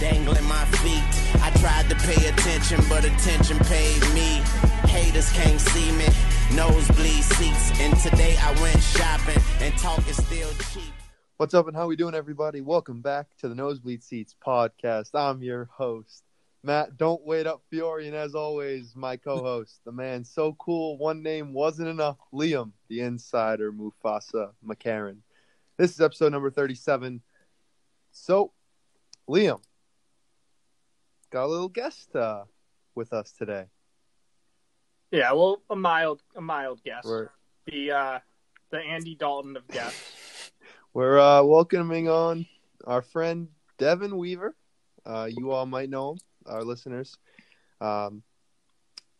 dangling 0.00 0.44
my 0.44 0.64
feet. 0.82 1.02
I 1.42 1.50
tried 1.60 1.88
to 1.90 1.96
pay 1.96 2.28
attention, 2.28 2.80
but 2.88 3.04
attention 3.04 3.58
paid 3.60 4.00
me. 4.12 4.42
Haters 4.88 5.30
can't 5.32 5.60
see 5.60 5.92
me, 5.92 6.06
nosebleed 6.54 7.24
seats. 7.24 7.72
And 7.80 7.96
today 7.98 8.36
I 8.40 8.52
went 8.60 8.82
shopping, 8.82 9.42
and 9.60 9.76
talk 9.78 10.06
is 10.08 10.16
still 10.16 10.50
cheap. 10.72 10.92
What's 11.36 11.54
up 11.54 11.66
and 11.66 11.76
how 11.76 11.86
we 11.86 11.96
doing, 11.96 12.14
everybody? 12.14 12.60
Welcome 12.60 13.00
back 13.00 13.36
to 13.38 13.48
the 13.48 13.54
Nosebleed 13.54 14.02
Seats 14.02 14.36
podcast. 14.44 15.10
I'm 15.14 15.42
your 15.42 15.68
host, 15.72 16.22
Matt. 16.62 16.96
Don't 16.96 17.24
wait 17.26 17.46
up, 17.46 17.62
Fiore, 17.70 18.06
and 18.06 18.16
as 18.16 18.34
always, 18.34 18.94
my 18.94 19.16
co-host, 19.16 19.80
the 19.84 19.92
man 19.92 20.24
so 20.24 20.54
cool. 20.54 20.96
One 20.96 21.22
name 21.22 21.52
wasn't 21.52 21.88
enough. 21.88 22.18
Liam, 22.32 22.70
the 22.88 23.00
insider, 23.00 23.72
Mufasa 23.72 24.50
McCarran. 24.64 25.18
This 25.76 25.92
is 25.92 26.00
episode 26.00 26.30
number 26.30 26.50
37. 26.50 27.20
So, 28.12 28.52
Liam, 29.28 29.60
got 31.34 31.46
a 31.46 31.50
little 31.50 31.68
guest 31.68 32.14
uh, 32.14 32.44
with 32.94 33.12
us 33.12 33.32
today. 33.32 33.64
Yeah, 35.10 35.32
well, 35.32 35.62
a 35.68 35.74
mild, 35.74 36.22
a 36.36 36.40
mild 36.40 36.80
guest. 36.84 37.08
We're, 37.08 37.30
The 37.66 37.90
uh, 37.90 38.18
the 38.70 38.78
Andy 38.78 39.16
Dalton 39.16 39.56
of 39.56 39.66
guests. 39.66 40.52
we're 40.94 41.18
uh, 41.18 41.42
welcoming 41.42 42.08
on 42.08 42.46
our 42.84 43.02
friend 43.02 43.48
Devin 43.78 44.16
Weaver. 44.16 44.54
Uh, 45.04 45.28
you 45.28 45.50
all 45.50 45.66
might 45.66 45.90
know 45.90 46.12
him, 46.12 46.18
our 46.46 46.62
listeners. 46.62 47.18
Um, 47.80 48.22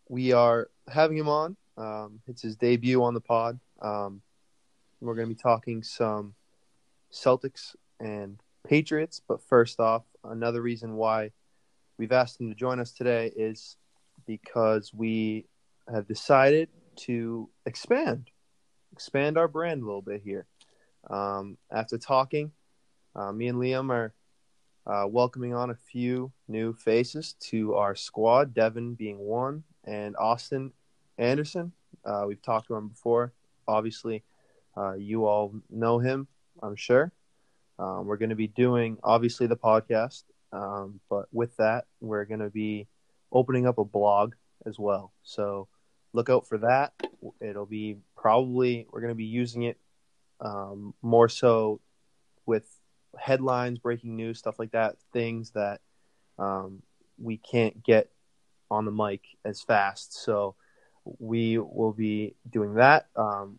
we 0.08 0.30
are 0.30 0.70
having 0.86 1.16
him 1.18 1.28
on. 1.28 1.56
Um, 1.76 2.20
it's 2.28 2.42
his 2.42 2.54
debut 2.54 3.02
on 3.02 3.14
the 3.14 3.20
pod. 3.20 3.58
Um, 3.82 4.22
we're 5.00 5.16
going 5.16 5.28
to 5.28 5.34
be 5.34 5.40
talking 5.40 5.82
some 5.82 6.34
Celtics 7.12 7.74
and 7.98 8.38
Patriots. 8.64 9.20
But 9.26 9.42
first 9.42 9.80
off, 9.80 10.04
another 10.22 10.62
reason 10.62 10.94
why 10.94 11.32
we've 11.98 12.12
asked 12.12 12.40
him 12.40 12.48
to 12.48 12.54
join 12.54 12.80
us 12.80 12.92
today 12.92 13.32
is 13.36 13.76
because 14.26 14.92
we 14.92 15.46
have 15.92 16.06
decided 16.06 16.68
to 16.96 17.48
expand, 17.66 18.30
expand 18.92 19.36
our 19.36 19.48
brand 19.48 19.82
a 19.82 19.86
little 19.86 20.02
bit 20.02 20.22
here. 20.24 20.46
Um, 21.10 21.58
after 21.70 21.98
talking, 21.98 22.52
uh, 23.14 23.32
me 23.32 23.48
and 23.48 23.58
Liam 23.58 23.90
are 23.90 24.14
uh, 24.86 25.06
welcoming 25.06 25.54
on 25.54 25.70
a 25.70 25.74
few 25.74 26.32
new 26.48 26.72
faces 26.74 27.34
to 27.40 27.74
our 27.74 27.94
squad. 27.94 28.54
Devin 28.54 28.94
being 28.94 29.18
one, 29.18 29.64
and 29.84 30.16
Austin 30.16 30.72
Anderson. 31.18 31.72
Uh, 32.04 32.24
we've 32.26 32.42
talked 32.42 32.68
to 32.68 32.74
him 32.74 32.88
before. 32.88 33.32
Obviously, 33.66 34.22
uh, 34.76 34.94
you 34.94 35.26
all 35.26 35.54
know 35.70 35.98
him, 35.98 36.26
I'm 36.62 36.76
sure. 36.76 37.12
Um, 37.78 38.06
we're 38.06 38.16
going 38.16 38.30
to 38.30 38.36
be 38.36 38.48
doing 38.48 38.98
obviously 39.02 39.46
the 39.46 39.56
podcast, 39.56 40.24
um, 40.54 41.00
but 41.10 41.26
with 41.32 41.56
that, 41.56 41.84
we're 42.00 42.24
going 42.24 42.40
to 42.40 42.50
be 42.50 42.86
opening 43.32 43.66
up 43.66 43.78
a 43.78 43.84
blog 43.84 44.34
as 44.64 44.78
well. 44.78 45.12
So 45.24 45.68
look 46.12 46.30
out 46.30 46.46
for 46.46 46.58
that. 46.58 46.92
It'll 47.40 47.66
be 47.66 47.96
probably 48.16 48.86
we're 48.90 49.00
going 49.00 49.10
to 49.10 49.16
be 49.16 49.24
using 49.24 49.64
it 49.64 49.78
um, 50.40 50.94
more 51.02 51.28
so 51.28 51.80
with 52.46 52.64
headlines, 53.18 53.78
breaking 53.78 54.16
news, 54.16 54.38
stuff 54.38 54.58
like 54.58 54.72
that, 54.72 54.96
things 55.12 55.50
that 55.50 55.80
um, 56.38 56.82
we 57.18 57.36
can't 57.36 57.82
get 57.82 58.10
on 58.70 58.84
the 58.84 58.92
mic 58.92 59.22
as 59.44 59.60
fast. 59.60 60.14
So 60.24 60.54
we 61.18 61.58
will 61.58 61.92
be 61.92 62.36
doing 62.48 62.74
that. 62.74 63.06
Um, 63.16 63.58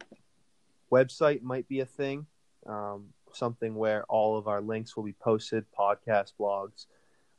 website 0.92 1.42
might 1.42 1.68
be 1.68 1.82
a 1.82 1.86
thing, 1.86 2.26
um, 2.66 3.08
something 3.36 3.76
where 3.76 4.04
all 4.06 4.38
of 4.38 4.48
our 4.48 4.62
links 4.62 4.96
will 4.96 5.04
be 5.04 5.14
posted, 5.14 5.66
podcast, 5.78 6.34
blogs, 6.40 6.86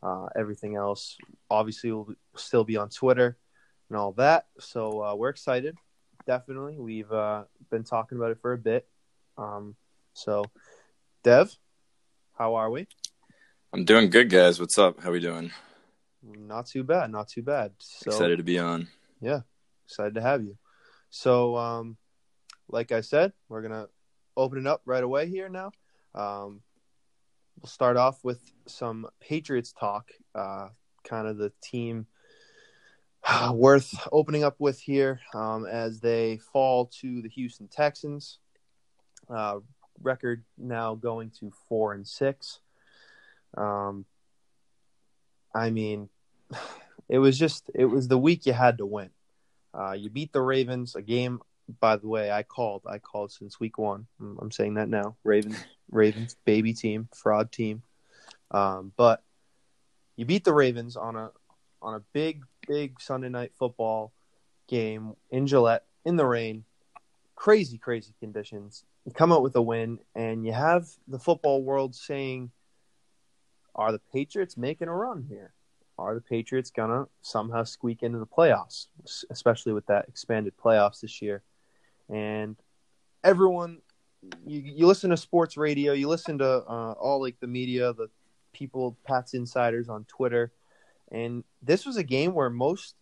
uh, 0.02 0.26
everything 0.36 0.76
else. 0.76 1.16
Obviously, 1.50 1.92
will 1.92 2.14
still 2.34 2.64
be 2.64 2.76
on 2.76 2.88
Twitter 2.88 3.36
and 3.88 3.98
all 3.98 4.12
that. 4.12 4.46
So 4.58 5.02
uh, 5.02 5.14
we're 5.14 5.30
excited. 5.30 5.76
Definitely, 6.26 6.76
we've 6.78 7.10
uh, 7.12 7.44
been 7.70 7.84
talking 7.84 8.18
about 8.18 8.32
it 8.32 8.40
for 8.40 8.52
a 8.52 8.58
bit. 8.58 8.88
Um, 9.38 9.76
so, 10.12 10.44
Dev, 11.22 11.54
how 12.36 12.56
are 12.56 12.70
we? 12.70 12.86
I'm 13.72 13.84
doing 13.84 14.10
good, 14.10 14.30
guys. 14.30 14.58
What's 14.58 14.78
up? 14.78 15.02
How 15.02 15.12
we 15.12 15.20
doing? 15.20 15.52
Not 16.22 16.66
too 16.66 16.82
bad. 16.82 17.12
Not 17.12 17.28
too 17.28 17.42
bad. 17.42 17.72
So, 17.78 18.10
Excited 18.10 18.38
to 18.38 18.42
be 18.42 18.58
on. 18.58 18.88
Yeah, 19.20 19.40
excited 19.86 20.14
to 20.14 20.22
have 20.22 20.42
you. 20.42 20.56
So, 21.10 21.56
um, 21.56 21.96
like 22.68 22.90
I 22.90 23.02
said, 23.02 23.32
we're 23.48 23.62
gonna 23.62 23.86
open 24.36 24.58
it 24.58 24.66
up 24.66 24.82
right 24.84 25.04
away 25.04 25.28
here 25.28 25.48
now. 25.48 25.70
Um, 26.16 26.60
we'll 27.60 27.68
start 27.68 27.96
off 27.96 28.24
with 28.24 28.40
some 28.66 29.06
Patriots 29.20 29.72
talk. 29.72 30.10
Uh, 30.34 30.68
kind 31.04 31.28
of 31.28 31.36
the 31.36 31.52
team 31.62 32.06
worth 33.52 33.94
opening 34.12 34.44
up 34.44 34.56
with 34.58 34.80
here 34.80 35.20
um, 35.34 35.66
as 35.66 36.00
they 36.00 36.38
fall 36.52 36.86
to 37.00 37.22
the 37.22 37.28
Houston 37.28 37.68
Texans. 37.68 38.38
Uh, 39.28 39.58
record 40.02 40.44
now 40.58 40.94
going 40.94 41.30
to 41.40 41.52
four 41.68 41.92
and 41.92 42.06
six. 42.06 42.60
Um, 43.56 44.04
I 45.54 45.70
mean, 45.70 46.08
it 47.08 47.18
was 47.18 47.38
just 47.38 47.70
it 47.74 47.86
was 47.86 48.08
the 48.08 48.18
week 48.18 48.46
you 48.46 48.52
had 48.52 48.78
to 48.78 48.86
win. 48.86 49.10
Uh, 49.74 49.92
you 49.92 50.10
beat 50.10 50.32
the 50.32 50.40
Ravens, 50.40 50.94
a 50.94 51.02
game. 51.02 51.40
By 51.80 51.96
the 51.96 52.06
way, 52.06 52.30
I 52.30 52.44
called. 52.44 52.82
I 52.86 52.98
called 52.98 53.32
since 53.32 53.58
week 53.58 53.76
one. 53.78 54.06
I'm 54.20 54.52
saying 54.52 54.74
that 54.74 54.88
now. 54.88 55.16
Ravens, 55.24 55.58
Ravens, 55.90 56.36
baby 56.44 56.72
team, 56.72 57.08
fraud 57.14 57.52
team. 57.52 57.82
Um, 58.50 58.92
but 58.96 59.22
you 60.16 60.24
beat 60.24 60.44
the 60.44 60.52
Ravens 60.52 60.96
on 60.96 61.16
a 61.16 61.30
on 61.82 61.94
a 61.94 62.02
big, 62.12 62.44
big 62.66 63.00
Sunday 63.00 63.28
night 63.28 63.52
football 63.58 64.12
game 64.66 65.14
in 65.30 65.46
Gillette 65.46 65.84
in 66.04 66.16
the 66.16 66.26
rain. 66.26 66.64
Crazy, 67.34 67.78
crazy 67.78 68.14
conditions. 68.18 68.84
You 69.04 69.12
come 69.12 69.30
out 69.30 69.42
with 69.42 69.54
a 69.56 69.62
win, 69.62 69.98
and 70.14 70.44
you 70.44 70.52
have 70.52 70.88
the 71.06 71.18
football 71.18 71.62
world 71.62 71.94
saying, 71.94 72.50
"Are 73.74 73.92
the 73.92 74.00
Patriots 74.12 74.56
making 74.56 74.88
a 74.88 74.94
run 74.94 75.26
here? 75.28 75.52
Are 75.98 76.14
the 76.14 76.20
Patriots 76.20 76.70
gonna 76.70 77.06
somehow 77.20 77.64
squeak 77.64 78.02
into 78.02 78.18
the 78.18 78.26
playoffs, 78.26 78.88
especially 79.30 79.72
with 79.72 79.86
that 79.86 80.08
expanded 80.08 80.56
playoffs 80.56 81.00
this 81.00 81.20
year?" 81.20 81.42
And 82.08 82.56
everyone, 83.22 83.82
you, 84.46 84.60
you 84.60 84.86
listen 84.86 85.10
to 85.10 85.16
sports 85.16 85.56
radio, 85.56 85.92
you 85.92 86.08
listen 86.08 86.38
to 86.38 86.46
uh, 86.46 86.92
all 86.92 87.20
like 87.20 87.38
the 87.40 87.46
media, 87.46 87.92
the 87.92 88.08
people, 88.52 88.96
Pat's 89.06 89.34
insiders 89.34 89.88
on 89.88 90.04
Twitter, 90.04 90.52
and 91.10 91.44
this 91.62 91.86
was 91.86 91.96
a 91.96 92.02
game 92.02 92.34
where 92.34 92.50
most 92.50 92.94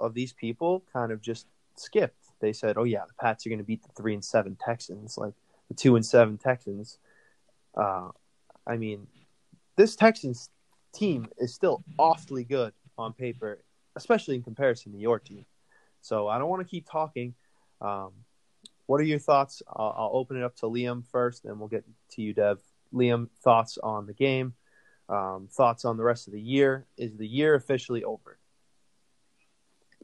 of 0.00 0.14
these 0.14 0.32
people 0.32 0.84
kind 0.92 1.12
of 1.12 1.20
just 1.20 1.46
skipped. 1.76 2.14
They 2.40 2.52
said, 2.52 2.76
"Oh 2.76 2.84
yeah, 2.84 3.04
the 3.06 3.14
Pats 3.14 3.46
are 3.46 3.48
going 3.48 3.58
to 3.58 3.64
beat 3.64 3.82
the 3.82 3.92
three 3.96 4.14
and 4.14 4.24
seven 4.24 4.56
Texans, 4.56 5.16
like 5.16 5.34
the 5.68 5.74
two 5.74 5.96
and 5.96 6.04
seven 6.04 6.38
Texans." 6.38 6.98
Uh, 7.76 8.10
I 8.66 8.76
mean, 8.76 9.06
this 9.76 9.96
Texans 9.96 10.50
team 10.92 11.28
is 11.38 11.54
still 11.54 11.82
awfully 11.98 12.44
good 12.44 12.72
on 12.96 13.12
paper, 13.12 13.60
especially 13.96 14.34
in 14.34 14.42
comparison 14.42 14.92
to 14.92 14.98
your 14.98 15.18
team. 15.18 15.46
So 16.00 16.28
I 16.28 16.38
don't 16.38 16.48
want 16.48 16.62
to 16.62 16.68
keep 16.68 16.88
talking. 16.88 17.34
Um, 17.80 18.12
what 18.88 19.02
are 19.02 19.04
your 19.04 19.18
thoughts? 19.18 19.62
I'll, 19.68 19.94
I'll 19.96 20.10
open 20.14 20.38
it 20.38 20.42
up 20.42 20.56
to 20.56 20.66
Liam 20.66 21.04
first, 21.12 21.44
and 21.44 21.58
we'll 21.58 21.68
get 21.68 21.84
to 22.12 22.22
you, 22.22 22.32
Dev. 22.32 22.58
Liam, 22.92 23.28
thoughts 23.44 23.76
on 23.82 24.06
the 24.06 24.14
game? 24.14 24.54
Um, 25.10 25.48
thoughts 25.52 25.84
on 25.84 25.98
the 25.98 26.02
rest 26.02 26.26
of 26.26 26.32
the 26.32 26.40
year? 26.40 26.86
Is 26.96 27.14
the 27.18 27.26
year 27.26 27.54
officially 27.54 28.02
over? 28.02 28.38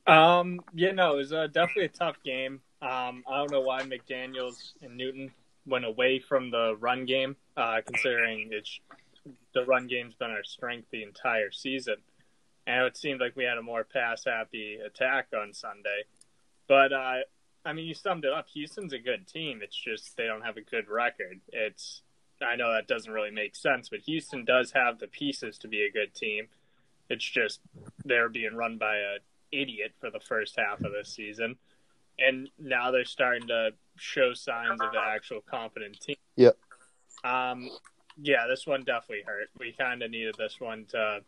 Um, 0.07 0.61
yeah, 0.75 0.93
no, 0.93 1.15
it 1.15 1.17
was 1.17 1.33
uh, 1.33 1.47
definitely 1.47 1.87
a 1.87 1.89
tough 1.89 2.17
game. 2.23 2.61
Um, 2.83 3.25
I 3.27 3.39
don't 3.39 3.51
know 3.51 3.63
why 3.63 3.81
McDaniels 3.83 4.75
and 4.83 4.99
Newton 4.99 5.33
went 5.65 5.87
away 5.87 6.19
from 6.19 6.51
the 6.51 6.77
run 6.79 7.07
game, 7.07 7.37
uh, 7.57 7.79
considering 7.87 8.51
it's 8.53 8.81
the 9.55 9.65
run 9.65 9.87
game's 9.87 10.15
been 10.15 10.31
our 10.31 10.45
strength 10.45 10.89
the 10.91 11.03
entire 11.03 11.51
season, 11.51 11.97
and 12.67 12.85
it 12.85 12.99
seemed 12.99 13.21
like 13.23 13.35
we 13.35 13.45
had 13.45 13.57
a 13.57 13.63
more 13.63 13.83
pass-happy 13.83 14.79
attack 14.85 15.29
on 15.35 15.55
Sunday. 15.55 16.03
But 16.69 16.93
uh, 16.93 17.21
I 17.65 17.73
mean, 17.73 17.87
you 17.87 17.95
summed 17.95 18.25
it 18.25 18.33
up. 18.33 18.47
Houston's 18.53 18.93
a 18.93 18.99
good 18.99 19.27
team. 19.27 19.61
It's 19.63 19.77
just 19.77 20.17
they 20.17 20.27
don't 20.27 20.43
have 20.43 20.57
a 20.57 20.63
good 20.63 20.89
record. 20.89 21.41
It's 21.49 22.03
I 22.43 22.57
know 22.57 22.73
that 22.73 22.89
doesn't 22.89 23.13
really 23.13 23.31
make 23.31 23.57
sense, 23.57 23.89
but 23.89 24.01
Houston 24.01 24.45
does 24.45 24.73
have 24.73 24.99
the 24.99 25.07
pieces 25.07 25.57
to 25.59 25.69
be 25.69 25.83
a 25.83 25.91
good 25.91 26.15
team. 26.15 26.49
It's 27.09 27.25
just 27.25 27.61
they're 28.05 28.29
being 28.29 28.55
run 28.55 28.79
by 28.79 28.97
a 28.97 29.17
idiot 29.53 29.93
for 30.01 30.11
the 30.11 30.21
first 30.21 30.59
half 30.59 30.81
of 30.83 30.93
this 30.93 31.09
season, 31.09 31.57
and 32.19 32.49
now 32.59 32.91
they're 32.91 33.05
starting 33.05 33.49
to 33.49 33.71
show 33.97 34.35
signs 34.35 34.81
of 34.81 34.91
an 34.91 35.01
actual 35.07 35.41
competent 35.41 36.01
team. 36.01 36.17
Yep. 36.37 36.57
Um, 37.25 37.71
yeah, 38.21 38.47
this 38.49 38.67
one 38.67 38.85
definitely 38.85 39.25
hurt. 39.27 39.49
We 39.59 39.73
kind 39.73 40.03
of 40.03 40.11
needed 40.11 40.35
this 40.39 40.61
one 40.61 40.87
to 40.87 41.21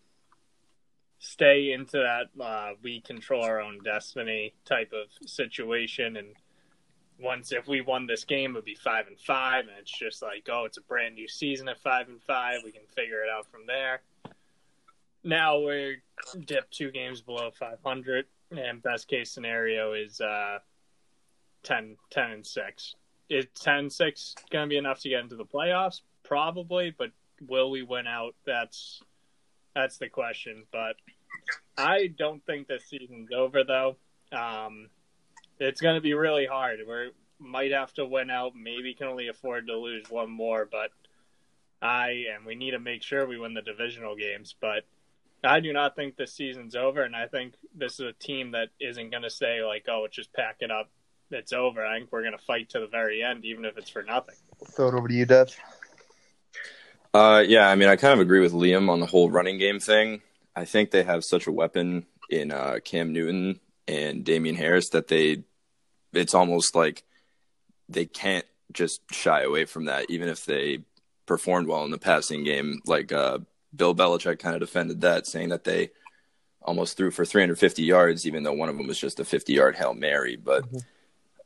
stay 1.19 1.73
into 1.73 1.99
that 1.99 2.43
uh, 2.43 2.73
we 2.83 3.01
control 3.01 3.43
our 3.43 3.61
own 3.61 3.79
destiny 3.85 4.55
type 4.65 4.93
of 4.93 5.09
situation. 5.29 6.17
And 6.17 6.29
once 7.19 7.53
if 7.53 7.67
we 7.67 7.81
won 7.81 8.07
this 8.07 8.25
game, 8.25 8.53
it 8.53 8.55
would 8.55 8.65
be 8.65 8.75
five 8.75 9.07
and 9.07 9.19
five, 9.19 9.67
and 9.67 9.77
it's 9.79 9.97
just 9.97 10.23
like, 10.23 10.49
oh, 10.51 10.65
it's 10.65 10.77
a 10.79 10.83
brand 10.83 11.15
new 11.15 11.29
season 11.29 11.69
at 11.69 11.81
five 11.81 12.09
and 12.09 12.23
five. 12.23 12.61
We 12.65 12.73
can 12.73 12.87
figure 12.95 13.23
it 13.23 13.31
out 13.31 13.47
from 13.51 13.67
there. 13.67 14.03
now 15.25 15.59
we're 15.59 16.03
dipped 16.45 16.73
two 16.73 16.91
games 16.91 17.21
below 17.21 17.51
500, 17.51 18.27
and 18.57 18.83
best 18.83 19.09
case 19.09 19.31
scenario 19.31 19.95
is 19.95 20.21
uh, 20.21 20.59
10, 21.63 21.97
10 22.11 22.31
and 22.31 22.47
six. 22.47 22.95
Is 23.29 23.47
10 23.57 23.91
6 23.91 24.35
going 24.51 24.69
to 24.69 24.69
be 24.69 24.77
enough 24.77 25.01
to 25.01 25.09
get 25.09 25.21
into 25.21 25.35
the 25.35 25.45
playoffs? 25.45 26.03
Probably, 26.23 26.95
but 26.97 27.11
will 27.49 27.71
we 27.71 27.83
win 27.83 28.07
out? 28.07 28.35
That's 28.45 29.03
that's 29.76 29.99
the 29.99 30.08
question. 30.08 30.64
But 30.73 30.96
I 31.76 32.08
don't 32.08 32.44
think 32.44 32.67
this 32.67 32.87
season's 32.87 33.28
over, 33.32 33.62
though. 33.62 33.96
Um, 34.32 34.88
it's 35.61 35.81
going 35.81 35.94
to 35.94 36.00
be 36.00 36.14
really 36.14 36.46
hard. 36.46 36.81
We 36.88 37.11
might 37.38 37.73
have 37.73 37.93
to 37.94 38.06
win 38.06 38.31
out. 38.31 38.55
Maybe 38.56 38.94
can 38.94 39.06
only 39.06 39.28
afford 39.28 39.69
to 39.69 39.76
lose 39.76 40.06
one 40.08 40.31
more, 40.31 40.67
but 40.70 40.90
I 41.81 42.25
and 42.34 42.46
we 42.46 42.55
need 42.55 42.73
to 42.73 42.81
make 42.81 43.02
sure 43.02 43.26
we 43.26 43.38
win 43.38 43.55
the 43.55 43.62
divisional 43.62 44.17
games. 44.17 44.56
But 44.61 44.84
I 45.44 45.61
do 45.61 45.73
not 45.73 45.94
think 45.94 46.17
this 46.17 46.32
season's 46.32 46.75
over, 46.75 47.02
and 47.02 47.14
I 47.14 47.26
think 47.26 47.55
this 47.75 48.00
is 48.00 48.06
a 48.06 48.12
team 48.12 48.52
that 48.52 48.70
isn't 48.81 49.11
going 49.11 49.22
to 49.22 49.31
say 49.31 49.62
like, 49.62 49.84
"Oh, 49.88 50.05
it's 50.06 50.17
just 50.17 50.32
pack 50.32 50.56
it 50.61 50.70
up, 50.70 50.90
it's 51.31 51.52
over." 51.52 51.84
I 51.84 51.99
think 51.99 52.11
we're 52.11 52.22
going 52.22 52.37
to 52.37 52.44
fight 52.44 52.70
to 52.70 52.81
the 52.81 52.87
very 52.87 53.22
end, 53.22 53.44
even 53.44 53.67
if 53.67 53.76
it's 53.76 53.90
for 53.90 54.02
nothing. 54.02 54.37
Throw 54.72 54.88
it 54.88 54.94
over 54.94 55.06
to 55.06 55.14
you, 55.14 55.26
Dev. 55.26 55.55
Uh, 57.17 57.41
yeah, 57.41 57.67
I 57.67 57.77
mean, 57.77 57.89
I 57.89 57.97
kind 57.97 58.13
of 58.13 58.21
agree 58.21 58.41
with 58.41 58.53
Liam 58.53 58.91
on 58.91 59.01
the 59.01 59.07
whole 59.07 59.31
running 59.31 59.57
game 59.57 59.81
thing. 59.81 60.21
I 60.55 60.67
think 60.67 60.91
they 60.91 61.03
have 61.03 61.25
such 61.25 61.47
a 61.47 61.53
weapon 61.53 62.05
in 62.29 62.53
uh, 62.53 62.77
Cam 62.85 63.15
Newton 63.15 63.59
and 63.89 64.23
Damien 64.23 64.55
Harris 64.55 64.91
that 64.91 65.09
they, 65.09 65.43
it's 66.13 66.35
almost 66.35 66.75
like 66.75 67.05
they 67.89 68.05
can't 68.05 68.45
just 68.71 69.01
shy 69.13 69.41
away 69.41 69.65
from 69.65 69.87
that, 69.87 70.11
even 70.11 70.29
if 70.29 70.45
they 70.45 70.81
performed 71.25 71.69
well 71.69 71.87
in 71.87 71.91
the 71.91 71.97
passing 71.97 72.45
game. 72.45 72.83
Like 72.85 73.13
uh, 73.13 73.39
Bill 73.75 73.95
Belichick 73.95 74.39
kind 74.39 74.55
of 74.55 74.61
defended 74.61 75.01
that, 75.01 75.27
saying 75.27 75.49
that 75.49 75.65
they 75.65 75.93
almost 76.61 76.99
threw 76.99 77.11
for 77.11 77.25
350 77.25 77.83
yards, 77.83 78.27
even 78.27 78.43
though 78.43 78.53
one 78.53 78.69
of 78.69 78.77
them 78.77 78.87
was 78.87 78.99
just 78.99 79.21
a 79.21 79.25
50 79.25 79.55
yard 79.55 79.77
Hail 79.77 79.95
Mary. 79.95 80.37
But 80.37 80.67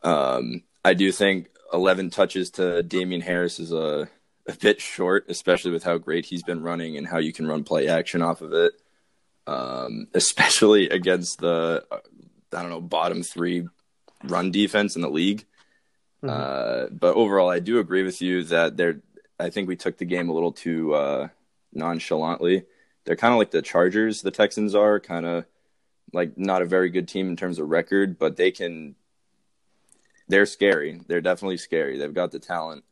um, 0.02 0.64
I 0.84 0.94
do 0.94 1.12
think 1.12 1.48
11 1.72 2.10
touches 2.10 2.50
to 2.52 2.82
Damien 2.82 3.20
Harris 3.20 3.60
is 3.60 3.70
a, 3.70 4.08
a 4.50 4.56
bit 4.56 4.80
short, 4.80 5.26
especially 5.28 5.70
with 5.70 5.84
how 5.84 5.98
great 5.98 6.26
he's 6.26 6.42
been 6.42 6.62
running 6.62 6.96
and 6.96 7.06
how 7.06 7.18
you 7.18 7.32
can 7.32 7.46
run 7.46 7.64
play 7.64 7.88
action 7.88 8.22
off 8.22 8.40
of 8.42 8.52
it. 8.52 8.72
Um, 9.46 10.08
especially 10.14 10.88
against 10.88 11.38
the, 11.40 11.84
uh, 11.90 11.98
I 12.52 12.62
don't 12.62 12.70
know, 12.70 12.80
bottom 12.80 13.22
three 13.22 13.66
run 14.24 14.50
defense 14.50 14.96
in 14.96 15.02
the 15.02 15.10
league. 15.10 15.44
Mhm. 16.22 16.28
Uh, 16.28 16.88
but 16.90 17.14
overall, 17.16 17.48
I 17.48 17.60
do 17.60 17.78
agree 17.78 18.02
with 18.02 18.20
you 18.20 18.44
that 18.44 18.76
they're. 18.76 19.00
I 19.38 19.48
think 19.48 19.68
we 19.68 19.76
took 19.76 19.96
the 19.96 20.04
game 20.04 20.28
a 20.28 20.34
little 20.34 20.52
too 20.52 20.92
uh, 20.94 21.28
nonchalantly. 21.72 22.66
They're 23.04 23.16
kind 23.16 23.32
of 23.32 23.38
like 23.38 23.50
the 23.50 23.62
Chargers. 23.62 24.20
The 24.20 24.30
Texans 24.30 24.74
are 24.74 25.00
kind 25.00 25.24
of 25.24 25.46
like 26.12 26.36
not 26.36 26.60
a 26.60 26.66
very 26.66 26.90
good 26.90 27.08
team 27.08 27.28
in 27.30 27.36
terms 27.36 27.58
of 27.58 27.70
record, 27.70 28.18
but 28.18 28.36
they 28.36 28.50
can. 28.50 28.96
They're 30.28 30.46
scary. 30.46 31.00
They're 31.06 31.22
definitely 31.22 31.56
scary. 31.56 31.98
They've 31.98 32.12
got 32.12 32.32
the 32.32 32.38
talent, 32.38 32.84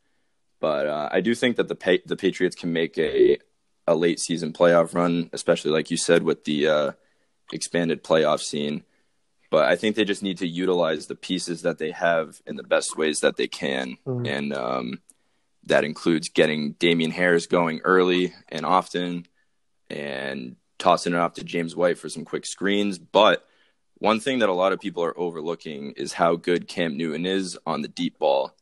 but 0.60 0.86
uh, 0.86 1.08
I 1.12 1.20
do 1.20 1.34
think 1.34 1.56
that 1.56 1.68
the 1.68 1.74
pa- 1.74 2.02
the 2.06 2.16
Patriots 2.16 2.56
can 2.56 2.72
make 2.72 2.96
a 2.98 3.38
a 3.86 3.94
late 3.94 4.18
season 4.20 4.52
playoff 4.52 4.94
run, 4.94 5.30
especially 5.32 5.70
like 5.70 5.90
you 5.90 5.96
said 5.96 6.22
with 6.22 6.44
the 6.44 6.68
uh, 6.68 6.92
expanded 7.52 8.02
playoff 8.04 8.40
scene 8.40 8.84
but 9.50 9.64
I 9.64 9.76
think 9.76 9.96
they 9.96 10.04
just 10.04 10.22
need 10.22 10.36
to 10.38 10.46
utilize 10.46 11.06
the 11.06 11.14
pieces 11.14 11.62
that 11.62 11.78
they 11.78 11.90
have 11.92 12.38
in 12.46 12.56
the 12.56 12.62
best 12.62 12.98
ways 12.98 13.20
that 13.20 13.38
they 13.38 13.46
can, 13.48 13.96
Mhm. 14.06 14.28
and 14.28 14.52
um, 14.52 15.00
that 15.64 15.84
includes 15.84 16.28
getting 16.28 16.72
Damien 16.72 17.10
Harris 17.10 17.46
going 17.46 17.80
early 17.82 18.34
and 18.50 18.66
often, 18.66 19.24
and 19.88 20.56
tossing 20.78 21.14
it 21.14 21.18
off 21.18 21.32
to 21.34 21.44
James 21.44 21.74
White 21.74 21.96
for 21.96 22.10
some 22.10 22.26
quick 22.26 22.44
screens. 22.44 22.98
But 22.98 23.46
one 23.94 24.20
thing 24.20 24.40
that 24.40 24.50
a 24.50 24.52
lot 24.52 24.74
of 24.74 24.80
people 24.80 25.02
are 25.02 25.18
overlooking 25.18 25.92
is 25.92 26.12
how 26.12 26.36
good 26.36 26.68
Cam 26.68 26.98
Newton 26.98 27.24
is 27.24 27.58
on 27.66 27.80
the 27.80 27.88
deep 27.88 28.18
ball. 28.18 28.54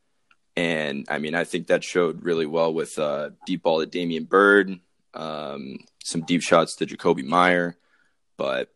And 0.57 1.07
I 1.11 1.19
mean, 1.19 1.35
I 1.35 1.45
think 1.45 1.67
that 1.67 1.85
showed 1.85 2.25
really 2.25 2.47
well 2.47 2.73
with 2.73 2.99
uh, 2.99 3.31
deep 3.45 3.63
ball 3.63 3.81
to 3.81 3.87
Damiere 3.87 4.23
Byrd, 4.23 4.81
um, 5.13 5.79
some 6.03 6.23
deep 6.23 6.43
shots 6.43 6.77
to 6.77 6.87
Jakobi 6.87 7.25
Meyer. 7.25 7.77
But 8.39 8.73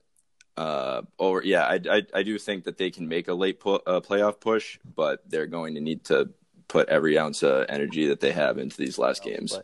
uh, 0.56 1.03
or 1.17 1.43
yeah, 1.43 1.65
I, 1.65 1.81
I 1.91 2.03
I 2.12 2.23
do 2.23 2.38
think 2.38 2.65
that 2.65 2.77
they 2.77 2.91
can 2.91 3.09
make 3.09 3.29
a 3.29 3.35
late 3.35 3.61
pu- 3.61 3.81
uh, 3.87 4.00
playoff 4.00 4.41
push, 4.41 4.79
but 4.94 5.23
they're 5.29 5.47
going 5.47 5.75
to 5.75 5.81
need 5.81 6.05
to 6.05 6.31
put 6.69 6.88
every 6.88 7.19
ounce 7.19 7.43
of 7.43 7.65
energy 7.69 8.09
that 8.09 8.21
they 8.21 8.32
have 8.32 8.59
into 8.59 8.77
these 8.77 8.99
last 8.99 9.25
games. 9.25 9.59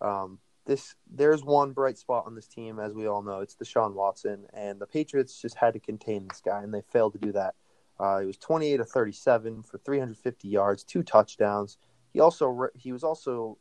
But, 0.00 0.06
um, 0.06 0.38
this 0.66 0.94
there's 1.10 1.44
one 1.44 1.72
bright 1.72 1.98
spot 1.98 2.24
on 2.26 2.34
this 2.34 2.48
team, 2.48 2.80
as 2.80 2.94
we 2.94 3.06
all 3.06 3.22
know. 3.22 3.40
It's 3.40 3.54
the 3.54 3.66
Deshaun 3.66 3.92
Watson, 3.92 4.46
and 4.54 4.80
the 4.80 4.86
Patriots 4.86 5.40
just 5.40 5.56
had 5.56 5.74
to 5.74 5.80
contain 5.80 6.26
this 6.28 6.40
guy, 6.40 6.62
and 6.62 6.72
they 6.72 6.80
failed 6.80 7.12
to 7.12 7.18
do 7.18 7.32
that. 7.32 7.54
Uh, 7.98 8.20
he 8.20 8.26
was 8.26 8.36
28 8.38 8.80
of 8.80 8.88
37 8.88 9.62
for 9.62 9.78
350 9.78 10.48
yards, 10.48 10.84
two 10.84 11.02
touchdowns. 11.02 11.78
He 12.12 12.20
also 12.20 12.68
he 12.74 12.92
was 12.92 13.04
also 13.04 13.58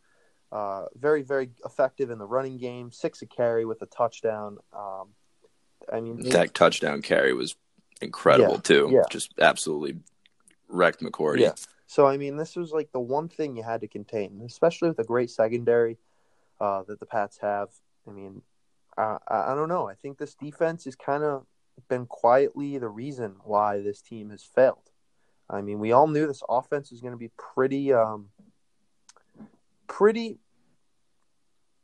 uh, 0.51 0.85
very 0.95 1.21
very 1.23 1.49
effective 1.65 2.09
in 2.09 2.17
the 2.17 2.25
running 2.25 2.57
game, 2.57 2.91
six 2.91 3.21
a 3.21 3.25
carry 3.25 3.65
with 3.65 3.81
a 3.81 3.85
touchdown. 3.87 4.57
Um, 4.71 5.09
I 5.91 5.99
mean, 5.99 6.17
That 6.29 6.53
touchdown 6.53 7.01
carry 7.01 7.33
was 7.33 7.55
incredible 8.01 8.55
Yeah, 8.55 8.59
too. 8.61 8.89
yeah. 8.91 9.03
Just 9.09 9.33
absolutely 9.39 9.99
wrecked 10.67 11.01
McCourty. 11.01 11.41
Yeah. 11.41 11.53
So 11.87 12.07
I 12.07 12.17
mean, 12.17 12.37
this 12.37 12.55
was 12.55 12.71
like 12.71 12.91
the 12.91 12.99
one 12.99 13.27
thing 13.29 13.55
you 13.55 13.63
had 13.63 13.81
to 13.81 13.87
contain, 13.87 14.41
especially 14.45 14.87
with 14.87 14.97
the 14.97 15.03
great 15.03 15.29
secondary 15.29 15.97
uh, 16.59 16.83
that 16.87 16.99
the 16.99 17.05
Pats 17.05 17.37
have. 17.39 17.69
I 18.07 18.11
mean, 18.11 18.41
I 18.97 19.17
I 19.27 19.53
don't 19.55 19.69
know. 19.69 19.87
I 19.87 19.93
think 19.95 20.17
this 20.17 20.33
defense 20.35 20.87
is 20.87 20.95
kind 20.95 21.23
of 21.23 21.45
been 21.89 22.05
quietly 22.05 22.77
the 22.77 22.87
reason 22.87 23.35
why 23.43 23.81
this 23.81 24.01
team 24.01 24.29
has 24.29 24.43
failed. 24.43 24.91
I 25.49 25.61
mean, 25.61 25.79
we 25.79 25.91
all 25.91 26.07
knew 26.07 26.25
this 26.27 26.43
offense 26.47 26.91
was 26.91 27.01
going 27.01 27.13
to 27.13 27.17
be 27.17 27.31
pretty, 27.37 27.93
um, 27.93 28.29
pretty. 29.87 30.39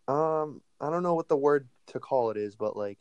Um, 0.08 0.62
I 0.82 0.90
don't 0.90 1.04
know 1.04 1.14
what 1.16 1.28
the 1.28 1.38
word 1.38 1.68
to 1.88 2.00
call 2.00 2.32
it 2.32 2.38
is, 2.38 2.56
but 2.56 2.76
like 2.76 2.98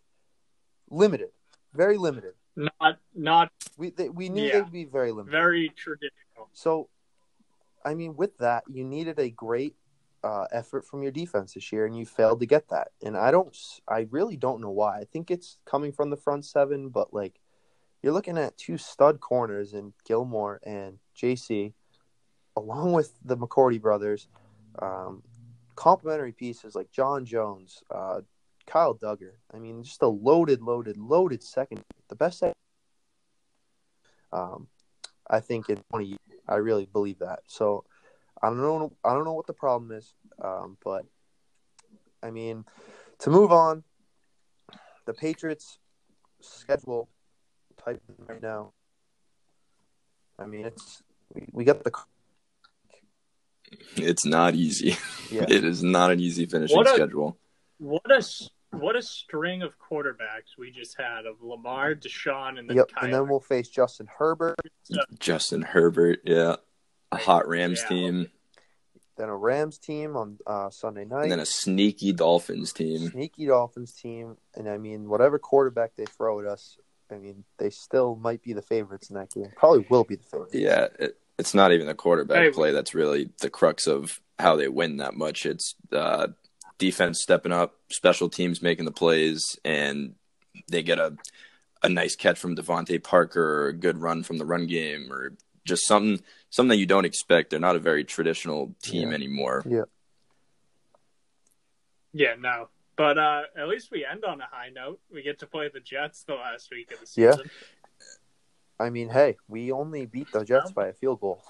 limited, 0.91 1.31
very 1.73 1.97
limited. 1.97 2.35
Not 2.57 2.99
not 3.15 3.53
We 3.77 3.91
they, 3.91 4.09
we 4.09 4.29
knew 4.29 4.45
Yeah. 4.45 4.61
they'd 4.63 4.73
be 4.73 4.85
very 4.85 5.13
limited. 5.13 5.31
very 5.31 5.69
traditional. 5.71 6.49
So, 6.53 6.89
I 7.85 7.95
mean, 7.95 8.17
with 8.17 8.37
that, 8.39 8.65
you 8.69 8.85
needed 8.85 9.19
a 9.19 9.31
great 9.31 9.77
uh, 10.25 10.47
effort 10.53 10.87
from 10.87 11.03
your 11.03 11.13
defense 11.13 11.55
this 11.55 11.73
year, 11.73 11.87
and 11.87 11.97
you 11.97 12.05
failed 12.05 12.41
to 12.41 12.47
get 12.47 12.69
that. 12.69 12.89
And 13.03 13.17
I 13.17 13.31
don't, 13.31 13.57
I 13.89 14.07
really 14.11 14.37
don't 14.37 14.61
know 14.61 14.71
why. 14.71 14.99
I 14.99 15.05
think 15.05 15.31
it's 15.31 15.59
coming 15.65 15.93
from 15.93 16.11
the 16.11 16.17
front 16.17 16.45
seven, 16.45 16.89
but 16.89 17.13
like, 17.15 17.41
you're 18.03 18.13
looking 18.13 18.39
at 18.39 18.57
two 18.57 18.79
stud 18.79 19.21
corners 19.21 19.75
in 19.75 19.93
Gilmore 20.07 20.61
and 20.65 20.99
JC, 21.17 21.73
along 22.57 22.93
with 22.93 23.13
the 23.25 23.37
McCourty 23.37 23.81
brothers, 23.81 24.29
um, 24.81 25.23
complementary 25.75 26.33
pieces 26.33 26.75
like 26.75 26.91
John 26.93 27.25
Jones, 27.25 27.83
uh, 27.91 28.21
Kyle 28.67 28.95
Dugger. 28.95 29.33
I 29.53 29.59
mean, 29.59 29.83
just 29.83 30.03
a 30.03 30.09
loaded, 30.09 30.63
loaded, 30.63 30.97
loaded 30.97 31.43
second, 31.43 31.83
the 32.09 32.17
best 32.17 32.39
second. 32.39 32.55
Um, 34.33 34.69
I 35.29 35.41
think 35.41 35.69
in 35.69 35.81
20 35.91 36.07
years. 36.07 36.19
I 36.49 36.57
really 36.57 36.87
believe 36.87 37.19
that. 37.19 37.41
So 37.47 37.85
I 38.43 38.49
don't 38.49 38.59
know. 38.59 38.93
I 39.05 39.15
don't 39.15 39.25
know 39.25 39.33
what 39.35 39.47
the 39.47 39.53
problem 39.53 39.93
is, 39.93 40.15
um, 40.43 40.77
but 40.85 41.05
I 42.23 42.31
mean, 42.31 42.65
to 43.21 43.31
move 43.31 43.51
on, 43.53 43.83
the 45.07 45.15
Patriots 45.15 45.79
schedule 46.41 47.09
type 47.85 48.01
right 48.29 48.43
now. 48.43 48.73
I 50.39 50.47
mean, 50.47 50.67
it's 50.67 51.03
we, 51.35 51.47
we 51.53 51.65
got 51.65 51.83
the 51.83 51.91
It's 53.97 54.25
not 54.25 54.55
easy. 54.55 54.97
yeah 55.31 55.45
It 55.49 55.65
is 55.65 55.83
not 55.83 56.11
an 56.13 56.21
easy 56.21 56.47
finishing 56.47 56.77
What 56.77 56.87
a- 56.87 56.95
schedule. 56.95 57.39
What 57.79 58.03
a 58.11 58.25
what 58.71 58.97
a 58.97 59.03
string 59.03 59.63
of 59.63 59.73
quarterbacks 59.79 60.59
we 60.59 60.71
just 60.71 60.97
had 60.99 61.25
of 61.27 61.43
Lamar, 61.43 61.95
Deshaun, 61.95 62.59
and 62.59 62.69
then 62.69 62.77
yep, 62.77 62.89
Kyler. 62.91 63.05
and 63.05 63.15
then 63.15 63.29
we'll 63.29 63.41
face 63.41 63.69
Justin 63.69 64.07
Herbert, 64.19 64.57
Justin 65.19 65.63
Herbert, 65.63 66.21
yeah. 66.25 66.57
A 67.13 67.17
hot 67.17 67.49
Rams 67.49 67.81
Yeah. 67.83 67.89
team, 67.89 68.31
then 69.17 69.29
a 69.29 69.37
Rams 69.37 69.79
team 69.79 70.17
on 70.17 70.39
uh, 70.47 70.71
Sunday 70.71 71.05
night, 71.05 71.23
and 71.25 71.33
then 71.33 71.41
a 71.41 71.47
sneaky 71.47 72.13
Dolphins 72.13 72.73
team. 72.73 73.11
sneaky 73.11 73.47
Dolphins 73.47 73.93
team, 73.93 74.37
and 74.55 74.69
I 74.69 74.77
mean, 74.79 75.09
whatever 75.09 75.39
quarterback 75.39 75.93
they 75.97 76.05
throw 76.05 76.41
at 76.41 76.47
us, 76.47 76.79
I 77.11 77.17
mean, 77.17 77.45
they 77.59 77.71
still 77.71 78.17
might 78.17 78.43
be 78.43 78.53
the 78.53 78.63
favorites 78.63 79.09
in 79.11 79.17
that 79.17 79.31
game. 79.31 79.51
Probably 79.57 79.85
will 79.89 80.05
be 80.05 80.17
the 80.17 80.25
favorites. 80.25 80.55
Yeah, 80.55 80.89
it, 80.99 81.19
it's 81.39 81.55
not 81.55 81.73
even 81.73 81.87
the 81.87 81.95
quarterback 81.95 82.45
Hey. 82.45 82.51
play 82.51 82.73
that's 82.73 82.95
really 82.95 83.31
the 83.41 83.49
crux 83.51 83.87
of 83.87 84.21
how 84.39 84.57
they 84.57 84.69
win 84.69 84.99
that 84.99 85.15
much. 85.15 85.47
It's 85.47 85.75
uh, 85.91 86.29
defense 86.77 87.23
stepping 87.23 87.53
up, 87.53 87.75
special 87.91 88.29
teams 88.29 88.61
making 88.61 88.85
the 88.85 88.93
plays, 88.93 89.59
and 89.65 90.15
they 90.71 90.83
get 90.83 90.99
a 90.99 91.17
a 91.83 91.89
nice 91.89 92.17
catch 92.17 92.37
from 92.39 92.57
DeVante 92.57 93.01
Parker 93.03 93.41
or 93.63 93.69
a 93.69 93.73
good 93.73 93.99
run 93.99 94.25
from 94.25 94.37
the 94.39 94.45
run 94.45 94.67
game 94.67 95.13
or 95.13 95.35
just 95.69 95.87
something 95.87 96.21
something 96.51 96.71
that 96.71 96.77
you 96.79 96.87
don't 96.87 97.05
expect. 97.05 97.51
They're 97.51 97.61
not 97.61 97.77
a 97.77 97.81
very 97.81 98.05
traditional 98.05 98.75
team 98.83 99.09
Yeah. 99.11 99.15
anymore. 99.15 99.63
Yeah, 99.69 99.83
Yeah, 102.13 102.35
no. 102.39 102.69
But 102.97 103.17
uh, 103.19 103.43
at 103.57 103.69
least 103.69 103.91
we 103.93 104.05
end 104.05 104.25
on 104.25 104.41
a 104.41 104.47
high 104.51 104.71
note. 104.71 104.99
We 105.13 105.23
get 105.23 105.39
to 105.41 105.47
play 105.47 105.71
the 105.73 105.79
Jets 105.81 106.25
the 106.25 106.35
last 106.35 106.69
week 106.73 106.91
of 106.93 106.99
the 107.01 107.07
season. 107.07 107.41
Yeah. 107.45 107.51
I 108.81 108.91
mean, 108.91 109.09
hey, 109.09 109.37
we 109.47 109.71
only 109.73 110.07
beat 110.07 110.33
the 110.33 110.45
Jets 110.45 110.73
by 110.73 110.89
a 110.89 110.93
field 110.93 111.21
goal. 111.21 111.45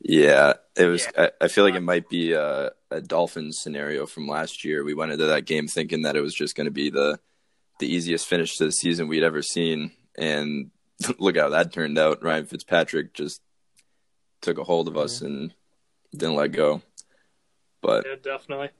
Yeah, 0.00 0.54
it 0.76 0.86
was. 0.86 1.06
I, 1.16 1.30
I 1.40 1.48
feel 1.48 1.64
like 1.64 1.74
it 1.74 1.80
might 1.82 2.08
be 2.08 2.32
a, 2.32 2.70
a 2.90 3.00
Dolphins 3.00 3.58
scenario 3.60 4.06
from 4.06 4.28
last 4.28 4.64
year. 4.64 4.84
We 4.84 4.94
went 4.94 5.12
into 5.12 5.26
that 5.26 5.44
game 5.44 5.66
thinking 5.66 6.02
that 6.02 6.14
it 6.16 6.20
was 6.20 6.34
just 6.34 6.56
going 6.56 6.66
to 6.66 6.70
be 6.70 6.88
the 6.90 7.18
the 7.80 7.92
easiest 7.92 8.26
finish 8.26 8.56
to 8.56 8.64
the 8.66 8.70
season 8.72 9.08
we'd 9.08 9.24
ever 9.24 9.42
seen, 9.42 9.90
and 10.16 10.70
look 11.18 11.36
how 11.36 11.50
that 11.50 11.72
turned 11.72 11.98
out. 11.98 12.22
Ryan 12.22 12.46
Fitzpatrick 12.46 13.14
just 13.14 13.40
took 14.40 14.58
a 14.58 14.64
hold 14.64 14.88
of 14.88 14.96
us 14.96 15.20
and 15.20 15.54
didn't 16.12 16.36
let 16.36 16.52
go. 16.52 16.82
But 17.80 18.06
Yeah, 18.06 18.16
definitely. 18.22 18.70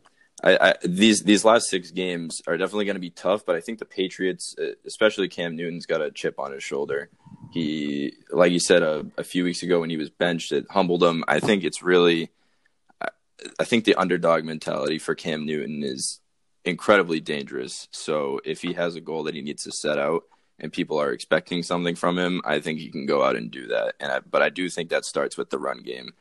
I, 0.42 0.56
I 0.60 0.74
these 0.84 1.22
these 1.22 1.44
last 1.44 1.68
six 1.68 1.90
games 1.90 2.40
are 2.46 2.56
definitely 2.56 2.84
going 2.84 2.96
to 2.96 3.00
be 3.00 3.10
tough, 3.10 3.44
but 3.44 3.56
I 3.56 3.60
think 3.60 3.80
the 3.80 3.84
Patriots, 3.84 4.54
uh, 4.60 4.72
especially 4.86 5.28
Cam 5.28 5.56
Newton's 5.56 5.86
got 5.86 6.00
a 6.00 6.12
chip 6.12 6.38
on 6.38 6.52
his 6.52 6.62
shoulder. 6.62 7.10
He, 7.50 8.12
like 8.30 8.52
you 8.52 8.60
said 8.60 8.82
a, 8.82 9.06
a 9.16 9.24
few 9.24 9.42
weeks 9.42 9.62
ago 9.62 9.80
when 9.80 9.90
he 9.90 9.96
was 9.96 10.10
benched, 10.10 10.52
it 10.52 10.66
humbled 10.70 11.02
him. 11.02 11.24
I 11.26 11.40
think 11.40 11.64
it's 11.64 11.82
really, 11.82 12.30
I, 13.00 13.08
I 13.58 13.64
think 13.64 13.84
the 13.84 13.96
underdog 13.96 14.44
mentality 14.44 14.98
for 14.98 15.14
Cam 15.14 15.44
Newton 15.44 15.82
is 15.82 16.20
incredibly 16.64 17.20
dangerous. 17.20 17.88
So 17.90 18.40
if 18.44 18.62
he 18.62 18.74
has 18.74 18.94
a 18.94 19.00
goal 19.00 19.24
that 19.24 19.34
he 19.34 19.40
needs 19.40 19.64
to 19.64 19.72
set 19.72 19.98
out 19.98 20.24
and 20.58 20.72
people 20.72 21.00
are 21.00 21.12
expecting 21.12 21.62
something 21.62 21.94
from 21.94 22.18
him, 22.18 22.40
I 22.44 22.60
think 22.60 22.80
he 22.80 22.90
can 22.90 23.06
go 23.06 23.22
out 23.22 23.36
and 23.36 23.50
do 23.50 23.68
that. 23.68 23.94
And 24.00 24.10
I, 24.10 24.20
but 24.20 24.42
I 24.42 24.48
do 24.50 24.68
think 24.68 24.90
that 24.90 25.04
starts 25.04 25.36
with 25.36 25.50
the 25.50 25.58
run 25.58 25.82
game. 25.82 26.12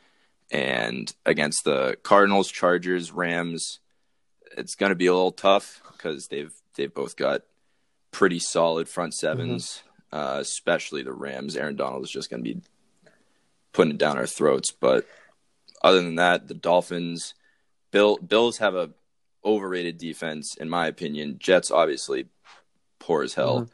And 0.52 1.14
against 1.26 1.64
the 1.66 1.98
Cardinals, 2.04 2.50
Chargers, 2.50 3.12
Rams, 3.12 3.80
it's 4.58 4.76
going 4.76 4.92
to 4.92 4.96
be 4.96 5.08
a 5.08 5.14
little 5.14 5.32
tough 5.32 5.82
because 5.92 6.28
they've 6.28 6.54
they've 6.76 6.94
both 6.94 7.18
got 7.18 7.42
pretty 8.12 8.40
solid 8.40 8.88
front 8.88 9.14
7s 9.14 9.82
uh, 10.12 10.38
especially 10.40 11.04
the 11.04 11.14
Rams. 11.14 11.56
Aaron 11.56 11.76
Donald 11.76 12.04
is 12.04 12.12
just 12.12 12.30
going 12.30 12.44
to 12.44 12.54
be 12.54 12.62
putting 13.74 13.92
it 13.92 13.98
down 13.98 14.18
our 14.18 14.28
throats. 14.28 14.72
But 14.72 15.06
other 15.84 16.02
than 16.02 16.16
that, 16.16 16.48
the 16.48 16.54
Dolphins, 16.54 17.34
Bill 17.92 18.18
Bills 18.18 18.58
have 18.58 18.76
a 18.76 18.92
overrated 19.46 19.98
defense 19.98 20.56
in 20.56 20.70
my 20.70 20.88
opinion. 20.88 21.38
Jets 21.40 21.72
obviously 21.72 22.28
poor 23.00 23.24
as 23.24 23.34
hell, 23.34 23.70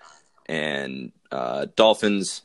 and 0.45 1.11
uh, 1.31 1.67
Dolphins. 1.75 2.43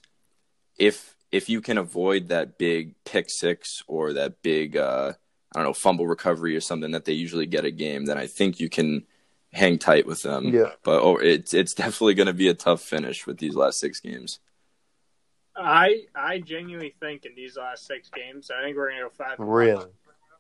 If 0.79 1.15
if 1.31 1.49
you 1.49 1.61
can 1.61 1.79
avoid 1.79 2.29
that 2.29 2.59
big 2.59 2.95
pick 3.05 3.27
six 3.29 3.83
or 3.87 4.13
that 4.15 4.43
big 4.43 4.77
uh, 4.77 5.13
I 5.55 5.59
don't 5.59 5.69
know 5.69 5.73
fumble 5.73 6.07
recovery 6.07 6.57
or 6.57 6.61
something 6.61 6.93
that 6.93 7.05
they 7.05 7.13
usually 7.13 7.47
get 7.47 7.65
a 7.65 7.71
game, 7.71 8.07
then 8.07 8.19
I 8.19 8.27
think 8.27 8.61
you 8.61 8.69
can 8.69 9.07
hang 9.53 9.79
tight 9.79 10.07
with 10.07 10.23
them. 10.23 10.55
Yeah. 10.55 10.73
But 10.83 11.03
oh, 11.03 11.17
it's 11.17 11.55
it's 11.55 11.75
definitely 11.75 12.15
going 12.15 12.27
to 12.27 12.33
be 12.33 12.49
a 12.49 12.55
tough 12.55 12.83
finish 12.83 13.27
with 13.27 13.39
these 13.39 13.55
last 13.55 13.81
six 13.81 14.01
games. 14.01 14.41
I 15.57 16.05
I 16.15 16.39
genuinely 16.39 16.95
think 17.01 17.25
in 17.25 17.35
these 17.35 17.57
last 17.57 17.87
six 17.87 18.11
games, 18.11 18.51
I 18.51 18.63
think 18.63 18.77
we're 18.77 18.91
gonna 18.91 19.03
go 19.03 19.11
five. 19.11 19.39
and 19.39 19.49
one. 19.49 19.57
Really? 19.57 19.87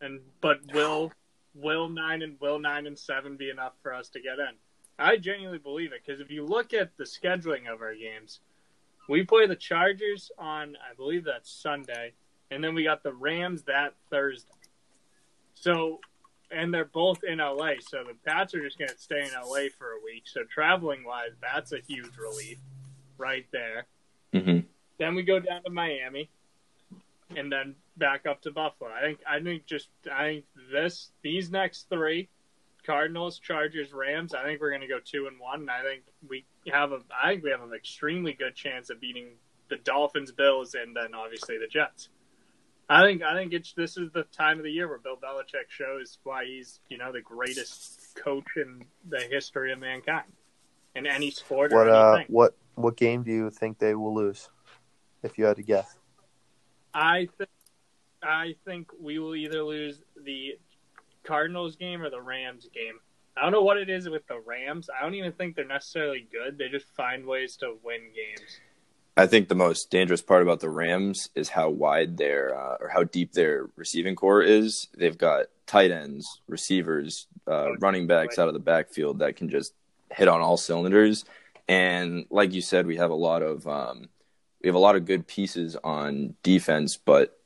And 0.00 0.20
but 0.40 0.58
will 0.72 1.12
will 1.54 1.88
nine 1.88 2.22
and 2.22 2.36
will 2.40 2.58
nine 2.58 2.86
and 2.86 2.98
seven 2.98 3.36
be 3.36 3.50
enough 3.50 3.72
for 3.82 3.92
us 3.92 4.08
to 4.10 4.20
get 4.20 4.38
in? 4.38 4.54
I 4.98 5.16
genuinely 5.16 5.58
believe 5.58 5.92
it 5.92 6.02
because 6.04 6.20
if 6.20 6.30
you 6.30 6.44
look 6.44 6.74
at 6.74 6.96
the 6.96 7.04
scheduling 7.04 7.72
of 7.72 7.80
our 7.80 7.94
games, 7.94 8.40
we 9.08 9.24
play 9.24 9.46
the 9.46 9.56
Chargers 9.56 10.30
on 10.38 10.76
I 10.76 10.94
believe 10.94 11.24
that's 11.24 11.50
Sunday, 11.50 12.12
and 12.50 12.62
then 12.62 12.74
we 12.74 12.84
got 12.84 13.02
the 13.02 13.12
Rams 13.12 13.62
that 13.64 13.94
Thursday. 14.10 14.52
So, 15.54 16.00
and 16.50 16.72
they're 16.72 16.84
both 16.84 17.24
in 17.24 17.38
LA, 17.38 17.72
so 17.80 18.04
the 18.04 18.14
Pats 18.24 18.54
are 18.54 18.62
just 18.62 18.78
going 18.78 18.90
to 18.90 18.98
stay 18.98 19.20
in 19.20 19.30
LA 19.34 19.68
for 19.76 19.92
a 19.92 20.04
week. 20.04 20.24
So 20.26 20.42
traveling 20.44 21.04
wise, 21.04 21.32
that's 21.40 21.72
a 21.72 21.80
huge 21.86 22.16
relief, 22.16 22.58
right 23.16 23.46
there. 23.52 23.86
hmm 24.32 24.60
Then 24.98 25.14
we 25.14 25.22
go 25.22 25.40
down 25.40 25.62
to 25.64 25.70
Miami, 25.70 26.28
and 27.36 27.50
then 27.50 27.74
back 27.96 28.26
up 28.26 28.42
to 28.42 28.50
Buffalo. 28.50 28.90
I 28.90 29.00
think 29.00 29.18
I 29.28 29.40
think 29.40 29.66
just 29.66 29.88
I 30.10 30.24
think 30.24 30.44
this 30.72 31.10
these 31.22 31.50
next 31.50 31.88
three, 31.88 32.28
Cardinals, 32.88 33.38
Chargers, 33.38 33.92
Rams. 33.92 34.32
I 34.32 34.44
think 34.44 34.62
we're 34.62 34.70
going 34.70 34.80
to 34.80 34.88
go 34.88 34.98
two 35.04 35.26
and 35.26 35.38
one. 35.38 35.60
And 35.60 35.70
I 35.70 35.82
think 35.82 36.04
we 36.26 36.46
have 36.72 36.90
a 36.92 37.00
I 37.22 37.32
think 37.32 37.44
we 37.44 37.50
have 37.50 37.60
an 37.60 37.74
extremely 37.74 38.32
good 38.32 38.54
chance 38.54 38.88
of 38.88 38.98
beating 38.98 39.32
the 39.68 39.76
Dolphins, 39.76 40.32
Bills, 40.32 40.74
and 40.74 40.96
then 40.96 41.14
obviously 41.14 41.58
the 41.58 41.66
Jets. 41.66 42.08
I 42.88 43.02
think 43.02 43.22
I 43.22 43.34
think 43.34 43.52
it's 43.52 43.74
this 43.74 43.98
is 43.98 44.10
the 44.12 44.22
time 44.22 44.56
of 44.56 44.64
the 44.64 44.70
year 44.70 44.88
where 44.88 44.96
Bill 44.96 45.16
Belichick 45.16 45.68
shows 45.68 46.18
why 46.24 46.46
he's 46.46 46.80
you 46.88 46.96
know 46.96 47.12
the 47.12 47.20
greatest 47.20 48.16
coach 48.16 48.56
in 48.56 48.86
the 49.06 49.20
history 49.20 49.70
of 49.70 49.78
mankind 49.78 50.32
in 50.94 51.06
any 51.06 51.30
sport 51.30 51.74
or 51.74 51.76
What 51.76 51.88
uh, 51.90 52.22
what 52.28 52.56
what 52.74 52.96
game 52.96 53.22
do 53.22 53.30
you 53.30 53.50
think 53.50 53.78
they 53.78 53.94
will 53.94 54.14
lose? 54.14 54.48
If 55.22 55.36
you 55.36 55.44
had 55.44 55.56
to 55.56 55.62
guess, 55.62 55.94
I 56.94 57.28
think 57.36 57.50
I 58.22 58.54
think 58.64 58.88
we 58.98 59.18
will 59.18 59.34
either 59.34 59.62
lose 59.62 60.00
the 60.24 60.56
Cardinals 61.28 61.76
game 61.76 62.00
or 62.02 62.08
the 62.08 62.22
Rams 62.22 62.66
game. 62.74 62.94
I 63.36 63.42
don't 63.42 63.52
know 63.52 63.62
what 63.62 63.76
it 63.76 63.90
is 63.90 64.08
with 64.08 64.26
the 64.26 64.40
Rams. 64.40 64.88
I 64.90 65.02
don't 65.04 65.14
even 65.14 65.32
think 65.32 65.54
they're 65.54 65.66
necessarily 65.66 66.26
good. 66.32 66.58
They 66.58 66.68
just 66.68 66.86
find 66.96 67.26
ways 67.26 67.56
to 67.58 67.76
win 67.84 68.00
games. 68.00 68.60
I 69.16 69.26
think 69.26 69.48
the 69.48 69.54
most 69.54 69.90
dangerous 69.90 70.22
part 70.22 70.42
about 70.42 70.60
the 70.60 70.70
Rams 70.70 71.28
is 71.34 71.50
how 71.50 71.68
wide 71.68 72.16
their 72.16 72.58
uh, 72.58 72.76
or 72.80 72.88
how 72.88 73.04
deep 73.04 73.32
their 73.32 73.68
receiving 73.76 74.16
core 74.16 74.42
is. 74.42 74.88
They've 74.96 75.18
got 75.18 75.46
tight 75.66 75.90
ends, 75.90 76.40
receivers, 76.48 77.26
uh, 77.46 77.76
running 77.78 78.06
backs 78.06 78.38
out 78.38 78.48
of 78.48 78.54
the 78.54 78.60
backfield 78.60 79.18
that 79.18 79.36
can 79.36 79.50
just 79.50 79.74
hit 80.10 80.28
on 80.28 80.40
all 80.40 80.56
cylinders. 80.56 81.24
And 81.68 82.26
like 82.30 82.54
you 82.54 82.62
said, 82.62 82.86
we 82.86 82.96
have 82.96 83.10
a 83.10 83.14
lot 83.14 83.42
of 83.42 83.68
um, 83.68 84.08
we 84.62 84.68
have 84.68 84.76
a 84.76 84.80
lot 84.80 84.96
of 84.96 85.04
good 85.04 85.26
pieces 85.26 85.76
on 85.84 86.34
defense, 86.42 86.96
but 86.96 87.38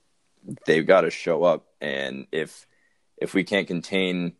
they've 0.66 0.86
got 0.86 1.02
to 1.02 1.10
show 1.10 1.42
up. 1.42 1.66
And 1.80 2.26
if 2.32 2.66
if 3.22 3.34
we 3.34 3.44
can't 3.44 3.66
contain 3.66 4.32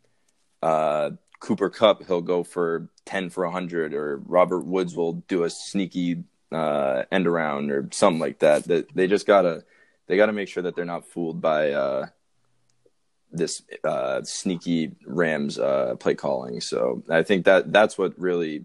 uh, 0.62 1.11
Cooper 1.41 1.71
Kupp, 1.71 2.05
he'll 2.07 2.21
go 2.21 2.43
for 2.45 2.89
ten 3.05 3.31
for 3.31 3.49
hundred, 3.49 3.95
or 3.95 4.19
Robert 4.19 4.65
Woods 4.65 4.95
will 4.95 5.15
do 5.29 5.45
a 5.45 5.51
sneaky 5.51 6.25
uh, 6.53 7.05
end 7.11 7.27
around 7.27 7.71
or 7.71 7.89
something 7.93 8.21
like 8.21 8.41
that. 8.41 8.65
That 8.65 8.95
they 8.95 9.07
just 9.07 9.27
gotta 9.27 9.65
they 10.07 10.17
gotta 10.17 10.33
make 10.33 10.49
sure 10.49 10.62
that 10.62 10.77
they're 10.77 10.85
not 10.85 11.09
fooled 11.09 11.41
by 11.41 11.73
uh, 11.73 12.07
this 13.31 13.62
uh, 13.83 14.23
sneaky 14.23 14.93
Rams 15.07 15.59
uh, 15.59 15.97
play 15.99 16.15
calling. 16.15 16.61
So 16.61 17.03
I 17.09 17.23
think 17.23 17.47
that 17.47 17.73
that's 17.73 17.97
what 17.99 18.19
really 18.19 18.65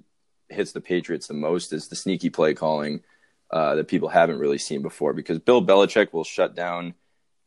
hits 0.50 0.72
the 0.72 0.82
Patriots 0.82 1.28
the 1.28 1.34
most 1.34 1.74
is 1.74 1.88
the 1.88 1.96
sneaky 1.96 2.30
play 2.30 2.54
calling 2.54 3.02
uh, 3.50 3.76
that 3.76 3.88
people 3.88 4.10
haven't 4.10 4.40
really 4.40 4.58
seen 4.58 4.82
before. 4.82 5.14
Because 5.14 5.40
Bill 5.40 5.66
Belichick 5.66 6.14
will 6.14 6.24
shut 6.24 6.56
down 6.56 6.94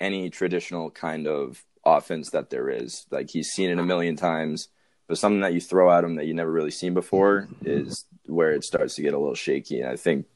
any 0.00 0.30
traditional 0.30 0.90
kind 0.90 1.26
of 1.26 1.62
offense 1.96 2.30
that 2.30 2.50
there 2.50 2.68
is. 2.68 3.06
Like 3.10 3.30
he's 3.30 3.48
seen 3.48 3.70
it 3.70 3.78
a 3.78 3.84
million 3.84 4.16
times. 4.16 4.68
But 5.08 5.18
something 5.18 5.40
that 5.40 5.54
you 5.54 5.60
throw 5.60 5.90
at 5.90 6.04
him 6.04 6.14
that 6.16 6.26
you 6.26 6.34
never 6.34 6.52
really 6.52 6.70
seen 6.70 6.94
before 6.94 7.48
is 7.64 8.04
where 8.26 8.52
it 8.52 8.62
starts 8.62 8.94
to 8.94 9.02
get 9.02 9.12
a 9.12 9.18
little 9.18 9.34
shaky. 9.34 9.80
And 9.80 9.90
I 9.90 9.96
think 9.96 10.26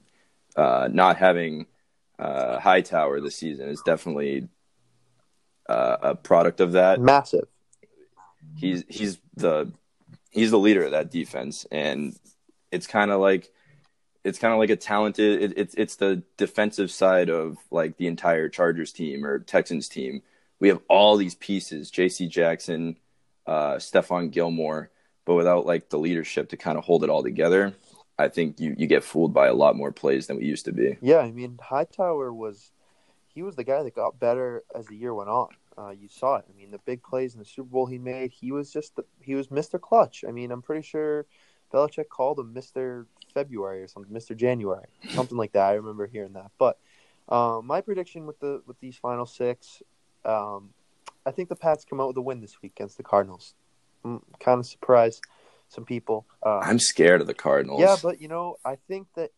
uh, 0.56 0.88
not 0.90 1.16
having 1.16 1.66
uh, 2.18 2.58
Hightower 2.58 3.20
this 3.20 3.36
season 3.36 3.68
is 3.68 3.82
definitely 3.84 4.48
uh, 5.68 5.96
a 6.02 6.14
product 6.14 6.60
of 6.60 6.72
that. 6.72 7.00
massive. 7.00 7.46
He's 8.56 8.84
he's 8.88 9.18
the 9.36 9.72
he's 10.30 10.50
the 10.50 10.58
leader 10.58 10.84
of 10.84 10.90
that 10.90 11.10
defense, 11.10 11.66
and 11.70 12.16
it's 12.70 12.86
kind 12.86 13.10
of 13.10 13.20
like 13.20 13.50
it's 14.24 14.38
kind 14.38 14.52
of 14.52 14.58
like 14.58 14.70
a 14.70 14.76
talented. 14.76 15.42
It, 15.42 15.58
it's 15.58 15.74
it's 15.74 15.96
the 15.96 16.22
defensive 16.36 16.90
side 16.90 17.30
of 17.30 17.56
like 17.70 17.96
the 17.96 18.06
entire 18.06 18.48
Chargers 18.48 18.92
team 18.92 19.24
or 19.24 19.38
Texans 19.38 19.88
team. 19.88 20.22
We 20.60 20.68
have 20.68 20.80
all 20.88 21.16
these 21.16 21.34
pieces: 21.34 21.90
J.C. 21.90 22.28
Jackson, 22.28 22.96
uh, 23.46 23.74
Stephon 23.74 24.30
Gilmore, 24.30 24.90
but 25.24 25.34
without 25.34 25.66
like 25.66 25.90
the 25.90 25.98
leadership 25.98 26.50
to 26.50 26.56
kind 26.56 26.78
of 26.78 26.84
hold 26.84 27.04
it 27.04 27.10
all 27.10 27.22
together. 27.22 27.74
I 28.16 28.28
think 28.28 28.60
you, 28.60 28.76
you 28.78 28.86
get 28.86 29.02
fooled 29.02 29.34
by 29.34 29.48
a 29.48 29.54
lot 29.54 29.74
more 29.74 29.90
plays 29.90 30.28
than 30.28 30.36
we 30.36 30.44
used 30.44 30.66
to 30.66 30.72
be. 30.72 30.96
Yeah, 31.00 31.18
I 31.18 31.32
mean 31.32 31.58
Hightower 31.60 32.32
was 32.32 32.70
he 33.26 33.42
was 33.42 33.56
the 33.56 33.64
guy 33.64 33.82
that 33.82 33.94
got 33.94 34.20
better 34.20 34.62
as 34.74 34.86
the 34.86 34.96
year 34.96 35.12
went 35.12 35.28
on. 35.28 35.48
Uh, 35.76 35.90
you 35.90 36.08
saw 36.08 36.36
it. 36.36 36.44
I 36.48 36.56
mean, 36.56 36.70
the 36.70 36.78
big 36.78 37.02
plays 37.02 37.34
in 37.34 37.40
the 37.40 37.44
Super 37.44 37.68
Bowl 37.68 37.86
he 37.86 37.98
made, 37.98 38.30
he 38.30 38.52
was 38.52 38.72
just 38.72 38.94
the, 38.94 39.04
he 39.20 39.34
was 39.34 39.48
Mr. 39.48 39.80
Clutch. 39.80 40.24
I 40.26 40.30
mean, 40.30 40.52
I'm 40.52 40.62
pretty 40.62 40.86
sure 40.86 41.26
Belichick 41.72 42.08
called 42.08 42.38
him 42.38 42.54
Mr. 42.54 43.06
February 43.32 43.82
or 43.82 43.88
something, 43.88 44.12
Mr. 44.14 44.36
January, 44.36 44.86
something 45.10 45.36
like 45.36 45.52
that. 45.52 45.70
I 45.70 45.72
remember 45.72 46.06
hearing 46.06 46.34
that. 46.34 46.52
But 46.58 46.78
um, 47.28 47.66
my 47.66 47.80
prediction 47.80 48.26
with 48.26 48.38
the 48.38 48.62
with 48.66 48.78
these 48.78 48.96
final 48.96 49.26
six, 49.26 49.82
um, 50.24 50.70
I 51.26 51.30
think 51.30 51.48
the 51.48 51.56
Pats 51.56 51.84
come 51.84 52.00
out 52.00 52.08
with 52.08 52.16
a 52.16 52.22
win 52.22 52.40
this 52.40 52.60
week 52.62 52.72
against 52.76 52.96
the 52.96 53.02
Cardinals. 53.02 53.54
I'm 54.04 54.22
kind 54.40 54.60
of 54.60 54.66
surprised 54.66 55.22
some 55.68 55.84
people. 55.84 56.26
Uh, 56.44 56.58
I'm 56.58 56.78
scared 56.78 57.20
of 57.20 57.26
the 57.26 57.34
Cardinals. 57.34 57.80
yeah, 57.80 57.96
but 58.02 58.20
you 58.20 58.28
know, 58.28 58.56
I 58.64 58.76
think 58.76 59.08
that 59.16 59.30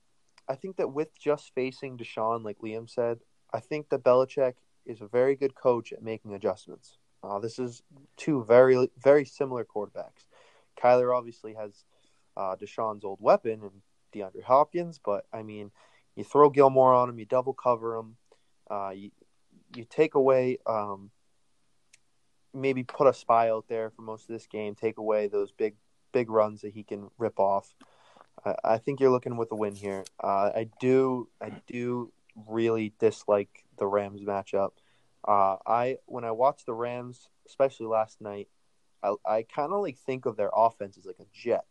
I 0.49 0.55
think 0.55 0.77
that 0.77 0.93
with 0.93 1.09
just 1.19 1.53
facing 1.55 1.97
Deshaun, 1.97 2.45
like 2.45 2.59
Liam 2.59 2.89
said, 2.89 3.19
I 3.53 3.61
think 3.61 3.89
that 3.91 4.05
Belichick 4.05 4.55
is 4.85 5.01
a 5.01 5.07
very 5.07 5.35
good 5.37 5.55
coach 5.55 5.93
at 5.93 6.03
making 6.03 6.35
adjustments. 6.35 6.99
Uh, 7.23 7.39
this 7.39 7.59
is 7.59 7.83
two 8.17 8.45
very 8.45 8.89
very 8.99 9.25
similar 9.25 9.65
quarterbacks. 9.65 10.27
Kyler 10.81 11.17
obviously 11.17 11.55
has 11.55 11.85
uh, 12.37 12.55
Deshaun's 12.57 13.05
old 13.05 13.19
weapon 13.21 13.63
and 13.63 13.83
DeAndre 14.15 14.43
Hopkins, 14.43 15.01
but 15.03 15.27
I 15.33 15.43
mean, 15.43 15.71
you 16.15 16.25
throw 16.25 16.51
Gilmore 16.51 16.95
on 16.95 17.09
him, 17.09 17.19
you 17.19 17.25
double 17.25 17.55
cover 17.55 17.97
him, 17.97 18.17
uh, 18.71 18.91
you 18.91 19.11
you 19.75 19.85
take 19.85 20.15
away 20.15 20.59
um, 20.67 21.11
maybe 22.57 22.83
put 22.83 23.07
a 23.07 23.13
spy 23.13 23.51
out 23.51 23.67
there 23.69 23.91
for 23.91 24.03
most 24.03 24.23
of 24.23 24.29
this 24.29 24.47
game, 24.47 24.75
take 24.75 24.99
away 24.99 25.29
those 25.29 25.53
big 25.53 25.75
big 26.13 26.31
runs 26.31 26.63
that 26.63 26.73
he 26.73 26.83
can 26.83 27.11
rip 27.19 27.39
off. 27.39 27.75
I, 28.45 28.55
I 28.65 28.79
think 28.79 29.01
you're 29.01 29.11
looking 29.11 29.37
with 29.37 29.53
a 29.53 29.57
win 29.57 29.75
here. 29.75 30.05
Uh, 30.23 30.51
I 30.55 30.69
do 30.81 31.29
I 31.41 31.53
do 31.67 32.13
really 32.49 32.93
dislike 32.99 33.65
the 33.79 33.87
Rams 33.87 34.23
matchup. 34.23 34.71
Uh, 35.27 35.57
I 35.67 35.99
when 36.07 36.25
I 36.25 36.31
watch 36.31 36.65
the 36.65 36.75
Rams, 36.75 37.29
especially 37.47 37.87
last 37.87 38.21
night, 38.21 38.49
I, 39.03 39.15
I 39.27 39.43
kind 39.43 39.73
of 39.73 39.83
like 39.83 39.99
think 39.99 40.27
of 40.27 40.37
their 40.37 40.51
offense 40.55 40.97
as 40.99 41.07
like 41.07 41.21
a 41.21 41.27
jet. 41.33 41.65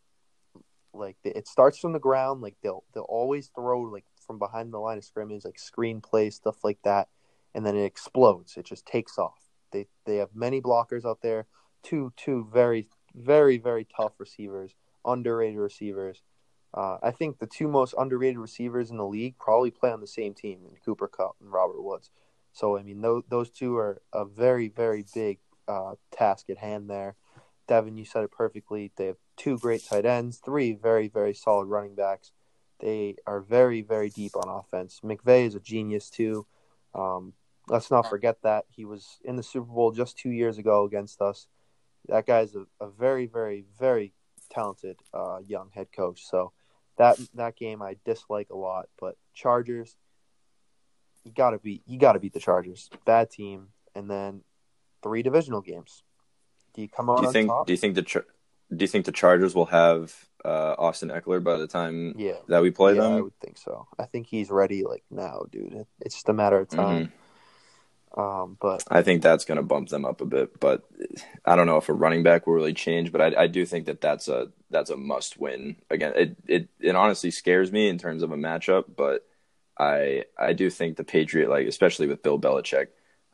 Like 0.92 1.16
it 1.24 1.46
starts 1.46 1.78
from 1.78 1.92
the 1.92 1.98
ground, 1.98 2.40
like 2.40 2.56
they'll 2.62 2.84
they'll 2.94 3.02
always 3.04 3.50
throw 3.54 3.82
like 3.82 4.04
from 4.26 4.38
behind 4.38 4.72
the 4.72 4.78
line 4.78 4.98
of 4.98 5.04
scrimmage, 5.04 5.44
like 5.44 5.58
screen 5.58 6.00
play 6.00 6.30
stuff 6.30 6.64
like 6.64 6.78
that, 6.84 7.08
and 7.56 7.64
then 7.64 7.74
it 7.74 7.84
explodes. 7.84 8.58
It 8.58 8.66
just 8.66 8.86
takes 8.86 9.18
off. 9.18 9.40
They 9.72 9.86
they 10.04 10.16
have 10.16 10.28
many 10.34 10.60
blockers 10.60 11.06
out 11.06 11.22
there. 11.22 11.46
Two 11.82 12.12
two 12.16 12.46
very 12.52 12.88
very 13.14 13.56
very 13.56 13.86
tough 13.96 14.12
receivers, 14.18 14.74
underrated 15.04 15.58
receivers. 15.58 16.22
Uh, 16.74 16.98
I 17.02 17.10
think 17.10 17.38
the 17.38 17.46
two 17.46 17.66
most 17.66 17.94
underrated 17.96 18.38
receivers 18.38 18.90
in 18.90 18.98
the 18.98 19.06
league 19.06 19.38
probably 19.38 19.70
play 19.70 19.90
on 19.90 20.02
the 20.02 20.06
same 20.06 20.34
team 20.34 20.60
in 20.68 20.76
Cooper 20.84 21.08
Kupp 21.08 21.36
and 21.40 21.50
Robert 21.50 21.82
Woods. 21.82 22.10
So 22.52 22.76
I 22.76 22.82
mean, 22.82 23.00
those 23.00 23.22
those 23.30 23.50
two 23.50 23.76
are 23.78 24.02
a 24.12 24.26
very 24.26 24.68
very 24.68 25.06
big 25.14 25.38
uh, 25.66 25.94
task 26.12 26.50
at 26.50 26.58
hand 26.58 26.90
there. 26.90 27.16
Devin, 27.66 27.96
you 27.96 28.04
said 28.04 28.22
it 28.22 28.30
perfectly. 28.30 28.92
They 28.96 29.06
have 29.06 29.16
two 29.36 29.58
great 29.58 29.82
tight 29.84 30.04
ends, 30.04 30.36
three 30.44 30.74
very 30.74 31.08
very 31.08 31.32
solid 31.32 31.66
running 31.68 31.94
backs. 31.94 32.32
They 32.80 33.16
are 33.26 33.40
very 33.40 33.80
very 33.80 34.10
deep 34.10 34.36
on 34.36 34.46
offense. 34.46 35.00
McVay 35.02 35.46
is 35.46 35.54
a 35.54 35.60
genius 35.60 36.10
too. 36.10 36.46
Um, 36.94 37.32
let's 37.68 37.90
not 37.90 38.08
forget 38.08 38.42
that 38.42 38.64
he 38.68 38.84
was 38.84 39.18
in 39.24 39.36
the 39.36 39.42
Super 39.42 39.72
Bowl 39.72 39.92
just 39.92 40.18
two 40.18 40.30
years 40.30 40.58
ago 40.58 40.84
against 40.84 41.20
us. 41.20 41.46
That 42.08 42.26
guy's 42.26 42.54
a, 42.54 42.66
a 42.80 42.88
very 42.88 43.26
very 43.26 43.64
very 43.78 44.12
talented 44.50 44.96
uh, 45.12 45.38
young 45.46 45.70
head 45.74 45.88
coach. 45.94 46.24
So 46.24 46.52
that 46.98 47.18
that 47.34 47.56
game 47.56 47.82
I 47.82 47.96
dislike 48.04 48.48
a 48.50 48.56
lot. 48.56 48.88
But 48.98 49.16
Chargers, 49.34 49.96
you 51.24 51.32
gotta 51.32 51.58
beat 51.58 51.82
you 51.86 51.98
gotta 51.98 52.18
beat 52.18 52.32
the 52.32 52.40
Chargers. 52.40 52.90
Bad 53.04 53.30
team, 53.30 53.68
and 53.94 54.10
then 54.10 54.42
three 55.02 55.22
divisional 55.22 55.60
games. 55.60 56.02
Do 56.74 56.82
you 56.82 56.88
come 56.88 57.10
out? 57.10 57.18
Do 57.18 57.24
you 57.24 57.32
think? 57.32 57.48
Top? 57.48 57.66
Do 57.66 57.72
you 57.72 57.76
think 57.76 57.94
the 57.94 58.02
Do 58.02 58.84
you 58.84 58.88
think 58.88 59.04
the 59.04 59.12
Chargers 59.12 59.54
will 59.54 59.66
have 59.66 60.14
uh, 60.44 60.74
Austin 60.78 61.08
Ekeler 61.08 61.42
by 61.42 61.56
the 61.56 61.66
time 61.66 62.14
Yeah, 62.16 62.34
that 62.48 62.62
we 62.62 62.70
play 62.70 62.94
yeah, 62.94 63.02
them? 63.02 63.12
I 63.14 63.20
would 63.20 63.38
think 63.40 63.58
so. 63.58 63.88
I 63.98 64.04
think 64.04 64.26
he's 64.26 64.50
ready 64.50 64.84
like 64.84 65.04
now, 65.10 65.46
dude. 65.50 65.86
It's 66.00 66.14
just 66.14 66.28
a 66.28 66.32
matter 66.32 66.58
of 66.58 66.68
time. 66.68 67.12
Um, 68.16 68.56
but 68.60 68.82
I 68.88 69.02
think 69.02 69.22
that's 69.22 69.44
going 69.44 69.56
to 69.56 69.62
bump 69.62 69.90
them 69.90 70.06
up 70.06 70.22
a 70.22 70.24
bit, 70.24 70.58
but 70.58 70.84
I 71.44 71.54
don't 71.54 71.66
know 71.66 71.76
if 71.76 71.88
a 71.90 71.92
running 71.92 72.22
back 72.22 72.46
will 72.46 72.54
really 72.54 72.72
change. 72.72 73.12
But 73.12 73.20
I, 73.20 73.42
I 73.42 73.46
do 73.46 73.66
think 73.66 73.86
that 73.86 74.00
that's 74.00 74.26
a 74.28 74.48
that's 74.70 74.88
a 74.90 74.96
must 74.96 75.38
win. 75.38 75.76
Again, 75.90 76.14
it, 76.16 76.36
it 76.46 76.68
it 76.80 76.96
honestly 76.96 77.30
scares 77.30 77.70
me 77.70 77.88
in 77.88 77.98
terms 77.98 78.22
of 78.22 78.32
a 78.32 78.36
matchup, 78.36 78.84
but 78.96 79.26
I 79.78 80.24
I 80.38 80.54
do 80.54 80.70
think 80.70 80.96
the 80.96 81.04
Patriot, 81.04 81.50
like 81.50 81.66
especially 81.66 82.06
with 82.06 82.22
Bill 82.22 82.40
Belichick, 82.40 82.86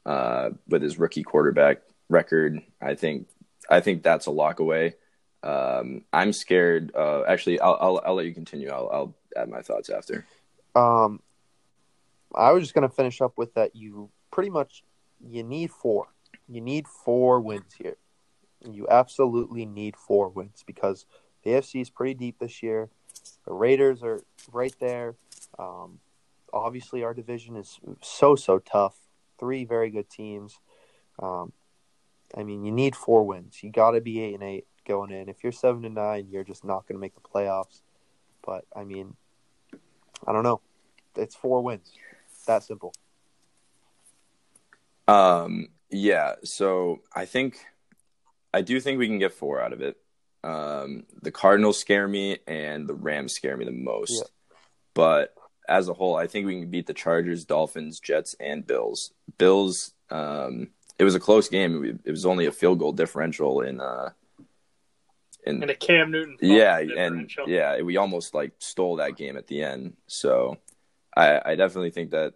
uh, 0.04 0.50
with 0.66 0.82
his 0.82 0.98
rookie 0.98 1.22
quarterback 1.22 1.82
record, 2.08 2.60
I 2.80 2.94
think 2.96 3.28
I 3.70 3.80
think 3.80 4.02
that's 4.02 4.26
a 4.26 4.32
lock 4.32 4.58
away. 4.58 4.96
Um, 5.44 6.04
I'm 6.12 6.32
scared. 6.32 6.92
Uh, 6.94 7.22
actually, 7.22 7.60
I'll, 7.60 7.78
I'll 7.80 8.02
I'll 8.06 8.14
let 8.14 8.26
you 8.26 8.34
continue. 8.34 8.70
I'll 8.70 8.90
I'll 8.92 9.16
add 9.36 9.48
my 9.48 9.62
thoughts 9.62 9.90
after. 9.90 10.26
um, 10.74 11.20
I 12.34 12.50
was 12.52 12.64
just 12.64 12.74
gonna 12.74 12.88
finish 12.88 13.20
up 13.20 13.38
with 13.38 13.54
that. 13.54 13.76
You 13.76 14.10
pretty 14.32 14.50
much 14.50 14.82
you 15.24 15.44
need 15.44 15.70
four. 15.70 16.08
You 16.48 16.60
need 16.60 16.88
four 16.88 17.40
wins 17.40 17.74
here. 17.78 17.96
You 18.68 18.88
absolutely 18.90 19.64
need 19.64 19.96
four 19.96 20.28
wins 20.28 20.64
because 20.66 21.06
the 21.44 21.50
AFC 21.50 21.80
is 21.80 21.90
pretty 21.90 22.14
deep 22.14 22.38
this 22.40 22.62
year. 22.62 22.88
The 23.46 23.52
Raiders 23.52 24.02
are 24.02 24.22
right 24.50 24.74
there. 24.80 25.14
Um, 25.58 26.00
obviously, 26.52 27.04
our 27.04 27.14
division 27.14 27.56
is 27.56 27.78
so 28.00 28.34
so 28.34 28.58
tough. 28.58 28.96
Three 29.38 29.64
very 29.64 29.90
good 29.90 30.08
teams. 30.08 30.58
Um, 31.20 31.52
I 32.36 32.42
mean, 32.44 32.64
you 32.64 32.72
need 32.72 32.96
four 32.96 33.24
wins. 33.24 33.62
You 33.62 33.70
got 33.70 33.92
to 33.92 34.00
be 34.00 34.22
eight 34.22 34.34
and 34.34 34.42
eight 34.42 34.66
going 34.86 35.10
in. 35.10 35.28
If 35.28 35.42
you're 35.42 35.52
seven 35.52 35.84
and 35.84 35.94
nine, 35.94 36.28
you're 36.30 36.44
just 36.44 36.64
not 36.64 36.86
going 36.86 36.96
to 36.96 37.00
make 37.00 37.14
the 37.14 37.20
playoffs. 37.20 37.82
But 38.44 38.64
I 38.74 38.84
mean, 38.84 39.16
I 40.26 40.32
don't 40.32 40.44
know. 40.44 40.60
It's 41.16 41.34
four 41.34 41.62
wins. 41.62 41.92
That 42.46 42.62
simple. 42.62 42.92
Um, 45.08 45.68
yeah, 45.90 46.34
so 46.44 47.00
I 47.14 47.24
think 47.24 47.58
I 48.54 48.62
do 48.62 48.80
think 48.80 48.98
we 48.98 49.06
can 49.08 49.18
get 49.18 49.32
four 49.32 49.60
out 49.60 49.72
of 49.72 49.80
it. 49.82 49.96
Um, 50.44 51.04
the 51.20 51.30
Cardinals 51.30 51.78
scare 51.78 52.08
me 52.08 52.38
and 52.46 52.88
the 52.88 52.94
Rams 52.94 53.34
scare 53.34 53.56
me 53.56 53.64
the 53.64 53.70
most. 53.72 54.12
Yeah. 54.12 54.56
But 54.94 55.34
as 55.68 55.88
a 55.88 55.94
whole, 55.94 56.16
I 56.16 56.26
think 56.26 56.46
we 56.46 56.58
can 56.60 56.70
beat 56.70 56.86
the 56.86 56.94
Chargers, 56.94 57.44
Dolphins, 57.44 58.00
Jets, 58.00 58.34
and 58.40 58.66
Bills. 58.66 59.12
Bills, 59.38 59.92
um, 60.10 60.70
it 60.98 61.04
was 61.04 61.14
a 61.14 61.20
close 61.20 61.48
game. 61.48 62.00
It 62.04 62.10
was 62.10 62.26
only 62.26 62.46
a 62.46 62.52
field 62.52 62.78
goal 62.78 62.92
differential 62.92 63.60
in 63.62 63.80
uh 63.80 64.10
in 65.44 65.62
And 65.62 65.70
a 65.70 65.74
Cam 65.74 66.10
Newton. 66.10 66.36
yeah, 66.40 66.78
and 66.78 67.30
yeah, 67.46 67.80
we 67.82 67.96
almost 67.96 68.34
like 68.34 68.52
stole 68.58 68.96
that 68.96 69.16
game 69.16 69.36
at 69.36 69.48
the 69.48 69.62
end. 69.62 69.96
So 70.06 70.58
I, 71.16 71.40
I 71.44 71.54
definitely 71.56 71.90
think 71.90 72.12
that 72.12 72.34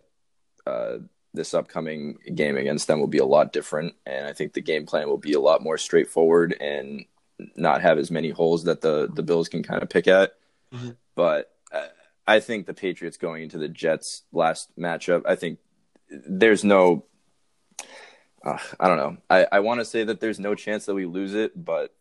uh, 0.67 0.99
this 1.37 1.55
upcoming 1.55 2.19
game 2.35 2.57
against 2.57 2.89
them 2.89 2.99
will 2.99 3.07
be 3.07 3.19
a 3.19 3.25
lot 3.25 3.53
different, 3.53 3.95
and 4.05 4.27
I 4.27 4.33
think 4.33 4.53
the 4.53 4.61
game 4.61 4.87
plan 4.87 5.09
will 5.09 5.19
be 5.19 5.35
a 5.35 5.41
lot 5.41 5.63
more 5.63 5.79
straightforward 5.79 6.57
and 6.61 7.05
not 7.55 7.83
have 7.83 7.99
as 7.99 8.11
many 8.11 8.31
holes 8.31 8.65
that 8.65 8.81
the 8.81 9.09
the 9.13 9.23
Bills 9.23 9.49
can 9.49 9.63
kind 9.63 9.83
of 9.83 9.89
pick 9.89 10.09
at. 10.09 10.33
Mhm. 10.73 10.97
But 11.15 11.53
uh, 11.73 11.89
I 12.27 12.41
think 12.41 12.67
the 12.67 12.75
Patriots 12.75 13.17
going 13.17 13.43
into 13.45 13.59
the 13.59 13.69
Jets 13.69 14.23
last 14.33 14.77
matchup, 14.77 15.23
I 15.27 15.37
think 15.37 15.61
there's 16.11 16.65
no. 16.65 17.05
Uh, 18.45 18.59
I 18.79 18.89
don't 18.89 18.99
know. 18.99 19.17
I, 19.29 19.47
I 19.51 19.61
want 19.61 19.81
to 19.81 19.85
say 19.85 20.05
that 20.05 20.21
there's 20.21 20.39
no 20.39 20.55
chance 20.55 20.87
that 20.87 20.95
we 20.95 21.05
lose 21.07 21.35
it, 21.35 21.53
but 21.63 21.95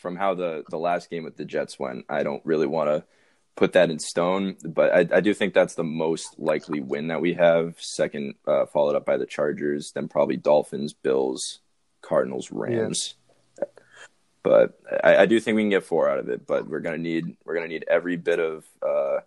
from 0.00 0.16
how 0.16 0.34
the 0.34 0.64
the 0.68 0.78
last 0.78 1.10
game 1.10 1.24
with 1.24 1.36
the 1.36 1.44
Jets 1.44 1.78
went, 1.78 2.04
I 2.08 2.22
don't 2.22 2.44
really 2.44 2.66
want 2.66 2.88
to 2.88 3.04
put 3.56 3.72
that 3.72 3.90
in 3.90 3.98
stone. 3.98 4.56
But 4.64 4.92
I, 4.92 5.16
I 5.16 5.20
do 5.20 5.34
think 5.34 5.54
that's 5.54 5.74
the 5.74 5.84
most 5.84 6.38
likely 6.38 6.80
win 6.80 7.08
that 7.08 7.20
we 7.20 7.34
have. 7.34 7.74
Second, 7.78 8.34
uh, 8.46 8.66
followed 8.66 8.96
up 8.96 9.04
by 9.04 9.16
the 9.16 9.26
Chargers, 9.26 9.92
then 9.94 10.08
probably 10.08 10.36
Dolphins, 10.36 10.92
Bills, 10.92 11.60
Cardinals, 12.02 12.50
Rams. 12.50 13.14
But 14.42 14.80
I, 15.04 15.18
I 15.18 15.26
do 15.26 15.38
think 15.38 15.56
we 15.56 15.62
can 15.62 15.70
get 15.70 15.84
four 15.84 16.08
out 16.08 16.18
of 16.18 16.28
it. 16.28 16.46
But 16.46 16.66
we're 16.66 16.80
gonna 16.80 16.98
need 16.98 17.36
we're 17.44 17.54
gonna 17.54 17.68
need 17.68 17.84
every 17.88 18.16
bit 18.16 18.38
of 18.38 18.64
uh, 18.82 19.18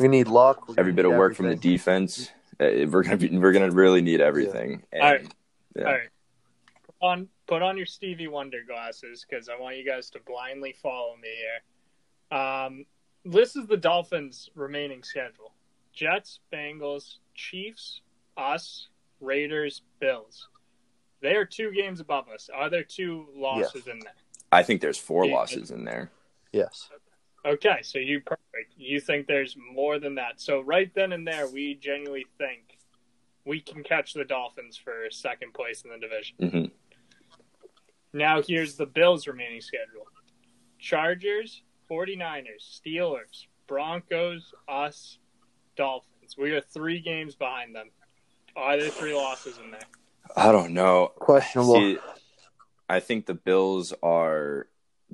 We 0.00 0.08
need 0.08 0.28
luck. 0.28 0.68
We're 0.68 0.76
every 0.78 0.92
bit 0.92 1.04
of 1.04 1.12
need 1.12 1.18
work 1.18 1.34
from 1.34 1.48
the 1.48 1.56
defense. 1.56 2.30
Uh, 2.58 2.86
We're 2.88 3.02
gonna 3.02 3.16
be, 3.16 3.28
we're 3.36 3.52
gonna 3.52 3.70
really 3.70 4.02
need 4.02 4.20
everything. 4.20 4.82
And, 4.92 5.02
All 5.02 5.10
right. 5.12 5.32
yeah. 5.76 5.84
All 5.84 5.92
right. 5.92 6.08
Put 6.86 7.06
on 7.06 7.28
put 7.46 7.62
on 7.62 7.76
your 7.76 7.86
Stevie 7.86 8.28
Wonder 8.28 8.60
glasses 8.66 9.26
because 9.28 9.48
I 9.48 9.58
want 9.58 9.76
you 9.76 9.84
guys 9.84 10.08
to 10.10 10.20
blindly 10.26 10.74
follow 10.82 11.16
me 11.16 11.28
here. 11.28 11.60
Um, 12.32 12.86
this 13.24 13.54
is 13.56 13.66
the 13.66 13.76
Dolphins' 13.76 14.48
remaining 14.54 15.02
schedule: 15.02 15.52
Jets, 15.92 16.40
Bengals, 16.52 17.16
Chiefs, 17.34 18.00
us, 18.36 18.88
Raiders, 19.20 19.82
Bills. 20.00 20.48
They 21.20 21.36
are 21.36 21.44
two 21.44 21.70
games 21.72 22.00
above 22.00 22.28
us. 22.28 22.50
Are 22.52 22.68
there 22.70 22.82
two 22.82 23.26
losses 23.36 23.86
in 23.86 24.00
there? 24.00 24.14
I 24.50 24.62
think 24.62 24.80
there's 24.80 24.98
four 24.98 25.24
Yeah. 25.26 25.34
losses 25.34 25.70
in 25.70 25.84
there. 25.84 26.10
Yes. 26.52 26.88
Okay, 27.44 27.78
so 27.82 27.98
you 27.98 28.20
perfect. 28.20 28.72
You 28.76 28.98
think 29.00 29.26
there's 29.26 29.56
more 29.56 29.98
than 29.98 30.14
that. 30.16 30.40
So 30.40 30.60
right 30.60 30.92
then 30.94 31.12
and 31.12 31.26
there, 31.26 31.46
we 31.48 31.74
genuinely 31.74 32.26
think 32.38 32.78
we 33.44 33.60
can 33.60 33.82
catch 33.82 34.14
the 34.14 34.24
Dolphins 34.24 34.76
for 34.76 35.08
second 35.10 35.52
place 35.54 35.82
in 35.82 35.90
the 35.90 35.98
division. 35.98 36.36
hmm 36.50 36.64
Now 38.16 38.42
here's 38.42 38.76
the 38.76 38.86
Bills' 38.86 39.26
remaining 39.26 39.60
schedule. 39.60 40.06
Chargers, 40.78 41.62
49ers, 41.92 42.80
Steelers, 42.80 43.46
Broncos, 43.66 44.54
us, 44.66 45.18
Dolphins. 45.76 46.36
We 46.38 46.52
are 46.52 46.60
three 46.62 47.00
games 47.00 47.34
behind 47.34 47.74
them. 47.74 47.90
Are 48.56 48.78
there 48.78 48.88
three 48.88 49.14
losses 49.14 49.58
in 49.62 49.70
there? 49.70 49.80
I 50.34 50.52
don't 50.52 50.72
know. 50.72 51.12
Questionable. 51.16 51.74
See, 51.74 51.98
I 52.88 53.00
think 53.00 53.26
the 53.26 53.34
Bills 53.34 53.92
are 54.02 54.68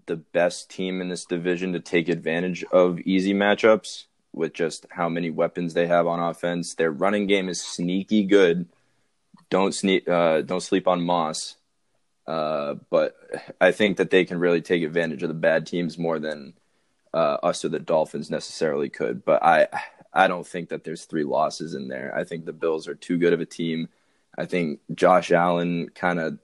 the 0.06 0.16
best 0.16 0.70
team 0.70 1.00
in 1.00 1.08
this 1.08 1.24
division 1.24 1.72
to 1.72 1.80
take 1.80 2.08
advantage 2.08 2.62
of 2.70 3.00
easy 3.00 3.34
matchups 3.34 4.04
with 4.32 4.52
just 4.52 4.86
how 4.90 5.08
many 5.08 5.30
weapons 5.30 5.74
they 5.74 5.88
have 5.88 6.06
on 6.06 6.20
offense. 6.20 6.74
Their 6.74 6.92
running 6.92 7.26
game 7.26 7.48
is 7.48 7.60
sneaky 7.60 8.22
good. 8.22 8.68
Don't 9.50 9.74
sneak, 9.74 10.08
uh, 10.08 10.42
don't 10.42 10.62
sleep 10.62 10.86
on 10.86 11.02
Moss. 11.02 11.56
Uh, 12.24 12.74
but 12.90 13.16
I 13.60 13.72
think 13.72 13.96
that 13.96 14.10
they 14.10 14.24
can 14.24 14.38
really 14.38 14.60
take 14.60 14.84
advantage 14.84 15.24
of 15.24 15.28
the 15.28 15.34
bad 15.34 15.66
teams 15.66 15.98
more 15.98 16.20
than 16.20 16.52
uh, 17.14 17.38
us 17.42 17.64
or 17.64 17.68
the 17.68 17.78
Dolphins 17.78 18.30
necessarily 18.30 18.88
could. 18.88 19.24
But 19.24 19.42
I 19.42 19.68
I 20.12 20.28
don't 20.28 20.46
think 20.46 20.70
that 20.70 20.84
there's 20.84 21.04
three 21.04 21.24
losses 21.24 21.74
in 21.74 21.88
there. 21.88 22.12
I 22.14 22.24
think 22.24 22.44
the 22.44 22.52
Bills 22.52 22.88
are 22.88 22.94
too 22.94 23.18
good 23.18 23.32
of 23.32 23.40
a 23.40 23.46
team. 23.46 23.88
I 24.36 24.46
think 24.46 24.80
Josh 24.94 25.32
Allen 25.32 25.90
kind 25.94 26.18
of 26.18 26.38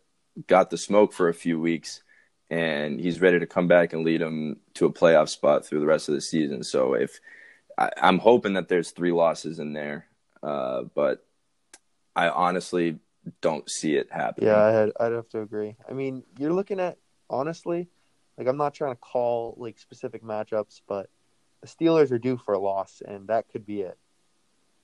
got 0.47 0.71
the 0.71 0.79
smoke 0.79 1.13
for 1.13 1.29
a 1.29 1.35
few 1.35 1.61
weeks, 1.61 2.03
and 2.51 3.01
he's 3.01 3.21
ready 3.21 3.39
to 3.39 3.47
come 3.47 3.69
back 3.69 3.93
and 3.93 4.05
lead 4.05 4.21
them 4.21 4.59
to 4.75 4.87
a 4.87 4.93
playoff 4.93 5.29
spot 5.29 5.65
through 5.65 5.81
the 5.81 5.87
rest 5.87 6.09
of 6.09 6.15
the 6.15 6.21
season. 6.21 6.63
So 6.63 6.95
if 6.95 7.21
I, 7.79 7.91
am 7.97 8.19
hoping 8.19 8.55
that 8.55 8.69
there's 8.69 8.91
three 8.91 9.13
losses 9.13 9.59
in 9.59 9.73
there, 9.73 10.07
uh, 10.43 10.83
but 10.95 11.25
I 12.17 12.29
honestly 12.29 12.99
don't 13.41 13.69
see 13.71 13.97
it 13.97 14.09
happening. 14.11 14.49
Yeah, 14.49 14.91
I'd, 14.99 15.05
I'd 15.05 15.13
have 15.13 15.29
to 15.31 15.41
agree. 15.41 15.77
I 15.89 15.93
mean, 15.93 16.25
you're 16.39 16.53
looking 16.53 16.81
at 16.81 16.99
honestly, 17.31 17.89
like 18.39 18.47
I'm 18.47 18.57
not 18.57 18.75
trying 18.75 18.93
to 18.93 19.01
call 19.01 19.55
like 19.59 19.79
specific 19.79 20.23
matchups, 20.23 20.81
but 20.87 21.09
the 21.61 21.69
Steelers 21.69 22.11
are 22.11 22.19
due 22.19 22.37
for 22.37 22.55
a 22.55 22.59
loss, 22.59 23.03
and 23.07 23.29
that 23.29 23.49
could 23.49 23.65
be 23.65 23.83
it. 23.83 23.97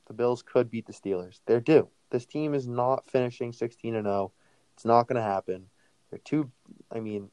The 0.07 0.15
Bills 0.15 0.43
could 0.43 0.71
beat 0.71 0.87
the 0.87 0.93
Steelers. 0.93 1.41
They're 1.47 1.61
due. 1.61 1.89
This 2.11 2.27
team 2.27 2.55
is 2.55 2.67
not 2.67 3.09
finishing 3.09 3.53
16 3.53 3.95
and 3.95 4.07
0. 4.07 4.33
It's 4.75 4.85
not 4.85 5.07
going 5.07 5.17
to 5.17 5.23
happen. 5.23 5.67
They're 6.11 6.21
too. 6.25 6.51
I 6.91 7.01
mean, 7.01 7.31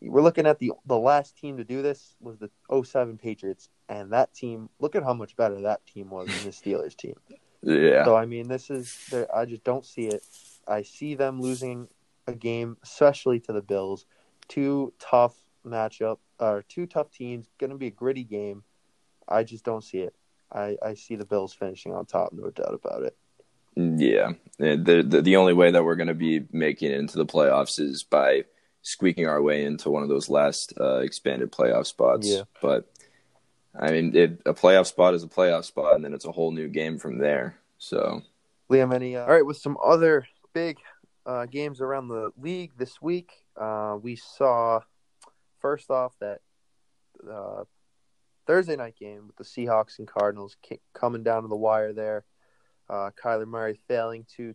we're 0.00 0.22
looking 0.22 0.46
at 0.46 0.58
the 0.58 0.72
the 0.86 0.98
last 0.98 1.36
team 1.36 1.56
to 1.56 1.64
do 1.64 1.82
this 1.82 2.14
was 2.20 2.38
the 2.38 2.50
07 2.84 3.18
Patriots, 3.18 3.68
and 3.88 4.12
that 4.12 4.34
team. 4.34 4.68
Look 4.78 4.94
at 4.94 5.02
how 5.02 5.14
much 5.14 5.36
better 5.36 5.60
that 5.62 5.84
team 5.86 6.10
was 6.10 6.28
than 6.28 6.44
the 6.44 6.50
Steelers 6.50 6.96
team. 6.96 7.14
Yeah. 7.62 8.04
So 8.04 8.16
I 8.16 8.26
mean, 8.26 8.48
this 8.48 8.70
is 8.70 9.12
I 9.34 9.44
just 9.44 9.64
don't 9.64 9.84
see 9.84 10.06
it. 10.06 10.22
I 10.68 10.82
see 10.82 11.14
them 11.14 11.40
losing 11.40 11.88
a 12.26 12.34
game, 12.34 12.76
especially 12.82 13.40
to 13.40 13.52
the 13.52 13.62
Bills. 13.62 14.06
Two 14.48 14.92
tough 14.98 15.34
matchup, 15.66 16.18
or 16.38 16.64
two 16.68 16.86
tough 16.86 17.10
teams. 17.10 17.48
Going 17.58 17.70
to 17.70 17.76
be 17.76 17.88
a 17.88 17.90
gritty 17.90 18.24
game. 18.24 18.62
I 19.28 19.42
just 19.44 19.64
don't 19.64 19.84
see 19.84 19.98
it. 19.98 20.14
I, 20.52 20.76
I 20.84 20.94
see 20.94 21.16
the 21.16 21.24
Bills 21.24 21.52
finishing 21.52 21.92
on 21.92 22.06
top, 22.06 22.32
no 22.32 22.50
doubt 22.50 22.74
about 22.74 23.02
it. 23.02 23.16
Yeah, 23.76 24.32
the 24.58 25.04
the, 25.06 25.20
the 25.22 25.36
only 25.36 25.52
way 25.52 25.70
that 25.70 25.84
we're 25.84 25.96
going 25.96 26.06
to 26.08 26.14
be 26.14 26.44
making 26.50 26.92
it 26.92 26.98
into 26.98 27.18
the 27.18 27.26
playoffs 27.26 27.78
is 27.78 28.04
by 28.04 28.44
squeaking 28.80 29.26
our 29.26 29.42
way 29.42 29.64
into 29.64 29.90
one 29.90 30.02
of 30.02 30.08
those 30.08 30.30
last 30.30 30.72
uh, 30.80 30.98
expanded 30.98 31.52
playoff 31.52 31.86
spots. 31.86 32.28
Yeah. 32.28 32.42
But 32.62 32.88
I 33.78 33.90
mean, 33.90 34.16
it, 34.16 34.40
a 34.46 34.54
playoff 34.54 34.86
spot 34.86 35.14
is 35.14 35.24
a 35.24 35.28
playoff 35.28 35.64
spot, 35.64 35.94
and 35.94 36.04
then 36.04 36.14
it's 36.14 36.24
a 36.24 36.32
whole 36.32 36.52
new 36.52 36.68
game 36.68 36.98
from 36.98 37.18
there. 37.18 37.58
So, 37.78 38.22
Liam, 38.70 38.94
any? 38.94 39.16
Uh, 39.16 39.22
all 39.22 39.32
right, 39.32 39.44
with 39.44 39.58
some 39.58 39.76
other 39.84 40.26
big 40.54 40.78
uh, 41.26 41.44
games 41.46 41.80
around 41.80 42.08
the 42.08 42.30
league 42.40 42.72
this 42.78 43.02
week, 43.02 43.32
uh, 43.60 43.98
we 44.00 44.16
saw 44.16 44.80
first 45.60 45.90
off 45.90 46.14
that 46.20 46.40
uh, 47.30 47.64
Thursday 48.46 48.76
night 48.76 48.96
game 48.98 49.26
with 49.26 49.36
the 49.36 49.44
Seahawks 49.44 49.98
and 49.98 50.06
Cardinals 50.06 50.56
coming 50.94 51.22
down 51.22 51.42
to 51.42 51.48
the 51.48 51.56
wire 51.56 51.92
there. 51.92 52.24
Uh, 52.88 53.10
Kyler 53.22 53.46
Murray 53.46 53.78
failing 53.88 54.24
to 54.36 54.54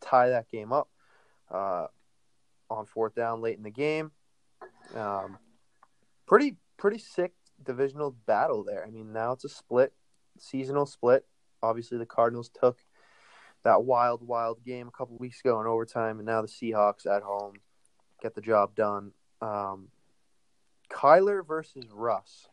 tie 0.00 0.28
that 0.28 0.48
game 0.48 0.72
up 0.72 0.88
uh, 1.50 1.86
on 2.70 2.86
fourth 2.86 3.14
down 3.14 3.40
late 3.40 3.56
in 3.56 3.64
the 3.64 3.70
game. 3.70 4.12
Um, 4.94 5.38
pretty 6.26 6.56
pretty 6.76 6.98
sick 6.98 7.32
divisional 7.64 8.14
battle 8.26 8.64
there. 8.64 8.84
I 8.86 8.90
mean, 8.90 9.12
now 9.12 9.32
it's 9.32 9.44
a 9.44 9.48
split, 9.48 9.92
seasonal 10.38 10.86
split. 10.86 11.26
Obviously, 11.62 11.98
the 11.98 12.06
Cardinals 12.06 12.50
took 12.60 12.78
that 13.64 13.84
wild, 13.84 14.26
wild 14.26 14.64
game 14.64 14.88
a 14.88 14.96
couple 14.96 15.16
weeks 15.18 15.40
ago 15.40 15.60
in 15.60 15.66
overtime, 15.66 16.18
and 16.18 16.26
now 16.26 16.42
the 16.42 16.48
Seahawks 16.48 17.06
at 17.06 17.22
home 17.22 17.54
get 18.20 18.34
the 18.34 18.40
job 18.40 18.74
done. 18.74 19.12
Um, 19.40 19.88
Kyler 20.92 21.46
versus 21.46 21.86
Russ 21.92 22.48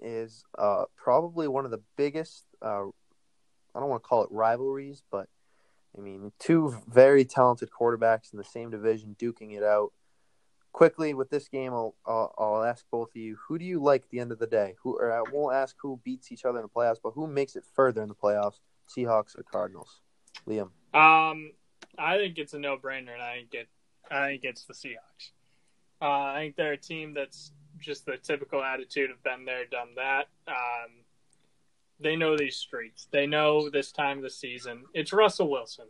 is 0.00 0.44
uh, 0.58 0.84
probably 0.96 1.48
one 1.48 1.64
of 1.64 1.70
the 1.70 1.82
biggest. 1.96 2.44
Uh, 2.62 2.86
I 3.74 3.80
don't 3.80 3.88
want 3.88 4.02
to 4.02 4.08
call 4.08 4.22
it 4.24 4.30
rivalries, 4.30 5.02
but 5.10 5.28
I 5.96 6.00
mean, 6.00 6.32
two 6.38 6.76
very 6.88 7.24
talented 7.24 7.70
quarterbacks 7.70 8.32
in 8.32 8.38
the 8.38 8.44
same 8.44 8.70
division 8.70 9.16
duking 9.18 9.56
it 9.56 9.62
out 9.62 9.92
quickly 10.76 11.14
with 11.14 11.30
this 11.30 11.48
game, 11.48 11.72
I'll, 11.72 11.94
I'll, 12.06 12.34
I'll 12.36 12.62
ask 12.62 12.84
both 12.90 13.08
of 13.08 13.16
you: 13.16 13.38
Who 13.48 13.58
do 13.58 13.64
you 13.64 13.82
like 13.82 14.02
at 14.02 14.10
the 14.10 14.20
end 14.20 14.30
of 14.30 14.38
the 14.38 14.46
day? 14.46 14.74
Who 14.82 14.98
or 14.98 15.10
I 15.10 15.22
won't 15.32 15.54
ask 15.54 15.74
who 15.80 15.98
beats 16.04 16.30
each 16.30 16.44
other 16.44 16.58
in 16.58 16.64
the 16.64 16.68
playoffs, 16.68 16.98
but 17.02 17.12
who 17.14 17.26
makes 17.26 17.56
it 17.56 17.64
further 17.74 18.02
in 18.02 18.08
the 18.08 18.14
playoffs? 18.14 18.60
Seahawks 18.94 19.36
or 19.36 19.42
Cardinals? 19.42 20.02
Liam. 20.46 20.70
Um, 20.94 21.52
I 21.98 22.18
think 22.18 22.38
it's 22.38 22.52
a 22.52 22.58
no-brainer, 22.58 23.14
and 23.14 23.22
I 23.22 23.36
think 23.38 23.54
it. 23.54 23.68
I 24.10 24.26
think 24.26 24.44
it's 24.44 24.64
the 24.64 24.74
Seahawks. 24.74 25.30
Uh, 26.00 26.04
I 26.04 26.36
think 26.40 26.56
they're 26.56 26.72
a 26.72 26.76
team 26.76 27.14
that's 27.14 27.52
just 27.78 28.06
the 28.06 28.16
typical 28.16 28.62
attitude 28.62 29.10
of 29.10 29.22
been 29.22 29.44
there, 29.44 29.66
done 29.66 29.88
that. 29.96 30.28
Um, 30.48 30.90
they 32.00 32.16
know 32.16 32.36
these 32.36 32.56
streets. 32.56 33.08
They 33.10 33.26
know 33.26 33.70
this 33.70 33.92
time 33.92 34.18
of 34.18 34.24
the 34.24 34.30
season. 34.30 34.84
It's 34.94 35.12
Russell 35.12 35.50
Wilson 35.50 35.86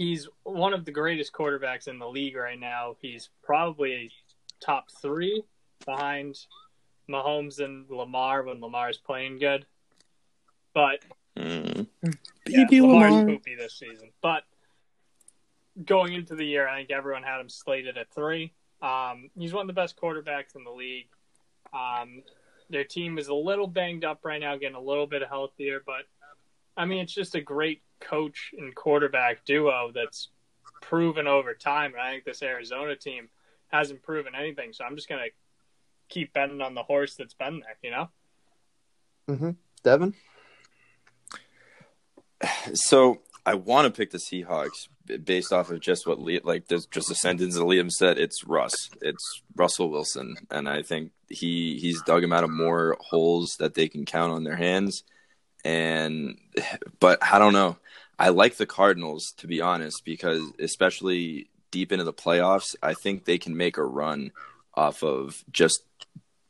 he's 0.00 0.28
one 0.44 0.72
of 0.72 0.86
the 0.86 0.90
greatest 0.90 1.32
quarterbacks 1.32 1.88
in 1.88 1.98
the 1.98 2.08
league 2.08 2.36
right 2.36 2.58
now. 2.58 2.96
He's 3.00 3.28
probably 3.42 4.10
top 4.60 4.86
three 5.02 5.42
behind 5.84 6.38
Mahomes 7.08 7.60
and 7.60 7.84
Lamar 7.90 8.42
when 8.42 8.60
Lamar's 8.60 8.98
playing 8.98 9.38
good. 9.38 9.66
But 10.72 11.00
mm. 11.36 11.86
yeah, 12.48 12.64
Lamar's 12.70 13.12
Lamar. 13.12 13.26
poopy 13.26 13.56
this 13.56 13.78
season. 13.78 14.10
But 14.22 14.44
going 15.84 16.12
into 16.14 16.34
the 16.34 16.44
year, 16.44 16.68
I 16.68 16.78
think 16.78 16.90
everyone 16.90 17.22
had 17.22 17.40
him 17.40 17.48
slated 17.48 17.96
at 17.96 18.12
three. 18.12 18.52
Um, 18.82 19.30
he's 19.38 19.52
one 19.52 19.62
of 19.62 19.66
the 19.66 19.80
best 19.80 19.96
quarterbacks 20.00 20.56
in 20.56 20.64
the 20.64 20.70
league. 20.70 21.08
Um, 21.72 22.22
their 22.70 22.84
team 22.84 23.18
is 23.18 23.28
a 23.28 23.34
little 23.34 23.66
banged 23.66 24.04
up 24.04 24.20
right 24.24 24.40
now, 24.40 24.56
getting 24.56 24.76
a 24.76 24.80
little 24.80 25.06
bit 25.06 25.22
healthier, 25.28 25.82
but 25.84 26.02
I 26.76 26.84
mean, 26.84 27.00
it's 27.00 27.12
just 27.12 27.34
a 27.34 27.40
great 27.40 27.82
coach 28.00 28.52
and 28.56 28.74
quarterback 28.74 29.44
duo 29.44 29.90
that's 29.94 30.28
proven 30.80 31.26
over 31.26 31.54
time. 31.54 31.92
And 31.92 32.00
I 32.00 32.12
think 32.12 32.24
this 32.24 32.42
Arizona 32.42 32.96
team 32.96 33.28
hasn't 33.68 34.02
proven 34.02 34.34
anything. 34.34 34.72
So 34.72 34.84
I'm 34.84 34.96
just 34.96 35.08
going 35.08 35.20
to 35.22 35.30
keep 36.08 36.32
betting 36.32 36.60
on 36.60 36.74
the 36.74 36.82
horse 36.82 37.16
that's 37.16 37.34
been 37.34 37.60
there, 37.60 37.76
you 37.82 37.90
know? 37.90 38.08
Mm-hmm. 39.28 39.50
Devin? 39.84 40.14
So 42.74 43.20
I 43.44 43.54
want 43.54 43.86
to 43.86 43.96
pick 43.96 44.10
the 44.10 44.18
Seahawks 44.18 44.88
based 45.18 45.52
off 45.52 45.70
of 45.70 45.80
just 45.80 46.06
what 46.06 46.20
like 46.44 46.68
there's 46.68 46.86
just 46.86 47.10
a 47.10 47.14
sentence 47.14 47.54
that 47.54 47.62
Liam 47.62 47.90
said. 47.90 48.18
It's 48.18 48.44
Russ. 48.44 48.90
It's 49.00 49.42
Russell 49.56 49.90
Wilson, 49.90 50.36
and 50.50 50.68
I 50.68 50.82
think 50.82 51.12
he 51.28 51.78
he's 51.78 52.02
dug 52.02 52.24
him 52.24 52.32
out 52.32 52.44
of 52.44 52.50
more 52.50 52.96
holes 53.00 53.56
that 53.58 53.74
they 53.74 53.88
can 53.88 54.04
count 54.04 54.32
on 54.32 54.44
their 54.44 54.56
hands. 54.56 55.04
And 55.64 56.38
but 56.98 57.18
I 57.22 57.38
don't 57.38 57.52
know. 57.52 57.76
I 58.18 58.28
like 58.28 58.56
the 58.56 58.66
Cardinals 58.66 59.32
to 59.38 59.46
be 59.46 59.60
honest 59.60 60.04
because 60.04 60.42
especially 60.58 61.48
deep 61.70 61.92
into 61.92 62.04
the 62.04 62.12
playoffs, 62.12 62.74
I 62.82 62.94
think 62.94 63.24
they 63.24 63.38
can 63.38 63.56
make 63.56 63.76
a 63.76 63.84
run 63.84 64.32
off 64.74 65.02
of 65.02 65.44
just 65.50 65.82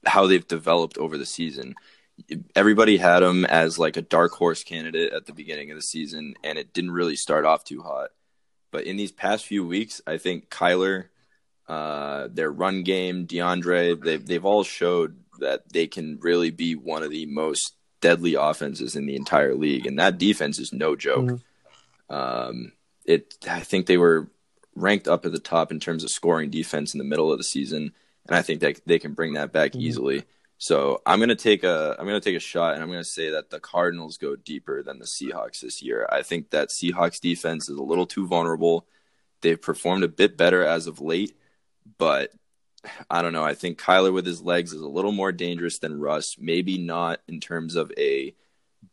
how 0.06 0.26
they've 0.26 0.46
developed 0.46 0.98
over 0.98 1.18
the 1.18 1.26
season. 1.26 1.74
Everybody 2.54 2.96
had 2.96 3.20
them 3.20 3.44
as 3.44 3.78
like 3.78 3.96
a 3.96 4.02
dark 4.02 4.32
horse 4.32 4.62
candidate 4.62 5.12
at 5.12 5.26
the 5.26 5.32
beginning 5.32 5.70
of 5.70 5.76
the 5.76 5.82
season, 5.82 6.34
and 6.44 6.58
it 6.58 6.72
didn't 6.72 6.90
really 6.90 7.16
start 7.16 7.44
off 7.44 7.64
too 7.64 7.82
hot. 7.82 8.10
But 8.70 8.84
in 8.84 8.96
these 8.96 9.12
past 9.12 9.46
few 9.46 9.66
weeks, 9.66 10.00
I 10.06 10.18
think 10.18 10.48
Kyler, 10.48 11.06
uh, 11.68 12.28
their 12.30 12.50
run 12.50 12.82
game, 12.82 13.26
DeAndre, 13.26 14.02
they've 14.02 14.24
they've 14.24 14.44
all 14.44 14.64
showed 14.64 15.16
that 15.40 15.72
they 15.72 15.86
can 15.86 16.18
really 16.20 16.50
be 16.50 16.74
one 16.74 17.02
of 17.02 17.10
the 17.10 17.26
most 17.26 17.74
deadly 18.00 18.34
offenses 18.34 18.96
in 18.96 19.06
the 19.06 19.16
entire 19.16 19.54
league, 19.54 19.86
and 19.86 19.98
that 19.98 20.18
defense 20.18 20.58
is 20.58 20.72
no 20.72 20.96
joke. 20.96 21.24
Mm-hmm. 21.26 22.14
Um, 22.14 22.72
it, 23.04 23.36
I 23.48 23.60
think 23.60 23.86
they 23.86 23.98
were 23.98 24.28
ranked 24.74 25.08
up 25.08 25.26
at 25.26 25.32
the 25.32 25.38
top 25.38 25.70
in 25.70 25.80
terms 25.80 26.04
of 26.04 26.10
scoring 26.10 26.50
defense 26.50 26.94
in 26.94 26.98
the 26.98 27.04
middle 27.04 27.32
of 27.32 27.38
the 27.38 27.44
season, 27.44 27.92
and 28.26 28.36
I 28.36 28.42
think 28.42 28.60
that 28.60 28.80
they 28.86 28.98
can 28.98 29.12
bring 29.12 29.34
that 29.34 29.52
back 29.52 29.72
mm-hmm. 29.72 29.82
easily. 29.82 30.24
So 30.62 31.00
I'm 31.06 31.18
gonna 31.18 31.34
take 31.34 31.64
a 31.64 31.96
I'm 31.98 32.06
gonna 32.06 32.20
take 32.20 32.36
a 32.36 32.40
shot, 32.40 32.74
and 32.74 32.82
I'm 32.82 32.90
gonna 32.90 33.02
say 33.02 33.30
that 33.30 33.50
the 33.50 33.58
Cardinals 33.58 34.18
go 34.18 34.36
deeper 34.36 34.82
than 34.82 34.98
the 34.98 35.06
Seahawks 35.06 35.60
this 35.60 35.82
year. 35.82 36.06
I 36.10 36.22
think 36.22 36.50
that 36.50 36.68
Seahawks 36.68 37.20
defense 37.20 37.68
is 37.68 37.78
a 37.78 37.82
little 37.82 38.06
too 38.06 38.26
vulnerable. 38.26 38.86
They've 39.40 39.60
performed 39.60 40.04
a 40.04 40.08
bit 40.08 40.36
better 40.36 40.62
as 40.62 40.86
of 40.86 41.00
late, 41.00 41.34
but 41.98 42.30
I 43.10 43.22
don't 43.22 43.32
know. 43.32 43.44
I 43.44 43.54
think 43.54 43.80
Kyler 43.80 44.12
with 44.12 44.26
his 44.26 44.42
legs 44.42 44.72
is 44.72 44.82
a 44.82 44.88
little 44.88 45.12
more 45.12 45.32
dangerous 45.32 45.78
than 45.78 45.98
Russ. 45.98 46.36
Maybe 46.38 46.78
not 46.78 47.20
in 47.26 47.40
terms 47.40 47.74
of 47.74 47.90
a 47.98 48.34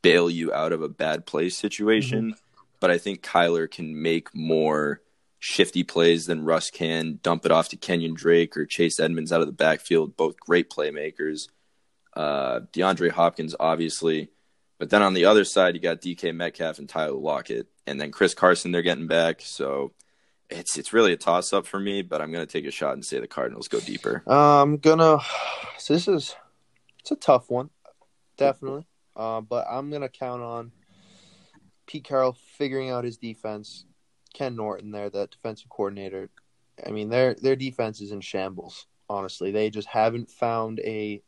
bail 0.02 0.30
you 0.30 0.54
out 0.54 0.72
of 0.72 0.82
a 0.82 0.90
bad 0.90 1.26
play 1.26 1.50
situation, 1.50 2.32
mm-hmm 2.32 2.48
but 2.80 2.92
I 2.92 2.98
think 2.98 3.22
Kyler 3.22 3.70
can 3.70 4.02
make 4.02 4.34
more 4.36 5.02
shifty 5.40 5.84
plays 5.84 6.26
than 6.26 6.46
Russ 6.46 6.70
can, 6.70 7.20
dump 7.22 7.46
it 7.46 7.52
off 7.52 7.70
to 7.70 7.78
Kenyon 7.78 8.14
Drake 8.14 8.58
or 8.58 8.66
Chase 8.66 9.00
Edmonds 9.00 9.32
out 9.32 9.42
of 9.42 9.48
the 9.48 9.54
backfield, 9.54 10.18
both 10.18 10.40
great 10.40 10.70
playmakers. 10.70 11.48
Uh, 12.18 12.62
DeAndre 12.74 13.12
Hopkins, 13.12 13.56
obviously. 13.60 14.32
But 14.80 14.90
then 14.90 15.04
on 15.04 15.14
the 15.14 15.26
other 15.26 15.46
side, 15.46 15.76
you 15.76 15.80
got 15.80 16.02
DK 16.02 16.36
Metcalf 16.36 16.80
and 16.80 16.90
Tyler 16.90 17.14
Lockett. 17.14 17.68
And 17.86 18.02
then 18.02 18.12
Chris 18.12 18.34
Carson, 18.34 18.72
they're 18.72 18.82
getting 18.82 19.06
back. 19.06 19.42
So 19.42 19.94
it's 20.50 20.78
it's 20.80 20.94
really 20.94 21.14
a 21.14 21.18
toss 21.18 21.54
up 21.54 21.68
for 21.68 21.80
me, 21.80 22.02
but 22.02 22.20
I'm 22.20 22.32
gonna 22.32 22.48
take 22.48 22.66
a 22.66 22.72
shot 22.72 22.94
and 22.94 23.06
say 23.06 23.20
the 23.20 23.28
Cardinals 23.28 23.68
go 23.68 23.80
deeper. 23.80 24.24
I'm 24.28 24.78
gonna. 24.78 25.20
So 25.80 25.94
this 25.94 26.08
is 26.08 26.36
it's 27.00 27.12
a 27.12 27.16
tough 27.16 27.52
one, 27.52 27.70
definitely. 28.36 28.86
Uh, 29.16 29.42
but 29.42 29.68
I'm 29.70 29.92
gonna 29.92 30.10
count 30.10 30.42
on 30.42 30.72
Pete 31.86 32.04
Carroll 32.04 32.36
figuring 32.58 32.90
out 32.90 33.04
his 33.06 33.18
defense. 33.18 33.86
Ken 34.34 34.56
Norton, 34.56 34.92
there, 34.92 35.12
the 35.12 35.28
defensive 35.28 35.70
coordinator. 35.70 36.30
I 36.86 36.90
mean, 36.90 37.10
their 37.10 37.36
their 37.36 37.56
defense 37.56 38.02
is 38.02 38.12
in 38.12 38.22
shambles. 38.22 38.88
Honestly, 39.08 39.52
they 39.52 39.70
just 39.70 39.88
haven't 39.88 40.32
found 40.32 40.80
a 40.80 41.22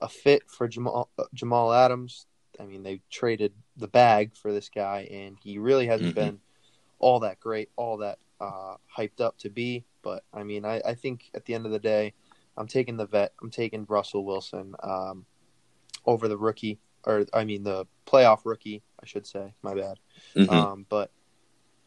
a 0.00 0.08
fit 0.08 0.48
for 0.50 0.68
Jamal 0.68 1.10
uh, 1.18 1.24
Jamal 1.34 1.72
Adams. 1.72 2.26
I 2.60 2.64
mean, 2.64 2.82
they 2.82 3.00
traded 3.10 3.52
the 3.76 3.88
bag 3.88 4.34
for 4.36 4.52
this 4.52 4.68
guy, 4.68 5.08
and 5.10 5.36
he 5.42 5.58
really 5.58 5.86
hasn't 5.86 6.12
Mhm. 6.12 6.14
been 6.16 6.40
all 6.98 7.20
that 7.20 7.38
great, 7.40 7.70
all 7.76 7.98
that 7.98 8.18
uh, 8.40 8.76
hyped 8.96 9.20
up 9.20 9.36
to 9.38 9.50
be. 9.50 9.84
But 10.02 10.24
I 10.32 10.42
mean, 10.42 10.64
I, 10.64 10.80
I 10.84 10.94
think 10.94 11.30
at 11.34 11.44
the 11.44 11.54
end 11.54 11.66
of 11.66 11.72
the 11.72 11.78
day, 11.78 12.14
I'm 12.56 12.66
taking 12.66 12.96
the 12.96 13.06
vet. 13.06 13.32
I'm 13.42 13.50
taking 13.50 13.84
Russell 13.88 14.24
Wilson 14.24 14.74
um, 14.82 15.26
over 16.06 16.28
the 16.28 16.36
rookie, 16.38 16.78
or 17.04 17.26
I 17.32 17.44
mean 17.44 17.62
the 17.62 17.86
playoff 18.06 18.40
rookie, 18.44 18.82
I 19.00 19.06
should 19.06 19.26
say. 19.26 19.54
My 19.62 19.74
bad. 19.74 19.98
Mhm. 20.34 20.48
Um, 20.50 20.86
but 20.88 21.10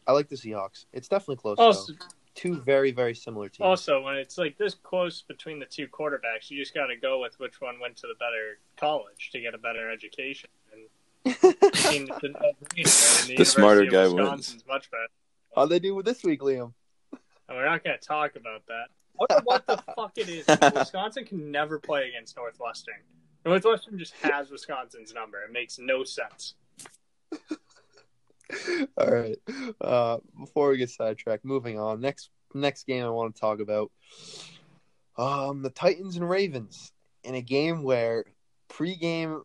I 0.06 0.12
like 0.12 0.28
the 0.28 0.36
Seahawks. 0.36 0.86
It's 0.92 1.08
definitely 1.08 1.36
close. 1.36 1.58
Also, 1.58 1.92
though. 1.92 2.06
Two 2.34 2.60
very 2.60 2.92
very 2.92 3.14
similar 3.14 3.48
teams. 3.48 3.64
also, 3.64 4.00
when 4.02 4.16
it's 4.16 4.38
like 4.38 4.56
this 4.56 4.74
close 4.74 5.22
between 5.22 5.58
the 5.58 5.66
two 5.66 5.86
quarterbacks, 5.86 6.48
you 6.50 6.58
just 6.58 6.74
got 6.74 6.86
to 6.86 6.96
go 6.96 7.20
with 7.20 7.38
which 7.38 7.60
one 7.60 7.78
went 7.78 7.96
to 7.96 8.06
the 8.06 8.14
better 8.14 8.58
college 8.76 9.30
to 9.32 9.40
get 9.40 9.54
a 9.54 9.58
better 9.58 9.90
education. 9.90 10.48
And 10.72 10.88
the, 11.24 12.54
the, 13.26 13.34
The 13.36 13.44
smarter 13.44 13.84
guy 13.84 14.08
Wisconsin's 14.08 14.64
Much 14.66 14.90
better. 14.90 15.06
How'd 15.54 15.68
they 15.68 15.78
do 15.78 15.94
with 15.94 16.06
this 16.06 16.24
week, 16.24 16.40
Liam? 16.40 16.72
And 17.48 17.58
we're 17.58 17.66
not 17.66 17.84
going 17.84 17.98
to 17.98 18.04
talk 18.06 18.36
about 18.36 18.62
that. 18.66 18.86
I 19.20 19.34
wonder 19.34 19.44
what 19.44 19.66
the 19.66 19.82
fuck 19.94 20.12
it 20.16 20.28
is. 20.28 20.46
Wisconsin 20.74 21.24
can 21.24 21.50
never 21.50 21.78
play 21.78 22.08
against 22.08 22.36
Northwestern. 22.36 22.94
Northwestern 23.44 23.98
just 23.98 24.14
has 24.22 24.50
Wisconsin's 24.50 25.12
number. 25.12 25.42
It 25.42 25.52
makes 25.52 25.78
no 25.78 26.04
sense. 26.04 26.54
All 28.96 29.10
right. 29.10 29.38
Uh, 29.80 30.18
before 30.38 30.70
we 30.70 30.78
get 30.78 30.90
sidetracked, 30.90 31.44
moving 31.44 31.78
on. 31.78 32.00
Next 32.00 32.30
next 32.54 32.86
game 32.86 33.04
I 33.04 33.10
want 33.10 33.34
to 33.34 33.40
talk 33.40 33.60
about. 33.60 33.90
Um, 35.16 35.62
the 35.62 35.70
Titans 35.70 36.16
and 36.16 36.28
Ravens 36.28 36.92
in 37.24 37.34
a 37.34 37.42
game 37.42 37.82
where 37.82 38.24
pregame 38.70 39.42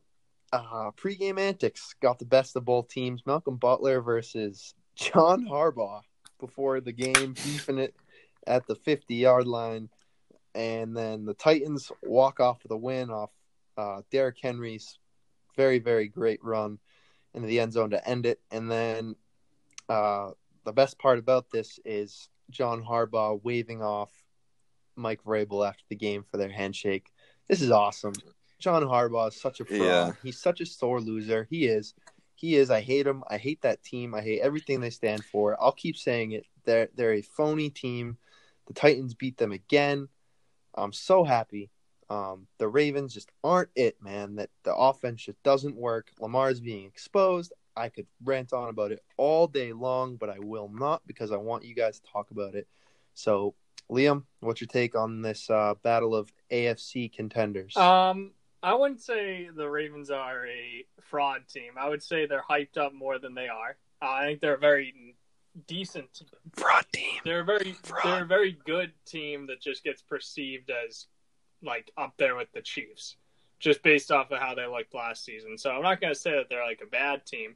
uh, 0.53 0.91
pregame 0.91 1.39
antics 1.39 1.95
got 2.01 2.19
the 2.19 2.25
best 2.25 2.55
of 2.55 2.65
both 2.65 2.87
teams. 2.87 3.21
Malcolm 3.25 3.57
Butler 3.57 4.01
versus 4.01 4.73
John 4.95 5.47
Harbaugh 5.47 6.01
before 6.39 6.81
the 6.81 6.93
game, 6.93 7.33
beefing 7.33 7.79
it 7.79 7.95
at 8.45 8.65
the 8.67 8.75
50 8.75 9.15
yard 9.15 9.47
line, 9.47 9.89
and 10.55 10.95
then 10.95 11.25
the 11.25 11.33
Titans 11.33 11.91
walk 12.03 12.39
off 12.39 12.63
with 12.63 12.71
a 12.71 12.77
win 12.77 13.09
off 13.09 13.31
uh, 13.77 14.01
Derrick 14.11 14.37
Henry's 14.41 14.97
very 15.55 15.79
very 15.79 16.07
great 16.07 16.43
run 16.43 16.79
into 17.33 17.47
the 17.47 17.59
end 17.59 17.73
zone 17.73 17.91
to 17.91 18.07
end 18.07 18.25
it. 18.25 18.39
And 18.51 18.69
then 18.69 19.15
uh, 19.89 20.31
the 20.63 20.73
best 20.73 20.99
part 20.99 21.19
about 21.19 21.49
this 21.51 21.79
is 21.85 22.29
John 22.49 22.83
Harbaugh 22.83 23.43
waving 23.43 23.81
off 23.81 24.11
Mike 24.95 25.23
Vrabel 25.23 25.67
after 25.67 25.83
the 25.89 25.95
game 25.95 26.23
for 26.23 26.37
their 26.37 26.49
handshake. 26.49 27.11
This 27.47 27.61
is 27.61 27.71
awesome. 27.71 28.13
John 28.59 28.83
Harbaugh 28.83 29.29
is 29.29 29.39
such 29.39 29.59
a 29.59 29.65
fraud. 29.65 29.81
Yeah. 29.81 30.11
He's 30.23 30.39
such 30.39 30.61
a 30.61 30.65
sore 30.65 30.99
loser. 30.99 31.47
He 31.49 31.67
is. 31.67 31.93
He 32.35 32.55
is. 32.55 32.69
I 32.69 32.81
hate 32.81 33.07
him. 33.07 33.23
I 33.29 33.37
hate 33.37 33.61
that 33.61 33.83
team. 33.83 34.13
I 34.13 34.21
hate 34.21 34.41
everything 34.41 34.79
they 34.79 34.89
stand 34.89 35.23
for. 35.25 35.61
I'll 35.61 35.71
keep 35.71 35.97
saying 35.97 36.31
it. 36.31 36.45
They're 36.65 36.89
they're 36.95 37.13
a 37.13 37.21
phony 37.21 37.69
team. 37.69 38.17
The 38.67 38.73
Titans 38.73 39.13
beat 39.13 39.37
them 39.37 39.51
again. 39.51 40.09
I'm 40.75 40.93
so 40.93 41.23
happy. 41.23 41.71
Um, 42.09 42.47
the 42.57 42.67
Ravens 42.67 43.13
just 43.13 43.31
aren't 43.43 43.69
it, 43.75 44.01
man. 44.01 44.35
That 44.35 44.49
the 44.63 44.75
offense 44.75 45.23
just 45.23 45.41
doesn't 45.43 45.75
work. 45.75 46.11
Lamar's 46.19 46.59
being 46.59 46.85
exposed. 46.85 47.53
I 47.75 47.89
could 47.89 48.07
rant 48.23 48.53
on 48.53 48.69
about 48.69 48.91
it 48.91 49.03
all 49.17 49.47
day 49.47 49.73
long, 49.73 50.15
but 50.15 50.29
I 50.29 50.39
will 50.39 50.69
not 50.73 51.01
because 51.05 51.31
I 51.31 51.37
want 51.37 51.63
you 51.65 51.75
guys 51.75 51.99
to 51.99 52.11
talk 52.11 52.31
about 52.31 52.55
it. 52.55 52.67
So, 53.13 53.55
Liam, 53.91 54.23
what's 54.39 54.61
your 54.61 54.67
take 54.67 54.95
on 54.95 55.21
this 55.21 55.49
uh, 55.49 55.75
battle 55.83 56.15
of 56.15 56.31
AFC 56.51 57.11
contenders? 57.13 57.75
Um, 57.77 58.31
I 58.63 58.73
wouldn't 58.73 59.01
say 59.01 59.49
the 59.55 59.69
Ravens 59.69 60.09
are 60.09 60.47
a 60.47 60.85
fraud 61.01 61.47
team. 61.47 61.73
I 61.77 61.87
would 61.87 62.01
say 62.01 62.25
they're 62.25 62.43
hyped 62.49 62.77
up 62.77 62.93
more 62.93 63.19
than 63.19 63.35
they 63.35 63.47
are. 63.47 63.77
Uh, 64.01 64.09
I 64.09 64.25
think 64.25 64.41
they're 64.41 64.55
a 64.55 64.59
very 64.59 65.15
decent 65.67 66.13
team. 66.13 66.27
Fraud 66.55 66.85
team. 66.91 67.19
They're 67.23 67.41
a 67.41 67.45
very 67.45 67.73
Fraud. 67.83 68.05
they're 68.05 68.23
a 68.23 68.27
very 68.27 68.57
good 68.65 68.91
team 69.05 69.47
that 69.47 69.61
just 69.61 69.83
gets 69.83 70.01
perceived 70.01 70.71
as 70.71 71.07
like 71.63 71.91
up 71.97 72.13
there 72.17 72.35
with 72.35 72.51
the 72.53 72.61
Chiefs, 72.61 73.15
just 73.59 73.81
based 73.83 74.11
off 74.11 74.31
of 74.31 74.39
how 74.39 74.53
they 74.55 74.65
looked 74.65 74.93
last 74.93 75.25
season. 75.25 75.57
So 75.57 75.71
I'm 75.71 75.81
not 75.83 75.99
going 76.01 76.13
to 76.13 76.19
say 76.19 76.31
that 76.31 76.49
they're 76.49 76.65
like 76.65 76.81
a 76.83 76.87
bad 76.89 77.25
team, 77.25 77.55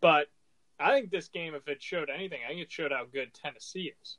but 0.00 0.28
I 0.80 0.92
think 0.92 1.10
this 1.10 1.28
game, 1.28 1.54
if 1.54 1.66
it 1.68 1.82
showed 1.82 2.10
anything, 2.10 2.40
I 2.44 2.48
think 2.50 2.60
it 2.60 2.70
showed 2.72 2.92
how 2.92 3.04
good 3.04 3.32
Tennessee 3.34 3.92
is. 4.02 4.16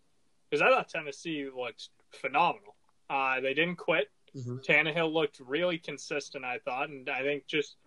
Because 0.50 0.62
I 0.62 0.70
thought 0.70 0.90
Tennessee 0.90 1.48
looked 1.56 1.90
phenomenal. 2.12 2.76
Uh, 3.10 3.40
they 3.40 3.54
didn't 3.54 3.78
quit. 3.78 4.10
Mhm. 4.36 4.64
Tannehill 4.66 5.12
looked 5.12 5.40
really 5.40 5.78
consistent, 5.78 6.46
I 6.46 6.60
thought, 6.60 6.90
and 6.90 7.10
I 7.10 7.22
think 7.22 7.48
just 7.48 7.78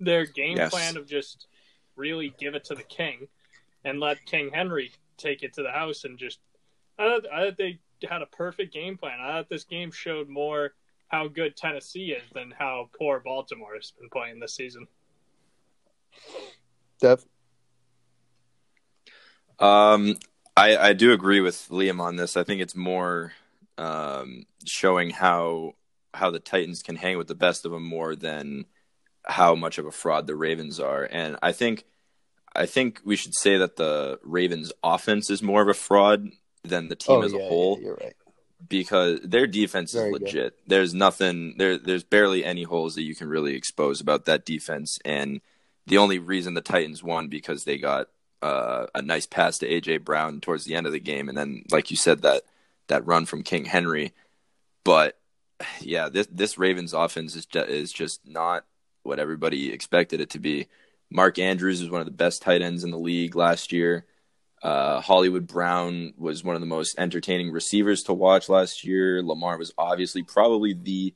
their 0.00 0.26
game 0.26 0.56
Yes. 0.56 0.70
plan 0.70 0.96
of 0.96 1.06
just 1.06 1.46
really 1.96 2.30
give 2.38 2.54
it 2.54 2.64
to 2.64 2.74
the 2.74 2.82
king 2.82 3.28
and 3.84 4.00
let 4.00 4.24
King 4.26 4.50
Henry 4.52 4.92
take 5.16 5.42
it 5.42 5.52
to 5.54 5.62
the 5.62 5.70
house 5.70 6.04
and 6.04 6.18
just 6.18 6.40
I 6.98 7.04
thought, 7.08 7.32
I 7.32 7.44
thought 7.46 7.56
they 7.56 7.78
had 8.10 8.22
a 8.22 8.26
perfect 8.26 8.72
game 8.72 8.96
plan. 8.96 9.18
I 9.20 9.38
thought 9.38 9.48
this 9.48 9.64
game 9.64 9.90
showed 9.90 10.28
more 10.28 10.72
how 11.08 11.28
good 11.28 11.56
Tennessee 11.56 12.12
is 12.12 12.22
than 12.34 12.52
how 12.56 12.88
poor 12.98 13.20
Baltimore 13.20 13.74
has 13.74 13.92
been 13.92 14.08
playing 14.08 14.40
this 14.40 14.54
season. 14.54 14.86
Dev? 17.00 17.24
Um, 19.58 20.16
I 20.56 20.76
I 20.76 20.92
do 20.92 21.12
agree 21.12 21.40
with 21.40 21.68
Liam 21.70 22.00
on 22.00 22.16
this. 22.16 22.36
I 22.36 22.44
think 22.44 22.60
it's 22.60 22.76
more 22.76 23.32
um, 23.78 24.44
showing 24.66 25.10
how 25.10 25.74
how 26.14 26.30
the 26.30 26.40
Titans 26.40 26.82
can 26.82 26.96
hang 26.96 27.16
with 27.16 27.28
the 27.28 27.34
best 27.34 27.64
of 27.64 27.72
them 27.72 27.84
more 27.84 28.14
than 28.14 28.66
how 29.24 29.54
much 29.54 29.78
of 29.78 29.86
a 29.86 29.90
fraud 29.90 30.26
the 30.26 30.34
Ravens 30.34 30.80
are. 30.80 31.08
And 31.10 31.36
I 31.42 31.52
think 31.52 31.84
I 32.54 32.66
think 32.66 33.00
we 33.04 33.16
should 33.16 33.34
say 33.34 33.56
that 33.58 33.76
the 33.76 34.18
Ravens 34.22 34.72
offense 34.82 35.30
is 35.30 35.42
more 35.42 35.62
of 35.62 35.68
a 35.68 35.74
fraud 35.74 36.28
than 36.64 36.88
the 36.88 36.96
team 36.96 37.16
oh, 37.16 37.22
as 37.22 37.32
yeah, 37.32 37.40
a 37.40 37.48
whole 37.48 37.78
yeah, 37.78 37.86
you're 37.86 37.94
right. 37.96 38.14
because 38.68 39.20
their 39.22 39.46
defense 39.46 39.92
Very 39.92 40.10
is 40.10 40.12
good. 40.12 40.22
legit. 40.22 40.58
There's 40.66 40.94
nothing 40.94 41.56
there 41.58 41.78
there's 41.78 42.04
barely 42.04 42.44
any 42.44 42.62
holes 42.62 42.94
that 42.94 43.02
you 43.02 43.14
can 43.14 43.28
really 43.28 43.54
expose 43.54 44.00
about 44.00 44.24
that 44.26 44.44
defense 44.44 44.98
and 45.04 45.40
the 45.86 45.98
only 45.98 46.18
reason 46.18 46.54
the 46.54 46.60
Titans 46.60 47.02
won 47.02 47.28
because 47.28 47.64
they 47.64 47.78
got 47.78 48.08
uh, 48.40 48.86
a 48.94 49.02
nice 49.02 49.26
pass 49.26 49.58
to 49.58 49.68
AJ 49.68 50.04
Brown 50.04 50.40
towards 50.40 50.64
the 50.64 50.74
end 50.74 50.86
of 50.86 50.92
the 50.92 51.00
game 51.00 51.28
and 51.28 51.36
then 51.36 51.64
like 51.70 51.90
you 51.90 51.96
said 51.96 52.22
that 52.22 52.42
that 52.88 53.06
run 53.06 53.26
from 53.26 53.42
King 53.42 53.64
Henry 53.64 54.12
but 54.84 55.18
yeah 55.80 56.08
this 56.08 56.28
this 56.30 56.58
Ravens 56.58 56.92
offense 56.92 57.34
is 57.36 57.46
ju- 57.46 57.60
is 57.60 57.92
just 57.92 58.20
not 58.26 58.64
what 59.02 59.18
everybody 59.18 59.72
expected 59.72 60.20
it 60.20 60.30
to 60.30 60.38
be. 60.38 60.68
Mark 61.10 61.38
Andrews 61.38 61.80
is 61.80 61.90
one 61.90 62.00
of 62.00 62.06
the 62.06 62.12
best 62.12 62.42
tight 62.42 62.62
ends 62.62 62.84
in 62.84 62.90
the 62.90 62.98
league 62.98 63.36
last 63.36 63.72
year. 63.72 64.06
Uh, 64.62 65.00
Hollywood 65.00 65.46
Brown 65.46 66.14
was 66.16 66.44
one 66.44 66.54
of 66.54 66.60
the 66.60 66.66
most 66.66 66.94
entertaining 66.96 67.50
receivers 67.50 68.02
to 68.04 68.12
watch 68.12 68.48
last 68.48 68.84
year. 68.84 69.22
Lamar 69.22 69.58
was 69.58 69.72
obviously 69.76 70.22
probably 70.22 70.72
the 70.72 71.14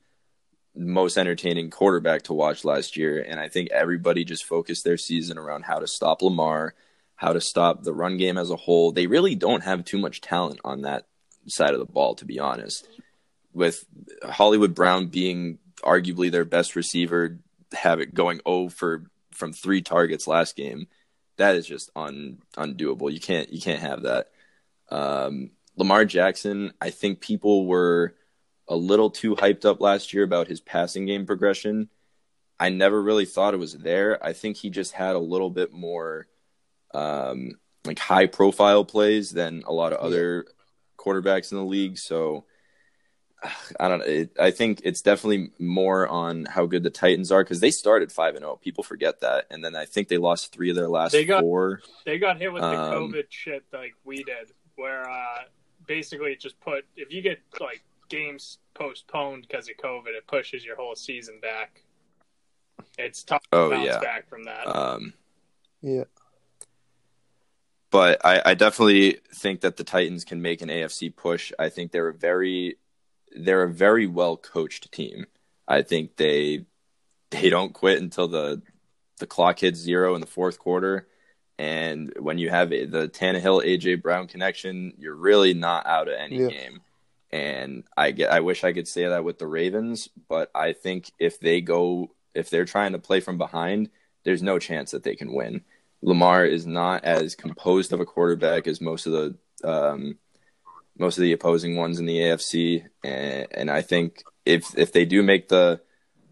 most 0.75 1.17
entertaining 1.17 1.69
quarterback 1.69 2.23
to 2.23 2.33
watch 2.33 2.65
last 2.65 2.97
year. 2.97 3.25
And 3.25 3.39
I 3.39 3.47
think 3.47 3.71
everybody 3.71 4.25
just 4.25 4.43
focused 4.43 4.83
their 4.83 4.97
season 4.97 5.37
around 5.37 5.63
how 5.63 5.79
to 5.79 5.87
stop 5.87 6.21
Lamar, 6.21 6.75
how 7.15 7.31
to 7.31 7.41
stop 7.41 7.83
the 7.83 7.93
run 7.93 8.17
game 8.17 8.37
as 8.37 8.51
a 8.51 8.57
whole. 8.57 8.91
They 8.91 9.07
really 9.07 9.33
don't 9.33 9.63
have 9.63 9.85
too 9.85 9.97
much 9.97 10.19
talent 10.19 10.59
on 10.65 10.81
that 10.81 11.07
side 11.47 11.73
of 11.73 11.79
the 11.79 11.85
ball, 11.85 12.15
to 12.15 12.25
be 12.25 12.39
honest. 12.39 12.85
With 13.53 13.85
Hollywood 14.23 14.75
Brown 14.75 15.07
being 15.07 15.59
arguably 15.83 16.29
their 16.29 16.45
best 16.45 16.75
receiver, 16.75 17.39
have 17.73 18.01
it 18.01 18.13
going 18.13 18.41
0 18.47 18.69
for 18.69 19.09
from 19.31 19.53
three 19.53 19.81
targets 19.81 20.27
last 20.27 20.55
game 20.55 20.87
that 21.37 21.55
is 21.55 21.65
just 21.65 21.89
un 21.95 22.39
undoable. 22.55 23.11
You 23.11 23.19
can't 23.19 23.51
you 23.51 23.61
can't 23.61 23.81
have 23.81 24.03
that. 24.03 24.29
Um, 24.89 25.51
Lamar 25.75 26.05
Jackson, 26.05 26.73
I 26.81 26.89
think 26.89 27.19
people 27.21 27.67
were 27.67 28.15
a 28.67 28.75
little 28.75 29.09
too 29.09 29.35
hyped 29.35 29.65
up 29.65 29.79
last 29.79 30.13
year 30.13 30.23
about 30.23 30.47
his 30.47 30.59
passing 30.59 31.05
game 31.05 31.25
progression. 31.25 31.89
I 32.59 32.69
never 32.69 33.01
really 33.01 33.25
thought 33.25 33.53
it 33.53 33.59
was 33.59 33.73
there. 33.73 34.23
I 34.25 34.33
think 34.33 34.57
he 34.57 34.69
just 34.69 34.93
had 34.93 35.15
a 35.15 35.19
little 35.19 35.51
bit 35.51 35.71
more 35.71 36.27
um, 36.93 37.51
like 37.85 37.99
high 37.99 38.25
profile 38.25 38.83
plays 38.83 39.31
than 39.31 39.63
a 39.67 39.71
lot 39.71 39.93
of 39.93 39.99
other 39.99 40.45
quarterbacks 40.97 41.51
in 41.51 41.57
the 41.59 41.63
league. 41.63 41.97
So 41.97 42.45
I 43.79 43.87
don't 43.87 43.99
know. 43.99 44.05
It, 44.05 44.31
I 44.39 44.49
think 44.51 44.81
it's 44.83 45.01
definitely 45.01 45.51
more 45.59 46.07
on 46.07 46.45
how 46.45 46.65
good 46.65 46.81
the 46.83 46.89
Titans 46.89 47.31
are 47.31 47.43
because 47.43 47.59
they 47.59 47.69
started 47.71 48.11
five 48.11 48.33
and 48.35 48.41
zero. 48.43 48.55
People 48.61 48.83
forget 48.83 49.19
that, 49.21 49.45
and 49.51 49.63
then 49.63 49.75
I 49.75 49.85
think 49.85 50.07
they 50.07 50.17
lost 50.17 50.51
three 50.51 50.69
of 50.71 50.75
their 50.75 50.87
last 50.89 51.11
They 51.11 51.23
got- 51.25 51.41
four. 51.41 51.81
They 52.05 52.17
got 52.17 52.37
hit 52.39 52.51
with 52.51 52.61
the 52.63 52.67
Um, 52.67 53.11
COVID 53.13 53.25
shit 53.29 53.63
like 53.71 53.93
we 54.03 54.23
did 54.23 54.51
where 54.75 55.07
uh, 55.09 55.43
basically 55.87 56.31
it 56.33 56.39
just 56.39 56.59
put 56.59 56.85
if 56.95 57.11
you 57.11 57.21
get 57.21 57.39
like 57.59 57.83
games 58.09 58.57
postponed 58.73 59.45
because 59.47 59.69
of 59.69 59.75
COVID, 59.77 60.07
it 60.15 60.25
pushes 60.27 60.63
your 60.65 60.75
whole 60.75 60.95
season 60.95 61.39
back. 61.41 61.83
It's 62.97 63.23
tough 63.23 63.41
to 63.51 63.57
Oh, 63.57 63.69
bounce 63.69 63.85
yeah. 63.85 63.99
back 63.99 64.27
from 64.29 64.43
that. 64.45 64.65
Um, 64.67 65.13
Yeah. 65.81 66.03
but 67.91 68.23
I, 68.25 68.41
I 68.45 68.53
definitely 68.53 69.19
think 69.33 69.61
that 69.61 69.77
the 69.77 69.83
Titans 69.83 70.23
can 70.25 70.41
make 70.41 70.61
an 70.61 70.69
AFC 70.69 71.15
push. 71.15 71.51
I 71.59 71.69
think 71.69 71.91
they're 71.91 72.07
a 72.09 72.13
very 72.13 72.77
they're 73.37 73.63
a 73.63 73.69
very 73.73 74.07
well 74.07 74.37
coached 74.37 74.91
team. 74.91 75.25
I 75.67 75.81
think 75.81 76.15
they 76.17 76.65
they 77.31 77.49
don't 77.49 77.73
quit 77.73 78.01
until 78.01 78.27
the 78.27 78.61
the 79.19 79.27
clock 79.27 79.59
hits 79.59 79.79
zero 79.79 80.15
in 80.15 80.21
the 80.21 80.27
fourth 80.27 80.59
quarter. 80.59 81.07
And 81.59 82.13
when 82.19 82.37
you 82.37 82.49
have 82.51 82.69
the 82.69 83.09
Tannehill 83.11 83.65
AJ 83.65 84.01
Brown 84.03 84.27
connection, 84.27 84.93
you're 84.99 85.15
really 85.15 85.53
not 85.55 85.87
out 85.87 86.07
of 86.07 86.13
any 86.13 86.37
Yeah. 86.37 86.47
game. 86.49 86.81
And 87.31 87.83
I 87.97 88.11
get 88.11 88.31
I 88.31 88.39
wish 88.41 88.63
I 88.63 88.73
could 88.73 88.87
say 88.87 89.07
that 89.07 89.23
with 89.23 89.39
the 89.39 89.47
Ravens, 89.47 90.07
but 90.29 90.49
I 90.55 90.73
think 90.73 91.11
if 91.19 91.39
they 91.39 91.61
go 91.61 92.11
if 92.35 92.49
they're 92.49 92.65
trying 92.65 92.91
to 92.91 92.99
play 92.99 93.19
from 93.19 93.37
behind, 93.39 93.89
there's 94.23 94.43
no 94.43 94.59
chance 94.59 94.91
that 94.91 95.03
they 95.03 95.15
can 95.15 95.33
win. 95.33 95.63
Lamar 96.03 96.45
is 96.45 96.67
not 96.67 97.03
as 97.03 97.33
composed 97.35 97.91
of 97.91 97.99
a 97.99 98.05
quarterback 98.05 98.67
as 98.67 98.79
most 98.79 99.07
of 99.07 99.13
the 99.13 99.35
um, 99.67 100.19
most 100.99 101.17
of 101.17 101.21
the 101.21 101.31
opposing 101.33 101.75
ones 101.75 101.99
in 101.99 102.05
the 102.05 102.17
AFC, 102.17 102.85
and, 103.03 103.47
and 103.51 103.71
I 103.71 103.81
think 103.81 104.23
if 104.45 104.63
if 104.77 104.91
they 104.91 105.05
do 105.05 105.21
make 105.23 105.47
the 105.49 105.81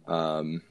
um, 0.08 0.62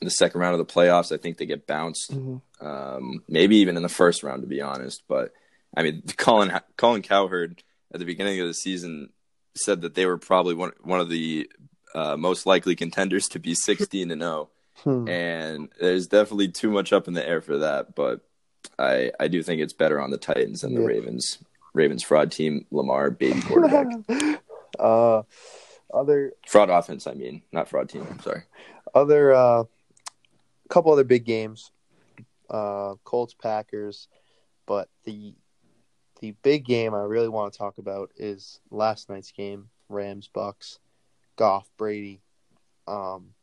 the 0.00 0.10
second 0.10 0.40
round 0.40 0.58
of 0.58 0.66
the 0.66 0.72
playoffs, 0.72 1.12
I 1.12 1.16
think 1.16 1.36
they 1.38 1.46
get 1.46 1.66
bounced. 1.66 2.12
Mhm. 2.12 2.40
Um, 2.60 3.22
maybe 3.28 3.56
even 3.56 3.76
in 3.76 3.82
the 3.82 3.88
first 3.88 4.22
round, 4.22 4.42
to 4.42 4.48
be 4.48 4.60
honest. 4.60 5.02
But 5.08 5.32
I 5.76 5.82
mean, 5.82 6.02
Colin 6.16 6.52
Colin 6.76 7.02
Cowherd 7.02 7.62
at 7.92 7.98
the 8.00 8.06
beginning 8.06 8.40
of 8.40 8.46
the 8.46 8.54
season 8.54 9.10
said 9.54 9.82
that 9.82 9.94
they 9.94 10.06
were 10.06 10.18
probably 10.18 10.54
one 10.54 10.72
one 10.82 11.00
of 11.00 11.08
the 11.08 11.50
uh, 11.94 12.16
most 12.16 12.46
likely 12.46 12.74
contenders 12.74 13.26
to 13.28 13.38
be 13.38 13.54
16 13.54 14.10
and 14.10 14.22
0 14.22 14.48
Hmm. 14.84 15.06
and 15.06 15.68
there's 15.80 16.06
definitely 16.08 16.48
too 16.48 16.70
much 16.70 16.92
up 16.92 17.06
in 17.06 17.14
the 17.14 17.24
air 17.28 17.40
for 17.40 17.58
that. 17.58 17.94
But 17.94 18.22
I 18.78 19.12
I 19.20 19.28
do 19.28 19.42
think 19.42 19.60
it's 19.60 19.74
better 19.74 20.00
on 20.00 20.10
the 20.10 20.16
Titans 20.18 20.62
than 20.62 20.74
the 20.74 20.80
Yeah. 20.80 20.86
Ravens. 20.88 21.38
Ravens 21.74 22.02
fraud 22.02 22.30
team, 22.32 22.66
Lamar 22.70 23.10
baby 23.10 23.40
quarterback, 23.40 23.86
uh, 24.78 25.22
other 25.92 26.32
fraud 26.46 26.70
offense. 26.70 27.06
I 27.06 27.14
mean, 27.14 27.42
not 27.52 27.68
fraud 27.68 27.88
team. 27.88 28.06
I'm 28.10 28.20
sorry. 28.20 28.42
other 28.94 29.32
uh, 29.32 29.64
couple 30.68 30.92
other 30.92 31.04
big 31.04 31.24
games, 31.24 31.70
uh, 32.50 32.94
Colts 33.04 33.34
Packers, 33.34 34.08
but 34.66 34.88
the 35.04 35.34
the 36.20 36.32
big 36.42 36.64
game 36.64 36.94
I 36.94 37.00
really 37.02 37.28
want 37.28 37.52
to 37.52 37.58
talk 37.58 37.78
about 37.78 38.10
is 38.16 38.60
last 38.70 39.10
night's 39.10 39.32
game, 39.32 39.70
Rams 39.88 40.28
Bucks, 40.32 40.78
Goff 41.36 41.68
Brady. 41.76 42.22
Um, 42.86 43.34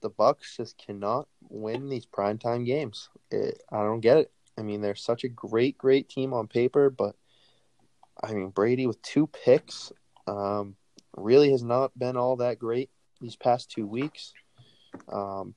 the 0.00 0.08
Bucks 0.08 0.56
just 0.56 0.78
cannot 0.78 1.28
win 1.48 1.88
these 1.88 2.06
primetime 2.06 2.64
games. 2.64 3.08
It, 3.30 3.62
I 3.70 3.82
don't 3.82 4.00
get 4.00 4.18
it. 4.18 4.32
I 4.56 4.62
mean, 4.62 4.80
they're 4.80 4.94
such 4.94 5.24
a 5.24 5.28
great, 5.28 5.78
great 5.78 6.08
team 6.08 6.32
on 6.32 6.46
paper, 6.46 6.90
but 6.90 7.16
I 8.22 8.32
mean, 8.32 8.50
Brady 8.50 8.86
with 8.86 9.00
two 9.02 9.26
picks 9.26 9.92
um, 10.26 10.76
really 11.16 11.50
has 11.50 11.62
not 11.62 11.98
been 11.98 12.16
all 12.16 12.36
that 12.36 12.58
great 12.58 12.90
these 13.20 13.36
past 13.36 13.70
two 13.70 13.86
weeks. 13.86 14.32
Um, 15.08 15.54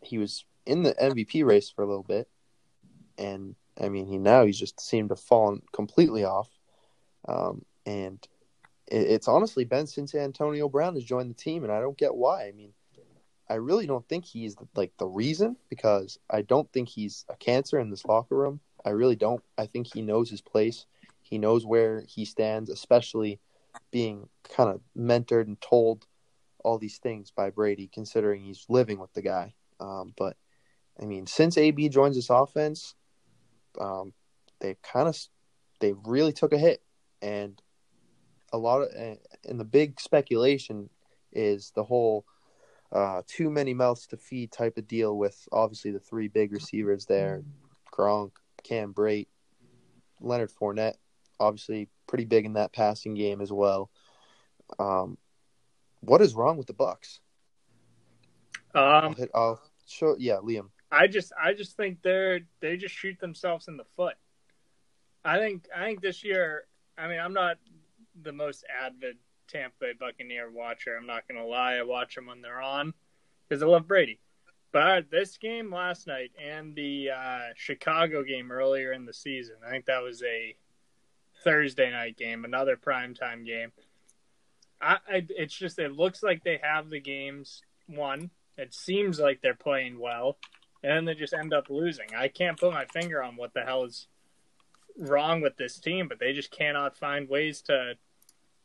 he 0.00 0.18
was 0.18 0.44
in 0.66 0.82
the 0.82 0.94
MVP 0.94 1.44
race 1.44 1.70
for 1.70 1.82
a 1.82 1.86
little 1.86 2.02
bit, 2.02 2.28
and 3.18 3.54
I 3.80 3.88
mean, 3.88 4.06
he 4.06 4.18
now 4.18 4.44
he's 4.44 4.58
just 4.58 4.80
seemed 4.80 5.08
to 5.10 5.16
fallen 5.16 5.62
completely 5.72 6.24
off. 6.24 6.48
Um, 7.26 7.64
and 7.86 8.26
it, 8.88 9.10
it's 9.10 9.28
honestly 9.28 9.64
been 9.64 9.86
since 9.86 10.14
Antonio 10.14 10.68
Brown 10.68 10.94
has 10.94 11.04
joined 11.04 11.30
the 11.30 11.34
team, 11.34 11.64
and 11.64 11.72
I 11.72 11.80
don't 11.80 11.98
get 11.98 12.14
why. 12.14 12.46
I 12.46 12.52
mean, 12.52 12.72
I 13.48 13.54
really 13.54 13.86
don't 13.86 14.08
think 14.08 14.24
he's 14.24 14.56
like 14.74 14.92
the 14.98 15.06
reason 15.06 15.56
because 15.68 16.18
I 16.30 16.42
don't 16.42 16.70
think 16.72 16.88
he's 16.88 17.24
a 17.28 17.36
cancer 17.36 17.78
in 17.78 17.90
this 17.90 18.04
locker 18.04 18.36
room. 18.36 18.60
I 18.84 18.90
really 18.90 19.16
don't. 19.16 19.42
I 19.58 19.66
think 19.66 19.88
he 19.92 20.02
knows 20.02 20.30
his 20.30 20.40
place. 20.40 20.86
He 21.32 21.38
knows 21.38 21.64
where 21.64 22.04
he 22.06 22.26
stands, 22.26 22.68
especially 22.68 23.40
being 23.90 24.28
kind 24.54 24.68
of 24.68 24.82
mentored 24.94 25.46
and 25.46 25.58
told 25.62 26.04
all 26.62 26.76
these 26.76 26.98
things 26.98 27.30
by 27.30 27.48
Brady, 27.48 27.88
considering 27.90 28.42
he's 28.42 28.66
living 28.68 28.98
with 28.98 29.14
the 29.14 29.22
guy. 29.22 29.54
Um, 29.80 30.12
but 30.18 30.36
I 31.00 31.06
mean, 31.06 31.26
since 31.26 31.56
AB 31.56 31.88
joins 31.88 32.16
this 32.16 32.28
offense, 32.28 32.94
um, 33.80 34.12
they 34.60 34.76
kind 34.82 35.08
of 35.08 35.18
they 35.80 35.94
really 36.04 36.34
took 36.34 36.52
a 36.52 36.58
hit, 36.58 36.82
and 37.22 37.58
a 38.52 38.58
lot 38.58 38.82
of 38.82 38.88
and 39.48 39.58
the 39.58 39.64
big 39.64 40.02
speculation 40.02 40.90
is 41.32 41.72
the 41.74 41.84
whole 41.84 42.26
uh, 42.92 43.22
too 43.26 43.48
many 43.48 43.72
mouths 43.72 44.06
to 44.08 44.18
feed 44.18 44.52
type 44.52 44.76
of 44.76 44.86
deal 44.86 45.16
with 45.16 45.48
obviously 45.50 45.92
the 45.92 45.98
three 45.98 46.28
big 46.28 46.52
receivers 46.52 47.06
there, 47.06 47.42
Gronk, 47.90 48.32
Cam 48.64 48.92
Brate, 48.92 49.28
Leonard 50.20 50.52
Fournette, 50.52 50.96
obviously 51.42 51.88
pretty 52.06 52.24
big 52.24 52.44
in 52.46 52.54
that 52.54 52.72
passing 52.72 53.14
game 53.14 53.40
as 53.40 53.52
well. 53.52 53.90
Um, 54.78 55.18
what 56.00 56.20
is 56.22 56.34
wrong 56.34 56.56
with 56.56 56.66
the 56.66 56.72
Bucks? 56.72 57.20
I'll 58.74 59.06
Um, 59.06 59.14
hit. 59.14 59.30
I'll 59.34 59.60
show. 59.86 60.16
Yeah, 60.18 60.36
Liam. 60.36 60.70
I 60.90 61.06
just 61.06 61.32
I 61.40 61.54
just 61.54 61.76
think 61.76 62.02
they're 62.02 62.40
they 62.60 62.76
just 62.76 62.94
shoot 62.94 63.18
themselves 63.20 63.68
in 63.68 63.76
the 63.76 63.84
foot. 63.96 64.14
I 65.24 65.38
think 65.38 65.66
I 65.74 65.84
think 65.84 66.00
this 66.00 66.24
year. 66.24 66.64
I 66.96 67.08
mean, 67.08 67.20
I'm 67.20 67.32
not 67.32 67.56
the 68.22 68.32
most 68.32 68.64
avid 68.84 69.16
Tampa 69.48 69.74
Bay 69.80 69.92
Buccaneer 69.98 70.50
watcher. 70.50 70.96
I'm 70.96 71.06
not 71.06 71.26
gonna 71.28 71.46
lie. 71.46 71.74
I 71.74 71.82
watch 71.82 72.14
them 72.14 72.26
when 72.26 72.42
they're 72.42 72.60
on 72.60 72.92
because 73.48 73.62
I 73.62 73.66
love 73.66 73.86
Brady. 73.88 74.18
But 74.72 75.10
this 75.10 75.36
game 75.36 75.72
last 75.72 76.06
night 76.06 76.32
and 76.42 76.74
the 76.74 77.10
uh, 77.10 77.40
Chicago 77.56 78.22
game 78.22 78.50
earlier 78.50 78.92
in 78.92 79.04
the 79.04 79.12
season, 79.12 79.56
I 79.66 79.70
think 79.70 79.84
that 79.86 80.02
was 80.02 80.22
a 80.22 80.56
Thursday 81.44 81.90
night 81.90 82.16
game, 82.16 82.44
another 82.44 82.76
primetime 82.76 83.44
game. 83.44 83.72
I, 84.80 84.98
I 85.08 85.26
it's 85.28 85.54
just 85.54 85.78
it 85.78 85.92
looks 85.92 86.22
like 86.22 86.44
they 86.44 86.60
have 86.62 86.90
the 86.90 87.00
games 87.00 87.62
won. 87.88 88.30
It 88.58 88.74
seems 88.74 89.18
like 89.18 89.40
they're 89.40 89.54
playing 89.54 89.98
well 89.98 90.38
and 90.82 90.92
then 90.92 91.04
they 91.04 91.14
just 91.14 91.34
end 91.34 91.52
up 91.52 91.70
losing. 91.70 92.14
I 92.16 92.28
can't 92.28 92.58
put 92.58 92.72
my 92.72 92.86
finger 92.86 93.22
on 93.22 93.36
what 93.36 93.54
the 93.54 93.62
hell 93.62 93.84
is 93.84 94.08
wrong 94.98 95.40
with 95.40 95.56
this 95.56 95.78
team, 95.78 96.08
but 96.08 96.18
they 96.18 96.32
just 96.32 96.50
cannot 96.50 96.96
find 96.96 97.28
ways 97.28 97.62
to 97.62 97.94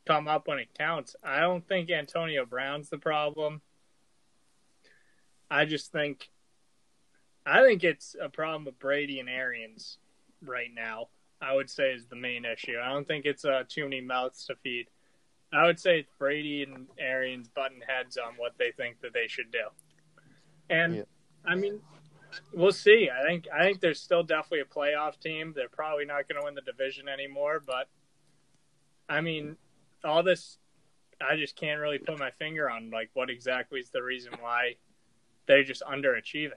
come 0.06 0.26
up 0.26 0.48
when 0.48 0.58
it 0.58 0.76
counts. 0.76 1.14
I 1.22 1.40
don't 1.40 1.66
think 1.66 1.90
Antonio 1.90 2.44
Brown's 2.44 2.88
the 2.88 2.98
problem. 2.98 3.62
I 5.50 5.64
just 5.64 5.92
think 5.92 6.28
I 7.46 7.62
think 7.62 7.82
it's 7.84 8.14
a 8.20 8.28
problem 8.28 8.64
with 8.64 8.78
Brady 8.78 9.20
and 9.20 9.28
Arians 9.28 9.98
right 10.42 10.70
now. 10.74 11.08
I 11.40 11.54
would 11.54 11.70
say 11.70 11.92
is 11.92 12.06
the 12.06 12.16
main 12.16 12.44
issue. 12.44 12.76
I 12.82 12.92
don't 12.92 13.06
think 13.06 13.24
it's 13.24 13.44
uh, 13.44 13.62
too 13.68 13.84
many 13.84 14.00
mouths 14.00 14.44
to 14.46 14.56
feed. 14.56 14.88
I 15.52 15.64
would 15.66 15.78
say 15.78 16.00
it's 16.00 16.10
Brady 16.18 16.62
and 16.62 16.86
Arians 16.98 17.48
button 17.48 17.80
heads 17.86 18.16
on 18.18 18.34
what 18.36 18.52
they 18.58 18.72
think 18.72 19.00
that 19.00 19.14
they 19.14 19.28
should 19.28 19.50
do. 19.50 19.68
And 20.68 20.96
Yeah. 20.96 21.02
I 21.44 21.54
mean, 21.54 21.80
we'll 22.52 22.72
see. 22.72 23.08
I 23.08 23.26
think 23.26 23.46
I 23.54 23.62
think 23.62 23.80
there's 23.80 24.00
still 24.00 24.22
definitely 24.22 24.60
a 24.60 24.64
playoff 24.64 25.18
team. 25.20 25.52
They're 25.54 25.68
probably 25.68 26.04
not 26.04 26.28
going 26.28 26.40
to 26.40 26.44
win 26.44 26.54
the 26.54 26.60
division 26.60 27.08
anymore, 27.08 27.62
but 27.64 27.88
I 29.08 29.20
mean, 29.20 29.56
all 30.04 30.22
this 30.22 30.58
I 31.20 31.36
just 31.36 31.56
can't 31.56 31.80
really 31.80 31.98
put 31.98 32.18
my 32.18 32.30
finger 32.32 32.70
on 32.70 32.90
like 32.90 33.10
what 33.14 33.30
exactly 33.30 33.80
is 33.80 33.90
the 33.90 34.02
reason 34.02 34.32
why 34.40 34.74
they're 35.46 35.64
just 35.64 35.82
underachieving. 35.82 36.52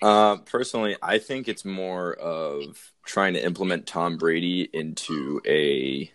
Uh, 0.00 0.36
personally, 0.36 0.96
I 1.02 1.18
think 1.18 1.48
it's 1.48 1.64
more 1.64 2.14
of 2.14 2.92
trying 3.04 3.34
to 3.34 3.44
implement 3.44 3.86
Tom 3.86 4.16
Brady 4.16 4.68
into 4.72 5.40
a 5.46 6.10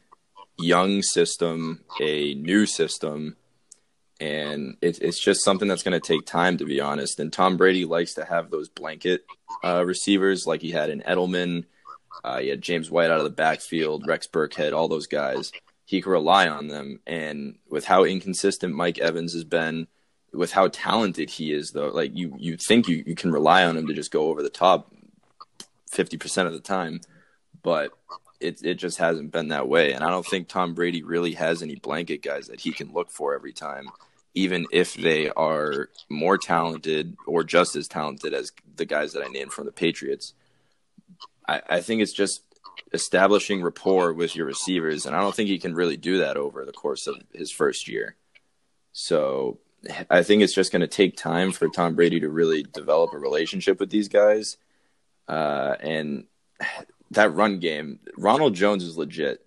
young 0.58 1.02
system, 1.02 1.84
a 2.02 2.34
new 2.36 2.66
system, 2.66 3.36
and 4.20 4.78
it, 4.82 5.00
it's 5.02 5.20
just 5.20 5.44
something 5.44 5.68
that's 5.68 5.84
going 5.84 6.00
to 6.00 6.08
take 6.08 6.26
time, 6.26 6.58
to 6.58 6.66
be 6.66 6.80
honest. 6.80 7.20
And 7.20 7.34
Tom 7.34 7.58
Brady 7.58 7.84
likes 7.84 8.14
to 8.14 8.26
have 8.26 8.52
those 8.52 8.70
blanket 8.70 9.26
uh, 9.64 9.84
receivers, 9.86 10.46
like 10.48 10.62
he 10.62 10.72
had 10.72 10.90
in 10.90 11.02
Edelman. 11.02 11.66
Uh, 12.24 12.40
he 12.40 12.48
had 12.48 12.62
James 12.62 12.90
White 12.90 13.12
out 13.12 13.18
of 13.18 13.26
the 13.26 13.30
backfield, 13.32 14.08
Rex 14.08 14.28
Burkhead, 14.28 14.72
all 14.72 14.88
those 14.88 15.08
guys. 15.08 15.52
He 15.86 16.02
can 16.02 16.12
rely 16.12 16.48
on 16.48 16.68
them, 16.68 17.02
and 17.06 17.56
with 17.70 17.84
how 17.84 18.06
inconsistent 18.06 18.74
Mike 18.74 19.00
Evans 19.00 19.34
has 19.34 19.44
been, 19.44 19.88
with 20.34 20.52
how 20.52 20.68
talented 20.68 21.30
he 21.30 21.52
is 21.52 21.72
though 21.72 21.90
like 21.90 22.12
you 22.14 22.36
you 22.38 22.58
think 22.58 22.88
you, 22.88 23.04
you 23.06 23.16
can 23.16 23.32
rely 23.32 23.64
on 23.64 23.78
him 23.78 23.88
to 23.88 23.94
just 23.94 24.12
go 24.12 24.30
over 24.30 24.42
the 24.42 24.50
top 24.50 24.92
50% 25.92 26.48
of 26.48 26.54
the 26.54 26.60
time 26.60 27.02
but 27.62 27.92
it 28.40 28.64
it 28.64 28.76
just 28.76 28.98
hasn't 28.98 29.32
been 29.32 29.50
that 29.50 29.68
way 29.68 29.94
and 29.94 30.04
I 30.04 30.10
don't 30.10 30.26
think 30.26 30.48
Tom 30.48 30.74
Brady 30.74 31.04
really 31.04 31.34
has 31.34 31.62
any 31.62 31.76
blanket 31.76 32.22
guys 32.22 32.48
that 32.48 32.62
he 32.62 32.72
can 32.72 32.92
look 32.92 33.12
for 33.12 33.36
every 33.36 33.54
time 33.54 33.90
even 34.36 34.66
if 34.72 34.96
they 34.96 35.30
are 35.30 35.90
more 36.10 36.40
talented 36.40 37.16
or 37.28 37.44
just 37.44 37.76
as 37.76 37.88
talented 37.88 38.34
as 38.34 38.52
the 38.76 38.86
guys 38.86 39.14
that 39.14 39.24
I 39.24 39.28
named 39.28 39.54
from 39.54 39.66
the 39.66 39.72
Patriots 39.72 40.34
I, 41.48 41.62
I 41.70 41.82
think 41.82 42.02
it's 42.02 42.14
just 42.14 42.42
establishing 42.94 43.64
rapport 43.64 44.14
with 44.14 44.36
your 44.36 44.46
receivers, 44.46 45.06
and 45.06 45.16
I 45.16 45.22
don't 45.22 45.36
think 45.36 45.50
he 45.50 45.60
can 45.60 45.74
really 45.74 45.98
do 45.98 46.20
that 46.20 46.38
over 46.38 46.66
the 46.66 46.72
course 46.72 47.08
of 47.08 47.16
his 47.34 47.52
first 47.52 47.88
year. 47.88 48.16
So 48.92 49.60
I 50.10 50.24
think 50.24 50.42
it's 50.42 50.54
just 50.54 50.72
going 50.72 50.82
to 50.82 50.88
take 50.88 51.18
time 51.18 51.52
for 51.52 51.68
Tom 51.68 51.96
Brady 51.96 52.20
to 52.22 52.30
really 52.30 52.64
develop 52.64 53.14
a 53.14 53.18
relationship 53.18 53.80
with 53.80 53.90
these 53.90 54.08
guys. 54.08 54.58
Uh, 55.28 55.76
and 55.80 56.26
that 57.12 57.34
run 57.34 57.60
game, 57.60 58.00
Ronald 58.18 58.56
Jones 58.56 58.84
is 58.84 58.98
legit. 58.98 59.46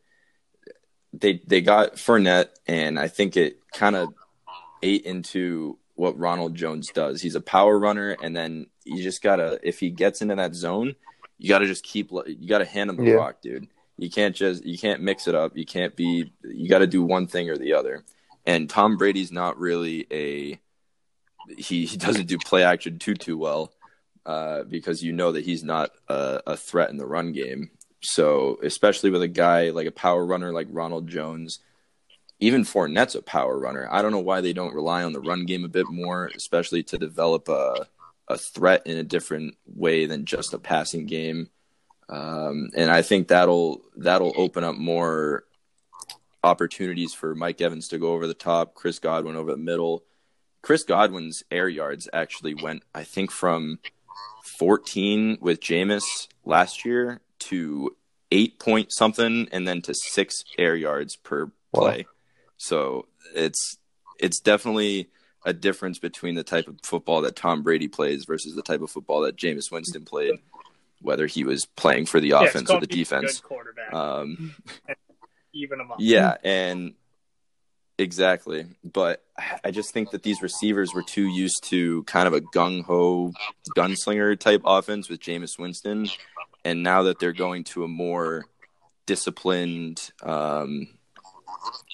They 1.13 1.41
they 1.47 1.61
got 1.63 1.95
Fournette, 1.97 2.49
and 2.67 2.99
I 2.99 3.09
think 3.09 3.37
it 3.37 3.59
kind 3.73 3.97
of 3.97 4.13
ate 4.83 5.05
into 5.07 5.79
what 5.95 6.19
Ronald 6.19 6.55
Jones 6.55 6.91
does. 6.93 7.23
He's 7.23 7.35
a 7.35 7.41
power 7.41 7.79
runner, 7.79 8.17
and 8.23 8.37
then 8.37 8.67
you 8.85 9.03
just 9.03 9.23
gotta 9.23 9.59
if 9.63 9.81
he 9.81 9.89
gets 9.91 10.21
into 10.21 10.35
that 10.35 10.55
zone, 10.55 10.95
you 11.39 11.49
gotta 11.49 11.67
just 11.67 11.85
keep 11.85 12.11
you 12.27 12.47
gotta 12.47 12.67
hand 12.67 12.91
him 12.91 12.97
the 12.97 13.05
Yeah. 13.05 13.15
rock, 13.15 13.41
dude. 13.41 13.69
You 13.97 14.11
can't 14.11 14.37
just 14.37 14.65
you 14.67 14.77
can't 14.77 15.01
mix 15.01 15.27
it 15.27 15.35
up. 15.35 15.57
You 15.57 15.65
can't 15.65 15.97
be 15.97 16.31
you 16.45 16.69
got 16.69 16.81
to 16.81 16.87
do 16.87 17.03
one 17.03 17.27
thing 17.27 17.49
or 17.49 17.57
the 17.57 17.73
other. 17.73 18.05
And 18.47 18.71
Tom 18.71 18.97
Brady's 18.97 19.33
not 19.33 19.59
really 19.59 20.07
a 20.11 20.61
he, 21.57 21.87
he 21.87 21.97
doesn't 21.97 22.27
do 22.27 22.39
play 22.39 22.65
action 22.65 22.99
too 22.99 23.15
too 23.15 23.39
well 23.39 23.73
uh, 24.25 24.65
because 24.65 25.03
you 25.03 25.13
know 25.13 25.33
that 25.33 25.45
he's 25.45 25.63
not 25.63 25.91
a, 26.09 26.41
a 26.47 26.57
threat 26.57 26.91
in 26.91 26.97
the 26.97 27.07
run 27.07 27.33
game. 27.33 27.71
So 28.03 28.59
especially 28.63 29.11
with 29.11 29.23
a 29.23 29.29
guy 29.29 29.71
like 29.71 29.87
a 29.87 29.93
power 29.93 30.25
runner 30.25 30.53
like 30.53 30.69
Ronald 30.71 31.09
Jones, 31.09 31.61
even 32.39 32.65
Fournette's 32.65 33.15
a 33.15 33.23
power 33.23 33.59
runner. 33.59 33.89
I 33.91 34.03
don't 34.03 34.13
know 34.13 34.21
why 34.21 34.41
they 34.41 34.53
don't 34.53 34.75
rely 34.75 35.03
on 35.03 35.13
the 35.13 35.21
run 35.21 35.47
game 35.47 35.65
a 35.65 35.69
bit 35.69 35.89
more, 35.89 36.31
especially 36.35 36.83
to 36.85 36.99
develop 36.99 37.49
a 37.49 37.87
a 38.29 38.37
threat 38.37 38.83
in 38.87 38.97
a 38.97 39.05
different 39.05 39.57
way 39.67 40.07
than 40.07 40.25
just 40.25 40.55
a 40.55 40.59
passing 40.59 41.07
game. 41.07 41.49
Um, 42.09 42.71
and 42.77 42.91
I 42.91 43.03
think 43.03 43.29
that'll 43.29 43.83
that'll 43.97 44.35
open 44.37 44.65
up 44.65 44.77
more 44.77 45.45
opportunities 46.43 47.13
for 47.15 47.35
Mike 47.35 47.61
Evans 47.61 47.89
to 47.89 47.99
go 47.99 48.13
over 48.13 48.27
the 48.27 48.35
top, 48.35 48.75
Chris 48.75 48.99
Godwin 48.99 49.37
over 49.37 49.51
the 49.51 49.57
middle. 49.57 50.05
Chris 50.63 50.83
Godwin's 50.83 51.45
air 51.51 51.69
yards 51.69 52.09
actually 52.13 52.55
went, 52.55 52.83
I 52.95 53.05
think, 53.05 53.31
from 53.31 53.79
14 54.59 55.39
with 55.41 55.61
Jameis 55.61 56.29
last 56.45 56.85
year 56.85 57.21
to 57.39 57.97
eight 58.33 58.59
point 58.59 58.93
something, 58.93 59.49
and 59.53 59.67
then 59.67 59.83
to 59.83 59.95
six 59.95 60.45
air 60.59 60.75
yards 60.75 61.17
per 61.17 61.51
play. 61.73 62.07
So 62.57 63.07
it's 63.35 63.79
it's 64.19 64.41
definitely 64.41 65.09
a 65.45 65.53
difference 65.53 65.99
between 65.99 66.35
the 66.35 66.43
type 66.43 66.67
of 66.67 66.81
football 66.83 67.21
that 67.23 67.37
Tom 67.37 67.63
Brady 67.63 67.87
plays 67.87 68.25
versus 68.25 68.57
the 68.57 68.63
type 68.63 68.81
of 68.81 68.91
football 68.91 69.21
that 69.23 69.37
Jameis 69.37 69.71
Winston 69.71 70.05
played, 70.05 70.41
whether 71.01 71.27
he 71.27 71.45
was 71.45 71.67
playing 71.77 72.07
for 72.07 72.19
the 72.19 72.31
Yeah, 72.31 72.43
offense 72.43 72.71
or 72.71 72.81
the 72.81 72.87
defense. 72.87 73.43
Um, 73.93 74.57
even 75.57 75.79
them 75.79 75.91
yeah, 75.99 76.37
and 76.45 76.95
exactly. 77.99 78.67
But 78.85 79.23
I 79.65 79.71
just 79.71 79.93
think 79.93 80.11
that 80.11 80.23
these 80.23 80.43
receivers 80.43 80.95
were 80.95 81.03
too 81.03 81.27
used 81.27 81.65
to 81.65 82.03
kind 82.05 82.27
of 82.27 82.35
a 82.35 82.41
gung 82.41 82.85
ho 82.85 83.33
gunslinger 83.77 84.39
type 84.39 84.63
offense 84.65 85.09
with 85.09 85.21
Jameis 85.21 85.59
Winston, 85.59 86.09
and 86.65 86.83
now 86.83 87.05
that 87.05 87.19
they're 87.19 87.33
going 87.33 87.65
to 87.65 87.85
a 87.85 87.89
more 87.89 88.45
disciplined, 89.07 90.11
um, 90.23 90.89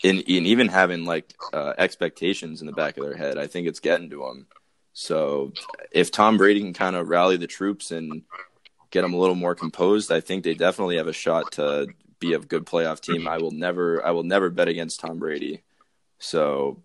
in, 0.02 0.20
in 0.20 0.46
even 0.46 0.68
having 0.68 1.04
like 1.04 1.32
uh, 1.52 1.74
expectations 1.78 2.60
in 2.60 2.66
the 2.66 2.72
back 2.72 2.96
of 2.96 3.04
their 3.04 3.16
head, 3.16 3.38
I 3.38 3.46
think 3.46 3.68
it's 3.68 3.80
getting 3.80 4.10
to 4.10 4.20
them. 4.20 4.46
So 4.92 5.52
if 5.90 6.10
Tom 6.10 6.36
Brady 6.36 6.60
can 6.60 6.74
kind 6.74 6.96
of 6.96 7.08
rally 7.08 7.36
the 7.36 7.46
troops 7.46 7.90
and 7.90 8.22
get 8.90 9.02
them 9.02 9.14
a 9.14 9.18
little 9.18 9.34
more 9.34 9.54
composed, 9.54 10.12
I 10.12 10.20
think 10.20 10.44
they 10.44 10.54
definitely 10.54 10.96
have 10.96 11.06
a 11.06 11.12
shot 11.12 11.52
to 11.52 11.88
be 12.22 12.32
a 12.34 12.38
good 12.38 12.64
playoff 12.64 13.00
team. 13.00 13.28
I 13.28 13.38
will 13.38 13.50
never 13.50 14.04
I 14.04 14.12
will 14.12 14.22
never 14.22 14.48
bet 14.48 14.68
against 14.68 15.00
Tom 15.00 15.18
Brady. 15.18 15.62
So 16.18 16.80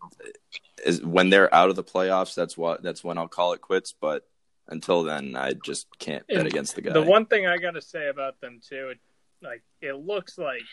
is, 0.83 1.01
when 1.03 1.29
they're 1.29 1.53
out 1.53 1.69
of 1.69 1.75
the 1.75 1.83
playoffs, 1.83 2.33
that's 2.35 2.57
what 2.57 2.81
that's 2.81 3.03
when 3.03 3.17
I'll 3.17 3.27
call 3.27 3.53
it 3.53 3.61
quits. 3.61 3.93
But 3.93 4.27
until 4.67 5.03
then, 5.03 5.35
I 5.35 5.53
just 5.53 5.87
can't 5.99 6.25
bet 6.27 6.39
And 6.39 6.47
against 6.47 6.75
the 6.75 6.81
guy. 6.81 6.91
The 6.91 7.03
one 7.03 7.27
thing 7.27 7.45
I 7.45 7.57
got 7.57 7.71
to 7.71 7.81
say 7.81 8.09
about 8.09 8.41
them 8.41 8.59
too, 8.67 8.89
it, 8.89 8.99
like 9.41 9.63
it 9.79 9.95
looks 9.95 10.37
like 10.37 10.63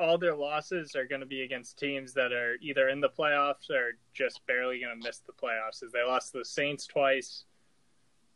all 0.00 0.16
their 0.16 0.36
losses 0.36 0.94
are 0.94 1.06
going 1.06 1.20
to 1.20 1.26
be 1.26 1.42
against 1.42 1.76
teams 1.76 2.14
that 2.14 2.32
are 2.32 2.56
either 2.62 2.88
in 2.88 3.00
the 3.00 3.08
playoffs 3.08 3.68
or 3.68 3.96
just 4.14 4.46
barely 4.46 4.80
going 4.80 4.96
to 4.96 5.06
miss 5.06 5.18
the 5.26 5.32
playoffs. 5.32 5.82
As 5.82 5.90
they 5.92 6.04
lost 6.04 6.32
to 6.32 6.38
the 6.38 6.44
Saints 6.44 6.86
twice, 6.86 7.44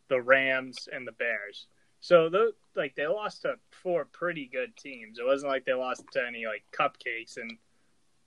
the 0.08 0.20
Rams, 0.20 0.88
and 0.92 1.06
the 1.06 1.12
Bears. 1.12 1.68
So 2.02 2.28
like 2.74 2.96
they 2.96 3.06
lost 3.06 3.42
to 3.42 3.54
four 3.70 4.04
pretty 4.04 4.50
good 4.52 4.76
teams. 4.76 5.18
It 5.18 5.24
wasn't 5.24 5.52
like 5.52 5.64
they 5.64 5.72
lost 5.72 6.04
to 6.12 6.26
any 6.26 6.44
like 6.46 6.64
cupcakes 6.76 7.36
and 7.36 7.56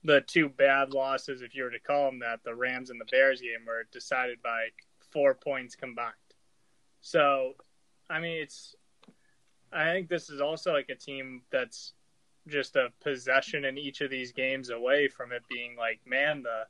the 0.06 0.22
two 0.22 0.48
bad 0.50 0.94
losses, 0.94 1.42
if 1.42 1.56
you 1.56 1.64
were 1.64 1.72
to 1.72 1.80
call 1.80 2.06
them 2.06 2.20
that, 2.20 2.44
the 2.44 2.56
Rams 2.56 2.90
and 2.90 3.02
the 3.02 3.06
Bears 3.06 3.42
game 3.42 3.66
were 3.66 3.88
decided 3.92 4.42
by 4.42 4.68
four 5.12 5.34
points 5.34 5.76
combined. 5.76 6.14
So, 7.02 7.54
I 8.10 8.20
mean, 8.20 8.42
it's. 8.42 8.76
I 9.74 9.92
think 9.92 10.08
this 10.08 10.30
is 10.30 10.40
also 10.40 10.72
like 10.72 10.90
a 10.90 10.96
team 10.96 11.42
that's 11.52 11.94
just 12.48 12.76
a 12.76 12.94
possession 13.02 13.66
in 13.66 13.78
each 13.78 14.00
of 14.02 14.10
these 14.10 14.32
games 14.32 14.70
away 14.70 15.10
from 15.10 15.32
it 15.32 15.42
being 15.50 15.76
like, 15.76 16.00
man, 16.06 16.44
the 16.44 16.64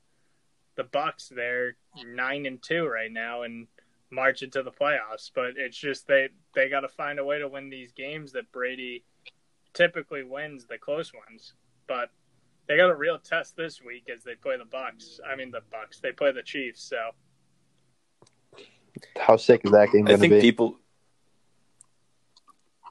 the 0.75 0.85
Bucks 0.85 1.29
they're 1.29 1.75
nine 2.05 2.45
and 2.45 2.61
two 2.63 2.85
right 2.85 3.11
now 3.11 3.43
and 3.43 3.67
march 4.11 4.41
into 4.41 4.63
the 4.63 4.71
playoffs. 4.71 5.31
But 5.33 5.53
it's 5.57 5.77
just 5.77 6.07
they 6.07 6.29
they 6.53 6.69
got 6.69 6.81
to 6.81 6.89
find 6.89 7.19
a 7.19 7.25
way 7.25 7.39
to 7.39 7.47
win 7.47 7.69
these 7.69 7.91
games 7.91 8.31
that 8.33 8.51
Brady 8.51 9.03
typically 9.73 10.23
wins 10.23 10.65
the 10.65 10.77
close 10.77 11.11
ones. 11.13 11.53
But 11.87 12.09
they 12.67 12.77
got 12.77 12.89
a 12.89 12.95
real 12.95 13.19
test 13.19 13.55
this 13.55 13.81
week 13.81 14.09
as 14.13 14.23
they 14.23 14.35
play 14.35 14.57
the 14.57 14.65
Bucks. 14.65 15.19
I 15.29 15.35
mean 15.35 15.51
the 15.51 15.61
Bucks. 15.71 15.99
They 15.99 16.11
play 16.11 16.31
the 16.31 16.43
Chiefs. 16.43 16.83
So 16.89 16.97
How 19.19 19.37
sick 19.37 19.61
is 19.63 19.71
that 19.71 19.91
game 19.91 20.07
I 20.07 20.15
think 20.15 20.33
be? 20.33 20.41
people 20.41 20.77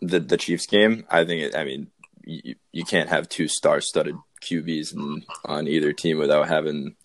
the 0.01 0.21
the 0.21 0.37
Chiefs 0.37 0.67
game. 0.67 1.07
I 1.11 1.25
think 1.25 1.43
it. 1.43 1.57
I 1.57 1.65
mean, 1.65 1.89
you, 2.25 2.55
you 2.73 2.85
can't 2.85 3.09
have 3.09 3.29
two 3.29 3.49
star-studded 3.49 4.17
QBs 4.43 4.95
in, 4.95 5.25
on 5.45 5.67
either 5.67 5.93
team 5.93 6.19
without 6.19 6.49
having 6.49 6.97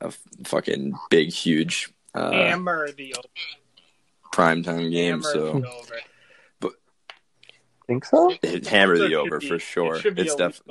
a 0.00 0.06
f- 0.06 0.18
fucking 0.44 0.94
big, 1.10 1.30
huge 1.32 1.92
uh, 2.14 2.30
hammer 2.32 2.90
the 2.92 3.14
over. 3.14 3.28
primetime 4.32 4.90
game. 4.90 5.20
Hammer 5.22 5.22
So 5.32 5.60
the 5.60 5.68
over. 5.70 6.00
Think 7.86 8.04
so? 8.06 8.32
hammer 8.66 8.96
So 8.96 9.08
the 9.08 9.14
over 9.16 9.38
be- 9.40 9.48
for 9.48 9.58
sure. 9.58 9.96
It 9.96 10.18
It's 10.18 10.34
def- 10.34 10.62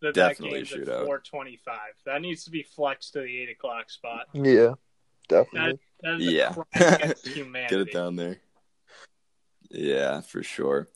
that 0.00 0.14
definitely 0.14 0.62
that 0.64 0.70
game's 0.70 0.88
a 0.88 0.90
shootout. 0.90 1.04
425. 1.04 1.78
That 2.06 2.20
needs 2.20 2.44
to 2.44 2.50
be 2.50 2.64
flexed 2.64 3.12
to 3.12 3.20
the 3.20 3.38
eight 3.42 3.50
o'clock 3.50 3.88
spot. 3.90 4.26
Yeah, 4.32 4.74
That, 5.28 5.46
definitely. 5.52 5.78
that 6.02 6.14
is 6.20 6.26
a 6.26 6.30
Yeah. 6.32 6.52
crime 6.52 6.94
against 6.94 7.28
humanity. 7.36 7.76
get 7.76 7.88
it 7.88 7.92
down 7.92 8.16
there. 8.16 8.38
Yeah, 9.70 10.20
for 10.22 10.42
sure. 10.42 10.88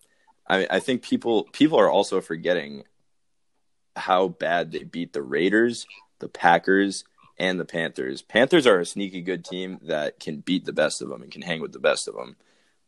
I 0.49 0.67
I 0.69 0.81
think 0.81 1.03
people 1.03 1.45
people 1.53 1.79
are 1.79 1.89
also 1.91 2.21
forgetting 2.21 2.83
how 3.95 4.27
bad 4.29 4.73
they 4.73 4.83
beat 4.83 5.13
the 5.13 5.23
Raiders, 5.23 5.87
the 6.19 6.29
Packers, 6.29 7.05
and 7.39 7.61
the 7.61 7.65
Panthers. 7.65 8.23
Panthers 8.23 8.67
are 8.67 8.81
a 8.81 8.87
sneaky 8.87 9.21
good 9.21 9.45
team 9.45 9.79
that 9.83 10.19
can 10.21 10.39
beat 10.41 10.65
the 10.65 10.73
best 10.73 11.03
of 11.03 11.09
them 11.09 11.23
and 11.23 11.31
can 11.31 11.43
hang 11.43 11.61
with 11.61 11.73
the 11.73 11.79
best 11.79 12.09
of 12.09 12.15
them. 12.15 12.37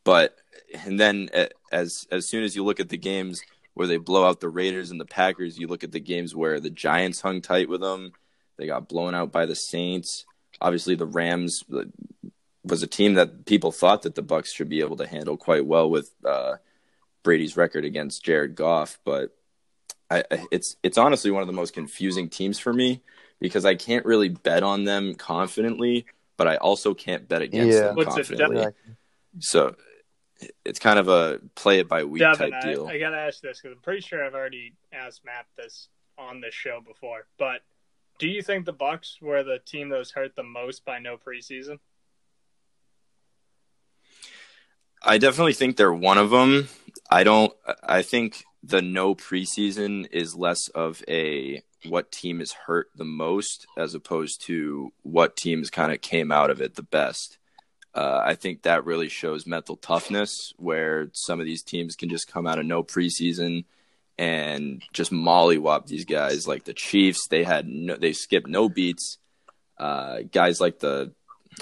But 0.05 0.37
and 0.85 0.99
then 0.99 1.29
uh, 1.35 1.47
as 1.71 2.07
as 2.11 2.29
soon 2.29 2.45
as 2.45 2.57
you 2.57 2.65
look 2.65 2.81
at 2.81 2.89
the 2.89 2.97
games 2.97 3.43
where 3.75 3.87
they 3.87 3.99
blow 3.99 4.27
out 4.27 4.41
the 4.41 4.49
Raiders 4.49 4.91
and 4.91 5.01
the 5.01 5.05
Packers, 5.05 5.59
you 5.59 5.67
look 5.69 5.85
at 5.85 5.93
the 5.93 6.01
games 6.01 6.35
where 6.35 6.61
the 6.61 6.71
Giants 6.71 7.21
hung 7.21 7.41
tight 7.41 7.69
with 7.69 7.81
them. 7.81 8.13
They 8.57 8.67
got 8.67 8.89
blown 8.89 9.15
out 9.15 9.31
by 9.31 9.47
the 9.47 9.55
Saints. 9.55 10.25
Obviously, 10.61 10.95
the 10.97 11.07
Rams 11.07 11.63
was 12.65 12.83
a 12.83 12.87
team 12.89 13.15
that 13.15 13.47
people 13.47 13.71
thought 13.71 14.03
that 14.03 14.15
the 14.15 14.23
Bucks 14.23 14.53
should 14.53 14.69
be 14.69 14.81
able 14.81 14.97
to 14.97 15.07
handle 15.07 15.37
quite 15.37 15.65
well 15.65 15.89
with 15.89 16.11
uh, 16.25 16.57
Brady's 17.23 17.57
record 17.57 17.85
against 17.85 18.25
Jared 18.25 18.57
Goff, 18.57 18.99
but 19.05 19.37
I- 20.11 20.25
it's 20.51 20.77
it's 20.83 20.99
honestly 20.99 21.31
one 21.31 21.43
of 21.43 21.47
the 21.47 21.53
most 21.53 21.75
confusing 21.75 22.29
teams 22.29 22.59
for 22.59 22.73
me 22.73 23.03
because 23.41 23.65
I 23.65 23.75
can't 23.75 24.05
really 24.05 24.29
bet 24.29 24.63
on 24.63 24.85
them 24.85 25.15
confidently, 25.15 26.07
but 26.37 26.49
I 26.49 26.57
also 26.57 26.95
can't 26.95 27.29
bet 27.29 27.43
against 27.43 27.77
Yeah. 27.77 27.89
Them 27.89 27.99
it, 27.99 28.05
confidently. 28.07 28.57
Exactly. 28.59 28.95
So 29.41 29.77
it's 30.65 30.79
kind 30.79 30.99
of 30.99 31.09
a 31.09 31.41
play 31.55 31.81
it 31.81 31.89
by 31.89 32.05
week 32.05 32.21
Devin, 32.21 32.51
type 32.51 32.65
I, 32.65 32.73
deal. 32.73 32.87
I 32.87 32.99
gotta 32.99 33.19
ask 33.19 33.41
this 33.41 33.61
because 33.61 33.77
I'm 33.77 33.83
pretty 33.83 34.01
sure 34.01 34.25
I've 34.25 34.35
already 34.35 34.75
asked 34.93 35.25
Matt 35.25 35.47
this 35.57 35.89
on 36.17 36.41
this 36.41 36.55
show 36.55 36.81
before. 36.81 37.27
But 37.39 37.63
do 38.19 38.29
you 38.29 38.43
think 38.43 38.65
the 38.65 38.73
Bucks 38.73 39.19
were 39.21 39.43
the 39.43 39.59
team 39.59 39.91
that 39.91 39.99
was 39.99 40.13
hurt 40.13 40.35
the 40.37 40.43
most 40.43 40.85
by 40.85 40.99
no 40.99 41.17
preseason? 41.17 41.79
I 45.03 45.19
definitely 45.19 45.53
think 45.53 45.77
they're 45.77 45.93
one 45.93 46.19
of 46.19 46.31
them. 46.31 46.69
I 47.11 47.23
don't. 47.25 47.53
I 47.83 48.03
think 48.03 48.45
the 48.63 48.83
no 48.83 49.15
preseason 49.15 50.09
is 50.11 50.35
less 50.35 50.69
of 50.69 51.03
a 51.09 51.63
what 51.87 52.11
team 52.13 52.41
is 52.41 52.53
hurt 52.53 52.89
the 52.95 53.05
most 53.05 53.67
as 53.77 53.95
opposed 53.95 54.43
to 54.47 54.93
what 55.03 55.37
teams 55.37 55.71
kind 55.71 55.93
of 55.93 56.01
came 56.01 56.33
out 56.33 56.51
of 56.51 56.61
it 56.61 56.75
the 56.75 56.83
best. 56.83 57.39
Uh, 57.95 58.21
I 58.25 58.35
think 58.35 58.63
that 58.63 58.85
really 58.85 59.09
shows 59.09 59.47
mental 59.47 59.77
toughness, 59.77 60.53
where 60.57 61.09
some 61.13 61.41
of 61.41 61.47
these 61.47 61.63
teams 61.63 61.97
can 61.97 62.09
just 62.09 62.31
come 62.31 62.47
out 62.47 62.59
of 62.59 62.67
no 62.67 62.83
preseason 62.83 63.65
and 64.19 64.83
just 64.93 65.11
mollywop 65.11 65.87
these 65.87 66.05
guys. 66.05 66.47
Like 66.47 66.65
the 66.65 66.75
Chiefs, 66.75 67.29
they 67.29 67.45
had 67.45 67.67
no, 67.67 67.97
they 67.97 68.13
skipped 68.13 68.47
no 68.47 68.69
beats. 68.69 69.19
Uh, 69.79 70.19
guys 70.31 70.61
like 70.61 70.81
the 70.81 71.13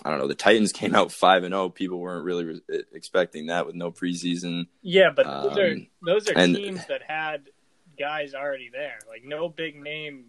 I 0.04 0.10
don't 0.10 0.18
know, 0.18 0.26
the 0.26 0.34
Titans 0.34 0.72
came 0.72 0.94
out 0.94 1.12
five 1.12 1.44
and 1.44 1.52
zero. 1.52 1.64
Oh. 1.64 1.70
People 1.70 1.98
weren't 2.00 2.24
really 2.24 2.44
re- 2.44 2.82
expecting 2.92 3.46
that 3.46 3.66
with 3.66 3.74
no 3.74 3.90
preseason. 3.90 4.66
Yeah, 4.82 5.10
but 5.14 5.26
those 5.26 5.58
are 5.58 5.72
um, 5.72 5.86
those 6.04 6.28
are 6.28 6.36
and, 6.36 6.56
teams 6.56 6.86
that 6.86 7.02
had 7.06 7.48
guys 7.96 8.34
already 8.34 8.70
there. 8.70 8.98
Like 9.08 9.24
no 9.24 9.48
big 9.48 9.80
name 9.80 10.26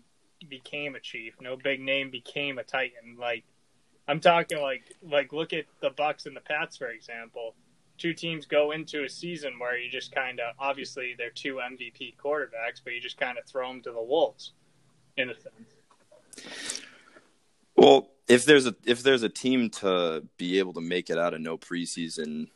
became 0.49 0.95
a 0.95 0.99
Chief, 0.99 1.35
no 1.41 1.55
big 1.55 1.81
name 1.81 2.09
became 2.11 2.57
a 2.57 2.63
Titan. 2.63 3.17
Like 3.19 3.43
I'm 4.07 4.19
talking 4.19 4.59
like 4.59 4.83
like 5.01 5.33
look 5.33 5.53
at 5.53 5.65
the 5.81 5.89
Bucks 5.89 6.25
and 6.25 6.35
the 6.35 6.41
Pats 6.41 6.77
for 6.77 6.89
example. 6.89 7.55
Two 7.97 8.13
teams 8.13 8.45
go 8.45 8.71
into 8.71 9.03
a 9.03 9.09
season 9.09 9.57
where 9.57 9.75
you 9.77 9.89
just 9.89 10.13
kind 10.13 10.39
of 10.39 10.53
obviously 10.59 11.15
they're 11.17 11.31
two 11.31 11.55
MVP 11.55 12.15
quarterbacks, 12.17 12.79
but 12.83 12.93
you 12.93 13.01
just 13.01 13.17
kind 13.17 13.37
of 13.37 13.45
throw 13.45 13.67
them 13.67 13.81
to 13.81 13.91
the 13.91 14.01
wolves 14.01 14.53
in 15.17 15.31
a 15.31 15.33
sense. 15.33 16.83
Well, 17.75 18.09
if 18.27 18.45
there's 18.45 18.67
a 18.67 18.75
if 18.85 19.03
there's 19.03 19.23
a 19.23 19.29
team 19.29 19.69
to 19.69 20.23
be 20.37 20.59
able 20.59 20.73
to 20.73 20.81
make 20.81 21.09
it 21.09 21.17
out 21.17 21.33
of 21.33 21.41
no 21.41 21.57
preseason 21.57 22.49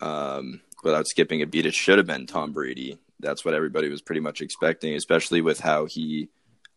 um, 0.00 0.60
without 0.82 1.06
skipping 1.06 1.42
a 1.42 1.46
beat, 1.46 1.66
it 1.66 1.74
should 1.74 1.98
have 1.98 2.06
been 2.06 2.26
Tom 2.26 2.52
Brady. 2.52 2.98
That's 3.20 3.44
what 3.44 3.54
everybody 3.54 3.88
was 3.88 4.00
pretty 4.00 4.20
much 4.20 4.40
expecting, 4.40 4.94
especially 4.94 5.40
with 5.40 5.60
how 5.60 5.86
he 5.86 6.28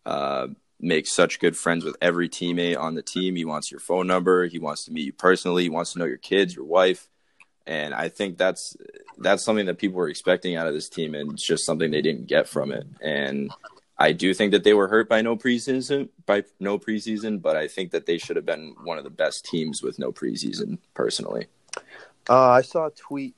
uh, 0.05 0.47
makes 0.79 1.13
such 1.13 1.39
good 1.39 1.55
friends 1.55 1.85
with 1.85 1.95
every 2.01 2.27
teammate 2.27 2.79
on 2.79 2.95
the 2.95 3.03
team. 3.03 3.35
He 3.35 3.45
wants 3.45 3.71
your 3.71 3.79
phone 3.79 4.07
number. 4.07 4.47
He 4.47 4.59
wants 4.59 4.85
to 4.85 4.91
meet 4.91 5.05
you 5.05 5.13
personally. 5.13 5.63
He 5.63 5.69
wants 5.69 5.93
to 5.93 5.99
know 5.99 6.05
your 6.05 6.17
kids, 6.17 6.55
your 6.55 6.65
wife, 6.65 7.07
and 7.67 7.93
I 7.93 8.09
think 8.09 8.37
that's 8.37 8.75
that's 9.17 9.45
something 9.45 9.67
that 9.67 9.77
people 9.77 9.97
were 9.97 10.09
expecting 10.09 10.55
out 10.55 10.67
of 10.67 10.73
this 10.73 10.89
team, 10.89 11.13
and 11.13 11.33
it's 11.33 11.45
just 11.45 11.65
something 11.65 11.91
they 11.91 12.01
didn't 12.01 12.27
get 12.27 12.47
from 12.47 12.71
it. 12.71 12.87
And 13.01 13.51
I 13.97 14.13
do 14.13 14.33
think 14.33 14.51
that 14.51 14.63
they 14.63 14.73
were 14.73 14.87
hurt 14.87 15.07
by 15.07 15.21
no 15.21 15.37
preseason 15.37 16.09
by 16.25 16.43
no 16.59 16.79
preseason, 16.79 17.41
but 17.41 17.55
I 17.55 17.67
think 17.67 17.91
that 17.91 18.07
they 18.07 18.17
should 18.17 18.35
have 18.35 18.45
been 18.45 18.75
one 18.83 18.97
of 18.97 19.03
the 19.03 19.11
best 19.11 19.45
teams 19.45 19.83
with 19.83 19.99
no 19.99 20.11
preseason. 20.11 20.79
Personally, 20.95 21.47
uh, 22.27 22.49
I 22.49 22.61
saw 22.61 22.87
a 22.87 22.91
tweet 22.91 23.35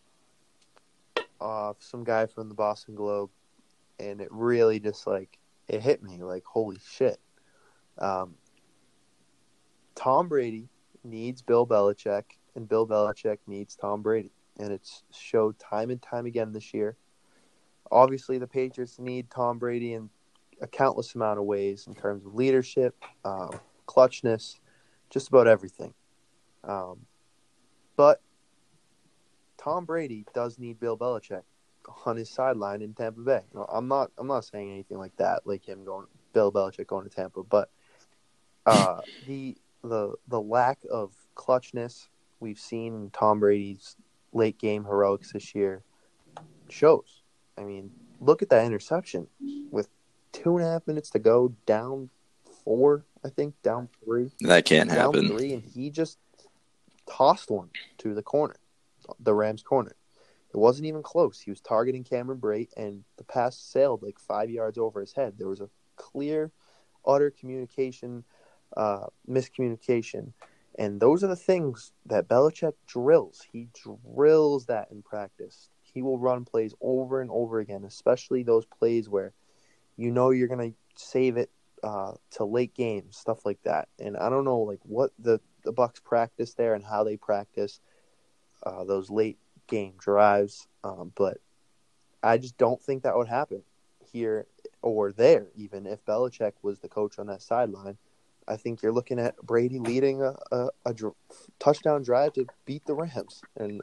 of 1.44 1.76
some 1.80 2.06
guy 2.06 2.26
from 2.26 2.48
the 2.48 2.56
Boston 2.56 2.96
Globe, 2.96 3.30
and 4.00 4.22
it 4.22 4.30
really 4.32 4.80
just 4.80 5.06
like 5.06 5.38
it 5.68 5.82
hit 5.82 6.02
me 6.02 6.18
like 6.24 6.46
holy 6.46 6.78
shit. 6.90 7.20
Um, 7.98 8.36
Tom 9.94 10.30
Brady 10.30 10.70
needs 11.04 11.42
Bill 11.42 11.68
Belichick, 11.68 12.24
and 12.56 12.68
Bill 12.68 12.88
Belichick 12.88 13.40
needs 13.46 13.76
Tom 13.76 14.02
Brady, 14.02 14.32
and 14.58 14.72
it's 14.72 15.04
showed 15.12 15.60
time 15.60 15.90
and 15.90 16.02
time 16.02 16.26
again 16.26 16.54
this 16.54 16.74
year. 16.74 16.96
Obviously, 17.92 18.38
the 18.38 18.48
Patriots 18.48 18.98
need 18.98 19.30
Tom 19.30 19.60
Brady 19.60 19.94
in 19.94 20.10
a 20.62 20.68
countless 20.68 21.14
amount 21.14 21.40
of 21.40 21.46
ways 21.46 21.88
in 21.88 21.94
terms 21.94 22.26
of 22.26 22.36
leadership, 22.36 22.96
um, 23.26 23.60
clutchness, 23.86 24.60
just 25.10 25.28
about 25.28 25.48
everything. 25.48 25.94
Um, 26.64 27.02
but 27.98 28.22
Tom 29.64 29.86
Brady 29.86 30.26
does 30.34 30.60
need 30.60 30.80
Bill 30.80 30.98
Belichick 30.98 31.44
on 32.06 32.18
his 32.18 32.30
sideline 32.30 32.82
in 32.82 32.94
Tampa 32.94 33.22
Bay. 33.22 33.42
I'm 33.70 33.88
not 33.88 34.12
I'm 34.18 34.28
not 34.28 34.46
saying 34.46 34.72
anything 34.72 34.98
like 34.98 35.16
that, 35.18 35.46
like 35.46 35.66
him 35.66 35.86
going 35.86 36.08
Bill 36.34 36.52
Belichick 36.52 36.88
going 36.88 37.08
to 37.08 37.16
Tampa, 37.16 37.44
but 37.44 37.70
uh, 38.66 39.00
the 39.28 39.58
the 39.84 40.16
the 40.28 40.42
lack 40.42 40.80
of 40.92 41.14
clutchness 41.36 42.08
we've 42.40 42.60
seen 42.60 42.94
in 42.94 43.10
Tom 43.12 43.40
Brady's 43.40 43.96
late 44.34 44.58
game 44.58 44.84
heroics 44.84 45.32
this 45.32 45.56
year 45.56 45.84
shows. 46.70 47.22
I 47.58 47.64
mean, 47.64 47.92
look 48.20 48.42
at 48.42 48.50
that 48.50 48.66
interception 48.66 49.28
with 49.72 49.88
two 50.32 50.58
and 50.58 50.66
a 50.66 50.72
half 50.72 50.88
minutes 50.88 51.12
to 51.12 51.20
go, 51.20 51.54
down 51.66 52.10
four, 52.66 53.06
I 53.24 53.30
think, 53.30 53.62
down 53.62 53.90
three. 54.04 54.32
That 54.42 54.66
can't 54.66 54.90
down 54.90 54.98
happen. 54.98 55.28
Three, 55.30 55.54
and 55.54 55.64
he 55.64 55.90
just 55.90 56.18
tossed 57.08 57.52
one 57.52 57.70
to 58.00 58.14
the 58.14 58.24
corner, 58.24 58.56
the 59.20 59.34
Rams' 59.34 59.64
corner. 59.64 59.96
It 60.54 60.58
wasn't 60.58 60.86
even 60.88 61.02
close. 61.02 61.40
He 61.40 61.52
was 61.52 61.62
targeting 61.62 62.04
Cameron 62.04 62.40
Brate, 62.40 62.70
and 62.78 63.04
the 63.18 63.24
pass 63.24 63.58
sailed 63.58 64.04
like 64.04 64.20
five 64.20 64.50
yards 64.50 64.78
over 64.78 65.02
his 65.02 65.14
head. 65.14 65.34
There 65.38 65.48
was 65.50 65.62
a 65.62 65.70
clear, 65.96 66.52
utter 67.06 67.32
communication, 67.32 68.24
uh, 68.78 69.08
miscommunication. 69.28 70.34
And 70.78 71.00
those 71.00 71.24
are 71.24 71.28
the 71.28 71.36
things 71.36 71.92
that 72.06 72.28
Belichick 72.28 72.74
drills. 72.88 73.46
He 73.52 73.68
drills 73.74 74.66
that 74.68 74.90
in 74.92 75.02
practice. 75.02 75.70
He 75.82 76.02
will 76.02 76.18
run 76.18 76.46
plays 76.46 76.74
over 76.82 77.22
and 77.22 77.30
over 77.32 77.60
again, 77.60 77.84
especially 77.84 78.44
those 78.44 78.66
plays 78.66 79.10
where 79.10 79.34
you 79.96 80.12
know 80.12 80.32
you're 80.32 80.48
gonna 80.48 80.74
save 80.96 81.38
it 81.38 81.52
uh, 81.84 82.14
to 82.32 82.46
late 82.46 82.74
games, 82.74 83.18
stuff 83.18 83.46
like 83.46 83.62
that. 83.64 83.90
And 84.00 84.18
I 84.18 84.30
don't 84.30 84.46
know 84.46 84.60
like 84.60 84.80
what 84.84 85.12
the 85.20 85.40
the 85.64 85.72
Bucks 85.72 86.00
practice 86.00 86.54
there 86.56 86.74
and 86.74 86.84
how 86.84 87.04
they 87.04 87.18
practice 87.18 87.80
uh, 88.66 88.84
those 88.84 89.10
late 89.10 89.38
game 89.68 89.94
drives, 89.98 90.68
um, 90.84 91.12
but 91.16 91.38
I 92.22 92.38
just 92.38 92.58
don't 92.58 92.82
think 92.82 93.04
that 93.04 93.18
would 93.18 93.28
happen 93.28 93.64
here 94.12 94.48
or 94.82 95.12
there. 95.12 95.48
Even 95.56 95.86
if 95.86 96.06
Belichick 96.06 96.54
was 96.62 96.80
the 96.80 96.90
coach 96.90 97.20
on 97.20 97.28
that 97.28 97.42
sideline, 97.42 97.98
I 98.48 98.58
think 98.58 98.82
you're 98.82 98.92
looking 98.92 99.20
at 99.20 99.38
Brady 99.38 99.80
leading 99.80 100.22
a, 100.22 100.36
a, 100.52 100.70
a 100.86 100.94
dr- 100.94 101.16
touchdown 101.60 102.04
drive 102.04 102.34
to 102.34 102.46
beat 102.66 102.86
the 102.86 102.94
Rams 102.94 103.42
and 103.58 103.82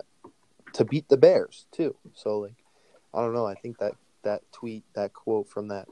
to 0.75 0.85
beat 0.85 1.09
the 1.09 1.17
Bears 1.17 1.67
too. 1.73 1.97
So 2.15 2.39
like, 2.39 2.65
I 3.13 3.21
don't 3.21 3.35
know. 3.35 3.47
I 3.47 3.55
think 3.55 3.79
that 3.79 3.95
that 4.23 4.43
tweet, 4.53 4.85
that 4.95 5.13
quote 5.13 5.49
from 5.49 5.69
that 5.69 5.87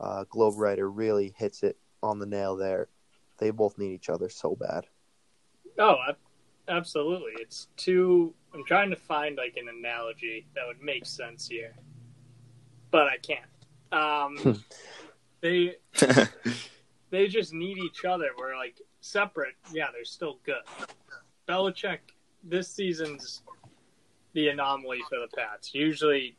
uh, 0.00 0.24
Globe 0.28 0.58
writer 0.58 0.90
really 0.90 1.34
hits 1.36 1.62
it 1.62 1.76
on 2.02 2.18
the 2.18 2.26
nail 2.26 2.56
there. 2.56 2.88
They 3.38 3.50
both 3.50 3.78
need 3.78 3.92
each 3.92 4.10
other 4.10 4.28
so 4.28 4.54
bad. 4.54 4.86
Oh, 5.78 5.96
absolutely. 6.68 7.32
It's 7.40 7.68
too. 7.76 8.34
I'm 8.52 8.64
trying 8.64 8.90
to 8.90 8.96
find 8.96 9.36
like 9.36 9.56
an 9.56 9.68
analogy 9.68 10.46
that 10.54 10.66
would 10.66 10.80
make 10.82 11.06
sense 11.06 11.48
here, 11.48 11.74
but 12.90 13.08
I 13.08 13.16
can't. 13.18 13.40
Um, 13.92 14.36
hmm. 14.38 14.52
they 15.40 15.76
they 17.10 17.28
just 17.28 17.52
need 17.52 17.78
each 17.78 18.04
other. 18.04 18.28
We're 18.38 18.56
like 18.56 18.80
separate. 19.00 19.54
Yeah, 19.72 19.86
they're 19.92 20.04
still 20.04 20.38
good. 20.44 20.62
Belichick 21.48 21.98
this 22.44 22.68
season's 22.68 23.42
the 24.34 24.48
anomaly 24.48 25.00
for 25.08 25.18
the 25.18 25.28
Pats. 25.36 25.74
Usually 25.74 26.36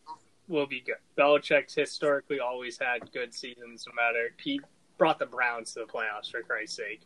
will 0.47 0.67
be 0.67 0.82
good. 0.82 0.95
Belichick's 1.17 1.73
historically 1.73 2.39
always 2.39 2.78
had 2.78 3.11
good 3.11 3.34
seasons, 3.34 3.86
no 3.88 3.93
matter. 3.95 4.30
He 4.38 4.61
brought 4.97 5.19
the 5.19 5.26
Browns 5.26 5.73
to 5.73 5.80
the 5.80 5.86
playoffs 5.86 6.30
for 6.30 6.41
Christ's 6.41 6.78
sake. 6.78 7.01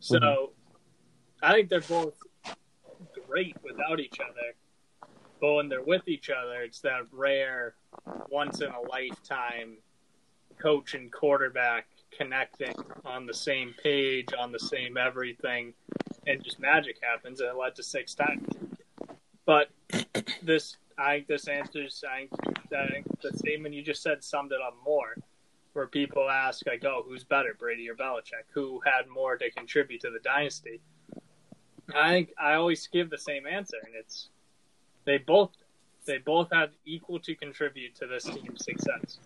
So 0.00 0.18
mm-hmm. 0.18 0.76
I 1.42 1.52
think 1.52 1.68
they're 1.68 1.80
both 1.80 2.14
great 3.30 3.56
without 3.62 4.00
each 4.00 4.18
other. 4.20 4.54
But 5.40 5.54
when 5.54 5.68
they're 5.68 5.82
with 5.82 6.06
each 6.06 6.30
other, 6.30 6.62
it's 6.62 6.80
that 6.80 7.02
rare, 7.12 7.74
once 8.28 8.60
in 8.60 8.68
a 8.70 8.80
lifetime 8.90 9.78
coach 10.60 10.94
and 10.94 11.10
quarterback 11.10 11.86
connecting 12.10 12.74
on 13.04 13.26
the 13.26 13.32
same 13.32 13.74
page, 13.82 14.28
on 14.38 14.52
the 14.52 14.58
same 14.58 14.96
everything, 14.96 15.72
and 16.26 16.42
just 16.44 16.60
magic 16.60 16.98
happens. 17.02 17.40
And 17.40 17.48
it 17.48 17.56
led 17.56 17.74
to 17.76 17.82
six 17.82 18.14
times. 18.14 18.46
But 19.46 19.68
this 20.42 20.76
I 20.98 21.16
think 21.16 21.28
this 21.28 21.48
answers. 21.48 22.04
I 22.06 22.28
think, 22.68 23.06
the 23.22 23.36
statement 23.38 23.74
you 23.74 23.82
just 23.82 24.02
said 24.02 24.22
summed 24.22 24.52
it 24.52 24.60
up 24.60 24.76
more. 24.84 25.16
Where 25.72 25.86
people 25.86 26.28
ask, 26.28 26.66
like, 26.66 26.84
"Oh, 26.84 27.04
who's 27.06 27.24
better, 27.24 27.54
Brady 27.58 27.88
or 27.88 27.94
Belichick? 27.94 28.44
Who 28.52 28.80
had 28.84 29.06
more 29.08 29.38
to 29.38 29.50
contribute 29.52 30.00
to 30.02 30.10
the 30.10 30.18
dynasty?" 30.18 30.80
I 31.94 32.10
think 32.10 32.32
I 32.38 32.54
always 32.54 32.86
give 32.86 33.10
the 33.10 33.18
same 33.18 33.46
answer, 33.46 33.76
and 33.84 33.94
it's 33.94 34.28
they 35.04 35.18
both 35.18 35.50
they 36.06 36.18
both 36.18 36.48
had 36.52 36.70
equal 36.84 37.18
to 37.20 37.34
contribute 37.34 37.94
to 37.96 38.06
this 38.06 38.24
team's 38.24 38.64
success. 38.64 39.18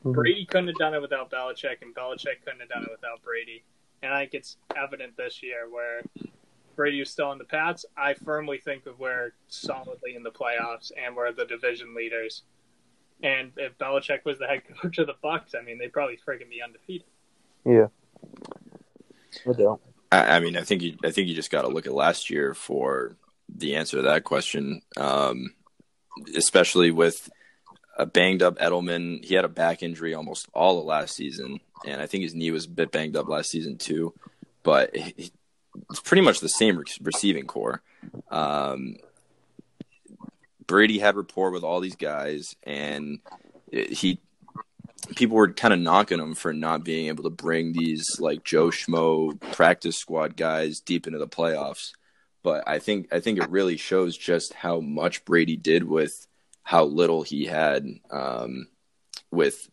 Mm-hmm. 0.00 0.12
Brady 0.12 0.44
couldn't 0.46 0.68
have 0.68 0.76
done 0.76 0.94
it 0.94 1.02
without 1.02 1.30
Belichick, 1.30 1.82
and 1.82 1.94
Belichick 1.94 2.42
couldn't 2.44 2.60
have 2.60 2.68
done 2.68 2.84
it 2.84 2.90
without 2.90 3.22
Brady. 3.22 3.64
And 4.02 4.14
I 4.14 4.20
think 4.20 4.34
it's 4.34 4.56
evident 4.76 5.16
this 5.16 5.42
year 5.42 5.68
where 5.68 6.02
Brady 6.76 7.00
was 7.00 7.10
still 7.10 7.32
in 7.32 7.38
the 7.38 7.44
Pats, 7.44 7.84
I 7.96 8.14
firmly 8.14 8.58
think 8.58 8.84
that 8.84 8.98
we're 8.98 9.32
solidly 9.48 10.14
in 10.14 10.22
the 10.22 10.30
playoffs 10.30 10.92
and 10.96 11.16
we're 11.16 11.32
the 11.32 11.44
division 11.44 11.92
leaders. 11.92 12.42
And 13.20 13.50
if 13.56 13.76
Belichick 13.78 14.24
was 14.24 14.38
the 14.38 14.46
head 14.46 14.62
coach 14.80 14.98
of 14.98 15.08
the 15.08 15.16
Bucks, 15.20 15.56
I 15.58 15.64
mean, 15.64 15.78
they'd 15.78 15.92
probably 15.92 16.16
freaking 16.16 16.48
be 16.48 16.62
undefeated. 16.62 17.08
Yeah, 17.64 17.88
I 19.48 19.52
don't. 19.54 19.80
I, 20.10 20.36
I 20.36 20.40
mean, 20.40 20.56
I 20.56 20.62
think 20.62 20.82
you, 20.82 20.96
I 21.04 21.10
think 21.10 21.28
you 21.28 21.34
just 21.34 21.50
got 21.50 21.62
to 21.62 21.68
look 21.68 21.86
at 21.86 21.94
last 21.94 22.30
year 22.30 22.54
for 22.54 23.16
the 23.48 23.76
answer 23.76 23.98
to 23.98 24.02
that 24.02 24.24
question, 24.24 24.82
um, 24.96 25.54
especially 26.36 26.90
with 26.90 27.30
a 27.96 28.06
banged 28.06 28.42
up 28.42 28.58
Edelman. 28.58 29.24
He 29.24 29.34
had 29.34 29.44
a 29.44 29.48
back 29.48 29.82
injury 29.82 30.14
almost 30.14 30.48
all 30.54 30.78
of 30.78 30.84
last 30.86 31.14
season, 31.14 31.60
and 31.86 32.00
I 32.00 32.06
think 32.06 32.22
his 32.22 32.34
knee 32.34 32.50
was 32.50 32.66
a 32.66 32.70
bit 32.70 32.92
banged 32.92 33.16
up 33.16 33.28
last 33.28 33.50
season 33.50 33.76
too. 33.76 34.14
But 34.62 34.90
it's 34.94 36.00
pretty 36.04 36.22
much 36.22 36.40
the 36.40 36.48
same 36.48 36.82
receiving 37.02 37.46
core. 37.46 37.82
Um, 38.30 38.96
Brady 40.66 40.98
had 40.98 41.16
rapport 41.16 41.50
with 41.50 41.64
all 41.64 41.80
these 41.80 41.96
guys, 41.96 42.54
and 42.62 43.20
he 43.70 44.20
people 45.14 45.36
were 45.36 45.52
kind 45.52 45.74
of 45.74 45.80
knocking 45.80 46.18
him 46.18 46.34
for 46.34 46.52
not 46.52 46.84
being 46.84 47.06
able 47.06 47.24
to 47.24 47.30
bring 47.30 47.72
these 47.72 48.18
like 48.18 48.44
Joe 48.44 48.68
Schmo 48.68 49.38
practice 49.52 49.96
squad 49.96 50.36
guys 50.36 50.80
deep 50.80 51.06
into 51.06 51.18
the 51.18 51.28
playoffs. 51.28 51.92
But 52.42 52.64
I 52.66 52.78
think 52.78 53.12
I 53.12 53.20
think 53.20 53.38
it 53.38 53.50
really 53.50 53.76
shows 53.76 54.16
just 54.16 54.54
how 54.54 54.80
much 54.80 55.24
Brady 55.24 55.56
did 55.56 55.84
with 55.84 56.26
how 56.62 56.84
little 56.84 57.22
he 57.22 57.46
had 57.46 57.86
um, 58.10 58.68
with 59.30 59.68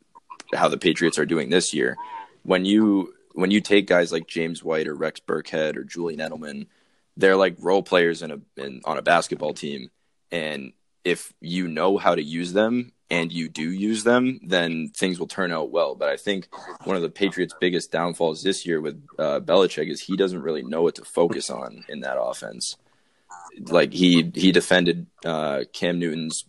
how 0.54 0.68
the 0.68 0.78
Patriots 0.78 1.20
are 1.20 1.26
doing 1.26 1.50
this 1.50 1.74
year. 1.74 1.96
When 2.44 2.66
you 2.66 3.14
when 3.34 3.52
you 3.52 3.62
take 3.62 3.88
guys 3.88 4.12
like 4.12 4.28
James 4.28 4.64
White 4.64 4.88
or 4.88 4.96
Rex 4.96 5.20
Burkhead 5.20 5.76
or 5.76 5.84
Julian 5.84 6.20
Edelman, 6.20 6.68
they're 7.18 7.36
like 7.36 7.56
role 7.60 7.84
players 7.84 8.22
in 8.22 8.32
a 8.32 8.40
in, 8.58 8.82
on 8.86 8.98
a 8.98 9.02
basketball 9.02 9.54
team, 9.54 9.92
and 10.32 10.74
if 11.06 11.32
you 11.40 11.68
know 11.68 11.98
how 11.98 12.16
to 12.16 12.24
use 12.24 12.52
them 12.52 12.92
and 13.12 13.32
you 13.32 13.48
do 13.48 13.70
use 13.72 14.04
them, 14.04 14.40
then 14.44 14.90
things 14.90 15.20
will 15.20 15.28
turn 15.28 15.52
out 15.52 15.70
well. 15.70 15.94
But 15.94 16.10
I 16.10 16.18
think 16.18 16.50
one 16.84 16.96
of 16.96 17.04
the 17.04 17.10
Patriots' 17.10 17.54
biggest 17.60 17.92
downfalls 17.92 18.42
this 18.42 18.66
year 18.66 18.82
with 18.82 19.02
uh, 19.20 19.40
Belichick 19.40 19.90
is 19.90 20.02
he 20.02 20.18
doesn't 20.18 20.42
really 20.42 20.64
know 20.64 20.82
what 20.82 20.96
to 20.96 21.06
focus 21.06 21.52
on 21.52 21.86
in 21.88 22.02
that 22.02 22.20
offense. 22.20 22.76
Like 23.60 23.94
he 23.94 24.32
he 24.34 24.52
defended 24.52 25.06
uh, 25.24 25.64
Cam 25.72 26.00
Newton's 26.00 26.44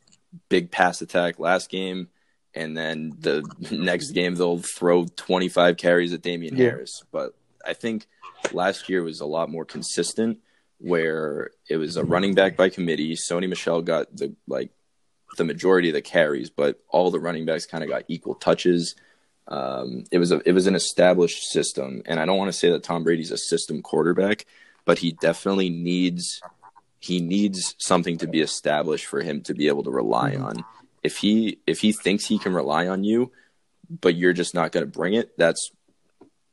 big 0.49 0.71
pass 0.71 1.03
attack 1.03 1.39
last 1.39 1.69
game, 1.69 2.09
and 2.55 2.77
then 2.77 3.13
the 3.21 3.45
next 3.71 4.11
game 4.13 4.35
they'll 4.35 4.59
throw 4.59 5.05
25 5.05 5.77
carries 5.77 6.13
at 6.15 6.23
Damien 6.23 6.57
yeah. 6.57 6.71
Harris. 6.71 7.05
But 7.13 7.37
I 7.65 7.75
think 7.75 8.07
last 8.53 8.89
year 8.89 9.03
was 9.03 9.21
a 9.21 9.27
lot 9.27 9.51
more 9.51 9.65
consistent 9.67 10.39
where 10.79 11.51
it 11.69 11.77
was 11.77 11.97
a 11.97 12.05
running 12.05 12.35
back 12.35 12.57
by 12.57 12.69
committee. 12.69 13.15
Sony 13.15 13.49
Michel 13.49 13.83
got 13.83 14.15
the 14.15 14.35
like 14.47 14.71
the 15.37 15.45
majority 15.45 15.89
of 15.89 15.95
the 15.95 16.03
carries, 16.03 16.51
but 16.51 16.81
all 16.89 17.11
the 17.11 17.21
running 17.21 17.47
backs 17.47 17.67
kind 17.67 17.83
of 17.83 17.91
got 17.91 18.05
equal 18.09 18.35
touches. 18.35 18.95
Um, 19.49 20.05
it 20.11 20.19
was 20.19 20.33
a 20.33 20.41
it 20.47 20.53
was 20.53 20.67
an 20.67 20.75
established 20.75 21.45
system, 21.45 22.03
and 22.07 22.19
I 22.21 22.27
don't 22.27 22.39
want 22.39 22.49
to 22.49 22.59
say 22.59 22.71
that 22.71 22.83
Tom 22.83 23.05
Brady's 23.05 23.31
a 23.31 23.39
system 23.39 23.83
quarterback, 23.83 24.47
but 24.85 24.99
he 24.99 25.13
definitely 25.13 25.71
needs 25.71 26.41
he 26.99 27.21
needs 27.21 27.75
something 27.79 28.19
to 28.19 28.27
be 28.27 28.41
established 28.41 29.07
for 29.07 29.21
him 29.21 29.43
to 29.43 29.55
be 29.55 29.69
able 29.69 29.85
to 29.85 29.91
rely 29.91 30.33
mm-hmm. 30.33 30.45
on. 30.45 30.65
If 31.03 31.19
he 31.19 31.59
if 31.67 31.81
he 31.81 31.93
thinks 31.93 32.27
he 32.27 32.39
can 32.39 32.53
rely 32.53 32.89
on 32.89 33.05
you, 33.05 33.31
but 33.89 34.17
you're 34.17 34.33
just 34.33 34.55
not 34.55 34.73
going 34.73 34.85
to 34.85 34.91
bring 34.91 35.15
it, 35.15 35.37
that's 35.39 35.71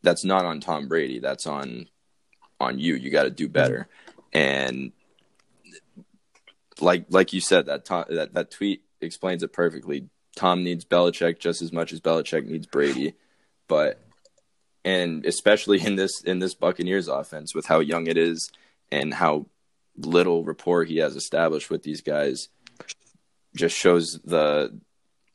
that's 0.03 0.23
not 0.23 0.45
on 0.45 0.59
Tom 0.59 0.87
Brady. 0.87 1.19
That's 1.19 1.47
on 1.47 1.87
on 2.59 2.77
you. 2.79 2.95
You 2.95 3.09
got 3.09 3.23
to 3.23 3.31
do 3.31 3.49
better. 3.49 3.87
And 4.33 4.91
like 6.81 7.05
like 7.09 7.33
you 7.33 7.41
said, 7.41 7.67
that 7.67 7.85
Tom, 7.85 8.05
that 8.09 8.33
that 8.33 8.51
tweet 8.51 8.83
explains 9.01 9.43
it 9.43 9.53
perfectly. 9.53 10.09
Tom 10.35 10.63
needs 10.63 10.85
Belichick 10.85 11.39
just 11.39 11.61
as 11.61 11.71
much 11.71 11.93
as 11.93 12.01
Belichick 12.01 12.45
needs 12.45 12.65
Brady, 12.65 13.13
but 13.67 13.99
and 14.83 15.25
especially 15.25 15.79
in 15.79 15.95
this 15.95 16.21
in 16.21 16.39
this 16.39 16.53
Buccaneers 16.53 17.07
offense 17.07 17.53
with 17.53 17.65
how 17.67 17.79
young 17.79 18.07
it 18.07 18.17
is 18.17 18.51
and 18.91 19.13
how 19.13 19.45
little 19.97 20.43
rapport 20.43 20.83
he 20.83 20.97
has 20.97 21.15
established 21.15 21.69
with 21.69 21.83
these 21.83 22.01
guys, 22.01 22.49
just 23.55 23.77
shows 23.77 24.19
the 24.25 24.79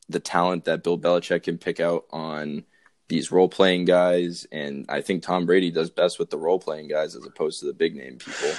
the 0.08 0.20
talent 0.20 0.64
that 0.64 0.82
Bill 0.82 0.98
Belichick 0.98 1.44
can 1.44 1.58
pick 1.58 1.80
out 1.80 2.06
on 2.10 2.64
these 3.08 3.32
role 3.32 3.48
playing 3.48 3.86
guys, 3.86 4.46
and 4.52 4.84
I 4.88 5.00
think 5.00 5.22
Tom 5.22 5.46
Brady 5.46 5.70
does 5.70 5.90
best 5.90 6.18
with 6.18 6.30
the 6.30 6.36
role 6.38 6.58
playing 6.58 6.88
guys 6.88 7.16
as 7.16 7.24
opposed 7.24 7.60
to 7.60 7.66
the 7.66 7.72
big 7.72 7.96
name 7.96 8.18
people. 8.18 8.52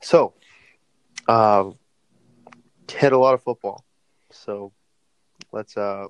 So, 0.00 0.34
uh, 1.26 1.70
hit 2.90 3.12
a 3.12 3.18
lot 3.18 3.34
of 3.34 3.42
football. 3.42 3.84
So, 4.30 4.72
let's 5.50 5.76
uh, 5.76 6.06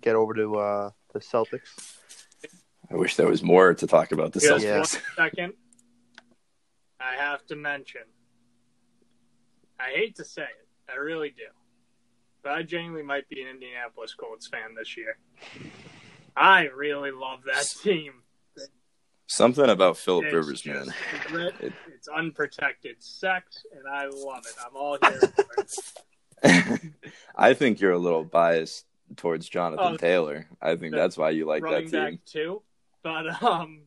get 0.00 0.14
over 0.14 0.34
to 0.34 0.54
uh, 0.56 0.90
the 1.12 1.18
Celtics. 1.18 1.98
I 2.90 2.94
wish 2.94 3.16
there 3.16 3.26
was 3.26 3.42
more 3.42 3.74
to 3.74 3.86
talk 3.86 4.12
about 4.12 4.32
the 4.32 4.40
Just 4.40 4.64
Celtics. 4.64 4.94
One 4.94 5.30
second, 5.30 5.52
I 7.00 7.16
have 7.16 7.44
to 7.46 7.56
mention. 7.56 8.02
I 9.80 9.90
hate 9.90 10.16
to 10.16 10.24
say 10.24 10.42
it, 10.42 10.68
I 10.90 10.96
really 10.96 11.30
do, 11.30 11.48
but 12.42 12.52
I 12.52 12.62
genuinely 12.62 13.02
might 13.02 13.28
be 13.28 13.42
an 13.42 13.48
Indianapolis 13.48 14.14
Colts 14.14 14.46
fan 14.46 14.74
this 14.76 14.96
year. 14.96 15.18
I 16.36 16.68
really 16.74 17.10
love 17.10 17.40
that 17.46 17.66
team. 17.82 18.12
Something 19.26 19.70
about 19.70 19.96
Philip 19.96 20.26
Rivers, 20.26 20.64
man. 20.64 20.92
It, 21.30 21.72
it's 21.88 22.06
unprotected 22.08 22.96
sex, 23.00 23.64
and 23.76 23.88
I 23.88 24.06
love 24.06 24.44
it. 24.46 24.54
I'm 24.64 24.76
all 24.76 24.98
here. 25.02 26.92
I 27.36 27.54
think 27.54 27.80
you're 27.80 27.92
a 27.92 27.98
little 27.98 28.24
biased 28.24 28.84
towards 29.16 29.48
Jonathan 29.48 29.94
oh, 29.94 29.96
Taylor. 29.96 30.46
I 30.60 30.76
think 30.76 30.94
that's 30.94 31.16
why 31.16 31.30
you 31.30 31.44
like 31.44 31.62
that 31.64 31.90
team 31.90 32.20
too. 32.24 32.62
But 33.02 33.42
um, 33.42 33.82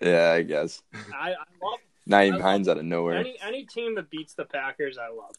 yeah, 0.00 0.32
I 0.32 0.42
guess. 0.42 0.82
I, 1.14 1.30
I 1.30 1.34
love 1.62 1.78
Nyheim 2.08 2.40
Hines 2.40 2.68
out 2.68 2.78
of 2.78 2.84
nowhere. 2.84 3.18
Any 3.18 3.36
any 3.40 3.64
team 3.66 3.94
that 3.96 4.10
beats 4.10 4.34
the 4.34 4.44
Packers, 4.44 4.98
I 4.98 5.08
love. 5.08 5.34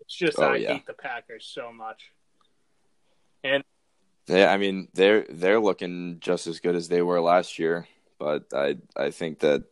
It's 0.00 0.14
just 0.14 0.38
oh, 0.38 0.52
I 0.52 0.56
yeah. 0.56 0.72
hate 0.74 0.86
the 0.86 0.94
Packers 0.94 1.50
so 1.52 1.72
much. 1.72 2.12
And 3.44 3.62
yeah, 4.26 4.52
I 4.52 4.56
mean 4.56 4.88
they're 4.94 5.26
they're 5.28 5.60
looking 5.60 6.18
just 6.20 6.46
as 6.46 6.60
good 6.60 6.76
as 6.76 6.88
they 6.88 7.02
were 7.02 7.20
last 7.20 7.58
year, 7.58 7.86
but 8.18 8.46
I 8.54 8.76
I 8.96 9.10
think 9.10 9.40
that 9.40 9.64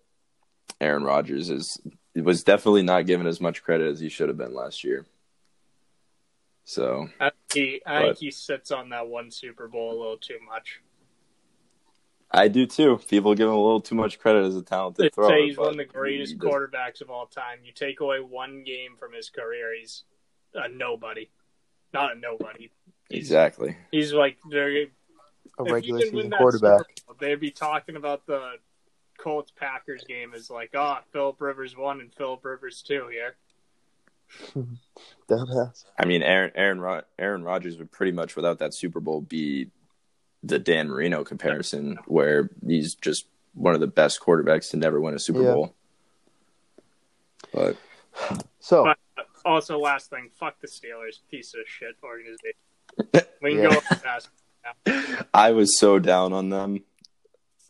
Aaron 0.81 1.05
Rodgers 1.05 1.51
is 1.51 1.81
was 2.15 2.43
definitely 2.43 2.83
not 2.83 3.07
given 3.07 3.27
as 3.27 3.41
much 3.41 3.63
credit 3.63 3.91
as 3.91 4.01
he 4.01 4.09
should 4.09 4.29
have 4.29 4.39
been 4.39 4.55
last 4.55 4.85
year. 4.85 5.07
So 6.65 7.09
I 7.19 7.31
think 7.31 7.53
he, 7.55 7.83
I 7.87 8.03
think 8.03 8.19
he 8.19 8.31
sits 8.31 8.71
on 8.71 8.91
that 8.91 9.09
one 9.09 9.31
Super 9.31 9.69
Bowl 9.69 9.91
a 9.91 9.99
little 9.99 10.19
too 10.19 10.39
much. 10.47 10.81
I 12.31 12.49
do 12.49 12.67
too. 12.67 13.01
People 13.09 13.35
give 13.35 13.49
him 13.49 13.55
a 13.55 13.63
little 13.63 13.81
too 13.81 13.95
much 13.95 14.19
credit 14.19 14.45
as 14.45 14.55
a 14.55 14.63
talented 14.63 15.07
they 15.07 15.09
thrower. 15.09 15.31
Say 15.31 15.47
he's 15.47 15.57
one 15.57 15.69
of 15.69 15.77
the 15.79 15.87
greatest 15.87 16.39
quarterbacks 16.39 17.01
of 17.01 17.09
all 17.09 17.27
time. 17.27 17.61
You 17.65 17.73
take 17.73 18.01
away 18.01 18.21
one 18.21 18.65
game 18.65 18.97
from 18.99 19.15
his 19.15 19.31
career, 19.31 19.75
he's 19.79 20.05
a 20.55 20.69
nobody. 20.69 21.31
Not 21.95 22.17
a 22.17 22.19
nobody. 22.19 22.71
Exactly. 23.11 23.77
He's 23.91 24.13
like 24.13 24.39
they're 24.51 24.87
a 25.59 25.65
regular 25.65 26.01
season 26.01 26.31
quarterback. 26.31 26.83
Bowl, 27.07 27.17
they'd 27.19 27.41
be 27.41 27.51
talking 27.51 27.97
about 27.97 28.27
the 28.27 28.53
Colts 29.19 29.51
Packers 29.51 30.05
game 30.05 30.33
as 30.35 30.51
like, 30.51 30.71
oh, 30.75 30.99
Philip 31.13 31.41
Rivers 31.41 31.77
one 31.77 32.01
and 32.01 32.15
Philip 32.15 32.45
Rivers 32.45 32.83
two 32.83 33.09
here. 33.09 33.37
I 35.99 36.05
mean, 36.05 36.23
Aaron 36.23 36.53
Aaron 36.55 37.03
Aaron 37.19 37.43
Rodgers 37.43 37.79
would 37.79 37.91
pretty 37.91 38.13
much 38.13 38.37
without 38.37 38.59
that 38.59 38.75
Super 38.75 39.01
Bowl 39.01 39.21
be 39.21 39.71
the 40.43 40.59
Dan 40.59 40.89
Marino 40.89 41.25
comparison, 41.25 41.99
where 42.07 42.51
he's 42.67 42.95
just 42.95 43.27
one 43.55 43.75
of 43.75 43.81
the 43.81 43.87
best 43.87 44.21
quarterbacks 44.21 44.71
to 44.71 44.77
never 44.77 45.01
win 45.01 45.15
a 45.15 45.19
Super 45.19 45.43
yeah. 45.43 45.53
Bowl. 45.53 45.75
But 47.53 47.77
so, 48.61 48.85
but 48.85 49.27
also 49.45 49.79
last 49.79 50.11
thing, 50.11 50.29
fuck 50.39 50.61
the 50.61 50.69
Steelers, 50.69 51.21
piece 51.31 51.55
of 51.55 51.61
shit 51.67 51.97
organization. 52.03 52.53
We 53.41 53.55
can 53.55 53.63
yeah. 53.63 53.69
go 53.71 53.81
fast. 53.81 54.29
I 55.35 55.53
was 55.53 55.79
so 55.79 55.99
down 55.99 56.33
on 56.33 56.49
them. 56.49 56.83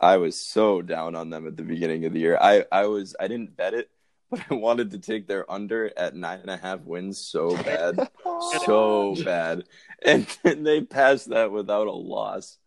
I 0.01 0.16
was 0.16 0.51
so 0.51 0.81
down 0.81 1.14
on 1.14 1.31
them 1.31 1.47
at 1.47 1.57
the 1.57 1.62
beginning 1.62 2.05
of 2.05 2.12
the 2.12 2.20
year. 2.20 2.39
I, 2.41 2.64
I 2.70 2.87
was 2.87 3.14
I 3.18 3.29
didn't 3.29 3.57
bet 3.57 3.74
it, 3.74 3.91
but 4.31 4.41
I 4.51 4.55
wanted 4.55 4.93
to 4.93 4.99
take 4.99 5.26
their 5.26 5.51
under 5.51 5.93
at 5.97 6.14
nine 6.14 6.41
and 6.41 6.51
a 6.51 6.57
half 6.57 6.81
wins 6.81 7.29
so 7.31 7.57
bad, 7.57 8.09
so 8.64 9.14
bad, 9.24 9.64
and, 10.03 10.26
and 10.45 10.66
they 10.66 10.83
passed 10.83 11.31
that 11.31 11.51
without 11.51 11.87
a 11.87 11.93
loss. 11.93 12.59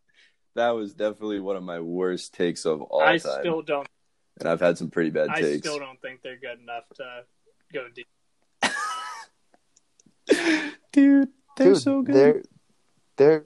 That 0.55 0.71
was 0.71 0.93
definitely 0.93 1.39
one 1.39 1.55
of 1.55 1.63
my 1.63 1.79
worst 1.79 2.33
takes 2.33 2.65
of 2.65 2.81
all 2.81 3.01
I 3.01 3.17
time. 3.17 3.37
I 3.37 3.39
still 3.41 3.61
don't, 3.61 3.87
and 4.39 4.49
I've 4.49 4.59
had 4.59 4.77
some 4.77 4.89
pretty 4.89 5.11
bad 5.11 5.29
I 5.29 5.41
takes. 5.41 5.67
I 5.67 5.69
still 5.69 5.79
don't 5.79 6.01
think 6.01 6.21
they're 6.21 6.37
good 6.37 6.59
enough 6.59 6.83
to 6.95 7.23
go 7.73 7.87
deep. 7.95 8.07
Dude, 10.91 11.29
they're 11.63 11.73
Dude, 11.73 11.81
so 11.81 12.01
good. 12.01 12.15
They're 12.15 12.41
they're 13.17 13.45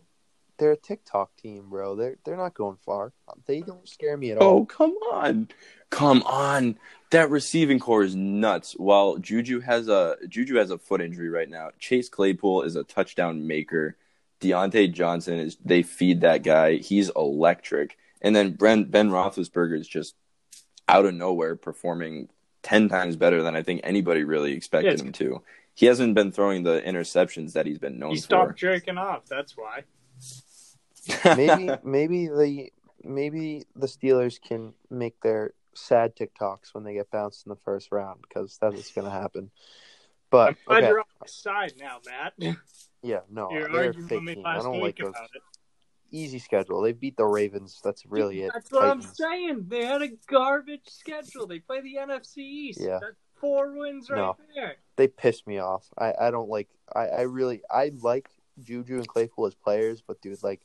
they're 0.57 0.71
a 0.71 0.77
TikTok 0.77 1.35
team, 1.35 1.69
bro. 1.69 1.95
They're 1.95 2.15
they're 2.23 2.37
not 2.37 2.53
going 2.53 2.77
far. 2.85 3.11
They 3.45 3.61
don't 3.61 3.87
scare 3.87 4.17
me 4.17 4.31
at 4.31 4.37
oh, 4.41 4.41
all. 4.41 4.57
Oh 4.59 4.65
come 4.65 4.91
on, 5.11 5.49
come 5.89 6.23
on! 6.23 6.77
That 7.11 7.29
receiving 7.29 7.79
core 7.79 8.03
is 8.03 8.15
nuts. 8.15 8.73
While 8.73 9.17
Juju 9.17 9.59
has 9.61 9.87
a 9.87 10.17
Juju 10.27 10.55
has 10.55 10.71
a 10.71 10.77
foot 10.77 11.01
injury 11.01 11.29
right 11.29 11.49
now, 11.49 11.71
Chase 11.79 12.09
Claypool 12.09 12.63
is 12.63 12.75
a 12.75 12.83
touchdown 12.83 13.47
maker. 13.47 13.97
Diontae 14.41 14.91
Johnson 14.91 15.39
is 15.39 15.57
they 15.63 15.81
feed 15.81 16.21
that 16.21 16.43
guy. 16.43 16.75
He's 16.75 17.09
electric. 17.15 17.97
And 18.21 18.35
then 18.35 18.51
Ben 18.51 18.85
Ben 18.85 19.09
Roethlisberger 19.09 19.77
is 19.77 19.87
just 19.87 20.15
out 20.87 21.05
of 21.05 21.13
nowhere 21.13 21.55
performing 21.55 22.29
ten 22.63 22.89
times 22.89 23.15
better 23.15 23.43
than 23.43 23.55
I 23.55 23.63
think 23.63 23.81
anybody 23.83 24.23
really 24.23 24.53
expected 24.53 24.99
yeah, 24.99 25.05
him 25.05 25.11
to 25.13 25.41
he 25.75 25.85
hasn't 25.85 26.15
been 26.15 26.31
throwing 26.31 26.63
the 26.63 26.81
interceptions 26.81 27.53
that 27.53 27.65
he's 27.65 27.79
been 27.79 27.99
known 27.99 28.11
he 28.11 28.17
stopped 28.17 28.51
for. 28.51 28.55
jerking 28.55 28.97
off. 28.97 29.25
That's 29.25 29.55
why. 29.55 29.83
maybe 31.35 31.69
maybe 31.83 32.27
the 32.27 32.71
maybe 33.03 33.65
the 33.75 33.87
Steelers 33.87 34.41
can 34.41 34.73
make 34.89 35.19
their 35.21 35.53
sad 35.73 36.15
TikToks 36.15 36.73
when 36.73 36.85
they 36.85 36.93
get 36.93 37.11
bounced 37.11 37.45
in 37.45 37.49
the 37.49 37.57
first 37.57 37.91
round 37.91 38.21
because 38.21 38.57
that's 38.59 38.75
what's 38.75 38.91
going 38.93 39.05
to 39.05 39.11
happen. 39.11 39.51
But 40.31 40.49
I'm 40.49 40.57
glad 40.65 40.77
okay, 40.77 40.87
you're 40.87 40.99
on 40.99 41.05
my 41.21 41.27
side 41.27 41.73
now, 41.77 41.97
Matt. 42.05 42.57
yeah, 43.03 43.19
no, 43.29 43.51
You're 43.51 43.69
they're 43.69 43.89
a 43.91 43.93
fake 43.93 44.25
team. 44.25 44.43
I 44.45 44.57
don't 44.57 44.79
like 44.79 44.97
those. 44.97 45.09
it. 45.09 45.41
Easy 46.11 46.39
schedule. 46.39 46.81
They 46.81 46.93
beat 46.93 47.17
the 47.17 47.25
Ravens. 47.25 47.81
That's 47.83 48.05
really 48.05 48.43
it. 48.43 48.51
That's 48.53 48.71
what 48.71 48.85
I'm 48.85 49.01
saying. 49.01 49.65
They 49.67 49.85
had 49.85 50.01
a 50.01 50.09
garbage 50.27 50.87
schedule. 50.87 51.45
They 51.45 51.59
play 51.59 51.81
the 51.81 51.95
NFC 51.95 52.37
East. 52.37 52.79
Yeah. 52.81 52.99
That's 53.01 53.24
four 53.39 53.71
wins 53.77 54.09
right 54.09 54.17
No. 54.17 54.37
there. 54.55 54.75
They 54.97 55.07
piss 55.07 55.45
me 55.45 55.59
off. 55.59 55.85
I, 55.97 56.13
I 56.19 56.31
don't 56.31 56.49
like. 56.49 56.69
I, 56.95 57.07
I 57.07 57.21
really 57.21 57.61
I 57.69 57.91
like 58.01 58.29
Juju 58.63 58.95
and 58.95 59.07
Claypool 59.07 59.45
as 59.47 59.55
players, 59.55 60.01
but 60.05 60.21
dude, 60.21 60.41
like 60.43 60.61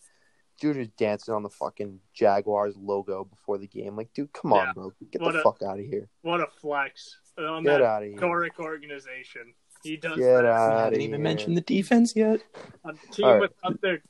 Juju's 0.61 0.89
dancing 0.97 1.35
on 1.35 1.43
the 1.43 1.51
fucking 1.51 1.99
Jaguars 2.15 2.77
logo 2.77 3.25
before 3.25 3.59
the 3.59 3.67
game. 3.67 3.97
Like, 3.97 4.13
dude, 4.15 4.33
come 4.33 4.53
on, 4.53 4.67
Yeah. 4.67 4.73
bro, 4.75 4.93
get 5.11 5.21
What 5.23 5.33
the 5.33 5.41
a- 5.41 5.43
fuck 5.43 5.63
out 5.63 5.79
of 5.81 5.85
here. 5.87 6.09
What 6.23 6.41
a 6.41 6.47
flex 6.61 7.17
on 7.39 7.65
Get 7.65 7.79
that 7.79 7.83
out 7.83 8.03
of 8.03 8.09
here. 8.09 8.13
historic 8.13 8.61
organization. 8.61 9.55
He 9.83 9.97
does 9.97 10.19
Get 10.19 10.25
that. 10.27 10.43
We 10.43 10.49
out 10.49 10.73
of 10.73 10.79
haven't 10.79 11.01
here. 11.01 11.09
even 11.09 11.23
mentioned 11.23 11.57
the 11.57 11.63
defense 11.63 12.15
yet. 12.15 12.43
A 12.85 12.93
team 13.11 13.25
All 13.25 13.33
right. 13.33 13.41
without 13.41 13.81
their 13.81 14.03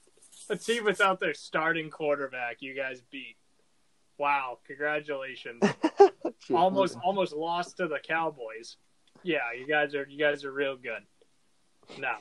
a 0.49 0.57
team 0.57 0.85
without 0.85 1.21
their 1.21 1.33
starting 1.35 1.91
quarterback. 1.91 2.57
You 2.61 2.75
guys 2.75 3.01
beat. 3.11 3.37
Wow! 4.19 4.59
Congratulations. 4.67 5.63
Shit, 6.41 6.57
almost 6.57 6.95
dude. 6.95 7.03
almost 7.05 7.33
lost 7.33 7.77
to 7.79 7.89
the 7.89 7.99
Cowboys. 7.99 8.77
Yeah, 9.23 9.39
you 9.59 9.67
guys 9.67 9.95
are 9.95 10.07
you 10.09 10.19
guys 10.19 10.45
are 10.45 10.53
real 10.53 10.77
good. 10.77 11.03
No, 11.99 12.13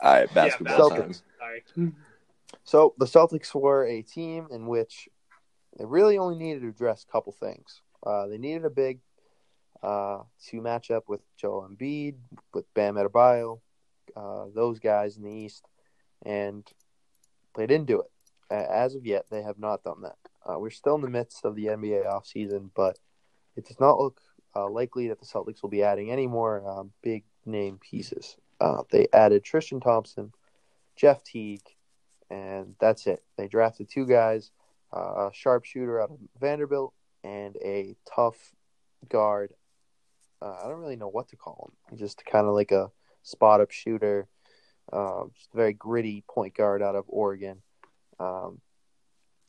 All 0.00 0.12
right, 0.14 0.34
basketball 0.34 0.90
Celtics. 0.90 0.96
time. 0.98 1.14
sorry. 1.38 1.92
So 2.64 2.94
the 2.98 3.06
Celtics 3.06 3.54
were 3.54 3.86
a 3.86 4.02
team 4.02 4.48
in 4.50 4.66
which 4.66 5.08
they 5.78 5.84
really 5.84 6.18
only 6.18 6.36
needed 6.36 6.62
to 6.62 6.68
address 6.68 7.04
a 7.08 7.12
couple 7.12 7.32
things. 7.32 7.80
Uh, 8.04 8.26
they 8.26 8.38
needed 8.38 8.64
a 8.64 8.70
big 8.70 9.00
uh, 9.82 10.20
to 10.48 10.60
match 10.60 10.90
up 10.90 11.04
with 11.08 11.20
Joel 11.36 11.68
Embiid, 11.70 12.16
with 12.52 12.64
Bam 12.74 12.96
Adebayo, 12.96 13.60
uh, 14.16 14.46
those 14.54 14.78
guys 14.80 15.16
in 15.16 15.22
the 15.22 15.30
East, 15.30 15.64
and 16.24 16.66
they 17.56 17.66
didn't 17.66 17.86
do 17.86 18.00
it. 18.00 18.10
As 18.50 18.94
of 18.94 19.06
yet, 19.06 19.26
they 19.30 19.42
have 19.42 19.58
not 19.58 19.82
done 19.84 20.02
that. 20.02 20.16
Uh, 20.46 20.58
we're 20.58 20.70
still 20.70 20.94
in 20.94 21.00
the 21.00 21.10
midst 21.10 21.44
of 21.44 21.56
the 21.56 21.66
NBA 21.66 22.06
offseason, 22.06 22.70
but 22.74 22.98
it 23.56 23.66
does 23.66 23.80
not 23.80 23.98
look 23.98 24.20
uh, 24.54 24.68
likely 24.68 25.08
that 25.08 25.18
the 25.18 25.26
Celtics 25.26 25.62
will 25.62 25.70
be 25.70 25.82
adding 25.82 26.10
any 26.10 26.26
more 26.26 26.66
um, 26.68 26.92
big 27.02 27.24
name 27.44 27.78
pieces. 27.78 28.36
Uh, 28.60 28.82
they 28.90 29.08
added 29.12 29.44
Tristan 29.44 29.80
Thompson, 29.80 30.32
Jeff 30.94 31.22
Teague, 31.22 31.68
and 32.30 32.74
that's 32.80 33.06
it. 33.06 33.22
They 33.36 33.48
drafted 33.48 33.88
two 33.90 34.06
guys, 34.06 34.50
uh, 34.94 35.28
a 35.28 35.30
sharpshooter 35.32 36.00
out 36.00 36.10
of 36.10 36.18
Vanderbilt 36.40 36.94
and 37.24 37.56
a 37.56 37.96
tough 38.14 38.54
guard. 39.08 39.52
Uh, 40.40 40.56
I 40.62 40.68
don't 40.68 40.80
really 40.80 40.96
know 40.96 41.08
what 41.08 41.28
to 41.28 41.36
call 41.36 41.72
him. 41.90 41.98
Just 41.98 42.24
kind 42.24 42.46
of 42.46 42.54
like 42.54 42.72
a 42.72 42.90
spot 43.22 43.60
up 43.60 43.70
shooter, 43.70 44.28
uh, 44.92 45.24
just 45.34 45.52
a 45.52 45.56
very 45.56 45.72
gritty 45.72 46.24
point 46.28 46.54
guard 46.54 46.82
out 46.82 46.94
of 46.94 47.04
Oregon. 47.08 47.62
Um, 48.18 48.60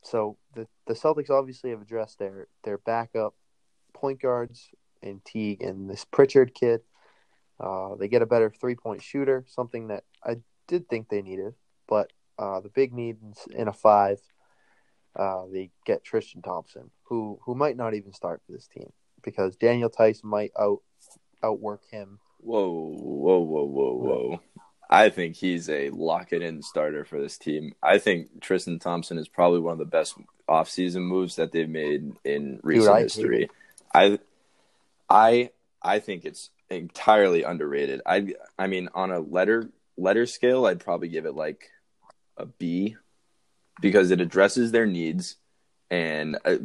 so 0.02 0.36
the 0.54 0.66
the 0.88 0.94
Celtics 0.94 1.30
obviously 1.30 1.70
have 1.70 1.82
addressed 1.82 2.18
their 2.18 2.48
their 2.64 2.78
backup 2.78 3.34
point 3.92 4.20
guards 4.20 4.70
and 5.02 5.24
Teague 5.24 5.62
and 5.62 5.88
this 5.88 6.04
Pritchard 6.04 6.54
kid. 6.54 6.80
Uh, 7.60 7.94
they 7.96 8.08
get 8.08 8.22
a 8.22 8.26
better 8.26 8.50
three 8.50 8.74
point 8.74 9.02
shooter, 9.02 9.44
something 9.46 9.88
that 9.88 10.04
I 10.24 10.38
did 10.66 10.88
think 10.88 11.08
they 11.08 11.22
needed, 11.22 11.54
but 11.86 12.12
uh, 12.38 12.60
the 12.60 12.70
big 12.70 12.92
need 12.92 13.18
in 13.50 13.68
a 13.68 13.72
five, 13.72 14.18
uh, 15.14 15.42
they 15.52 15.70
get 15.84 16.04
Tristan 16.04 16.42
Thompson, 16.42 16.90
who 17.04 17.38
who 17.44 17.54
might 17.54 17.76
not 17.76 17.94
even 17.94 18.12
start 18.12 18.40
for 18.46 18.52
this 18.52 18.66
team 18.66 18.90
because 19.22 19.56
Daniel 19.56 19.90
Theis 19.90 20.24
might 20.24 20.52
out 20.58 20.80
outwork 21.42 21.82
him. 21.90 22.18
Whoa, 22.38 22.94
whoa, 22.96 23.38
whoa, 23.40 23.64
whoa, 23.64 23.94
whoa. 23.94 24.40
I 24.90 25.10
think 25.10 25.36
he's 25.36 25.68
a 25.68 25.90
lock 25.90 26.32
it 26.32 26.42
in 26.42 26.62
starter 26.62 27.04
for 27.04 27.20
this 27.20 27.36
team. 27.36 27.74
I 27.82 27.98
think 27.98 28.40
Tristan 28.40 28.78
Thompson 28.78 29.18
is 29.18 29.28
probably 29.28 29.60
one 29.60 29.72
of 29.72 29.78
the 29.78 29.84
best 29.84 30.16
offseason 30.48 31.02
moves 31.02 31.36
that 31.36 31.52
they've 31.52 31.68
made 31.68 32.12
in 32.24 32.60
recent 32.62 32.94
I 32.94 33.02
history. 33.02 33.50
I 33.94 34.18
I 35.08 35.50
I 35.82 35.98
think 35.98 36.24
it's 36.24 36.50
entirely 36.70 37.42
underrated. 37.42 38.00
I 38.06 38.34
I 38.58 38.66
mean 38.66 38.88
on 38.94 39.10
a 39.10 39.20
letter 39.20 39.68
letter 39.98 40.24
scale, 40.26 40.64
I'd 40.64 40.80
probably 40.80 41.08
give 41.08 41.26
it 41.26 41.34
like 41.34 41.70
a 42.38 42.46
B 42.46 42.96
because 43.80 44.10
it 44.10 44.20
addresses 44.20 44.72
their 44.72 44.86
needs 44.86 45.36
and 45.90 46.38
uh, 46.44 46.56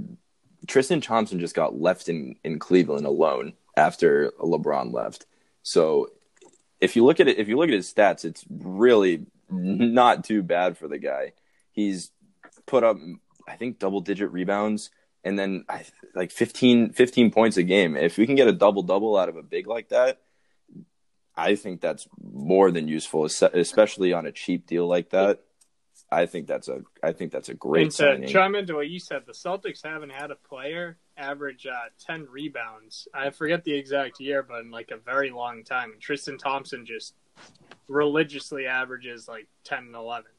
Tristan 0.67 1.01
Thompson 1.01 1.39
just 1.39 1.55
got 1.55 1.79
left 1.79 2.07
in 2.07 2.35
in 2.43 2.59
Cleveland 2.59 3.05
alone 3.05 3.53
after 3.75 4.31
LeBron 4.39 4.93
left. 4.93 5.25
So 5.61 6.09
if 6.83 6.95
you 6.95 7.05
look 7.05 7.19
at 7.19 7.27
it, 7.27 7.39
if 7.39 7.47
you 7.47 7.57
look 7.57 7.69
at 7.69 7.73
his 7.73 7.91
stats, 7.91 8.25
it's 8.25 8.43
really 8.49 9.25
not 9.49 10.23
too 10.23 10.43
bad 10.43 10.77
for 10.77 10.87
the 10.87 10.97
guy. 10.97 11.33
He's 11.71 12.11
put 12.65 12.83
up, 12.83 12.97
I 13.47 13.55
think, 13.55 13.79
double 13.79 14.01
digit 14.01 14.31
rebounds 14.31 14.91
and 15.23 15.39
then 15.39 15.65
like 16.13 16.31
15, 16.31 16.91
15 16.91 17.31
points 17.31 17.57
a 17.57 17.63
game. 17.63 17.95
If 17.95 18.17
we 18.17 18.25
can 18.25 18.35
get 18.35 18.47
a 18.47 18.53
double 18.53 18.83
double 18.83 19.17
out 19.17 19.29
of 19.29 19.37
a 19.37 19.43
big 19.43 19.67
like 19.67 19.89
that, 19.89 20.19
I 21.35 21.55
think 21.55 21.81
that's 21.81 22.07
more 22.21 22.69
than 22.71 22.87
useful, 22.87 23.25
especially 23.25 24.13
on 24.13 24.25
a 24.25 24.31
cheap 24.31 24.67
deal 24.67 24.87
like 24.87 25.09
that. 25.11 25.39
I 26.13 26.25
think 26.25 26.47
that's 26.47 26.67
a, 26.67 26.81
I 27.01 27.11
think 27.11 27.31
that's 27.31 27.49
a 27.49 27.53
great 27.53 27.83
and 27.83 27.91
to 27.91 27.97
signing. 27.97 28.29
chime 28.29 28.55
into 28.55 28.75
what 28.75 28.87
you 28.89 28.99
said, 28.99 29.23
the 29.25 29.33
Celtics 29.33 29.83
haven't 29.83 30.11
had 30.11 30.31
a 30.31 30.35
player 30.35 30.97
average 31.17 31.65
uh, 31.67 31.89
ten 31.99 32.25
rebounds. 32.29 33.07
I 33.13 33.29
forget 33.31 33.63
the 33.63 33.73
exact 33.73 34.19
year, 34.19 34.43
but 34.43 34.61
in 34.61 34.71
like 34.71 34.91
a 34.91 34.97
very 34.97 35.29
long 35.31 35.63
time. 35.63 35.91
And 35.91 36.01
Tristan 36.01 36.37
Thompson 36.37 36.85
just 36.85 37.13
religiously 37.87 38.65
averages 38.67 39.27
like 39.27 39.47
ten 39.63 39.79
and 39.85 39.95
eleven. 39.95 40.31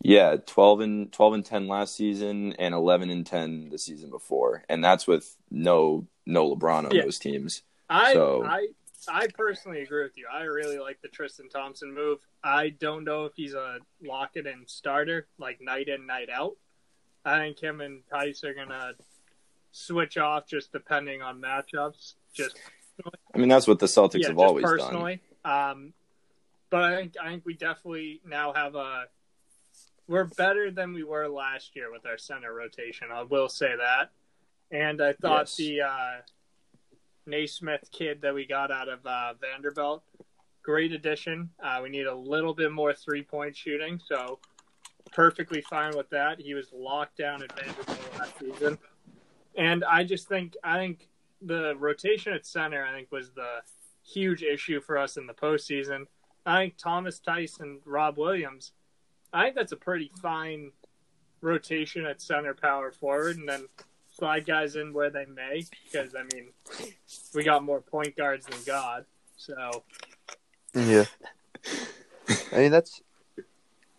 Yeah, 0.00 0.36
twelve 0.46 0.80
and 0.80 1.12
twelve 1.12 1.32
and 1.34 1.44
ten 1.44 1.66
last 1.66 1.96
season, 1.96 2.52
and 2.58 2.72
eleven 2.74 3.10
and 3.10 3.26
ten 3.26 3.68
the 3.68 3.78
season 3.78 4.10
before, 4.10 4.64
and 4.68 4.82
that's 4.84 5.06
with 5.08 5.36
no 5.50 6.06
no 6.24 6.54
LeBron 6.54 6.84
on 6.86 6.90
Yeah. 6.92 7.02
those 7.02 7.18
teams. 7.18 7.62
I 7.90 8.12
So- 8.12 8.44
I 8.44 8.68
I 9.06 9.28
personally 9.28 9.82
agree 9.82 10.02
with 10.02 10.16
you. 10.16 10.26
I 10.32 10.42
really 10.42 10.78
like 10.78 11.00
the 11.02 11.08
Tristan 11.08 11.48
Thompson 11.48 11.94
move. 11.94 12.18
I 12.42 12.70
don't 12.70 13.04
know 13.04 13.26
if 13.26 13.32
he's 13.36 13.54
a 13.54 13.78
lock 14.02 14.30
it 14.34 14.46
in 14.46 14.64
starter, 14.66 15.28
like 15.38 15.60
night 15.60 15.88
in, 15.88 16.06
night 16.06 16.28
out. 16.30 16.56
I 17.24 17.38
think 17.38 17.60
him 17.60 17.80
and 17.80 18.02
Theis 18.12 18.42
are 18.44 18.54
gonna 18.54 18.92
switch 19.70 20.16
off 20.18 20.46
just 20.46 20.72
depending 20.72 21.22
on 21.22 21.40
matchups. 21.40 22.14
Just 22.32 22.58
I 23.34 23.38
mean, 23.38 23.48
that's 23.48 23.68
what 23.68 23.78
the 23.78 23.86
Celtics 23.86 24.20
yeah, 24.20 24.28
have 24.28 24.38
always 24.38 24.64
done. 24.64 25.20
Um, 25.44 25.92
but 26.70 26.82
I 26.82 26.96
think 26.96 27.14
I 27.22 27.28
think 27.28 27.46
we 27.46 27.54
definitely 27.54 28.20
now 28.26 28.52
have 28.52 28.74
a. 28.74 29.04
We're 30.06 30.24
better 30.24 30.70
than 30.70 30.94
we 30.94 31.04
were 31.04 31.28
last 31.28 31.76
year 31.76 31.92
with 31.92 32.06
our 32.06 32.16
center 32.16 32.52
rotation. 32.52 33.08
I 33.12 33.22
will 33.22 33.48
say 33.48 33.74
that, 33.76 34.10
and 34.70 35.02
I 35.02 35.12
thought 35.12 35.42
Yes. 35.42 35.56
the 35.56 35.80
uh, 35.82 36.20
Nesmith 37.28 37.88
kid 37.92 38.20
that 38.22 38.34
we 38.34 38.46
got 38.46 38.70
out 38.70 38.88
of 38.88 39.04
uh, 39.06 39.34
Vanderbilt, 39.40 40.02
great 40.62 40.92
addition. 40.92 41.50
Uh, 41.62 41.80
we 41.82 41.88
need 41.88 42.06
a 42.06 42.14
little 42.14 42.54
bit 42.54 42.72
more 42.72 42.92
three 42.92 43.22
point 43.22 43.56
shooting, 43.56 44.00
so 44.04 44.38
perfectly 45.12 45.60
fine 45.62 45.96
with 45.96 46.10
that. 46.10 46.40
He 46.40 46.54
was 46.54 46.72
locked 46.72 47.16
down 47.18 47.42
at 47.42 47.52
Vanderbilt 47.58 48.18
last 48.18 48.38
season, 48.38 48.78
and 49.56 49.84
I 49.84 50.04
just 50.04 50.28
think 50.28 50.56
I 50.64 50.78
think 50.78 51.08
the 51.42 51.76
rotation 51.78 52.32
at 52.32 52.44
center 52.44 52.84
I 52.84 52.92
think 52.92 53.12
was 53.12 53.30
the 53.30 53.60
huge 54.04 54.42
issue 54.42 54.80
for 54.80 54.98
us 54.98 55.16
in 55.16 55.26
the 55.26 55.34
postseason. 55.34 56.06
I 56.46 56.62
think 56.62 56.78
Thomas 56.78 57.20
and 57.60 57.80
Rob 57.84 58.16
Williams. 58.16 58.72
I 59.32 59.44
think 59.44 59.56
that's 59.56 59.72
a 59.72 59.76
pretty 59.76 60.10
fine 60.22 60.72
rotation 61.40 62.06
at 62.06 62.22
center 62.22 62.54
power 62.54 62.90
forward, 62.90 63.36
and 63.36 63.48
then 63.48 63.66
slide 64.18 64.44
guys 64.46 64.76
in 64.76 64.92
where 64.92 65.10
they 65.10 65.26
may. 65.26 65.64
Because 65.84 66.14
I 66.14 66.24
mean, 66.34 66.48
we 67.34 67.44
got 67.44 67.62
more 67.62 67.80
point 67.80 68.16
guards 68.16 68.46
than 68.46 68.58
God. 68.66 69.04
So 69.36 69.84
Yeah. 70.74 71.04
I 72.52 72.56
mean 72.56 72.72
that's 72.72 73.00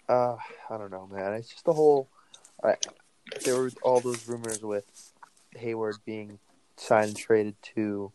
uh 0.07 0.35
I 0.69 0.77
don't 0.77 0.91
know, 0.91 1.07
man. 1.07 1.33
It's 1.33 1.49
just 1.49 1.65
the 1.65 1.73
whole 1.73 2.07
I, 2.63 2.75
there 3.45 3.55
were 3.55 3.71
all 3.81 4.01
those 4.01 4.27
rumors 4.27 4.61
with 4.61 5.13
Hayward 5.55 5.97
being 6.05 6.39
signed 6.77 7.09
and 7.09 7.17
traded 7.17 7.55
to 7.75 8.11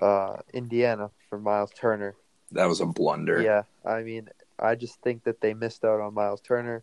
uh 0.00 0.36
Indiana 0.52 1.10
for 1.28 1.38
Miles 1.38 1.72
Turner. 1.72 2.14
That 2.52 2.66
was 2.66 2.80
a 2.80 2.86
blunder. 2.86 3.42
Yeah, 3.42 3.64
I 3.84 4.02
mean, 4.02 4.28
I 4.58 4.74
just 4.74 5.00
think 5.02 5.24
that 5.24 5.40
they 5.40 5.52
missed 5.52 5.84
out 5.84 6.00
on 6.00 6.14
Miles 6.14 6.40
Turner, 6.40 6.82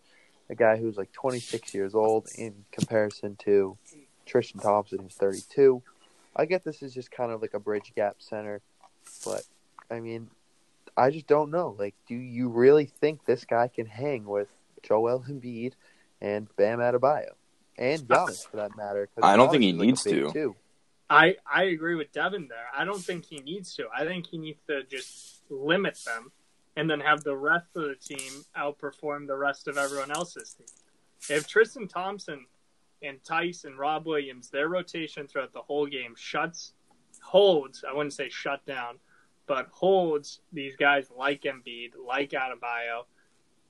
a 0.50 0.56
guy 0.56 0.78
who's 0.78 0.96
like 0.96 1.12
26 1.14 1.74
years 1.74 1.96
old 1.96 2.28
in 2.38 2.66
comparison 2.72 3.36
to 3.38 3.76
Tristan 4.26 4.60
Thompson, 4.62 5.00
who's 5.00 5.14
32. 5.16 5.82
I 6.36 6.46
get 6.46 6.64
this 6.64 6.82
is 6.82 6.94
just 6.94 7.12
kind 7.12 7.32
of 7.32 7.42
like 7.42 7.54
a 7.54 7.60
bridge 7.60 7.94
gap 7.96 8.18
center, 8.20 8.62
but 9.24 9.44
I 9.90 10.00
mean, 10.00 10.30
I 10.98 11.10
just 11.12 11.28
don't 11.28 11.52
know. 11.52 11.76
Like, 11.78 11.96
do 12.08 12.16
you 12.16 12.50
really 12.50 12.86
think 12.86 13.26
this 13.26 13.46
guy 13.46 13.68
can 13.68 13.86
hang 13.86 14.26
with 14.26 14.48
Joel 14.84 15.24
Embiid 15.30 15.74
and 16.22 16.54
Bam 16.56 16.80
Adebayo? 16.80 17.32
and 17.78 18.02
Giannis 18.08 18.48
for 18.48 18.56
that 18.56 18.78
matter. 18.78 19.08
'cause 19.08 19.22
I 19.22 19.36
don't 19.36 19.52
think 19.52 19.64
he 19.64 19.72
is, 19.72 19.76
like, 19.76 19.86
needs 19.86 20.04
to. 20.04 20.32
two. 20.32 20.56
I 21.10 21.36
I 21.46 21.64
agree 21.66 21.96
with 21.96 22.10
Devin 22.14 22.48
there. 22.48 22.68
I 22.74 22.86
don't 22.86 23.02
think 23.02 23.26
he 23.26 23.40
needs 23.40 23.76
to. 23.76 23.90
I 23.94 24.06
think 24.06 24.28
he 24.28 24.38
needs 24.38 24.62
to 24.68 24.84
just 24.84 25.42
limit 25.50 25.98
them, 26.06 26.32
and 26.78 26.90
then 26.90 27.02
have 27.02 27.26
the 27.26 27.36
rest 27.36 27.68
of 27.76 27.84
the 27.84 27.96
team 27.96 28.46
outperform 28.56 29.28
the 29.28 29.36
rest 29.36 29.68
of 29.68 29.78
everyone 29.78 30.10
else's 30.10 30.54
team. 30.54 30.68
If 31.30 31.48
Tristan 31.48 31.90
Thompson 31.90 32.46
and 33.02 33.22
Theis 33.24 33.66
and 33.66 33.78
Rob 33.78 34.06
Williams, 34.06 34.50
their 34.50 34.70
rotation 34.70 35.28
throughout 35.28 35.54
the 35.54 35.62
whole 35.62 35.86
game 35.86 36.14
shuts, 36.16 36.74
holds. 37.22 37.84
I 37.88 37.94
wouldn't 37.94 38.14
say 38.14 38.30
shut 38.30 38.66
down, 38.66 39.00
but 39.48 39.68
holds 39.72 40.42
these 40.52 40.76
guys 40.76 41.10
like 41.16 41.44
Embiid, 41.44 41.92
like 42.06 42.32
Adebayo, 42.32 43.04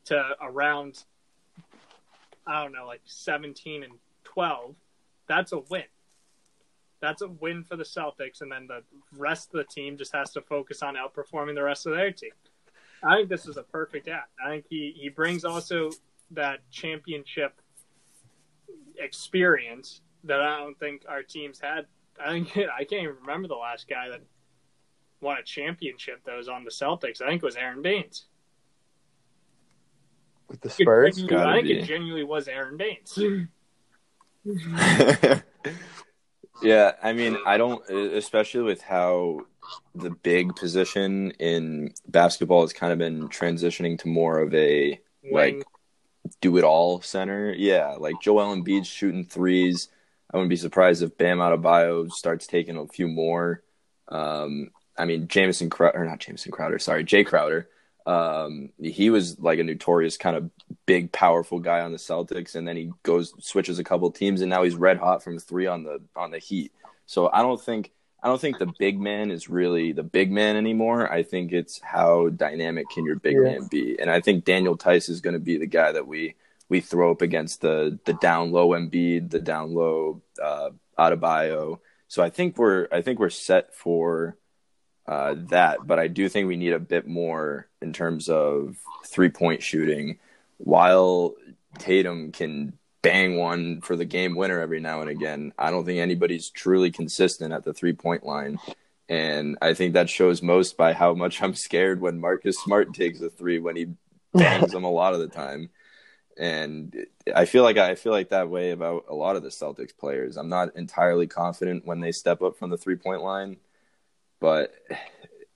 to 0.06 0.36
around. 0.42 1.04
I 2.48 2.62
don't 2.62 2.74
know, 2.74 2.86
like 2.86 3.02
seventeen 3.06 3.84
and 3.84 3.94
twelve. 4.24 4.76
That's 5.28 5.52
a 5.52 5.60
win 5.60 5.84
that's 7.06 7.22
a 7.22 7.28
win 7.28 7.64
for 7.64 7.76
the 7.76 7.84
Celtics, 7.84 8.42
and 8.42 8.52
then 8.52 8.68
the 8.68 8.82
rest 9.16 9.54
of 9.54 9.58
the 9.58 9.64
team 9.64 9.98
just 9.98 10.14
has 10.14 10.32
to 10.32 10.42
focus 10.42 10.82
on 10.82 10.96
outperforming 10.96 11.56
the 11.56 11.64
rest 11.64 11.86
of 11.86 11.94
their 11.94 12.12
team. 12.12 12.32
I 13.04 13.18
think 13.18 13.30
this 13.30 13.46
is 13.46 13.58
a 13.58 13.64
perfect 13.64 14.08
act. 14.08 14.32
I 14.44 14.50
think 14.50 14.66
he, 14.70 14.96
he 14.98 15.10
brings 15.10 15.46
also 15.46 15.92
that 16.32 16.60
championship 16.72 17.62
experience 19.00 20.02
that 20.24 20.42
I 20.42 20.60
don't 20.60 20.78
think 20.80 21.04
our 21.08 21.24
teams 21.24 21.60
had. 21.60 21.86
I 22.24 22.32
think 22.32 22.58
I 22.58 22.84
can't 22.86 23.04
even 23.04 23.16
remember 23.22 23.48
the 23.48 23.56
last 23.56 23.88
guy 23.88 24.10
that 24.10 24.22
won 25.22 25.38
a 25.38 25.44
championship 25.44 26.24
that 26.26 26.36
was 26.38 26.48
on 26.48 26.64
the 26.64 26.72
Celtics. 26.72 27.22
I 27.22 27.28
think 27.28 27.42
it 27.42 27.46
was 27.46 27.56
Aron 27.56 27.82
Baynes. 27.82 28.26
with 30.50 30.62
the 30.62 30.70
Spurs. 30.70 31.24
I 31.24 31.54
think 31.54 31.68
be. 31.68 31.80
it 31.80 31.86
genuinely 31.86 32.24
was 32.24 32.48
Aron 32.48 32.78
Baynes. 32.78 33.18
yeah, 36.62 36.92
I 37.02 37.14
mean, 37.14 37.38
I 37.46 37.58
don't, 37.58 37.88
especially 37.90 38.62
with 38.62 38.82
how 38.82 39.42
the 39.96 40.12
big 40.12 40.56
position 40.56 41.32
in 41.40 41.94
basketball 42.08 42.62
has 42.62 42.74
kind 42.74 42.94
of 42.94 43.00
been 43.00 43.28
transitioning 43.30 43.98
to 44.00 44.08
more 44.08 44.40
of 44.40 44.54
a 44.54 45.00
Wing. 45.24 45.58
like 45.58 45.66
do 46.42 46.58
it 46.58 46.64
all 46.64 47.02
center. 47.02 47.54
Yeah, 47.54 47.96
like 48.00 48.16
Joel 48.22 48.56
Embiid's 48.56 48.88
shooting 48.88 49.26
threes. 49.26 49.90
I 50.32 50.38
wouldn't 50.38 50.50
be 50.50 50.56
surprised 50.56 51.04
if 51.04 51.18
Bam 51.18 51.38
Adebayo 51.38 52.12
starts 52.12 52.48
taking 52.48 52.78
a 52.78 52.88
few 52.88 53.08
more. 53.08 53.64
Um, 54.08 54.72
I 54.98 55.06
mean, 55.06 55.28
Jameson 55.28 55.70
Crowder, 55.70 56.02
or 56.02 56.06
not 56.06 56.20
Jameson 56.20 56.52
Crowder, 56.52 56.80
sorry, 56.80 57.04
Jae 57.04 57.26
Crowder. 57.26 57.70
Um, 58.06 58.70
he 58.80 59.10
was 59.10 59.40
like 59.40 59.60
a 59.60 59.64
notorious 59.64 60.18
kind 60.18 60.36
of 60.38 60.50
big, 60.86 61.12
powerful 61.12 61.60
guy 61.60 61.82
on 61.82 61.92
the 61.92 61.98
Celtics, 61.98 62.56
and 62.56 62.68
then 62.68 62.78
he 62.78 62.92
goes 63.04 63.34
switches 63.40 63.80
a 63.80 63.84
couple 63.84 64.12
teams, 64.12 64.42
and 64.42 64.50
now 64.50 64.64
he's 64.64 64.76
red 64.76 64.98
hot 64.98 65.24
from 65.24 65.40
three 65.40 65.68
on 65.68 65.84
the 65.84 66.02
on 66.16 66.32
the 66.32 66.40
Heat. 66.40 66.72
So 67.08 67.30
I 67.32 67.42
don't 67.42 67.62
think 67.62 67.92
I 68.26 68.28
don't 68.28 68.42
think 68.42 68.58
the 68.58 68.74
big 68.80 69.00
man 69.00 69.30
is 69.30 69.50
really 69.52 69.92
the 69.92 70.02
big 70.02 70.32
man 70.32 70.56
anymore. 70.56 71.12
I 71.14 71.22
think 71.22 71.52
it's 71.52 71.80
how 71.80 72.30
dynamic 72.30 72.90
can 72.90 73.06
your 73.06 73.18
big 73.18 73.36
Yeah. 73.36 73.44
man 73.44 73.68
be, 73.70 74.00
and 74.00 74.10
I 74.10 74.20
think 74.20 74.46
Daniel 74.46 74.76
Theis 74.76 75.10
is 75.10 75.22
going 75.22 75.36
to 75.36 75.40
be 75.40 75.58
the 75.60 75.68
guy 75.68 75.92
that 75.92 76.08
we 76.08 76.34
we 76.68 76.82
throw 76.82 77.12
up 77.12 77.22
against 77.22 77.62
the 77.62 78.00
the 78.06 78.14
down 78.14 78.52
low 78.52 78.70
Embiid, 78.70 79.30
the 79.30 79.40
down 79.40 79.76
low 79.76 80.24
uh, 80.44 80.72
Adebayo. 80.98 81.80
So 82.08 82.24
I 82.24 82.32
think 82.32 82.58
we're 82.58 82.88
I 82.92 83.04
think 83.04 83.20
we're 83.20 83.30
set 83.30 83.76
for 83.76 84.38
uh, 85.08 85.36
that, 85.50 85.86
but 85.86 86.00
I 86.00 86.08
do 86.08 86.28
think 86.28 86.48
we 86.48 86.58
need 86.58 86.74
a 86.74 86.80
bit 86.80 87.06
more 87.06 87.68
in 87.80 87.94
terms 87.94 88.28
of 88.28 88.76
three 89.06 89.30
point 89.30 89.62
shooting. 89.62 90.18
While 90.58 91.36
Tatum 91.78 92.32
can 92.32 92.74
bang 93.06 93.38
one 93.38 93.82
for 93.82 93.96
the 93.96 94.04
game 94.04 94.36
winner 94.36 94.60
every 94.60 94.80
now 94.80 95.02
and 95.02 95.10
again, 95.10 95.54
I 95.60 95.70
don't 95.70 95.86
think 95.86 96.00
anybody's 96.00 96.50
truly 96.50 96.90
consistent 96.90 97.54
at 97.54 97.64
the 97.64 97.74
three 97.74 97.94
point 97.94 98.26
line. 98.26 98.60
And 99.08 99.58
I 99.62 99.76
think 99.76 99.94
that 99.94 100.10
shows 100.10 100.42
most 100.42 100.76
by 100.76 100.94
how 100.94 101.14
much 101.14 101.42
I'm 101.42 101.54
scared 101.54 102.02
when 102.02 102.20
Marcus 102.20 102.58
Smart 102.58 102.94
takes 102.96 103.22
a 103.22 103.30
three 103.30 103.60
when 103.60 103.76
he 103.76 103.88
bangs 104.34 104.72
them 104.74 104.84
a 104.84 104.92
lot 104.92 105.14
of 105.14 105.20
the 105.20 105.28
time. 105.28 105.70
And 106.38 107.06
I 107.34 107.46
feel 107.46 107.64
like 107.64 107.78
I 107.78 107.94
feel 107.94 108.12
like 108.12 108.30
that 108.30 108.50
way 108.50 108.72
about 108.72 109.06
a 109.08 109.14
lot 109.14 109.36
of 109.36 109.44
the 109.44 109.50
Celtics 109.50 109.96
players. 109.96 110.36
I'm 110.36 110.50
not 110.50 110.76
entirely 110.76 111.28
confident 111.28 111.86
when 111.86 112.00
they 112.00 112.12
step 112.12 112.42
up 112.42 112.58
from 112.58 112.72
the 112.72 112.78
three 112.78 112.96
point 112.96 113.22
line, 113.22 113.58
but 114.40 114.74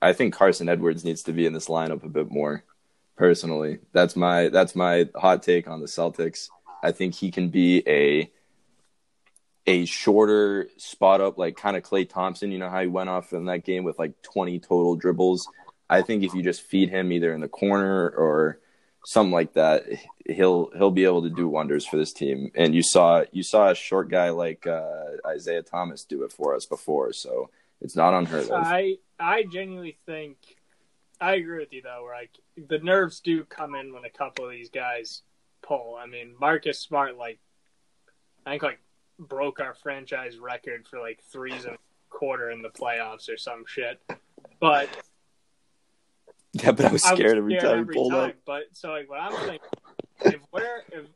I 0.00 0.12
think 0.12 0.34
Carsen 0.34 0.68
Edwards 0.68 1.04
needs 1.04 1.24
to 1.24 1.32
be 1.32 1.46
in 1.46 1.52
this 1.52 1.68
lineup 1.68 2.04
a 2.04 2.08
bit 2.08 2.30
more. 2.30 2.64
Personally, 3.16 3.80
that's 3.92 4.16
my 4.16 4.48
that's 4.48 4.74
my 4.74 5.08
hot 5.16 5.42
take 5.42 5.68
on 5.68 5.80
the 5.80 5.86
Celtics. 5.86 6.48
I 6.82 6.92
think 6.92 7.14
he 7.14 7.30
can 7.30 7.48
be 7.48 7.82
a 7.86 8.30
a 9.66 9.84
shorter 9.84 10.68
spot 10.78 11.20
up, 11.20 11.38
like 11.38 11.56
kind 11.56 11.76
of 11.76 11.82
Klay 11.82 12.08
Thompson. 12.08 12.50
You 12.50 12.58
know 12.58 12.70
how 12.70 12.80
he 12.80 12.86
went 12.86 13.08
off 13.08 13.32
in 13.32 13.44
that 13.46 13.64
game 13.64 13.84
with 13.84 13.98
like 13.98 14.20
20 14.22 14.58
total 14.60 14.96
dribbles. 14.96 15.46
I 15.88 16.02
think 16.02 16.22
if 16.22 16.34
you 16.34 16.42
just 16.42 16.62
feed 16.62 16.88
him 16.88 17.12
either 17.12 17.32
in 17.34 17.40
the 17.40 17.48
corner 17.48 18.08
or 18.08 18.60
something 19.04 19.32
like 19.32 19.54
that, 19.54 19.84
he'll 20.26 20.70
he'll 20.76 20.90
be 20.90 21.04
able 21.04 21.22
to 21.22 21.30
do 21.30 21.48
wonders 21.48 21.86
for 21.86 21.96
this 21.96 22.12
team. 22.12 22.50
And 22.54 22.74
you 22.74 22.82
saw 22.82 23.24
you 23.32 23.42
saw 23.42 23.70
a 23.70 23.74
short 23.74 24.08
guy 24.08 24.30
like 24.30 24.66
uh, 24.66 25.16
Isaiah 25.26 25.62
Thomas 25.62 26.04
do 26.04 26.22
it 26.24 26.32
for 26.32 26.54
us 26.54 26.66
before, 26.66 27.12
so 27.12 27.50
it's 27.80 27.96
not 27.96 28.14
unheard 28.14 28.44
of. 28.44 28.52
I 28.52 28.96
I 29.18 29.44
genuinely 29.44 29.98
think 30.06 30.36
I 31.20 31.34
agree 31.34 31.58
with 31.58 31.72
you 31.72 31.82
though. 31.82 32.04
Where 32.04 32.14
like 32.14 32.30
the 32.68 32.78
nerves 32.78 33.20
do 33.20 33.44
come 33.44 33.74
in 33.74 33.92
when 33.92 34.04
a 34.04 34.10
couple 34.10 34.46
of 34.46 34.50
these 34.50 34.70
guys 34.70 35.22
pull. 35.62 35.96
I 36.00 36.06
mean, 36.06 36.34
Marcus 36.40 36.78
Smart 36.78 37.16
like 37.16 37.38
I 38.46 38.50
think 38.50 38.62
like 38.62 38.80
broke 39.18 39.60
our 39.60 39.74
franchise 39.74 40.38
record 40.38 40.86
for 40.88 40.98
like 41.00 41.20
threes 41.30 41.64
and 41.64 41.76
quarter 42.08 42.50
in 42.50 42.62
the 42.62 42.68
playoffs 42.70 43.28
or 43.28 43.36
some 43.36 43.64
shit. 43.66 44.00
But 44.60 44.88
yeah, 46.52 46.72
but 46.72 46.86
I 46.86 46.92
was 46.92 47.04
I 47.04 47.14
scared 47.14 47.36
was 47.36 47.38
every 47.38 47.56
time 47.58 47.80
every 47.80 47.94
he 47.94 47.98
pulled 47.98 48.12
time. 48.12 48.30
up. 48.30 48.36
But 48.44 48.62
so 48.72 48.90
like 48.90 49.08
what 49.08 49.20
I'm 49.20 49.32
saying, 49.46 49.60
if 50.22 50.40
we're 50.52 50.82
if 50.92 51.06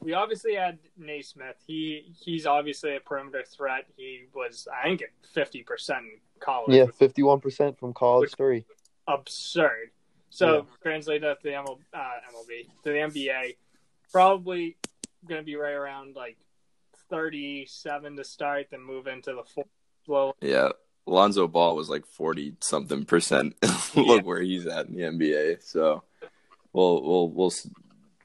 we 0.00 0.12
obviously 0.12 0.54
had 0.54 0.78
Nesmith, 0.98 1.56
he 1.66 2.12
he's 2.20 2.46
obviously 2.46 2.96
a 2.96 3.00
perimeter 3.00 3.44
threat. 3.44 3.86
He 3.96 4.24
was 4.34 4.68
I 4.72 4.88
think 4.88 5.02
at 5.02 5.08
fifty 5.32 5.62
percent 5.62 6.04
in 6.04 6.10
college. 6.40 6.74
Yeah, 6.74 6.86
fifty-one 6.86 7.40
percent 7.40 7.78
from 7.78 7.94
college 7.94 8.34
three. 8.36 8.66
absurd. 9.08 9.90
So 10.34 10.56
Yeah. 10.56 10.62
translate 10.82 11.20
that 11.22 11.40
to 11.42 11.44
the 11.44 11.54
ML, 11.54 11.78
uh, 11.92 12.12
MLB 12.32 12.66
to 12.82 12.90
the 12.90 12.98
NBA, 12.98 13.56
probably 14.10 14.76
going 15.28 15.40
to 15.40 15.44
be 15.44 15.54
right 15.54 15.72
around 15.74 16.16
like 16.16 16.36
thirty-seven 17.08 18.16
to 18.16 18.24
start, 18.24 18.66
then 18.70 18.80
move 18.82 19.06
into 19.06 19.32
the 19.32 19.44
fourth 19.44 19.68
slow. 20.04 20.34
Yeah, 20.40 20.70
Lonzo 21.06 21.46
Ball 21.46 21.76
was 21.76 21.88
like 21.88 22.04
forty 22.04 22.56
something 22.60 23.04
percent. 23.04 23.54
Look 23.94 24.26
where 24.26 24.40
he's 24.42 24.66
at 24.66 24.86
in 24.88 24.96
the 24.96 25.02
NBA. 25.02 25.62
So 25.62 26.02
we'll 26.72 27.00
we'll 27.02 27.28
we'll 27.28 27.52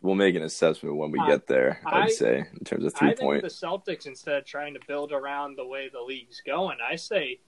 we'll 0.01 0.15
make 0.15 0.33
an 0.33 0.41
assessment 0.41 0.95
when 0.95 1.11
we 1.11 1.19
I- 1.19 1.27
get 1.27 1.45
there. 1.45 1.79
I'd 1.85 2.05
I- 2.05 2.09
say 2.09 2.45
in 2.51 2.65
terms 2.65 2.85
of 2.85 2.95
three 2.95 3.09
think 3.09 3.19
point. 3.19 3.41
the 3.43 3.49
Celtics, 3.49 4.07
instead 4.07 4.35
of 4.37 4.45
trying 4.45 4.73
to 4.73 4.79
build 4.87 5.11
around 5.11 5.57
the 5.57 5.65
way 5.67 5.89
the 5.89 6.01
league's 6.01 6.41
going, 6.43 6.77
I 6.83 6.95
say 6.95 7.39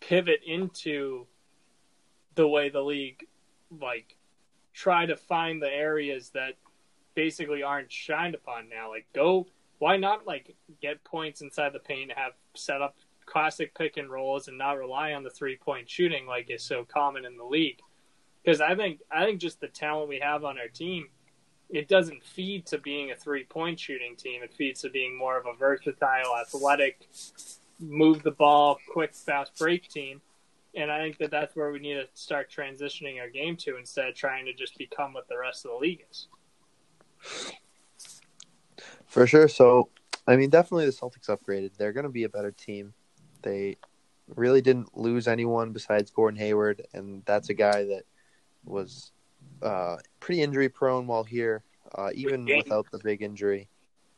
pivot 0.00 0.40
into 0.44 1.26
the 2.34 2.48
way 2.48 2.68
the 2.68 2.82
league, 2.82 3.26
like, 3.70 4.16
try 4.72 5.06
to 5.06 5.16
find 5.16 5.62
the 5.62 5.70
areas 5.70 6.30
that 6.30 6.54
basically 7.14 7.62
aren't 7.62 7.90
shined 7.90 8.34
upon 8.34 8.68
now. 8.68 8.90
Like, 8.90 9.06
go, 9.14 9.46
why 9.78 9.96
not, 9.96 10.26
like, 10.26 10.54
get 10.80 11.02
points 11.04 11.40
inside 11.40 11.72
the 11.72 11.78
paint, 11.78 12.12
have 12.14 12.32
set 12.54 12.82
up 12.82 12.96
classic 13.26 13.74
pick 13.74 13.96
and 13.96 14.10
rolls, 14.10 14.48
and 14.48 14.58
not 14.58 14.78
rely 14.78 15.12
on 15.12 15.22
the 15.22 15.30
three 15.30 15.56
point 15.56 15.88
shooting 15.88 16.26
like 16.26 16.50
is 16.50 16.62
so 16.62 16.84
common 16.84 17.24
in 17.24 17.36
the 17.36 17.44
league? 17.44 17.80
Because 18.44 18.60
I 18.60 18.74
think, 18.74 19.00
I 19.10 19.24
think 19.24 19.40
just 19.40 19.60
the 19.60 19.68
talent 19.68 20.08
we 20.08 20.20
have 20.20 20.44
on 20.44 20.58
our 20.58 20.68
team 20.68 21.08
it 21.70 21.88
doesn't 21.88 22.24
feed 22.24 22.66
to 22.66 22.78
being 22.78 23.10
a 23.10 23.16
three 23.16 23.44
point 23.44 23.78
shooting 23.78 24.16
team. 24.16 24.42
It 24.42 24.54
feeds 24.54 24.80
to 24.82 24.90
being 24.90 25.16
more 25.16 25.38
of 25.38 25.46
a 25.46 25.56
versatile, 25.56 26.36
athletic, 26.40 27.08
move 27.78 28.22
the 28.22 28.30
ball, 28.30 28.78
quick, 28.90 29.14
fast 29.14 29.58
break 29.58 29.88
team. 29.88 30.20
And 30.74 30.90
I 30.90 31.00
think 31.00 31.18
that 31.18 31.30
that's 31.30 31.56
where 31.56 31.70
we 31.72 31.78
need 31.78 31.94
to 31.94 32.06
start 32.14 32.50
transitioning 32.50 33.20
our 33.20 33.28
game 33.28 33.56
to 33.58 33.76
instead 33.78 34.08
of 34.08 34.14
trying 34.14 34.44
to 34.46 34.52
just 34.52 34.76
become 34.76 35.12
what 35.12 35.28
the 35.28 35.38
rest 35.38 35.64
of 35.64 35.72
the 35.72 35.76
league 35.78 36.04
is. 36.10 36.28
For 39.06 39.26
sure. 39.26 39.48
So, 39.48 39.88
I 40.26 40.36
mean, 40.36 40.50
definitely 40.50 40.86
the 40.86 40.92
Celtics 40.92 41.28
upgraded. 41.28 41.76
They're 41.76 41.92
going 41.92 42.04
to 42.04 42.10
be 42.10 42.24
a 42.24 42.28
better 42.28 42.52
team. 42.52 42.92
They 43.42 43.76
really 44.36 44.60
didn't 44.60 44.96
lose 44.96 45.26
anyone 45.26 45.72
besides 45.72 46.10
Gordon 46.10 46.38
Hayward, 46.38 46.86
and 46.92 47.22
that's 47.24 47.48
a 47.48 47.54
guy 47.54 47.84
that 47.84 48.02
was 48.64 49.12
uh, 49.62 49.96
pretty 50.20 50.42
injury 50.42 50.68
prone 50.68 51.06
while 51.06 51.24
here, 51.24 51.62
uh, 51.94 52.10
even 52.14 52.44
Game. 52.44 52.58
without 52.58 52.86
the 52.92 52.98
big 52.98 53.22
injury. 53.22 53.68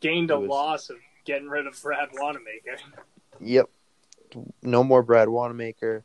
Gained 0.00 0.30
a 0.30 0.38
was- 0.38 0.48
loss 0.48 0.90
of 0.90 0.96
getting 1.24 1.48
rid 1.48 1.66
of 1.66 1.80
Brad 1.80 2.08
Wanamaker. 2.12 2.76
Yep. 3.40 3.70
No 4.62 4.82
more 4.82 5.02
Brad 5.02 5.28
Wanamaker. 5.28 6.04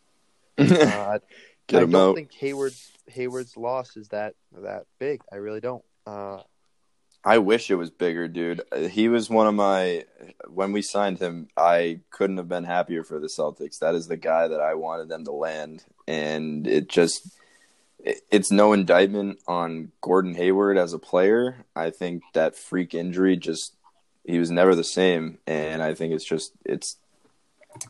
Uh, 0.58 1.20
Get 1.68 1.80
I 1.80 1.84
him 1.84 1.92
don't 1.92 2.10
out. 2.10 2.16
think 2.16 2.32
Hayward's 2.34 2.92
Hayward's 3.08 3.58
loss 3.58 3.98
is 3.98 4.10
that 4.10 4.36
that 4.62 4.86
big. 5.00 5.22
I 5.32 5.38
really 5.38 5.62
don't. 5.62 5.84
Uh, 6.06 6.42
I 7.24 7.40
wish 7.40 7.72
it 7.72 7.76
was 7.76 7.90
bigger, 7.90 8.28
dude. 8.28 8.62
He 8.92 9.10
was 9.10 9.32
one 9.32 9.48
of 9.48 9.56
my 9.56 10.06
when 10.48 10.72
we 10.72 10.84
signed 10.84 11.18
him, 11.18 11.48
I 11.58 12.02
couldn't 12.12 12.38
have 12.38 12.48
been 12.48 12.66
happier 12.66 13.04
for 13.04 13.20
the 13.20 13.28
Celtics. 13.28 13.80
That 13.80 13.96
is 13.96 14.08
the 14.08 14.18
guy 14.18 14.48
that 14.48 14.62
I 14.62 14.76
wanted 14.76 15.10
them 15.10 15.26
to 15.26 15.32
land 15.32 15.84
and 16.08 16.68
it 16.68 16.88
just 16.88 17.28
it's 18.32 18.52
no 18.52 18.74
indictment 18.74 19.40
on 19.48 19.92
Gordon 20.02 20.36
Hayward 20.36 20.78
as 20.78 20.94
a 20.94 21.00
player. 21.00 21.66
I 21.76 21.90
think 21.90 22.22
that 22.34 22.56
freak 22.56 22.94
injury 22.94 23.38
just 23.38 23.74
he 24.24 24.38
was 24.38 24.52
never 24.52 24.76
the 24.76 24.84
same 24.84 25.40
and 25.48 25.82
I 25.82 25.96
think 25.96 26.14
it's 26.14 26.26
just 26.26 26.52
it's 26.64 26.98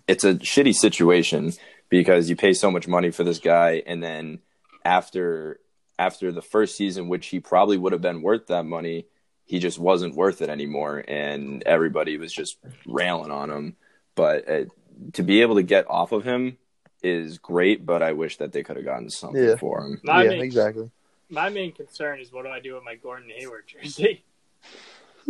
it's 0.07 0.23
a 0.23 0.35
shitty 0.35 0.73
situation 0.73 1.51
because 1.89 2.29
you 2.29 2.35
pay 2.35 2.53
so 2.53 2.69
much 2.71 2.87
money 2.87 3.11
for 3.11 3.23
this 3.23 3.39
guy 3.39 3.81
and 3.85 4.01
then 4.03 4.39
after 4.83 5.59
after 5.97 6.31
the 6.31 6.41
first 6.41 6.75
season 6.75 7.07
which 7.07 7.27
he 7.27 7.39
probably 7.39 7.77
would 7.77 7.93
have 7.93 8.01
been 8.01 8.21
worth 8.21 8.47
that 8.47 8.65
money 8.65 9.05
he 9.45 9.59
just 9.59 9.77
wasn't 9.79 10.15
worth 10.15 10.41
it 10.41 10.49
anymore 10.49 11.03
and 11.07 11.63
everybody 11.65 12.17
was 12.17 12.33
just 12.33 12.57
railing 12.85 13.31
on 13.31 13.49
him 13.49 13.75
but 14.15 14.49
uh, 14.49 14.65
to 15.13 15.23
be 15.23 15.41
able 15.41 15.55
to 15.55 15.63
get 15.63 15.89
off 15.89 16.11
of 16.11 16.23
him 16.23 16.57
is 17.03 17.37
great 17.37 17.85
but 17.85 18.01
i 18.03 18.11
wish 18.11 18.37
that 18.37 18.51
they 18.51 18.63
could 18.63 18.75
have 18.75 18.85
gotten 18.85 19.09
something 19.09 19.43
Yeah. 19.43 19.55
for 19.55 19.85
him 19.85 20.01
My 20.03 20.23
yeah, 20.23 20.29
main, 20.31 20.41
exactly. 20.41 20.89
My 21.29 21.49
main 21.49 21.71
concern 21.71 22.19
is 22.19 22.31
what 22.31 22.43
do 22.45 22.49
I 22.49 22.59
do 22.59 22.75
with 22.75 22.83
my 22.83 22.93
Gordon 22.95 23.31
Hayward 23.35 23.63
jersey? 23.67 24.23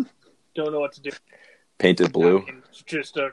Don't 0.56 0.72
know 0.74 0.80
what 0.82 0.92
to 0.94 1.02
do. 1.02 1.10
painted 1.78 2.12
blue 2.12 2.40
I 2.42 2.52
mean, 2.52 2.64
just 2.86 3.16
a 3.18 3.32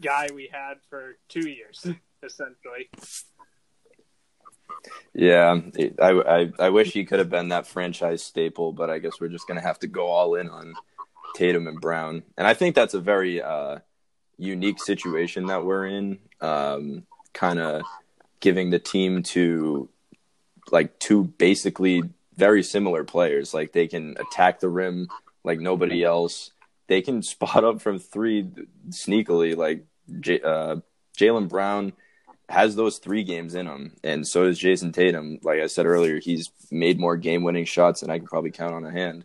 guy 0.00 0.28
we 0.34 0.48
had 0.52 0.74
for 0.88 1.16
two 1.28 1.48
years, 1.48 1.86
essentially. 2.22 2.88
yeah 5.14 5.60
I, 6.00 6.10
I 6.10 6.52
i 6.58 6.68
wish 6.70 6.92
he 6.92 7.04
could 7.04 7.18
have 7.18 7.30
been 7.30 7.48
that 7.50 7.66
franchise 7.66 8.22
staple 8.22 8.72
but 8.72 8.90
i 8.90 8.98
guess 8.98 9.20
we're 9.20 9.28
just 9.28 9.46
gonna 9.46 9.60
have 9.60 9.78
to 9.80 9.86
go 9.86 10.06
all 10.06 10.34
in 10.34 10.48
on 10.48 10.74
tatum 11.34 11.66
and 11.68 11.80
brown 11.80 12.22
and 12.36 12.46
i 12.46 12.54
think 12.54 12.74
that's 12.74 12.94
a 12.94 13.00
very 13.00 13.42
uh 13.42 13.78
unique 14.38 14.80
situation 14.80 15.46
that 15.46 15.64
we're 15.64 15.86
in 15.86 16.18
um 16.40 17.06
kind 17.32 17.58
of 17.58 17.82
giving 18.40 18.70
the 18.70 18.78
team 18.78 19.22
to 19.22 19.88
like 20.70 20.98
two 20.98 21.24
basically 21.24 22.02
very 22.36 22.62
similar 22.62 23.04
players. 23.04 23.54
Like 23.54 23.72
they 23.72 23.86
can 23.86 24.16
attack 24.18 24.60
the 24.60 24.68
rim 24.68 25.08
like 25.44 25.60
nobody 25.60 26.02
else. 26.02 26.50
They 26.88 27.02
can 27.02 27.22
spot 27.34 27.64
up 27.64 27.80
from 27.80 27.98
three 27.98 28.50
sneakily. 28.88 29.56
Like 29.56 29.84
J- 30.20 30.40
uh, 30.40 30.76
Jaylen 31.16 31.48
Brown 31.48 31.92
has 32.52 32.76
those 32.76 32.98
three 32.98 33.24
games 33.24 33.54
in 33.54 33.66
him, 33.66 33.96
and 34.04 34.28
so 34.28 34.44
does 34.44 34.58
Jayson 34.58 34.92
Tatum. 34.92 35.38
Like 35.42 35.60
I 35.60 35.66
said 35.66 35.86
earlier, 35.86 36.20
he's 36.20 36.50
made 36.70 37.00
more 37.00 37.16
game-winning 37.16 37.64
shots 37.64 38.00
than 38.00 38.10
I 38.10 38.18
can 38.18 38.26
probably 38.26 38.50
count 38.50 38.74
on 38.74 38.84
a 38.84 38.90
hand. 38.90 39.24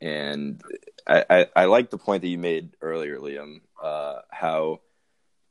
And 0.00 0.62
I, 1.06 1.24
I, 1.30 1.46
I 1.56 1.64
like 1.64 1.90
the 1.90 1.98
point 1.98 2.22
that 2.22 2.28
you 2.28 2.38
made 2.38 2.76
earlier, 2.82 3.18
Liam. 3.18 3.62
Uh, 3.82 4.20
how 4.30 4.80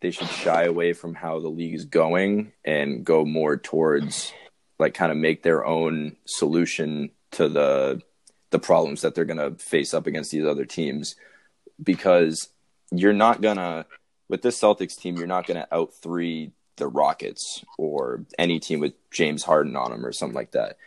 they 0.02 0.12
should 0.12 0.28
shy 0.28 0.64
away 0.64 0.94
from 0.94 1.16
how 1.16 1.40
the 1.40 1.48
league 1.48 1.74
is 1.74 1.86
going 1.86 2.52
and 2.64 3.04
go 3.04 3.26
more 3.26 3.58
towards 3.58 4.32
like 4.80 4.94
kind 4.94 5.12
of 5.12 5.18
make 5.18 5.44
their 5.44 5.66
own 5.66 6.16
solution 6.26 7.10
to 7.32 7.50
the 7.50 8.02
the 8.52 8.60
problems 8.60 9.02
that 9.02 9.16
they're 9.16 9.26
going 9.26 9.38
to 9.38 9.62
face 9.62 9.94
up 9.94 10.08
against 10.08 10.32
these 10.32 10.46
other 10.46 10.66
teams 10.66 11.16
because 11.82 12.50
you're 12.92 13.12
not 13.14 13.42
going 13.42 13.58
to 13.58 13.86
with 14.30 14.42
this 14.42 14.60
Celtics 14.60 14.96
team 14.96 15.18
you're 15.18 15.28
not 15.28 15.48
going 15.48 15.60
to 15.60 15.74
out 15.74 15.94
three 15.94 16.52
the 16.78 16.88
Rockets 16.88 17.64
or 17.78 18.24
any 18.40 18.60
team 18.60 18.80
with 18.80 18.94
James 19.12 19.44
Harden 19.44 19.76
on 19.76 19.92
them 19.92 20.06
or 20.06 20.12
something 20.12 20.36
like 20.36 20.52
that 20.52 20.78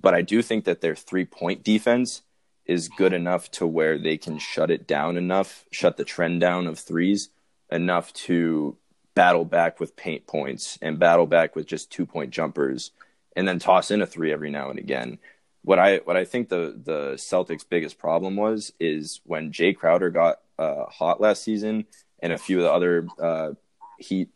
but 0.00 0.14
I 0.14 0.22
do 0.22 0.42
think 0.42 0.64
that 0.64 0.80
their 0.80 0.94
three 0.94 1.24
point 1.24 1.62
defense 1.62 2.22
is 2.66 2.88
good 2.88 3.12
enough 3.12 3.50
to 3.52 3.66
where 3.66 3.98
they 3.98 4.16
can 4.16 4.38
shut 4.38 4.70
it 4.70 4.86
down 4.86 5.16
enough 5.16 5.64
shut 5.70 5.96
the 5.96 6.04
trend 6.04 6.40
down 6.40 6.66
of 6.66 6.78
threes 6.78 7.30
enough 7.70 8.12
to 8.12 8.76
battle 9.14 9.44
back 9.44 9.80
with 9.80 9.96
paint 9.96 10.26
points 10.26 10.78
and 10.82 10.98
battle 10.98 11.26
back 11.26 11.56
with 11.56 11.66
just 11.66 11.90
two 11.90 12.06
point 12.06 12.30
jumpers 12.30 12.90
and 13.34 13.46
then 13.46 13.58
toss 13.58 13.90
in 13.90 14.02
a 14.02 14.06
three 14.06 14.32
every 14.32 14.50
now 14.50 14.70
and 14.70 14.78
again. 14.78 15.18
What 15.62 15.78
I 15.78 15.98
what 15.98 16.16
I 16.16 16.24
think 16.24 16.48
the 16.48 16.80
the 16.84 17.14
Celtics' 17.14 17.64
biggest 17.68 17.98
problem 17.98 18.36
was 18.36 18.72
is 18.78 19.20
when 19.24 19.50
Jae 19.50 19.76
Crowder 19.76 20.10
got 20.10 20.40
uh, 20.58 20.84
hot 20.84 21.20
last 21.20 21.42
season, 21.42 21.86
and 22.20 22.32
a 22.32 22.38
few 22.38 22.58
of 22.58 22.62
the 22.62 22.72
other 22.72 23.06
uh, 23.20 23.50
Heat 23.98 24.30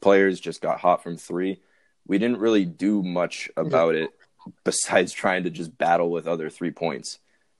players 0.00 0.40
just 0.40 0.60
got 0.60 0.80
hot 0.80 1.02
from 1.02 1.16
three. 1.16 1.60
We 2.06 2.18
didn't 2.18 2.38
really 2.38 2.64
do 2.64 3.02
much 3.02 3.50
about 3.56 3.94
it 3.94 4.10
besides 4.64 5.12
trying 5.12 5.44
to 5.44 5.50
just 5.50 5.76
battle 5.76 6.10
with 6.10 6.26
other 6.28 6.48
three 6.50 6.70
points, 6.70 7.18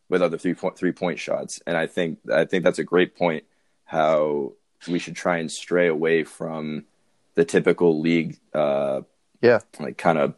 with 0.09 0.23
other 0.23 0.39
three 0.39 0.55
point 0.55 0.77
three 0.79 0.93
point 0.93 1.19
shots. 1.19 1.61
And 1.67 1.77
I 1.77 1.87
think 1.87 2.19
I 2.33 2.45
think 2.45 2.63
that's 2.65 2.79
a 2.79 2.85
great 2.85 3.17
point. 3.17 3.45
How 3.85 4.53
we 4.89 4.99
should 4.99 5.17
try 5.17 5.39
and 5.39 5.51
stray 5.51 5.89
away 5.89 6.23
from 6.25 6.85
the 7.35 7.45
typical 7.45 8.01
league, 8.01 8.39
uh, 8.55 9.03
Yeah. 9.41 9.61
like 9.81 9.99
kind 9.99 10.19
of 10.19 10.35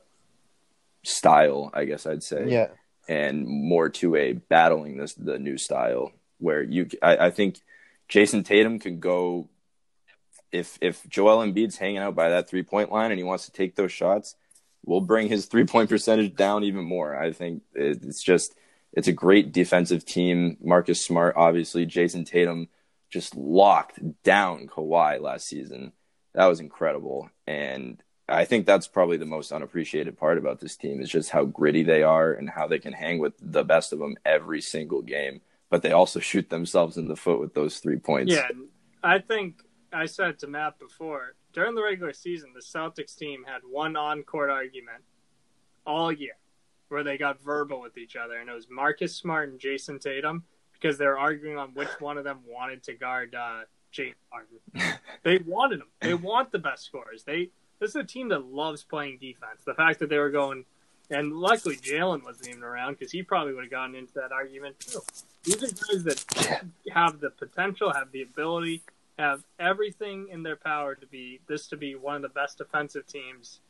style, 1.05 1.71
I 1.75 1.85
guess 1.85 2.07
I'd 2.07 2.23
say, 2.23 2.47
Yeah. 2.49 2.69
and 3.09 3.47
more 3.47 3.89
to 3.91 4.17
a 4.17 4.33
battling 4.33 4.97
this 4.97 5.15
the 5.15 5.39
new 5.39 5.57
style 5.59 6.13
where 6.39 6.63
you, 6.63 6.89
I, 7.03 7.27
I 7.27 7.31
think 7.31 7.61
Jayson 8.09 8.45
Tatum 8.45 8.79
can 8.79 9.01
go 9.01 9.49
if 10.53 10.79
if 10.81 11.07
Joel 11.09 11.45
Embiid's 11.45 11.77
hanging 11.77 11.99
out 11.99 12.15
by 12.15 12.31
that 12.31 12.49
three 12.49 12.63
point 12.63 12.93
line 12.93 13.11
and 13.11 13.19
he 13.19 13.25
wants 13.25 13.47
to 13.47 13.53
take 13.53 13.75
those 13.75 13.93
shots, 13.93 14.37
we'll 14.85 15.01
bring 15.01 15.29
his 15.29 15.47
three 15.47 15.65
point 15.65 15.89
percentage 15.89 16.35
down 16.35 16.65
even 16.65 16.85
more. 16.85 17.17
I 17.17 17.33
think 17.33 17.63
it's 17.75 18.23
just 18.23 18.55
it's 18.93 19.09
a 19.09 19.13
great 19.13 19.53
defensive 19.53 20.05
team. 20.05 20.57
Marcus 20.63 21.05
Smart, 21.05 21.35
obviously, 21.37 21.87
Jayson 21.87 22.25
Tatum 22.25 22.69
just 23.11 23.37
locked 23.37 24.01
down 24.23 24.67
Kawhi 24.67 25.21
last 25.21 25.47
season. 25.47 25.93
That 26.35 26.47
was 26.47 26.61
incredible, 26.61 27.31
and 27.47 28.03
I 28.29 28.45
think 28.45 28.67
that's 28.67 28.87
probably 28.87 29.17
the 29.17 29.27
most 29.27 29.53
unappreciated 29.53 30.19
part 30.19 30.37
about 30.39 30.61
this 30.61 30.77
team 30.77 31.01
is 31.01 31.09
just 31.09 31.31
how 31.31 31.45
gritty 31.45 31.83
they 31.83 32.03
are 32.03 32.33
and 32.33 32.49
how 32.49 32.67
they 32.67 32.79
can 32.79 32.93
hang 32.93 33.19
with 33.19 33.33
the 33.41 33.65
best 33.65 33.93
of 33.93 33.99
them 33.99 34.17
every 34.25 34.61
single 34.61 35.01
game. 35.03 35.41
But 35.71 35.83
they 35.83 35.93
also 35.93 36.21
shoot 36.21 36.51
themselves 36.51 36.97
in 36.97 37.09
the 37.09 37.17
foot 37.17 37.41
with 37.41 37.55
those 37.55 37.79
three 37.79 37.99
points. 37.99 38.33
Yeah, 38.33 38.49
I 39.03 39.19
think 39.19 39.63
I 39.93 40.07
said 40.07 40.39
to 40.41 40.47
Matt 40.47 40.79
before 40.79 41.35
during 41.53 41.75
the 41.75 41.83
regular 41.83 42.13
season, 42.13 42.51
the 42.55 42.61
Celtics 42.61 43.17
team 43.17 43.45
had 43.47 43.63
one 43.69 43.97
on-court 43.97 44.51
argument 44.51 45.03
all 45.87 46.13
year 46.13 46.37
where 46.89 47.03
they 47.03 47.19
got 47.19 47.41
verbal 47.41 47.81
with 47.81 47.99
each 47.99 48.17
other, 48.17 48.37
and 48.37 48.49
it 48.49 48.55
was 48.55 48.67
Marcus 48.71 49.15
Smart 49.15 49.51
and 49.51 49.61
Jayson 49.61 49.99
Tatum 49.99 50.45
because 50.73 50.99
they 50.99 51.07
were 51.07 51.19
arguing 51.19 51.59
on 51.59 51.71
which 51.75 51.89
one 52.01 52.17
of 52.17 52.25
them 52.25 52.41
wanted 52.47 52.83
to 52.85 52.95
guard 52.95 53.35
uh, 53.35 53.61
James 53.91 54.17
Harden. 54.31 54.99
they 55.23 55.39
wanted 55.39 55.81
him. 55.81 55.89
They 56.01 56.15
want 56.15 56.53
the 56.53 56.59
best 56.59 56.85
scorers. 56.85 57.25
They 57.25 57.51
this 57.81 57.91
is 57.91 57.97
a 57.97 58.05
team 58.05 58.29
that 58.31 58.45
loves 58.45 58.83
playing 58.83 59.19
defense. 59.19 59.63
The 59.65 59.75
fact 59.75 60.01
that 60.01 60.09
they 60.09 60.19
were 60.19 60.31
going, 60.31 60.65
and 61.11 61.33
luckily 61.33 61.77
Jaylen 61.77 62.25
wasn't 62.25 62.49
even 62.49 62.63
around 62.63 62.99
because 62.99 63.13
he 63.13 63.23
probably 63.23 63.55
would 63.55 63.65
have 63.65 63.71
gotten 63.71 63.95
into 63.95 64.15
that 64.15 64.33
argument 64.33 64.81
too. 64.81 65.01
These 65.45 65.63
are 65.63 65.67
guys 65.67 66.05
that 66.05 66.63
have 66.93 67.21
the 67.21 67.31
potential, 67.31 67.93
have 67.93 68.11
the 68.11 68.23
ability, 68.23 68.83
have 69.19 69.43
everything 69.59 70.29
in 70.31 70.43
their 70.43 70.57
power 70.57 70.95
to 70.95 71.07
be 71.07 71.41
this 71.49 71.67
to 71.69 71.77
be 71.77 71.95
one 71.95 72.17
of 72.17 72.23
the 72.23 72.29
best 72.29 72.59
defensive 72.59 73.07
teams 73.07 73.61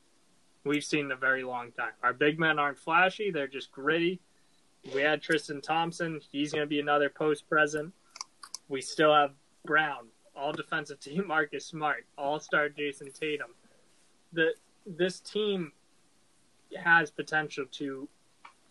we've 0.65 0.85
seen 0.85 1.07
in 1.07 1.13
a 1.13 1.17
very 1.17 1.43
long 1.43 1.73
time. 1.73 1.93
Our 2.03 2.13
big 2.13 2.39
men 2.39 2.59
aren't 2.59 2.79
flashy; 2.79 3.31
they're 3.31 3.49
just 3.49 3.73
gritty. 3.73 4.21
We 4.95 5.03
had 5.03 5.23
Tristan 5.23 5.61
Thompson; 5.61 6.21
he's 6.31 6.53
going 6.53 6.65
to 6.65 6.69
be 6.69 6.81
another 6.81 7.09
post 7.09 7.49
present. 7.49 7.93
We 8.69 8.83
still 8.83 9.15
have 9.15 9.33
Brown, 9.65 10.09
all 10.37 10.53
defensive 10.53 11.01
team. 11.01 11.27
Marcus 11.27 11.65
Smart, 11.65 12.07
all 12.17 12.39
star 12.39 12.69
Jayson 12.69 13.13
Tatum. 13.13 13.55
The 14.33 14.53
this 14.87 15.21
team 15.21 15.73
has 16.77 17.11
potential 17.11 17.65
to 17.73 18.09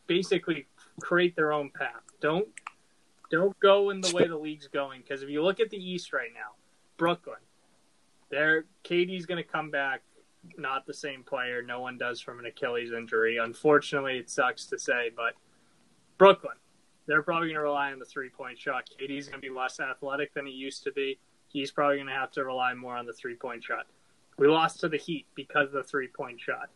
basically 0.05 0.67
create 1.01 1.36
their 1.36 1.51
own 1.51 1.71
path. 1.71 2.03
Don't 2.21 2.47
don't 3.32 3.59
go 3.59 3.89
in 3.89 4.01
the 4.01 4.13
way 4.15 4.28
the 4.28 4.38
league's 4.38 4.67
going 4.67 5.01
because 5.01 5.23
if 5.23 5.30
you 5.30 5.43
look 5.43 5.59
at 5.59 5.69
the 5.69 5.78
East 5.78 6.13
right 6.13 6.30
now, 6.34 6.51
Brooklyn, 6.98 7.38
there 8.30 8.66
KD's 8.84 9.26
going 9.26 9.43
to 9.43 9.50
come 9.50 9.72
back 9.72 10.02
not 10.58 10.86
the 10.86 10.93
same 10.93 11.24
player. 11.24 11.62
No 11.62 11.82
one 11.82 11.98
does 11.98 12.22
from 12.22 12.39
an 12.39 12.45
Achilles 12.45 12.91
injury. 12.91 13.38
Unfortunately, 13.38 14.18
it 14.18 14.30
sucks 14.30 14.66
to 14.68 14.80
say, 14.80 15.12
but 15.16 15.34
Brooklyn, 16.18 16.56
they're 17.06 17.22
probably 17.22 17.48
going 17.48 17.56
to 17.56 17.62
rely 17.62 17.91
on 17.91 18.00
the 18.00 18.06
three 18.06 18.30
point 18.30 18.60
shot. 18.60 18.89
KD's 19.00 19.28
going 19.28 19.41
to 19.41 19.48
be 19.48 19.54
less 19.54 19.80
athletic 19.80 20.34
than 20.34 20.45
he 20.45 20.54
used 20.54 20.84
to 20.84 20.91
be. 20.91 21.18
He's 21.48 21.72
probably 21.72 21.98
going 21.98 22.08
to 22.08 22.14
have 22.14 22.32
to 22.32 22.43
rely 22.43 22.74
more 22.74 22.95
on 22.95 23.06
the 23.06 23.14
three 23.14 23.36
point 23.36 23.64
shot. 23.64 23.88
We 24.38 24.48
lost 24.48 24.80
to 24.82 24.89
the 24.89 24.98
Heat 24.98 25.26
because 25.36 25.68
of 25.68 25.74
the 25.74 25.84
three 25.84 26.08
point 26.08 26.39
shot. 26.39 26.70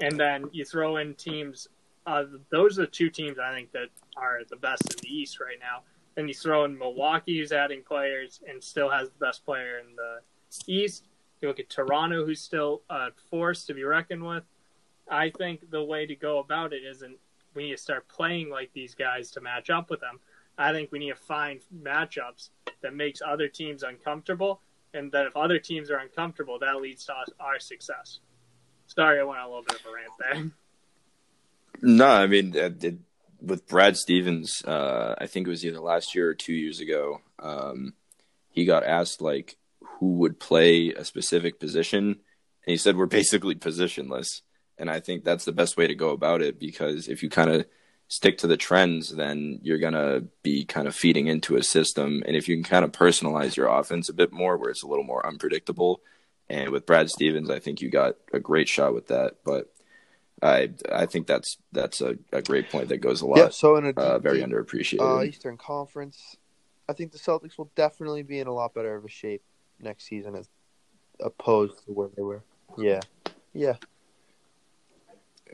And 0.00 0.18
then 0.18 0.48
you 0.52 0.64
throw 0.64 0.96
in 0.96 1.14
teams, 1.14 1.68
uh, 2.06 2.24
those 2.50 2.78
are 2.78 2.82
the 2.82 2.90
two 2.90 3.10
teams 3.10 3.38
I 3.38 3.52
think 3.52 3.72
that 3.72 3.88
are 4.16 4.40
the 4.48 4.56
best 4.56 4.82
in 4.90 4.96
the 5.02 5.14
East 5.14 5.40
right 5.40 5.58
now. 5.60 5.82
Then 6.14 6.28
you 6.28 6.34
throw 6.34 6.64
in 6.64 6.78
Milwaukee, 6.78 7.38
who's 7.38 7.52
adding 7.52 7.82
players 7.82 8.40
and 8.48 8.62
still 8.62 8.90
has 8.90 9.08
the 9.10 9.18
best 9.18 9.44
player 9.44 9.78
in 9.78 9.96
the 9.96 10.20
East. 10.66 11.06
You 11.40 11.48
look 11.48 11.60
at 11.60 11.70
Toronto, 11.70 12.24
who's 12.24 12.40
still 12.40 12.82
a 12.90 13.08
force 13.30 13.64
to 13.66 13.74
be 13.74 13.82
reckoned 13.82 14.24
with. 14.24 14.44
I 15.10 15.30
think 15.30 15.70
the 15.70 15.82
way 15.82 16.06
to 16.06 16.14
go 16.14 16.38
about 16.38 16.72
it 16.72 16.84
isn't 16.84 17.16
we 17.54 17.64
need 17.64 17.72
to 17.72 17.82
start 17.82 18.08
playing 18.08 18.50
like 18.50 18.70
these 18.72 18.94
guys 18.94 19.30
to 19.32 19.40
match 19.40 19.70
up 19.70 19.90
with 19.90 20.00
them. 20.00 20.20
I 20.58 20.72
think 20.72 20.92
we 20.92 20.98
need 20.98 21.10
to 21.10 21.16
find 21.16 21.60
matchups 21.82 22.50
that 22.82 22.94
makes 22.94 23.20
other 23.26 23.48
teams 23.48 23.82
uncomfortable, 23.82 24.60
and 24.94 25.10
that 25.12 25.26
if 25.26 25.36
other 25.36 25.58
teams 25.58 25.90
are 25.90 25.98
uncomfortable, 25.98 26.58
that 26.58 26.76
leads 26.76 27.04
to 27.06 27.14
our 27.40 27.58
success. 27.58 28.20
Sorry, 28.86 29.20
I 29.20 29.22
went 29.22 29.40
a 29.40 29.46
little 29.46 29.62
bit 29.62 29.80
of 29.80 29.86
a 29.86 29.92
rant 29.94 30.12
there. 30.20 30.50
No, 31.82 32.06
I 32.06 32.26
mean, 32.26 32.56
uh, 32.56 32.70
it, 32.80 32.96
with 33.42 33.66
Brad 33.66 33.96
Stevens, 33.96 34.62
uh, 34.64 35.14
I 35.18 35.26
think 35.26 35.46
it 35.46 35.50
was 35.50 35.64
either 35.64 35.80
last 35.80 36.14
year 36.14 36.28
or 36.28 36.34
two 36.34 36.52
years 36.52 36.80
ago. 36.80 37.20
Um, 37.38 37.94
he 38.50 38.64
got 38.64 38.84
asked 38.84 39.20
like 39.20 39.56
who 39.98 40.14
would 40.14 40.38
play 40.38 40.90
a 40.90 41.04
specific 41.04 41.58
position, 41.58 42.04
and 42.04 42.16
he 42.64 42.76
said 42.76 42.96
we're 42.96 43.06
basically 43.06 43.54
positionless. 43.54 44.42
And 44.78 44.90
I 44.90 45.00
think 45.00 45.24
that's 45.24 45.44
the 45.44 45.52
best 45.52 45.76
way 45.76 45.86
to 45.86 45.94
go 45.94 46.10
about 46.10 46.42
it 46.42 46.58
because 46.58 47.08
if 47.08 47.22
you 47.22 47.28
kind 47.28 47.50
of 47.50 47.66
stick 48.08 48.38
to 48.38 48.46
the 48.46 48.56
trends, 48.56 49.10
then 49.10 49.58
you're 49.62 49.78
gonna 49.78 50.22
be 50.42 50.64
kind 50.64 50.86
of 50.86 50.94
feeding 50.94 51.26
into 51.26 51.56
a 51.56 51.62
system. 51.62 52.22
And 52.26 52.36
if 52.36 52.48
you 52.48 52.56
can 52.56 52.64
kind 52.64 52.84
of 52.84 52.92
personalize 52.92 53.56
your 53.56 53.68
offense 53.68 54.08
a 54.08 54.14
bit 54.14 54.32
more, 54.32 54.56
where 54.56 54.70
it's 54.70 54.82
a 54.82 54.88
little 54.88 55.04
more 55.04 55.26
unpredictable, 55.26 56.02
and 56.48 56.70
with 56.70 56.86
Brad 56.86 57.08
Stevens, 57.10 57.50
I 57.50 57.58
think 57.58 57.80
you 57.80 57.90
got 57.90 58.16
a 58.32 58.40
great 58.40 58.68
shot 58.68 58.94
with 58.94 59.08
that. 59.08 59.36
But 59.44 59.72
I 60.42 60.70
I 60.90 61.06
think 61.06 61.26
that's 61.26 61.56
that's 61.70 62.00
a, 62.00 62.16
a 62.32 62.42
great 62.42 62.68
point 62.70 62.88
that 62.88 62.98
goes 62.98 63.20
a 63.20 63.26
lot. 63.26 63.38
Yeah, 63.38 63.48
so 63.50 63.76
in 63.76 63.86
a 63.86 63.90
uh, 63.90 64.18
very 64.18 64.38
deep, 64.40 64.48
underappreciated. 64.48 65.20
uh, 65.20 65.22
Eastern 65.22 65.56
Conference, 65.56 66.36
I 66.88 66.92
think 66.92 67.12
the 67.12 67.18
Celtics 67.18 67.56
will 67.56 67.70
definitely 67.76 68.22
be 68.22 68.40
in 68.40 68.48
a 68.48 68.52
lot 68.52 68.74
better 68.74 68.96
of 68.96 69.04
a 69.04 69.08
shape 69.08 69.42
next 69.80 70.04
season 70.04 70.34
as 70.34 70.48
opposed 71.20 71.84
to 71.86 71.92
where 71.92 72.08
they 72.16 72.22
were. 72.22 72.42
Yeah, 72.76 73.00
yeah, 73.52 73.76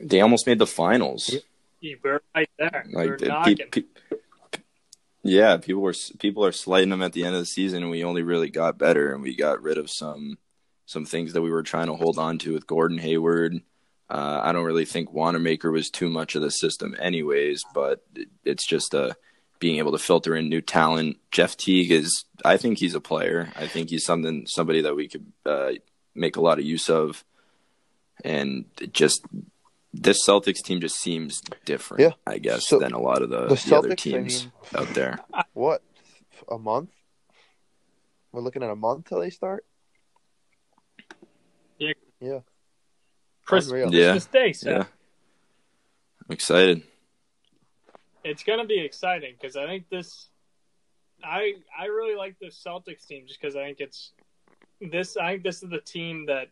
they 0.01 0.21
almost 0.21 0.47
made 0.47 0.59
the 0.59 0.67
finals. 0.67 1.35
Yeah, 1.81 1.95
We're 2.03 2.21
right 2.33 2.49
there. 2.57 2.85
Like 2.91 3.09
We're 3.09 3.17
the- 3.17 3.55
pe- 3.71 3.81
pe- 3.81 4.17
yeah, 5.21 5.57
people 5.57 5.81
were 5.81 5.93
people 6.17 6.43
are 6.45 6.51
slighting 6.51 6.89
them 6.89 7.01
at 7.03 7.13
the 7.13 7.25
end 7.25 7.35
of 7.35 7.41
the 7.41 7.45
season, 7.45 7.83
and 7.83 7.91
we 7.91 8.03
only 8.03 8.23
really 8.23 8.49
got 8.49 8.79
better, 8.79 9.13
and 9.13 9.21
we 9.21 9.35
got 9.35 9.61
rid 9.61 9.77
of 9.77 9.89
some 9.91 10.39
some 10.85 11.05
things 11.05 11.33
that 11.33 11.43
we 11.43 11.51
were 11.51 11.61
trying 11.61 11.87
to 11.87 11.93
hold 11.93 12.17
on 12.17 12.39
to 12.39 12.53
with 12.53 12.65
Gordon 12.65 12.97
Hayward. 12.97 13.61
Uh, 14.09 14.41
I 14.43 14.51
don't 14.51 14.65
really 14.65 14.85
think 14.85 15.13
Wanamaker 15.13 15.71
was 15.71 15.89
too 15.89 16.09
much 16.09 16.35
of 16.35 16.41
the 16.41 16.49
system, 16.49 16.95
anyways, 16.99 17.61
but 17.75 18.03
it's 18.43 18.65
just 18.65 18.95
uh, 18.95 19.11
being 19.59 19.77
able 19.77 19.91
to 19.91 19.99
filter 19.99 20.35
in 20.35 20.49
new 20.49 20.61
talent. 20.61 21.17
Jeff 21.31 21.55
Teague 21.55 21.91
is, 21.91 22.25
I 22.43 22.57
think 22.57 22.79
he's 22.79 22.95
a 22.95 23.01
player. 23.01 23.51
I 23.55 23.67
think 23.67 23.89
he's 23.91 24.03
something 24.05 24.45
somebody 24.47 24.81
that 24.81 24.95
we 24.95 25.07
could 25.07 25.31
uh, 25.45 25.73
make 26.15 26.37
a 26.37 26.41
lot 26.41 26.57
of 26.57 26.65
use 26.65 26.89
of, 26.89 27.23
and 28.23 28.65
it 28.81 28.93
just 28.93 29.21
this 29.93 30.25
Celtics 30.27 30.63
team 30.63 30.81
just 30.81 30.99
seems 30.99 31.41
different, 31.65 32.01
Yeah. 32.01 32.11
I 32.25 32.37
guess, 32.39 32.67
So, 32.67 32.77
than 32.79 32.93
a 32.93 32.99
lot 32.99 33.21
of 33.21 33.29
the, 33.29 33.47
the 33.47 33.55
the, 33.55 33.75
other 33.77 33.89
Celtics, 33.89 33.91
I 33.91 33.95
teams 33.95 34.43
mean- 34.43 34.51
out 34.75 34.93
there. 34.95 35.19
what 35.53 35.81
a 36.49 36.57
month? 36.57 36.89
We're 38.31 38.41
looking 38.41 38.61
at 38.63 38.69
a 38.69 38.75
month 38.75 39.05
till 39.09 39.19
they 39.19 39.29
start. 39.31 39.65
Chris, 43.49 43.67
Unreal. 43.67 43.93
Yeah. 43.93 44.11
Christmas 44.11 44.25
Day, 44.27 44.53
Seth. 44.53 44.71
Yeah, 44.71 44.83
I'm 44.83 46.33
excited. 46.33 46.83
it's 48.23 48.43
going 48.43 48.59
to 48.59 48.65
be 48.65 48.79
exciting 48.79 49.33
because 49.39 49.55
I 49.55 49.65
think 49.65 49.89
this, 49.89 50.27
I 51.23 51.53
I 51.77 51.85
really 51.85 52.15
like 52.15 52.37
the 52.39 52.47
Celtics 52.47 53.07
team 53.07 53.25
just 53.27 53.41
because 53.41 53.55
I 53.55 53.63
think 53.63 53.79
it's 53.79 54.11
this. 54.79 55.17
I 55.17 55.31
think 55.31 55.43
this 55.43 55.63
is 55.63 55.69
the 55.69 55.81
team 55.81 56.27
that 56.27 56.49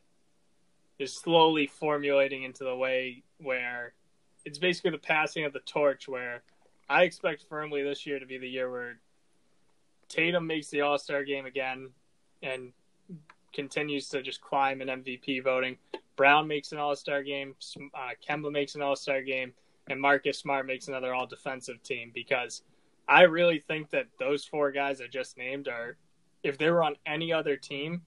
is 0.97 1.13
slowly 1.13 1.67
formulating 1.67 2.41
into 2.41 2.63
the 2.63 2.75
way 2.75 3.21
where 3.39 3.93
it's 4.43 4.57
basically 4.57 4.89
the 4.91 4.97
passing 4.97 5.45
of 5.45 5.53
the 5.53 5.59
torch. 5.59 6.07
Where 6.07 6.41
I 6.89 7.03
expect 7.03 7.43
firmly 7.47 7.83
this 7.83 8.07
year 8.07 8.17
to 8.17 8.25
be 8.25 8.39
the 8.39 8.49
year 8.49 8.71
where 8.71 8.97
Tatum 10.09 10.47
makes 10.47 10.69
the 10.69 10.81
All 10.81 10.97
Star 10.97 11.23
game 11.23 11.45
again 11.45 11.91
and 12.41 12.73
continues 13.53 14.09
to 14.09 14.23
just 14.23 14.41
climb 14.41 14.81
in 14.81 14.87
MVP 14.87 15.43
voting. 15.43 15.77
Brown 16.17 16.47
makes 16.47 16.71
an 16.73 16.79
All 16.79 16.95
Star 16.95 17.23
game. 17.23 17.55
Uh, 17.93 18.09
Kemba 18.27 18.51
makes 18.51 18.75
an 18.75 18.81
All 18.81 18.95
Star 18.97 19.21
game 19.21 19.53
and 19.89 20.01
Marcus 20.01 20.39
Smart 20.39 20.65
makes 20.67 20.89
another 20.89 21.13
all 21.13 21.25
defensive 21.27 21.81
team 21.83 22.11
because 22.13 22.63
I 23.07 23.21
really 23.21 23.59
think 23.59 23.89
that 23.91 24.07
those 24.19 24.43
four 24.43 24.71
guys 24.73 24.99
I 24.99 25.07
just 25.07 25.37
named 25.37 25.69
are, 25.69 25.95
if 26.43 26.57
they 26.57 26.69
were 26.69 26.83
on 26.83 26.95
any 27.05 27.31
other 27.31 27.55
team, 27.55 28.01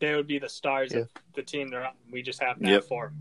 they 0.00 0.14
would 0.14 0.26
be 0.26 0.38
the 0.38 0.48
stars 0.48 0.92
Yeah. 0.92 1.00
of 1.00 1.08
the 1.34 1.42
team 1.42 1.68
they're 1.68 1.84
on. 1.86 1.92
We 2.10 2.22
just 2.22 2.42
have 2.42 2.58
to 2.58 2.64
Yep. 2.64 2.72
have 2.72 2.86
four. 2.88 3.12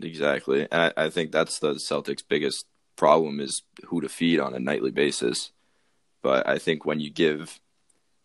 Exactly. 0.00 0.66
And 0.70 0.92
I, 0.96 1.04
I 1.04 1.10
think 1.10 1.32
that's 1.32 1.58
the 1.58 1.74
Celtics' 1.74 2.22
biggest 2.26 2.66
problem 2.96 3.40
is 3.40 3.62
who 3.86 4.00
to 4.00 4.08
feed 4.08 4.40
on 4.40 4.54
a 4.54 4.58
nightly 4.58 4.90
basis. 4.90 5.52
But 6.22 6.48
I 6.48 6.58
think 6.58 6.84
when 6.84 6.98
you 7.00 7.10
give 7.10 7.60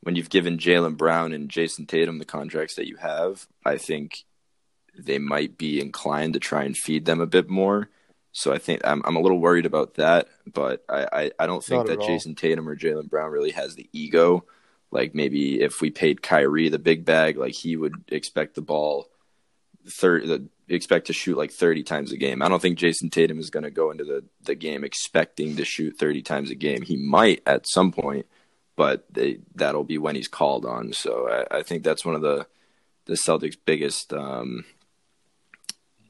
when 0.02 0.16
you've 0.16 0.30
given 0.30 0.58
Jaylen 0.58 0.98
Brown 0.98 1.32
and 1.32 1.50
Jayson 1.50 1.88
Tatum 1.88 2.20
the 2.20 2.26
contracts 2.26 2.76
that 2.76 2.88
you 2.88 2.98
have, 2.98 3.48
I 3.66 3.78
think 3.78 4.26
they 4.98 5.20
might 5.20 5.58
be 5.58 5.80
inclined 5.80 6.34
to 6.34 6.40
try 6.40 6.64
and 6.64 6.76
feed 6.76 7.06
them 7.06 7.22
a 7.22 7.28
bit 7.28 7.50
more. 7.50 7.90
So 8.34 8.54
I 8.54 8.58
think 8.58 8.82
I'm 8.84 9.02
I'm 9.06 9.16
a 9.16 9.22
little 9.22 9.40
worried 9.40 9.66
about 9.66 9.96
that, 9.96 10.28
but 10.52 10.84
I, 10.88 11.08
I, 11.12 11.32
I 11.40 11.48
don't 11.48 11.64
think 11.64 11.88
Not 11.88 12.00
that. 12.00 12.06
Jayson 12.06 12.36
Tatum 12.36 12.68
or 12.68 12.78
Jaylen 12.78 13.10
Brown 13.10 13.32
really 13.32 13.52
has 13.52 13.76
the 13.76 13.90
ego. 13.92 14.46
Like 14.90 15.14
maybe 15.14 15.62
if 15.62 15.82
we 15.82 15.90
paid 15.90 16.22
Kyrie 16.22 16.70
the 16.70 16.80
big 16.80 17.06
bag, 17.06 17.38
like 17.38 17.54
he 17.54 17.76
would 17.76 18.06
expect 18.10 18.56
the 18.56 18.62
ball 18.62 19.08
third 19.88 20.28
the, 20.28 20.48
expect 20.74 21.08
to 21.08 21.14
shoot 21.14 21.38
like 21.38 21.52
30 21.52 21.84
times 21.84 22.12
a 22.12 22.18
game. 22.18 22.42
I 22.42 22.48
don't 22.48 22.62
think 22.62 22.80
Jayson 22.80 23.10
Tatum 23.10 23.40
is 23.40 23.50
going 23.50 23.64
to 23.64 23.72
go 23.72 23.92
into 23.92 24.06
the, 24.06 24.24
the 24.44 24.56
game 24.56 24.84
expecting 24.84 25.58
to 25.58 25.66
shoot 25.66 25.98
30 25.98 26.22
times 26.22 26.50
a 26.50 26.56
game. 26.56 26.82
He 26.82 26.96
might 26.96 27.42
at 27.46 27.68
some 27.68 27.92
point, 27.92 28.26
but 28.82 29.06
they, 29.14 29.38
that'll 29.54 29.84
be 29.84 30.00
when 30.00 30.16
he's 30.16 30.28
called 30.28 30.66
on. 30.66 30.92
So 30.92 31.30
I, 31.30 31.60
I 31.60 31.62
think 31.62 31.84
that's 31.84 32.04
one 32.04 32.16
of 32.16 32.24
the 32.24 32.48
the 33.06 33.14
Celtics' 33.14 33.56
biggest 33.64 34.12
um, 34.12 34.66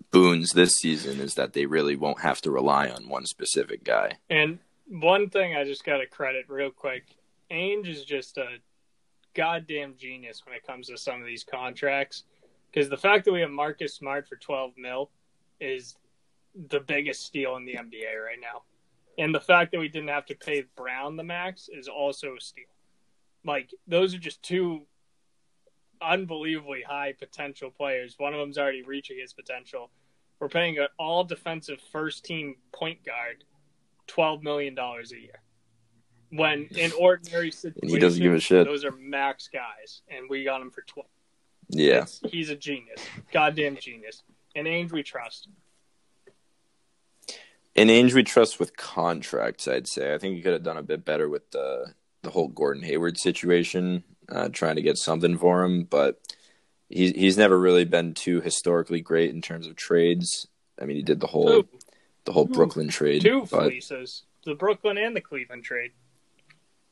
boons 0.10 0.52
this 0.54 0.76
season 0.76 1.20
is 1.20 1.34
that 1.34 1.52
they 1.52 1.66
really 1.66 1.98
won't 1.98 2.22
have 2.22 2.40
to 2.44 2.50
rely 2.50 2.88
on 2.88 3.10
one 3.10 3.26
specific 3.26 3.84
guy. 3.84 4.20
And 4.30 4.60
one 4.88 5.30
thing 5.30 5.54
I 5.54 5.66
just 5.66 5.84
got 5.84 5.98
to 5.98 6.06
credit 6.06 6.46
real 6.48 6.72
quick 6.72 7.04
Ainge 7.52 7.90
is 7.90 8.06
just 8.06 8.38
a 8.38 8.48
goddamn 9.34 9.96
genius 9.98 10.42
when 10.46 10.56
it 10.56 10.66
comes 10.66 10.88
to 10.88 10.98
some 10.98 11.20
of 11.20 11.28
these 11.28 11.44
contracts. 11.44 12.24
Because 12.72 12.90
the 12.90 12.96
fact 12.96 13.26
that 13.26 13.34
we 13.34 13.42
have 13.42 13.52
Marcus 13.52 13.96
Smart 13.96 14.30
for 14.30 14.38
12 14.38 14.78
mil 14.78 15.12
is 15.60 15.98
the 16.70 16.80
biggest 16.80 17.26
steal 17.26 17.58
in 17.58 17.66
the 17.66 17.74
NBA 17.74 18.16
right 18.26 18.40
now. 18.42 18.62
And 19.22 19.36
the 19.36 19.40
fact 19.40 19.72
that 19.72 19.80
we 19.80 19.88
didn't 19.88 20.10
have 20.10 20.26
to 20.26 20.36
pay 20.36 20.64
Brown 20.76 21.16
the 21.16 21.24
max 21.24 21.70
is 21.72 21.88
also 21.88 22.36
a 22.36 22.42
steal. 22.42 22.66
Like, 23.46 23.70
those 23.88 24.16
are 24.16 24.18
just 24.18 24.42
two 24.42 24.82
unbelievably 26.02 26.82
high 26.88 27.14
potential 27.14 27.70
players. 27.70 28.16
One 28.18 28.34
of 28.34 28.40
them's 28.40 28.58
already 28.58 28.82
reaching 28.82 29.18
his 29.20 29.34
potential. 29.34 29.92
We're 30.40 30.50
paying 30.50 30.80
an 30.80 30.88
all 30.98 31.24
defensive 31.24 31.80
first 31.92 32.26
team 32.26 32.56
point 32.74 33.06
guard 33.06 33.44
twelve 34.08 34.42
million 34.42 34.74
dollars 34.74 35.12
a 35.12 35.20
year. 35.20 35.42
When 36.32 36.66
in 36.76 36.92
ordinary 37.00 37.52
situations, 37.52 37.94
he 37.94 38.00
doesn't 38.00 38.24
give 38.24 38.34
a 38.34 38.40
shit. 38.40 38.66
those 38.66 38.84
are 38.84 38.92
max 38.92 39.50
guys, 39.54 40.02
and 40.10 40.28
we 40.30 40.44
got 40.44 40.62
him 40.62 40.72
for 40.72 40.82
twelve. 40.82 41.10
Yeah. 41.70 41.98
It's- 41.98 42.22
he's 42.28 42.50
a 42.50 42.56
genius, 42.56 43.06
goddamn 43.32 43.78
genius, 43.78 44.24
and 44.56 44.66
Ainge 44.66 44.92
we 44.92 45.04
trust. 45.04 45.48
In 47.76 47.88
Ainge, 47.88 48.14
we 48.14 48.24
trust 48.24 48.60
with 48.60 48.76
contracts. 48.76 49.68
I'd 49.68 49.88
say. 49.88 50.14
I 50.14 50.18
think 50.18 50.36
he 50.36 50.42
could 50.42 50.54
have 50.54 50.64
done 50.64 50.78
a 50.78 50.84
bit 50.84 51.06
better 51.06 51.30
with 51.30 51.50
the 51.52 51.94
the 52.24 52.30
whole 52.30 52.48
Gordon 52.50 52.84
Hayward 52.84 53.18
situation, 53.18 54.04
uh, 54.30 54.50
trying 54.50 54.76
to 54.76 54.82
get 54.82 54.98
something 54.98 55.38
for 55.38 55.64
him. 55.64 55.84
But 55.86 56.20
he's 56.90 57.12
he's 57.12 57.38
never 57.38 57.58
really 57.60 57.86
been 57.86 58.14
too 58.14 58.42
historically 58.42 59.02
great 59.02 59.30
in 59.32 59.42
terms 59.42 59.68
of 59.68 59.76
trades. 59.76 60.48
I 60.82 60.86
mean, 60.86 60.98
he 60.98 61.04
did 61.04 61.20
the 61.22 61.28
whole 61.28 61.64
Two, 61.64 61.70
the 62.26 62.32
whole 62.34 62.48
Two- 62.48 62.54
Brooklyn 62.54 62.90
trade. 62.90 63.22
two 63.22 63.48
but 63.50 63.64
fleeces, 63.70 64.24
the 64.46 64.56
Brooklyn 64.56 64.98
and 64.98 65.16
the 65.16 65.22
Cleveland 65.22 65.64
trade. 65.64 65.92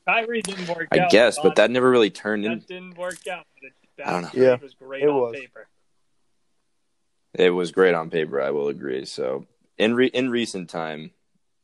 Kyrie 0.07 0.41
didn't 0.41 0.69
work 0.69 0.87
I 0.91 0.99
out. 0.99 1.11
guess, 1.11 1.37
but 1.43 1.57
that 1.57 1.69
never 1.69 1.89
really 1.89 2.09
turned 2.09 2.45
in. 2.45 2.51
that 2.59 2.67
didn't 2.67 2.97
work 2.97 3.27
out. 3.27 3.45
But 3.55 3.67
it, 3.67 3.73
that 3.97 4.07
I 4.07 4.11
don't 4.13 4.21
know. 4.23 4.29
trade 4.29 4.43
Yeah, 4.43 4.55
was 4.61 4.73
great 4.73 5.03
it 5.03 5.09
on 5.09 5.15
was. 5.15 5.35
paper. 5.35 5.67
It 7.35 7.49
was 7.51 7.71
great 7.71 7.93
on 7.93 8.09
paper. 8.09 8.41
I 8.41 8.49
will 8.51 8.69
agree. 8.69 9.05
So 9.05 9.45
in 9.79 9.95
re- 9.95 10.07
in 10.13 10.29
recent 10.29 10.69
time, 10.69 11.11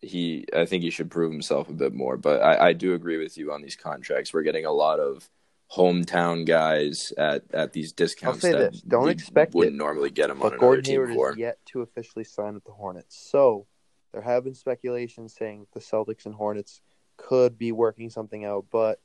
he 0.01 0.45
I 0.55 0.65
think 0.65 0.83
he 0.83 0.89
should 0.89 1.11
prove 1.11 1.31
himself 1.31 1.69
a 1.69 1.73
bit 1.73 1.93
more. 1.93 2.17
But 2.17 2.41
I, 2.41 2.69
I 2.69 2.73
do 2.73 2.93
agree 2.93 3.17
with 3.17 3.37
you 3.37 3.51
on 3.51 3.61
these 3.61 3.75
contracts. 3.75 4.33
We're 4.33 4.41
getting 4.41 4.65
a 4.65 4.71
lot 4.71 4.99
of 4.99 5.29
hometown 5.71 6.45
guys 6.45 7.11
at, 7.17 7.43
at 7.53 7.73
these 7.73 7.91
discounts. 7.91 8.41
say 8.41 8.51
that 8.51 8.71
this, 8.71 8.81
don't 8.81 9.09
expect 9.09 9.53
wouldn't 9.53 9.75
it, 9.75 9.77
normally 9.77 10.09
get 10.09 10.27
them 10.27 10.39
But 10.39 10.57
Gordon 10.57 10.85
Hayward 10.85 11.13
for. 11.13 11.31
is 11.31 11.37
yet 11.37 11.57
to 11.67 11.81
officially 11.81 12.23
sign 12.23 12.53
with 12.53 12.63
the 12.63 12.71
Hornets. 12.71 13.17
So 13.17 13.65
there 14.11 14.21
have 14.21 14.43
been 14.43 14.55
speculations 14.55 15.35
saying 15.35 15.67
the 15.73 15.79
Celtics 15.79 16.25
and 16.25 16.35
Hornets 16.35 16.81
could 17.17 17.57
be 17.57 17.71
working 17.71 18.09
something 18.09 18.45
out, 18.45 18.65
but 18.71 19.01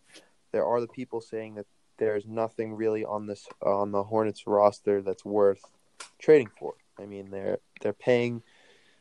there 0.53 0.65
are 0.65 0.81
the 0.81 0.89
people 0.89 1.21
saying 1.21 1.55
that 1.55 1.67
there's 1.99 2.27
nothing 2.27 2.75
really 2.75 3.05
on 3.05 3.27
this 3.27 3.47
on 3.63 3.93
the 3.93 4.03
Hornets 4.03 4.47
roster 4.47 5.03
that's 5.03 5.25
worth 5.25 5.63
trading 6.19 6.51
for. 6.59 6.75
I 6.99 7.07
mean, 7.07 7.31
they're 7.31 7.59
they're 7.81 7.93
paying, 7.93 8.43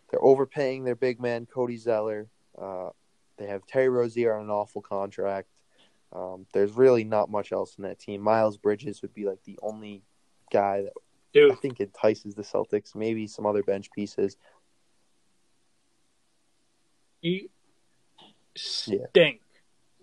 they're 0.10 0.23
overpaying 0.23 0.84
their 0.84 0.95
big 0.95 1.19
man 1.19 1.45
Cody 1.45 1.77
Zeller. 1.77 2.27
Uh, 2.60 2.90
they 3.38 3.48
have 3.48 3.65
Terry 3.65 3.90
Rozier 3.90 4.34
on 4.36 4.44
an 4.44 4.49
awful 4.49 4.81
contract. 4.81 5.48
Um, 6.11 6.45
there's 6.53 6.72
really 6.72 7.03
not 7.03 7.30
much 7.30 7.52
else 7.52 7.76
in 7.77 7.84
that 7.84 7.99
team. 7.99 8.22
Miles 8.22 8.57
Bridges 8.57 9.02
would 9.02 9.14
be 9.14 9.26
like 9.26 9.44
the 9.44 9.60
only 9.61 10.02
guy 10.52 10.81
that 10.81 11.52
I 11.52 11.56
think 11.56 11.80
entices 11.80 12.34
the 12.36 12.41
Celtics. 12.41 12.95
Maybe 12.95 13.27
some 13.27 13.45
other 13.45 13.64
bench 13.64 13.91
pieces. 13.91 14.36
he 17.22 17.49
stink. 18.56 19.41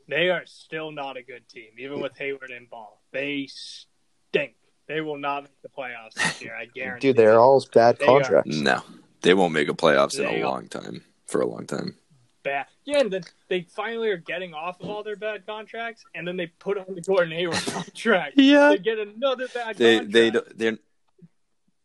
They 0.09 0.31
are 0.31 0.47
still 0.47 0.93
not 0.93 1.17
a 1.17 1.23
good 1.23 1.49
team, 1.49 1.71
even 1.79 2.01
with 2.01 2.17
Hayward 2.17 2.51
and 2.51 2.71
Ball. 2.71 3.01
They 3.13 3.49
stink. 3.49 4.55
They 4.87 5.01
will 5.01 5.19
not 5.19 5.43
make 5.43 5.63
the 5.63 5.69
playoffs 5.69 6.15
this 6.15 6.41
year. 6.41 6.55
I 6.55 6.67
guarantee. 6.67 7.09
Dude, 7.09 7.17
they're 7.17 7.41
all 7.41 7.65
bad 7.75 7.99
They 7.99 8.07
are. 8.07 8.21
contracts. 8.21 8.57
No, 8.57 8.83
they 9.27 9.35
won't 9.35 9.53
make 9.53 9.69
a 9.69 9.75
playoffs 9.75 10.19
in 10.19 10.25
a 10.27 10.45
long 10.45 10.69
time. 10.69 11.03
For 11.27 11.41
a 11.41 11.47
long 11.47 11.67
time. 11.67 11.97
bad. 12.45 12.67
Yeah, 12.85 13.01
and 13.01 13.13
then 13.13 13.23
they 13.49 13.63
finally 13.63 14.09
are 14.11 14.17
getting 14.17 14.55
off 14.55 14.81
of 14.81 14.89
all 14.89 15.03
their 15.03 15.17
bad 15.17 15.45
contracts, 15.45 16.05
and 16.15 16.27
then 16.27 16.37
they 16.37 16.47
put 16.47 16.79
on 16.79 16.95
the 16.95 17.01
Gordon 17.01 17.33
Hayward 17.33 17.57
contract. 17.67 18.35
Yeah. 18.37 18.69
They 18.71 18.79
get 18.79 18.99
another 19.01 19.49
bad 19.49 19.77
They 19.77 19.99
contract. 19.99 20.13
they 20.13 20.31
they're 20.71 20.79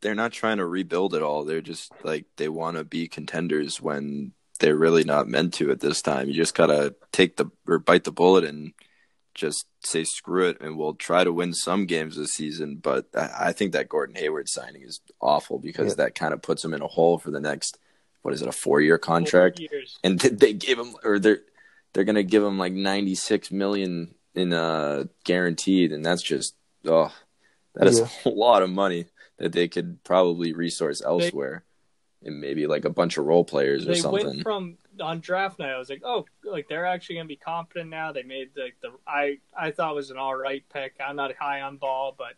they're 0.01 0.15
not 0.15 0.31
trying 0.31 0.57
to 0.57 0.65
rebuild 0.65 1.15
at 1.15 1.23
all. 1.23 1.43
They're 1.43 1.61
just 1.61 1.91
like 2.03 2.25
they 2.37 2.49
want 2.49 2.77
to 2.77 2.83
be 2.83 3.07
contenders 3.07 3.81
when 3.81 4.33
they're 4.59 4.75
really 4.77 5.03
not 5.03 5.27
meant 5.27 5.55
to 5.55 5.71
at 5.71 5.79
this 5.79 6.01
time. 6.03 6.27
You 6.27 6.35
just 6.35 6.53
gotta 6.55 6.93
take 7.11 7.37
the 7.37 7.47
or 7.67 7.79
bite 7.79 8.03
the 8.03 8.11
bullet 8.11 8.43
and 8.43 8.73
just 9.33 9.65
say 9.83 10.03
screw 10.03 10.47
it, 10.49 10.57
and 10.61 10.77
we'll 10.77 10.93
try 10.93 11.23
to 11.23 11.31
win 11.33 11.53
some 11.53 11.85
games 11.85 12.15
this 12.17 12.31
season. 12.33 12.75
But 12.75 13.07
I, 13.15 13.29
I 13.47 13.51
think 13.53 13.71
that 13.73 13.89
Gordon 13.89 14.15
Hayward 14.15 14.49
signing 14.49 14.83
is 14.83 14.99
awful 15.21 15.57
because 15.59 15.89
Yeah. 15.89 16.05
that 16.05 16.15
kind 16.15 16.33
of 16.33 16.41
puts 16.41 16.63
him 16.63 16.73
in 16.73 16.81
a 16.81 16.87
hole 16.87 17.17
for 17.17 17.31
the 17.31 17.39
next 17.41 17.77
what 18.23 18.33
is 18.35 18.41
it 18.43 18.47
a 18.47 18.51
four 18.51 18.79
year 18.81 18.97
contract? 18.99 19.59
years. 19.59 19.97
and 20.03 20.19
they 20.19 20.53
gave 20.53 20.77
him 20.77 20.95
or 21.03 21.17
they're 21.17 21.41
they're 21.93 22.03
gonna 22.03 22.21
give 22.23 22.43
him 22.43 22.57
like 22.59 22.71
96 22.73 23.51
million 23.51 24.13
in 24.35 24.53
uh 24.53 25.05
guaranteed 25.23 25.91
and 25.91 26.05
that's 26.05 26.21
just 26.21 26.53
oh 26.85 27.11
that 27.73 27.87
is 27.87 27.99
Yeah. 27.99 28.07
a 28.25 28.29
lot 28.29 28.61
of 28.61 28.69
money 28.69 29.05
that 29.37 29.53
they 29.53 29.67
could 29.67 30.03
probably 30.03 30.53
resource 30.53 31.01
elsewhere 31.01 31.63
and 32.23 32.39
maybe 32.39 32.67
like 32.67 32.85
a 32.85 32.89
bunch 32.91 33.17
of 33.17 33.25
role 33.25 33.43
players 33.43 33.85
or 33.85 33.93
They 33.93 33.99
something 33.99 34.25
went 34.27 34.43
from 34.43 34.77
on 34.99 35.19
draft 35.19 35.59
night. 35.59 35.71
I 35.71 35.77
was 35.77 35.89
like, 35.89 36.01
oh, 36.03 36.25
like 36.43 36.67
they're 36.67 36.85
actually 36.85 37.15
gonna 37.15 37.27
be 37.27 37.35
competent 37.35 37.89
now. 37.89 38.11
They 38.11 38.23
made 38.23 38.49
like 38.55 38.75
the 38.81 38.91
I 39.07 39.39
I 39.57 39.71
thought 39.71 39.95
was 39.95 40.11
an 40.11 40.17
all 40.17 40.35
right 40.35 40.63
pick. 40.73 40.95
I'm 41.05 41.15
not 41.15 41.33
high 41.35 41.61
on 41.61 41.77
ball, 41.77 42.15
but 42.17 42.33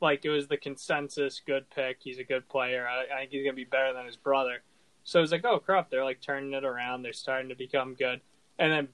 like 0.00 0.24
it 0.24 0.30
was 0.30 0.46
the 0.48 0.56
consensus 0.56 1.40
good 1.44 1.68
pick. 1.70 1.98
He's 2.00 2.18
a 2.18 2.24
good 2.24 2.48
player. 2.48 2.86
I, 2.86 3.14
I 3.14 3.18
think 3.20 3.32
he's 3.32 3.44
gonna 3.44 3.54
be 3.54 3.64
better 3.64 3.92
than 3.92 4.06
his 4.06 4.16
brother. 4.16 4.62
So 5.04 5.18
I 5.18 5.22
was 5.22 5.32
like, 5.32 5.44
oh 5.44 5.58
crap, 5.58 5.90
they're 5.90 6.04
like 6.04 6.20
turning 6.20 6.52
it 6.52 6.64
around. 6.64 7.02
They're 7.02 7.12
starting 7.12 7.48
to 7.48 7.56
become 7.56 7.94
good. 7.94 8.20
And 8.58 8.72
then, 8.72 8.88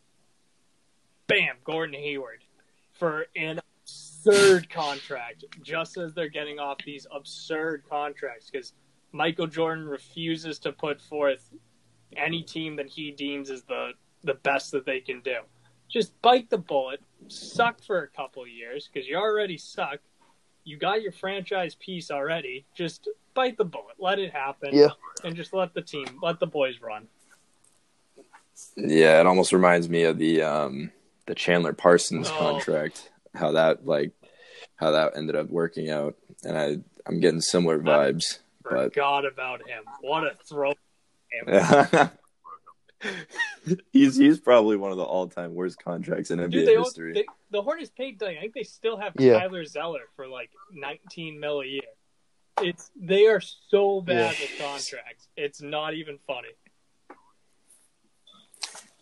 bam, 1.27 1.57
Gordon 1.65 1.95
Hayward 1.95 2.45
for 2.93 3.27
an 3.37 3.61
absurd 3.83 4.69
contract. 4.71 5.45
Just 5.63 5.97
as 5.99 6.15
they're 6.15 6.29
getting 6.29 6.59
off 6.59 6.79
these 6.85 7.07
absurd 7.11 7.85
contracts, 7.89 8.51
because 8.51 8.75
Michael 9.13 9.47
Jordan 9.47 9.87
refuses 9.87 10.59
to 10.61 10.73
put 10.73 11.01
forth 11.01 11.51
any 12.17 12.43
team 12.43 12.77
that 12.77 12.89
he 12.89 13.11
deems 13.11 13.51
is 13.51 13.63
the 13.65 13.93
the 14.25 14.35
best 14.35 14.71
that 14.73 14.87
they 14.87 15.01
can 15.01 15.21
do. 15.21 15.37
Just 15.89 16.21
bite 16.23 16.49
the 16.49 16.59
bullet, 16.59 17.01
suck 17.29 17.83
for 17.83 18.03
a 18.03 18.09
couple 18.09 18.47
years 18.47 18.89
because 18.93 19.09
you 19.09 19.17
already 19.17 19.59
suck. 19.59 19.99
You 20.65 20.77
got 20.79 21.03
your 21.03 21.13
franchise 21.13 21.75
piece 21.75 22.11
already. 22.11 22.65
Just 22.75 23.09
bite 23.35 23.57
the 23.57 23.65
bullet, 23.65 23.97
let 23.99 24.19
it 24.21 24.33
happen, 24.33 24.71
Yeah. 24.73 24.91
and 25.25 25.35
just 25.35 25.53
let 25.53 25.75
the 25.75 25.83
team, 25.83 26.07
let 26.23 26.39
the 26.39 26.47
boys 26.47 26.81
run. 26.81 27.09
yeah 28.77 29.19
it 29.21 29.27
almost 29.27 29.53
reminds 29.53 29.89
me 29.89 30.05
of 30.05 30.19
the 30.19 30.43
um 30.43 30.93
the 31.27 31.35
Chandler 31.35 31.73
Parsons 31.73 32.29
Oh. 32.31 32.39
contract 32.39 33.11
how 33.35 33.53
that 33.53 33.87
like 33.87 34.13
how 34.77 34.91
that 34.93 35.17
ended 35.17 35.35
up 35.37 35.49
working 35.51 35.91
out 35.91 36.15
and 36.45 36.57
I 36.57 36.79
I'm 37.07 37.19
getting 37.21 37.41
similar 37.41 37.79
vibes 37.81 38.39
but 38.63 38.95
Forgot 38.95 39.27
about 39.27 39.69
him. 39.69 39.83
What 40.03 40.23
a 40.25 40.35
throw! 40.49 40.73
he's 43.93 44.17
he's 44.17 44.39
probably 44.39 44.77
one 44.77 44.91
of 44.93 44.97
the 44.97 45.03
all 45.03 45.27
time 45.29 45.55
worst 45.55 45.83
contracts 45.83 46.31
in 46.31 46.39
NBA 46.39 46.51
Dude, 46.51 46.69
they, 46.69 46.77
history. 46.77 47.13
they 47.15 47.25
the 47.51 47.63
Hornets 47.63 47.91
paid. 47.91 48.21
like, 48.21 48.37
I 48.37 48.41
think 48.41 48.55
they 48.55 48.63
still 48.63 48.97
have 48.97 49.13
Yeah. 49.19 49.39
Tyler 49.39 49.65
Zeller 49.65 50.09
for 50.17 50.29
like 50.29 50.51
19 50.73 51.41
mil 51.41 51.61
a 51.61 51.67
year. 51.67 51.83
It's 52.61 52.91
they 52.97 53.27
are 53.27 53.41
so 53.41 54.01
bad 54.01 54.37
with 54.41 54.51
contracts. 54.59 55.27
It's 55.37 55.61
not 55.63 55.95
even 55.95 56.19
funny. 56.27 56.49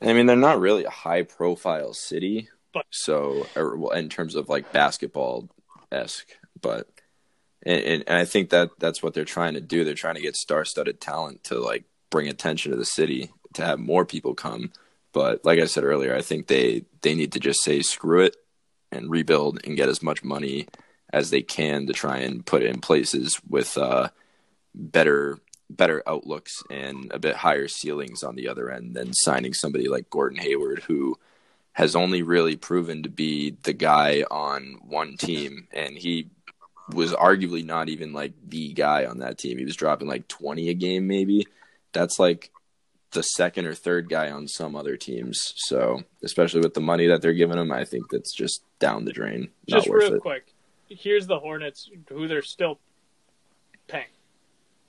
I 0.02 0.14
mean, 0.14 0.24
they're 0.26 0.36
not 0.36 0.60
really 0.60 0.84
a 0.84 0.90
high 0.90 1.22
profile 1.24 1.92
city, 1.92 2.48
But- 2.72 2.86
so 2.90 3.46
or, 3.54 3.76
well, 3.76 3.90
in 3.90 4.08
terms 4.08 4.34
of 4.34 4.48
like 4.48 4.72
basketball 4.72 5.50
esque, 5.92 6.28
but 6.60 6.88
and, 7.66 7.82
and, 7.82 8.04
and 8.06 8.16
I 8.16 8.24
think 8.24 8.50
that 8.50 8.70
that's 8.78 9.02
what 9.02 9.12
they're 9.12 9.24
trying 9.26 9.54
to 9.54 9.60
do. 9.60 9.84
They're 9.84 9.92
trying 9.94 10.14
to 10.14 10.22
get 10.22 10.36
star 10.36 10.64
studded 10.64 11.00
talent 11.00 11.44
to 11.44 11.58
like 11.60 11.84
bring 12.10 12.28
attention 12.28 12.72
to 12.72 12.78
the 12.78 12.84
city 12.84 13.30
to 13.54 13.64
have 13.64 13.78
more 13.78 14.04
people 14.04 14.34
come. 14.34 14.72
But 15.12 15.44
like 15.44 15.58
I 15.58 15.66
said 15.66 15.84
earlier, 15.84 16.14
I 16.14 16.22
think 16.22 16.46
they 16.46 16.84
they 17.02 17.14
need 17.14 17.32
to 17.32 17.40
just 17.40 17.62
say 17.62 17.80
screw 17.80 18.20
it 18.20 18.36
and 18.92 19.10
rebuild 19.10 19.60
and 19.64 19.76
get 19.76 19.88
as 19.88 20.02
much 20.02 20.22
money 20.22 20.66
as 21.12 21.30
they 21.30 21.42
can 21.42 21.86
to 21.86 21.92
try 21.92 22.18
and 22.18 22.46
put 22.46 22.62
it 22.62 22.70
in 22.70 22.80
places 22.80 23.40
with 23.48 23.76
uh, 23.76 24.08
better 24.74 25.38
better 25.68 26.02
outlooks 26.06 26.62
and 26.68 27.10
a 27.12 27.18
bit 27.18 27.36
higher 27.36 27.68
ceilings 27.68 28.24
on 28.24 28.34
the 28.34 28.48
other 28.48 28.70
end 28.70 28.94
than 28.94 29.12
signing 29.12 29.54
somebody 29.54 29.88
like 29.88 30.10
Gordon 30.10 30.38
Hayward 30.38 30.80
who 30.80 31.16
has 31.72 31.94
only 31.94 32.22
really 32.22 32.56
proven 32.56 33.04
to 33.04 33.08
be 33.08 33.56
the 33.62 33.72
guy 33.72 34.24
on 34.30 34.78
one 34.82 35.16
team 35.16 35.68
and 35.72 35.96
he 35.96 36.28
was 36.92 37.12
arguably 37.12 37.64
not 37.64 37.88
even 37.88 38.12
like 38.12 38.32
the 38.48 38.72
guy 38.72 39.04
on 39.04 39.18
that 39.18 39.38
team. 39.38 39.58
He 39.58 39.64
was 39.64 39.76
dropping 39.76 40.08
like 40.08 40.26
20 40.26 40.70
a 40.70 40.74
game 40.74 41.06
maybe. 41.06 41.46
That's 41.92 42.18
like 42.18 42.50
the 43.12 43.22
second 43.22 43.66
or 43.66 43.74
third 43.74 44.08
guy 44.08 44.30
on 44.30 44.46
some 44.46 44.76
other 44.76 44.96
teams. 44.96 45.52
So, 45.56 46.02
especially 46.22 46.60
with 46.60 46.74
the 46.74 46.80
money 46.80 47.06
that 47.08 47.22
they're 47.22 47.32
giving 47.32 47.58
him, 47.58 47.72
I 47.72 47.84
think 47.84 48.04
that's 48.10 48.32
just 48.34 48.62
down 48.78 49.04
the 49.04 49.12
drain. 49.12 49.50
Not 49.68 49.78
Just 49.84 49.88
real 49.88 50.14
it. 50.14 50.20
quick, 50.22 50.52
here's 50.88 51.26
the 51.26 51.38
Hornets 51.40 51.90
who 52.08 52.28
they're 52.28 52.42
still 52.42 52.78
paying. 53.88 54.04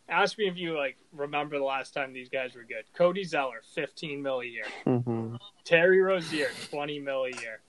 Ask 0.07 0.37
me 0.37 0.47
if 0.47 0.57
you 0.57 0.77
like 0.77 0.97
remember 1.13 1.57
the 1.57 1.63
last 1.63 1.93
time 1.93 2.11
these 2.13 2.29
guys 2.29 2.53
were 2.53 2.63
good. 2.63 2.83
Cody 2.93 3.23
Zeller, 3.23 3.61
15 3.75 4.21
mil 4.21 4.41
a 4.41 4.45
year. 4.45 4.65
hmm 4.83 5.35
Terry 5.63 6.01
Rozier, 6.01 6.49
20 6.69 6.99
mil 6.99 7.23
a 7.25 7.29
year. 7.29 7.61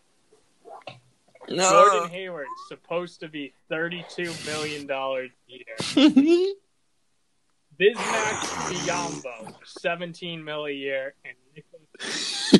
No. 1.49 1.71
Gordon 1.71 2.11
Hayward 2.11 2.47
supposed 2.69 3.21
to 3.21 3.29
be 3.29 3.53
32 3.69 4.33
million 4.47 4.87
dollars 4.87 5.31
a 5.49 5.53
year. 5.97 6.55
Bismack 7.83 8.39
Biyombo, 8.71 9.55
17 9.65 10.45
mil 10.45 10.67
a 10.67 10.71
year, 10.71 11.15
and 11.25 11.35
Nicholas 11.57 12.53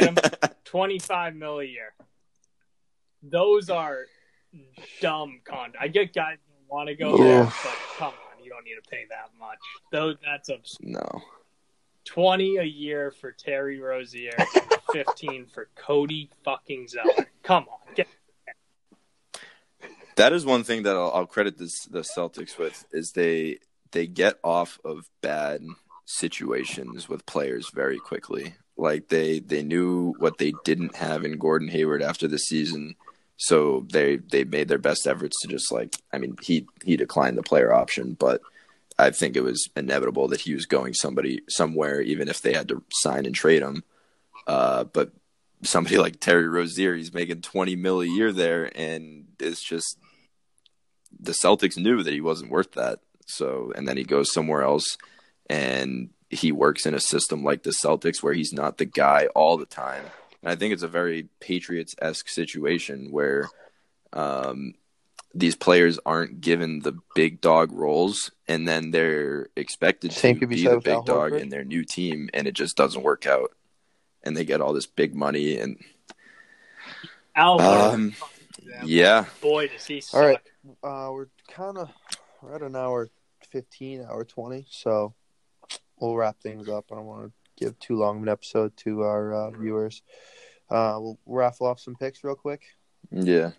him, 0.00 0.16
25 0.64 1.34
mil 1.34 1.58
a 1.58 1.64
year. 1.64 1.92
Those 3.20 3.68
are 3.68 4.04
dumb 5.00 5.40
con. 5.44 5.72
I 5.80 5.88
get 5.88 6.14
guys 6.14 6.36
who 6.46 6.72
want 6.72 6.88
to 6.88 6.94
go 6.94 7.16
Yeah. 7.18 7.24
there, 7.24 7.44
but 7.44 7.76
come 7.98 8.12
on, 8.14 8.44
you 8.44 8.50
don't 8.50 8.64
need 8.64 8.76
to 8.80 8.88
pay 8.88 9.06
that 9.10 9.30
much. 9.40 9.58
Those 9.90 10.16
that's 10.24 10.48
absurd. 10.50 10.86
no. 10.86 11.22
20 12.04 12.58
a 12.58 12.62
year 12.64 13.10
for 13.10 13.32
Terry 13.32 13.80
Rozier, 13.80 14.36
15 14.92 15.46
for 15.46 15.68
Cody 15.74 16.30
fucking 16.44 16.86
Zeller. 16.86 17.28
Come 17.42 17.64
on, 17.68 17.94
get 17.96 18.06
That 20.16 20.32
is 20.32 20.44
one 20.46 20.62
thing 20.62 20.84
that 20.84 20.94
I'll, 20.94 21.10
I'll 21.12 21.26
credit 21.26 21.58
this, 21.58 21.86
the 21.86 22.00
Celtics 22.00 22.56
with 22.56 22.84
is 22.92 23.12
they 23.12 23.58
they 23.92 24.06
get 24.06 24.38
off 24.42 24.78
of 24.84 25.08
bad 25.20 25.62
situations 26.04 27.08
with 27.08 27.26
players 27.26 27.70
very 27.72 27.98
quickly. 27.98 28.54
Like 28.76 29.08
they 29.08 29.38
they 29.38 29.62
knew 29.62 30.14
what 30.18 30.38
they 30.38 30.52
didn't 30.64 30.96
have 30.96 31.24
in 31.24 31.38
Gordon 31.38 31.68
Hayward 31.68 32.02
after 32.02 32.26
the 32.26 32.38
season, 32.38 32.96
so 33.36 33.86
they 33.90 34.16
they 34.16 34.44
made 34.44 34.68
their 34.68 34.78
best 34.78 35.06
efforts 35.06 35.40
to 35.40 35.48
just 35.48 35.70
like 35.70 35.96
I 36.12 36.18
mean 36.18 36.36
he 36.42 36.66
he 36.84 36.96
declined 36.96 37.38
the 37.38 37.42
player 37.42 37.72
option, 37.72 38.14
but 38.14 38.40
I 38.98 39.10
think 39.10 39.36
it 39.36 39.42
was 39.42 39.68
inevitable 39.76 40.28
that 40.28 40.42
he 40.42 40.54
was 40.54 40.66
going 40.66 40.94
somebody 40.94 41.42
somewhere, 41.48 42.00
even 42.00 42.28
if 42.28 42.40
they 42.40 42.52
had 42.52 42.68
to 42.68 42.82
sign 42.90 43.26
and 43.26 43.34
trade 43.34 43.62
him. 43.62 43.84
Uh, 44.46 44.84
but 44.84 45.12
somebody 45.62 45.98
like 45.98 46.20
Terry 46.20 46.48
Rozier, 46.48 46.94
he's 46.94 47.14
making 47.14 47.42
twenty 47.42 47.76
mil 47.76 48.00
a 48.00 48.06
year 48.06 48.32
there, 48.32 48.70
and 48.74 49.26
it's 49.38 49.62
just 49.62 49.98
the 51.20 51.32
Celtics 51.32 51.76
knew 51.76 52.02
that 52.02 52.12
he 52.12 52.20
wasn't 52.20 52.50
worth 52.50 52.72
that. 52.72 53.00
So, 53.36 53.72
and 53.74 53.86
then 53.86 53.96
he 53.96 54.04
goes 54.04 54.32
somewhere 54.32 54.62
else, 54.62 54.96
and 55.48 56.10
he 56.30 56.52
works 56.52 56.86
in 56.86 56.94
a 56.94 57.00
system 57.00 57.44
like 57.44 57.62
the 57.62 57.74
Celtics 57.84 58.22
where 58.22 58.32
he's 58.34 58.52
not 58.52 58.78
the 58.78 58.84
guy 58.86 59.26
all 59.34 59.56
the 59.56 59.66
time. 59.66 60.04
And 60.42 60.50
I 60.50 60.56
think 60.56 60.72
it's 60.72 60.82
a 60.82 60.88
very 60.88 61.28
Patriots 61.40 61.94
esque 62.00 62.28
situation 62.28 63.10
where 63.10 63.48
um, 64.12 64.74
these 65.34 65.56
players 65.56 65.98
aren't 66.04 66.40
given 66.40 66.80
the 66.80 66.98
big 67.14 67.40
dog 67.40 67.72
roles, 67.72 68.30
and 68.48 68.66
then 68.66 68.90
they're 68.90 69.48
expected 69.56 70.12
Same 70.12 70.40
to 70.40 70.46
be 70.46 70.56
be 70.56 70.64
the 70.66 70.76
with 70.76 70.86
Al 70.88 71.00
big 71.00 71.06
dog 71.06 71.32
Horford. 71.32 71.40
in 71.40 71.48
their 71.48 71.64
new 71.64 71.84
team, 71.84 72.28
and 72.34 72.46
it 72.46 72.52
just 72.54 72.76
doesn't 72.76 73.02
work 73.02 73.26
out. 73.26 73.52
and 74.24 74.36
they 74.36 74.44
get 74.44 74.60
all 74.60 74.72
this 74.72 74.86
big 74.86 75.14
money 75.14 75.58
and 75.58 75.78
Alvin, 77.34 77.66
um, 77.66 78.14
yeah, 78.84 79.24
boy, 79.40 79.66
does 79.68 79.86
he 79.86 80.00
suck. 80.00 80.20
All 80.20 80.26
right. 80.26 80.38
Uh, 80.82 81.10
we're 81.12 81.28
kind 81.50 81.78
of 81.78 81.90
we're 82.40 82.54
at 82.54 82.62
an 82.62 82.76
hour 82.76 83.08
fifteen, 83.52 84.04
hour 84.08 84.24
twenty, 84.24 84.66
so 84.70 85.14
we'll 86.00 86.16
wrap 86.16 86.40
things 86.40 86.68
up. 86.68 86.86
I 86.90 86.96
don't 86.96 87.06
want 87.06 87.26
to 87.26 87.32
give 87.64 87.78
too 87.78 87.96
long 87.96 88.16
of 88.16 88.22
an 88.24 88.28
episode 88.28 88.76
to 88.78 89.02
our 89.02 89.32
uh, 89.32 89.50
viewers. 89.50 90.02
Uh, 90.70 90.96
we'll 90.98 91.18
raffle 91.26 91.66
off 91.66 91.78
some 91.78 91.94
picks 91.94 92.24
real 92.24 92.34
quick. 92.34 92.62
yeah. 93.10 93.50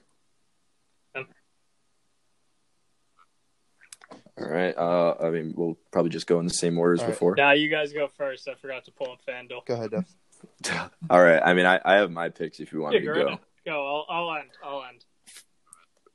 All 4.36 4.49
right. 4.49 4.76
Uh, 4.76 5.15
I 5.22 5.30
mean, 5.30 5.53
we'll 5.56 5.78
probably 5.91 6.10
just 6.10 6.26
go 6.26 6.40
in 6.40 6.48
the 6.48 6.53
same 6.53 6.78
order 6.80 6.95
as 6.95 7.02
All 7.02 7.06
right. 7.06 7.11
before. 7.14 7.36
Now 7.38 7.52
you 7.52 7.70
guys 7.70 7.94
go 7.94 8.07
first. 8.18 8.48
I 8.48 8.56
forgot 8.56 8.84
to 8.86 8.91
pull 8.91 9.11
up 9.11 9.20
FanDuel. 9.28 9.65
Go 9.68 9.76
ahead, 9.76 9.91
Def. 9.91 10.15
All 11.10 11.22
right. 11.24 11.40
I 11.44 11.53
mean, 11.53 11.65
I, 11.68 11.80
I 11.86 11.95
have 11.98 12.10
my 12.11 12.30
picks 12.30 12.60
if 12.60 12.74
you 12.74 12.82
want 12.82 12.95
Yeah, 12.95 13.02
me 13.02 13.06
to 13.07 13.14
go. 13.14 13.20
go. 13.22 13.28
ahead. 13.28 13.40
Go. 13.65 14.06
I'll, 14.10 14.30
I'll 14.30 14.38
end. 14.40 14.49
I'll 14.64 14.84
end. 14.90 15.06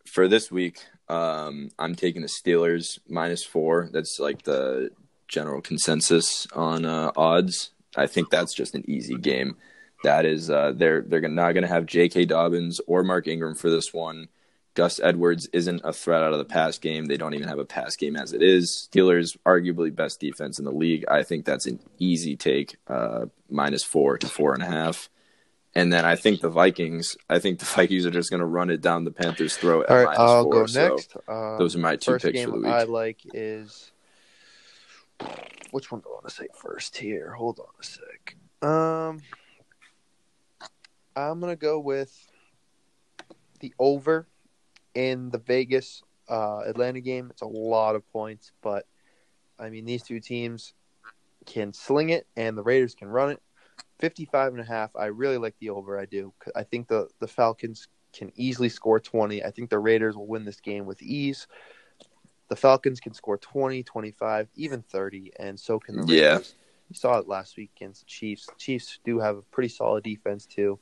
For 0.07 0.27
this 0.27 0.51
week, 0.51 0.85
um, 1.09 1.71
I'm 1.79 1.95
taking 1.95 2.23
the 2.23 2.29
Steelers 2.29 2.99
minus 3.09 3.45
four. 3.45 3.89
That's 3.93 4.19
like 4.19 4.43
the 4.43 4.91
general 5.27 5.61
consensus 5.61 6.47
on 6.53 6.85
uh, 6.85 7.13
odds. 7.17 7.71
I 7.97 8.07
think 8.07 8.31
that's 8.31 8.55
just 8.55 8.75
an 8.75 8.89
easy 8.89 9.17
game. 9.17 9.57
That 10.05 10.25
is, 10.25 10.49
uh, 10.49 10.73
they're 10.77 11.03
they're 11.03 11.29
not 11.29 11.53
going 11.53 11.63
to 11.63 11.69
have 11.69 11.87
J.K. 11.87 12.27
Dobbins 12.27 12.81
or 12.87 13.03
Mark 13.03 13.27
Ingram 13.27 13.57
for 13.57 13.69
this 13.69 13.93
one. 13.93 14.29
Gus 14.75 15.01
Edwards 15.01 15.49
isn't 15.53 15.81
a 15.83 15.93
threat 15.93 16.23
out 16.23 16.33
of 16.33 16.39
the 16.39 16.45
pass 16.45 16.79
game. 16.79 17.07
They 17.07 17.17
don't 17.17 17.35
even 17.35 17.49
have 17.49 17.59
a 17.59 17.65
pass 17.65 17.97
game 17.97 18.15
as 18.15 18.33
it 18.33 18.45
is. 18.45 18.89
Steelers, 18.89 19.37
arguably 19.45 19.93
best 19.93 20.21
defense 20.21 20.61
in 20.61 20.65
the 20.65 20.71
league. 20.71 21.05
I 21.11 21.25
think 21.25 21.45
that's 21.45 21.67
an 21.67 21.81
easy 21.99 22.37
take, 22.37 22.77
uh, 22.87 23.27
minus 23.51 23.83
four 23.83 24.19
to 24.19 24.29
four 24.29 24.55
and 24.55 24.63
a 24.63 24.67
half. 24.67 25.09
And 25.79 25.93
then 25.93 26.05
I 26.05 26.17
think 26.17 26.41
the 26.41 26.49
Vikings. 26.49 27.17
I 27.31 27.39
think 27.39 27.61
the 27.61 27.65
Vikings 27.77 28.05
are 28.05 28.11
just 28.11 28.31
going 28.31 28.41
to 28.41 28.47
run 28.47 28.69
it 28.69 28.81
down 28.81 29.05
the 29.05 29.13
Panthers' 29.13 29.57
throat 29.57 29.87
at 29.89 29.91
All 29.91 30.05
right, 30.05 30.19
I'll 30.19 30.43
four. 30.43 30.53
go 30.53 30.67
so 30.67 30.89
next. 30.89 31.17
Uh, 31.29 31.57
those 31.57 31.77
are 31.77 31.79
my 31.79 31.95
two 31.95 32.19
picks 32.19 32.43
for 32.43 32.51
the 32.51 32.57
week. 32.57 32.67
I 32.67 32.83
like 32.83 33.21
is 33.33 33.93
which 35.71 35.93
one 35.93 36.01
do 36.01 36.09
I 36.09 36.15
want 36.15 36.29
to 36.29 36.35
say 36.35 36.49
first 36.53 36.97
here? 36.97 37.31
Hold 37.31 37.61
on 37.61 37.67
a 37.79 37.85
sec. 37.85 38.37
Um, 38.61 39.21
I'm 41.15 41.39
gonna 41.39 41.55
go 41.55 41.79
with 41.79 42.13
the 43.61 43.73
over 43.79 44.27
in 44.97 45.31
the 45.31 45.39
Vegas 45.39 46.03
uh, 46.29 46.63
Atlanta 46.67 47.01
game. 47.01 47.29
It's 47.31 47.43
a 47.43 47.47
lot 47.47 47.95
of 47.95 48.11
points, 48.11 48.51
but 48.63 48.85
I 49.61 49.71
mean 49.71 49.85
these 49.85 50.03
two 50.03 50.19
teams 50.19 50.75
can 51.47 51.73
sling 51.73 52.09
it, 52.09 52.27
and 52.37 52.59
the 52.59 52.65
Raiders 52.65 52.97
can 52.97 53.07
run 53.07 53.31
it. 53.31 53.41
55 53.99 54.53
and 54.53 54.61
a 54.61 54.65
half. 54.65 54.95
I 54.97 55.07
really 55.07 55.39
like 55.39 55.55
the 55.61 55.71
over. 55.71 55.99
I 55.99 56.05
do. 56.05 56.33
I 56.55 56.63
think 56.63 56.89
the 56.89 57.09
the 57.21 57.29
Falcons 57.29 57.89
can 58.13 58.33
easily 58.37 58.69
score 58.69 59.01
20. 59.01 59.45
I 59.45 59.51
think 59.51 59.71
the 59.71 59.79
Raiders 59.79 60.17
will 60.17 60.27
win 60.27 60.45
this 60.45 60.61
game 60.61 60.87
with 60.87 61.03
ease. 61.03 61.47
The 62.49 62.57
Falcons 62.57 63.01
can 63.01 63.13
score 63.13 63.37
20, 63.37 63.83
25, 63.83 64.49
even 64.57 64.83
30, 64.83 65.33
and 65.39 65.61
so 65.61 65.79
can 65.79 65.97
the 65.97 66.03
Raiders. 66.03 66.17
Yeah. 66.17 66.39
You 66.89 66.95
saw 66.95 67.19
it 67.19 67.29
last 67.29 67.59
week 67.59 67.71
against 67.77 68.01
the 68.01 68.07
Chiefs. 68.07 68.47
The 68.47 68.55
Chiefs 68.57 68.99
do 69.05 69.19
have 69.19 69.37
a 69.37 69.43
pretty 69.43 69.69
solid 69.69 70.05
defense 70.05 70.47
too. 70.47 70.79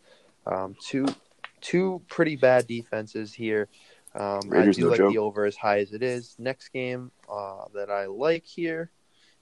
Um, 0.46 0.76
two 0.80 1.06
two 1.60 2.00
pretty 2.08 2.36
bad 2.36 2.66
defenses 2.68 3.34
here. 3.34 3.68
Um, 4.14 4.40
I 4.52 4.58
Raiders, 4.58 4.76
do 4.76 4.82
no 4.84 4.88
like 4.90 4.98
joke. 4.98 5.12
the 5.12 5.18
over 5.18 5.44
as 5.44 5.56
high 5.56 5.80
as 5.80 5.92
it 5.92 6.02
is. 6.02 6.36
Next 6.38 6.68
game 6.68 7.10
uh, 7.28 7.64
that 7.74 7.90
I 7.90 8.06
like 8.06 8.46
here 8.46 8.90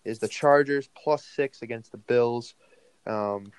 is 0.04 0.18
the 0.18 0.28
Chargers 0.28 0.88
plus 0.96 1.24
six 1.24 1.60
against 1.62 1.92
the 1.92 1.98
Bills. 1.98 2.54
Um, 3.06 3.52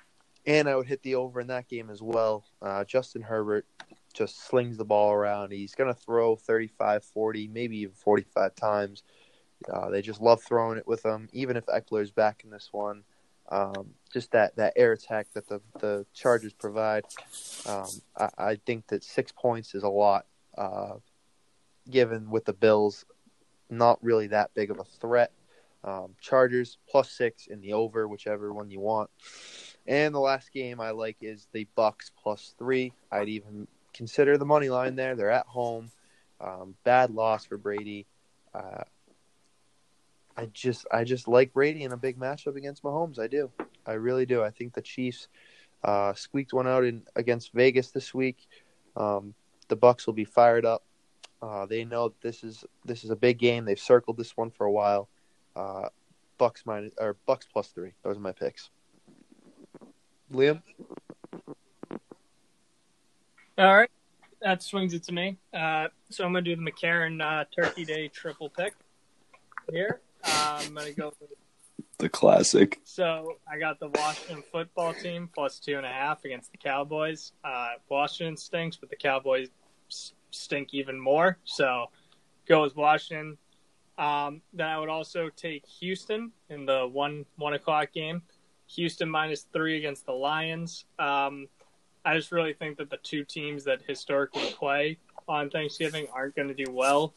and 0.46 0.68
I 0.68 0.76
would 0.76 0.86
hit 0.86 1.02
the 1.02 1.16
over 1.16 1.40
in 1.40 1.48
that 1.48 1.68
game 1.68 1.90
as 1.90 2.02
well. 2.02 2.44
Uh, 2.62 2.84
Justin 2.84 3.22
Herbert 3.22 3.66
just 4.14 4.46
slings 4.46 4.76
the 4.76 4.84
ball 4.84 5.12
around. 5.12 5.52
He's 5.52 5.74
going 5.74 5.92
to 5.92 6.00
throw 6.00 6.36
35, 6.36 7.04
40, 7.04 7.48
maybe 7.48 7.78
even 7.78 7.94
45 7.94 8.54
times. 8.54 9.02
Uh, 9.72 9.90
they 9.90 10.02
just 10.02 10.20
love 10.20 10.42
throwing 10.42 10.78
it 10.78 10.86
with 10.86 11.04
him, 11.04 11.28
even 11.32 11.56
if 11.56 11.66
Ekeler's 11.66 12.10
back 12.10 12.42
in 12.44 12.50
this 12.50 12.68
one. 12.72 13.02
Um, 13.48 13.90
just 14.12 14.32
that, 14.32 14.56
that 14.56 14.72
air 14.76 14.92
attack 14.92 15.28
that 15.34 15.48
the, 15.48 15.60
the 15.78 16.06
Chargers 16.14 16.52
provide. 16.52 17.04
Um, 17.66 17.88
I, 18.16 18.28
I 18.38 18.56
think 18.66 18.86
that 18.88 19.04
six 19.04 19.32
points 19.32 19.74
is 19.74 19.82
a 19.82 19.88
lot, 19.88 20.26
uh, 20.56 20.94
given 21.88 22.30
with 22.30 22.44
the 22.44 22.52
Bills 22.52 23.04
not 23.68 24.02
really 24.02 24.28
that 24.28 24.54
big 24.54 24.70
of 24.70 24.78
a 24.78 24.84
threat. 24.84 25.32
Um, 25.84 26.14
Chargers 26.20 26.78
plus 26.88 27.10
six 27.10 27.46
in 27.46 27.60
the 27.60 27.72
over, 27.72 28.08
whichever 28.08 28.52
one 28.52 28.70
you 28.70 28.80
want. 28.80 29.10
And 29.88 30.14
the 30.14 30.20
last 30.20 30.52
game 30.52 30.80
I 30.80 30.90
like 30.90 31.18
is 31.20 31.46
the 31.52 31.66
Bucks 31.76 32.10
plus 32.22 32.54
three. 32.58 32.92
I'd 33.10 33.28
even 33.28 33.68
consider 33.94 34.36
the 34.36 34.44
money 34.44 34.68
line 34.68 34.96
there. 34.96 35.14
They're 35.14 35.30
at 35.30 35.46
home. 35.46 35.90
Um, 36.40 36.74
bad 36.84 37.10
loss 37.10 37.46
for 37.46 37.56
Brady. 37.56 38.06
Uh, 38.54 38.82
I 40.36 40.46
just 40.46 40.86
I 40.92 41.04
just 41.04 41.28
like 41.28 41.52
Brady 41.52 41.84
in 41.84 41.92
a 41.92 41.96
big 41.96 42.18
matchup 42.18 42.56
against 42.56 42.82
Mahomes. 42.82 43.18
I 43.18 43.26
do. 43.26 43.50
I 43.86 43.92
really 43.92 44.26
do. 44.26 44.42
I 44.42 44.50
think 44.50 44.74
the 44.74 44.82
Chiefs 44.82 45.28
uh, 45.82 46.12
squeaked 46.14 46.52
one 46.52 46.66
out 46.66 46.84
in 46.84 47.02
against 47.14 47.52
Vegas 47.52 47.90
this 47.90 48.12
week. 48.12 48.48
Um, 48.96 49.34
the 49.68 49.76
Bucks 49.76 50.06
will 50.06 50.14
be 50.14 50.24
fired 50.24 50.66
up. 50.66 50.84
Uh, 51.40 51.66
they 51.66 51.84
know 51.84 52.12
this 52.22 52.44
is 52.44 52.64
this 52.84 53.04
is 53.04 53.10
a 53.10 53.16
big 53.16 53.38
game. 53.38 53.64
They've 53.64 53.78
circled 53.78 54.16
this 54.16 54.36
one 54.36 54.50
for 54.50 54.66
a 54.66 54.72
while. 54.72 55.08
Uh, 55.54 55.88
Bucks 56.38 56.64
minus 56.66 56.92
or 56.98 57.16
Bucks 57.26 57.46
plus 57.50 57.68
three. 57.68 57.92
Those 58.02 58.16
are 58.16 58.20
my 58.20 58.32
picks. 58.32 58.70
Liam. 60.32 60.62
All 63.58 63.76
right. 63.76 63.90
That 64.42 64.62
swings 64.62 64.92
it 64.92 65.02
to 65.04 65.12
me. 65.12 65.38
Uh, 65.54 65.88
so 66.10 66.24
I'm 66.24 66.32
going 66.32 66.44
to 66.44 66.54
do 66.54 66.62
the 66.62 66.70
McCarron 66.70 67.22
uh, 67.22 67.44
Turkey 67.54 67.84
Day 67.84 68.08
triple 68.08 68.50
pick 68.50 68.74
here. 69.72 70.00
Uh, 70.22 70.62
I'm 70.62 70.74
going 70.74 70.86
to 70.86 70.92
go 70.92 71.12
with 71.20 71.30
The 71.98 72.08
classic. 72.08 72.80
So 72.84 73.38
I 73.50 73.58
got 73.58 73.80
the 73.80 73.88
Washington 73.88 74.44
football 74.52 74.92
team 74.92 75.30
plus 75.34 75.58
two 75.58 75.76
and 75.76 75.86
a 75.86 75.90
half 75.90 76.24
against 76.24 76.52
the 76.52 76.58
Cowboys. 76.58 77.32
Uh, 77.42 77.70
Washington 77.88 78.36
stinks, 78.36 78.76
but 78.76 78.90
the 78.90 78.96
Cowboys 78.96 79.48
stink 80.30 80.74
even 80.74 81.00
more. 81.00 81.38
So 81.44 81.86
go 82.46 82.62
with 82.62 82.76
Washington. 82.76 83.38
Um, 83.98 84.42
then 84.52 84.66
I 84.68 84.78
would 84.78 84.90
also 84.90 85.30
take 85.34 85.64
Houston 85.80 86.30
in 86.50 86.66
the 86.66 86.86
one 86.86 87.24
one 87.36 87.54
o'clock 87.54 87.92
game. 87.94 88.20
Houston 88.68 89.08
minus 89.08 89.42
three 89.52 89.76
against 89.76 90.06
the 90.06 90.12
Lions. 90.12 90.84
Um, 90.98 91.48
I 92.04 92.16
just 92.16 92.32
really 92.32 92.52
think 92.52 92.78
that 92.78 92.90
the 92.90 92.98
two 92.98 93.24
teams 93.24 93.64
that 93.64 93.80
historically 93.86 94.50
play 94.52 94.98
on 95.28 95.50
Thanksgiving 95.50 96.06
aren't 96.12 96.36
going 96.36 96.48
to 96.48 96.54
do 96.54 96.70
well, 96.70 97.12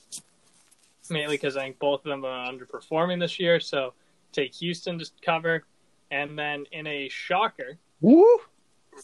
mainly 1.09 1.35
because 1.35 1.57
I 1.57 1.61
think 1.61 1.79
both 1.79 2.05
of 2.05 2.09
them 2.09 2.25
are 2.25 2.51
underperforming 2.51 3.19
this 3.19 3.39
year. 3.39 3.59
So 3.59 3.93
take 4.31 4.53
Houston 4.55 4.97
to 4.99 5.09
cover, 5.21 5.63
and 6.11 6.37
then 6.37 6.65
in 6.71 6.87
a 6.87 7.09
shocker, 7.09 7.77
Woo! 8.01 8.25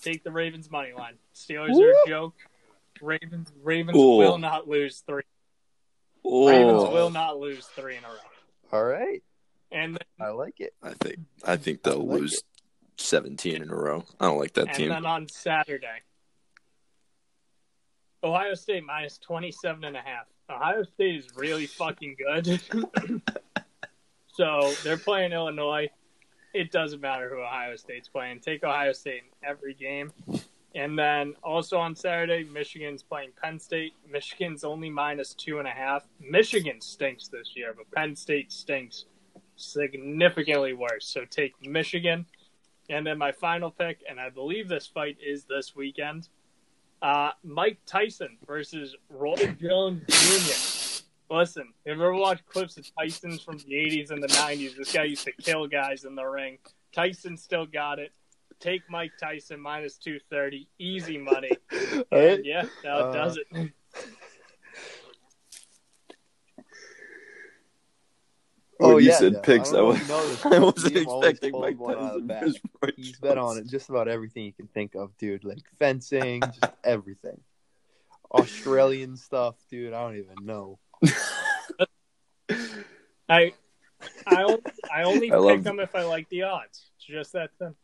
take 0.01 0.23
the 0.23 0.31
Ravens 0.31 0.72
money 0.72 0.93
line. 0.93 1.15
Steelers 1.35 1.69
Woo! 1.72 1.84
are 1.84 1.91
a 1.91 2.07
joke. 2.07 2.35
Ravens 3.01 3.51
Ravens 3.63 3.97
Ooh. 3.97 4.17
will 4.17 4.38
not 4.38 4.67
lose 4.67 5.03
three. 5.05 5.23
Ravens 6.23 6.84
Oh, 6.84 6.91
will 6.91 7.11
not 7.11 7.38
lose 7.38 7.65
three 7.67 7.97
in 7.97 8.03
a 8.03 8.07
row. 8.07 8.15
All 8.72 8.84
right. 8.84 9.22
And 9.72 9.96
then, 9.96 10.28
I 10.28 10.30
like 10.32 10.60
it. 10.60 10.74
I 10.82 10.94
think 10.94 11.20
I 11.44 11.58
think 11.58 11.84
they'll 11.84 12.02
I 12.02 12.14
like 12.14 12.22
lose 12.22 12.44
seventeen 12.98 13.62
in 13.62 13.70
a 13.70 13.76
row. 13.76 14.04
I 14.20 14.26
don't 14.26 14.40
like 14.40 14.54
that 14.54 14.68
and 14.68 14.76
team. 14.76 14.92
And 14.92 15.04
then 15.04 15.12
on 15.12 15.28
Saturday, 15.28 16.02
Ohio 18.26 18.56
State 18.56 18.84
minus 18.84 19.20
27 19.20 19.84
and 19.84 19.96
a 19.96 20.02
half. 20.02 20.26
Ohio 20.50 20.84
State 20.84 21.16
is 21.16 21.28
really 21.36 21.68
fucking 21.68 22.16
good. 22.18 22.60
so 24.34 24.74
they're 24.84 24.98
playing 24.98 25.32
Illinois. 25.32 25.90
It 26.54 26.72
doesn't 26.72 27.02
matter 27.02 27.30
who 27.30 27.42
Ohio 27.42 27.76
State's 27.76 28.08
playing. 28.08 28.40
Take 28.40 28.64
Ohio 28.64 28.94
State 28.94 29.24
in 29.24 29.48
every 29.48 29.74
game. 29.74 30.12
And 30.74 30.98
then 30.98 31.36
also 31.44 31.78
on 31.78 31.96
Saturday, 31.96 32.44
Michigan's 32.44 33.04
playing 33.04 33.30
Penn 33.42 33.60
State. 33.60 33.94
Michigan's 34.10 34.64
only 34.64 34.90
minus 34.90 35.34
two 35.34 35.60
and 35.60 35.68
a 35.68 35.72
half. 35.72 36.08
Michigan 36.20 36.82
stinks 36.82 37.28
this 37.28 37.52
year, 37.56 37.74
but 37.76 37.90
Penn 37.92 38.16
State 38.16 38.52
stinks 38.52 39.06
significantly 39.56 40.73
worse. 40.73 41.06
So 41.07 41.26
take 41.26 41.53
Michigan. 41.65 42.26
And 42.90 43.06
then 43.07 43.18
my 43.18 43.32
final 43.32 43.72
pick, 43.72 44.03
and 44.07 44.19
I 44.19 44.30
believe 44.30 44.68
this 44.68 44.86
fight 44.86 45.18
is 45.26 45.45
this 45.45 45.76
weekend. 45.76 46.30
Uh, 47.02 47.32
Mike 47.44 47.80
Tyson 47.88 48.38
versus 48.45 48.95
Roy 49.10 49.56
Jones 49.60 50.03
Jr. 50.07 51.34
Listen, 51.36 51.73
if 51.84 51.88
you 51.88 51.94
ever 51.94 52.14
watched 52.14 52.45
clips 52.45 52.77
of 52.77 52.86
Tyson's 52.95 53.41
from 53.41 53.57
the 53.57 53.73
80s 53.73 54.11
and 54.11 54.22
the 54.22 54.27
90s, 54.27 54.77
this 54.77 54.91
guy 54.94 55.03
used 55.03 55.23
to 55.26 55.32
kill 55.32 55.65
guys 55.68 56.03
in 56.06 56.14
the 56.15 56.23
ring. 56.23 56.60
Tyson 56.94 57.36
still 57.38 57.65
got 57.65 57.98
it. 57.98 58.11
Take 58.60 58.84
Mike 58.90 59.11
Tyson 59.19 59.60
minus 59.60 59.98
230. 59.98 60.68
Easy 60.80 61.18
money. 61.18 61.49
Right. 62.11 62.44
Yeah, 62.45 62.65
that 62.84 62.91
Uh, 62.94 63.11
does 63.11 63.38
it. 63.38 63.72
Oh, 68.86 68.95
when 68.95 69.03
you 69.03 69.10
yeah, 69.12 69.18
said 69.18 69.34
Dev. 69.34 69.44
picks, 69.44 69.74
I 69.74 69.78
I, 69.78 69.82
was, 69.82 70.07
know 70.07 70.28
this, 70.28 70.45
I 70.45 70.60
wasn't 70.60 70.98
expecting 70.98 71.52
pulls 71.52 71.64
Mike 71.64 71.80
one 71.80 71.95
of 71.95 71.99
the 71.99 72.07
Tyson 72.07 72.28
bag. 72.28 72.41
versus 72.44 72.60
Roy 72.82 72.90
He's 72.95 73.20
bet 73.20 73.38
on 73.38 73.57
it 73.57 73.68
just 73.68 73.90
about 73.90 74.07
everything 74.07 74.44
you 74.45 74.53
can 74.53 74.68
think 74.68 74.95
of, 74.95 75.16
dude. 75.18 75.44
Like 75.44 75.64
fencing, 75.78 76.41
just 76.62 76.74
everything. 76.84 77.40
Australian 78.32 79.18
stuff, 79.18 79.56
dude. 79.70 79.94
I 79.94 80.02
don't 80.02 80.18
even 80.18 80.45
know. 80.45 80.80
I 83.30 83.53
I 84.28 84.44
only, 84.44 84.62
I 84.94 85.03
only 85.03 85.32
I 85.32 85.36
pick 85.36 85.41
love- 85.41 85.64
them 85.64 85.80
if 85.80 85.95
I 85.95 86.03
like 86.03 86.30
the 86.30 86.44
odds. 86.44 86.90
It's 86.98 87.06
just 87.06 87.34
that 87.34 87.49
simple. 87.57 87.78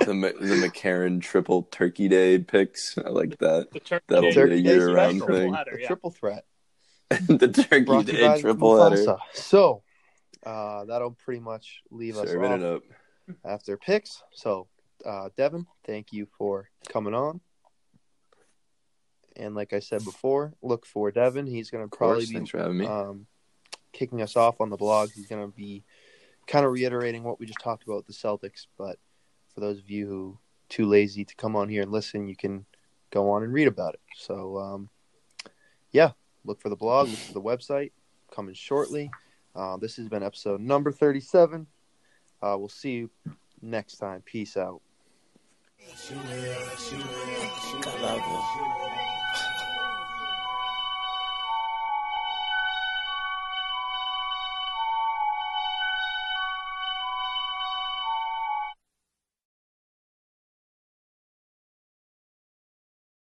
The 0.00 0.06
the 0.06 0.68
McCarran 0.68 1.20
triple 1.20 1.64
Turkey 1.64 2.08
Day 2.08 2.38
picks. 2.38 2.96
I 2.98 3.08
like 3.10 3.38
that. 3.38 3.68
The 3.72 3.80
turkey 3.80 4.04
That'll 4.08 4.30
day- 4.30 4.46
be 4.46 4.52
a 4.52 4.56
year-round 4.56 5.18
special. 5.20 5.34
thing. 5.36 5.54
Header, 5.54 5.70
The 5.74 5.80
yeah. 5.82 5.86
triple 5.88 6.10
threat. 6.10 6.44
the 7.28 7.48
Turkey 7.48 7.84
Brought 7.84 8.06
Day 8.06 8.40
triple 8.40 8.82
header. 8.82 9.16
So, 9.32 9.82
uh, 10.44 10.84
that'll 10.84 11.12
pretty 11.12 11.40
much 11.40 11.80
leave 11.90 12.16
us 12.18 12.34
off 12.34 12.52
it 12.52 12.62
up. 12.62 12.82
after 13.44 13.76
picks. 13.76 14.22
So, 14.32 14.68
uh, 15.04 15.30
Devin, 15.36 15.66
thank 15.84 16.12
you 16.12 16.26
for 16.36 16.68
coming 16.88 17.14
on. 17.14 17.40
And 19.36 19.54
like 19.54 19.72
I 19.72 19.78
said 19.78 20.04
before, 20.04 20.52
look 20.62 20.84
for 20.84 21.10
Devin. 21.10 21.46
He's 21.46 21.70
going 21.70 21.88
to 21.88 21.96
probably 21.96 22.26
course. 22.26 22.52
be 22.52 22.86
um, 22.86 23.26
kicking 23.92 24.20
us 24.20 24.36
off 24.36 24.60
on 24.60 24.68
the 24.68 24.76
blog. 24.76 25.10
He's 25.12 25.28
going 25.28 25.46
to 25.46 25.56
be 25.56 25.84
kind 26.46 26.66
of 26.66 26.72
reiterating 26.72 27.22
what 27.22 27.38
we 27.38 27.46
just 27.46 27.60
talked 27.60 27.84
about 27.84 28.06
the 28.06 28.12
Celtics. 28.12 28.66
But 28.76 28.98
for 29.54 29.60
those 29.60 29.78
of 29.78 29.88
you 29.88 30.06
who 30.08 30.38
too 30.68 30.86
lazy 30.86 31.24
to 31.24 31.34
come 31.36 31.56
on 31.56 31.68
here 31.68 31.82
and 31.82 31.92
listen, 31.92 32.26
you 32.26 32.36
can 32.36 32.66
go 33.10 33.30
on 33.30 33.42
and 33.42 33.52
read 33.52 33.68
about 33.68 33.94
it. 33.94 34.00
So, 34.16 34.58
um, 34.58 34.90
yeah, 35.92 36.10
look 36.44 36.60
for 36.60 36.68
the 36.68 36.76
blog, 36.76 37.08
look 37.08 37.18
for 37.18 37.34
the 37.34 37.42
website 37.42 37.92
coming 38.30 38.54
shortly. 38.54 39.10
Uh, 39.54 39.76
this 39.76 39.96
has 39.96 40.08
been 40.08 40.22
episode 40.22 40.60
number 40.60 40.92
37. 40.92 41.66
Uh, 42.40 42.56
we'll 42.58 42.68
see 42.68 42.92
you 42.92 43.10
next 43.60 43.96
time. 43.96 44.22
Peace 44.22 44.56
out. 44.56 44.80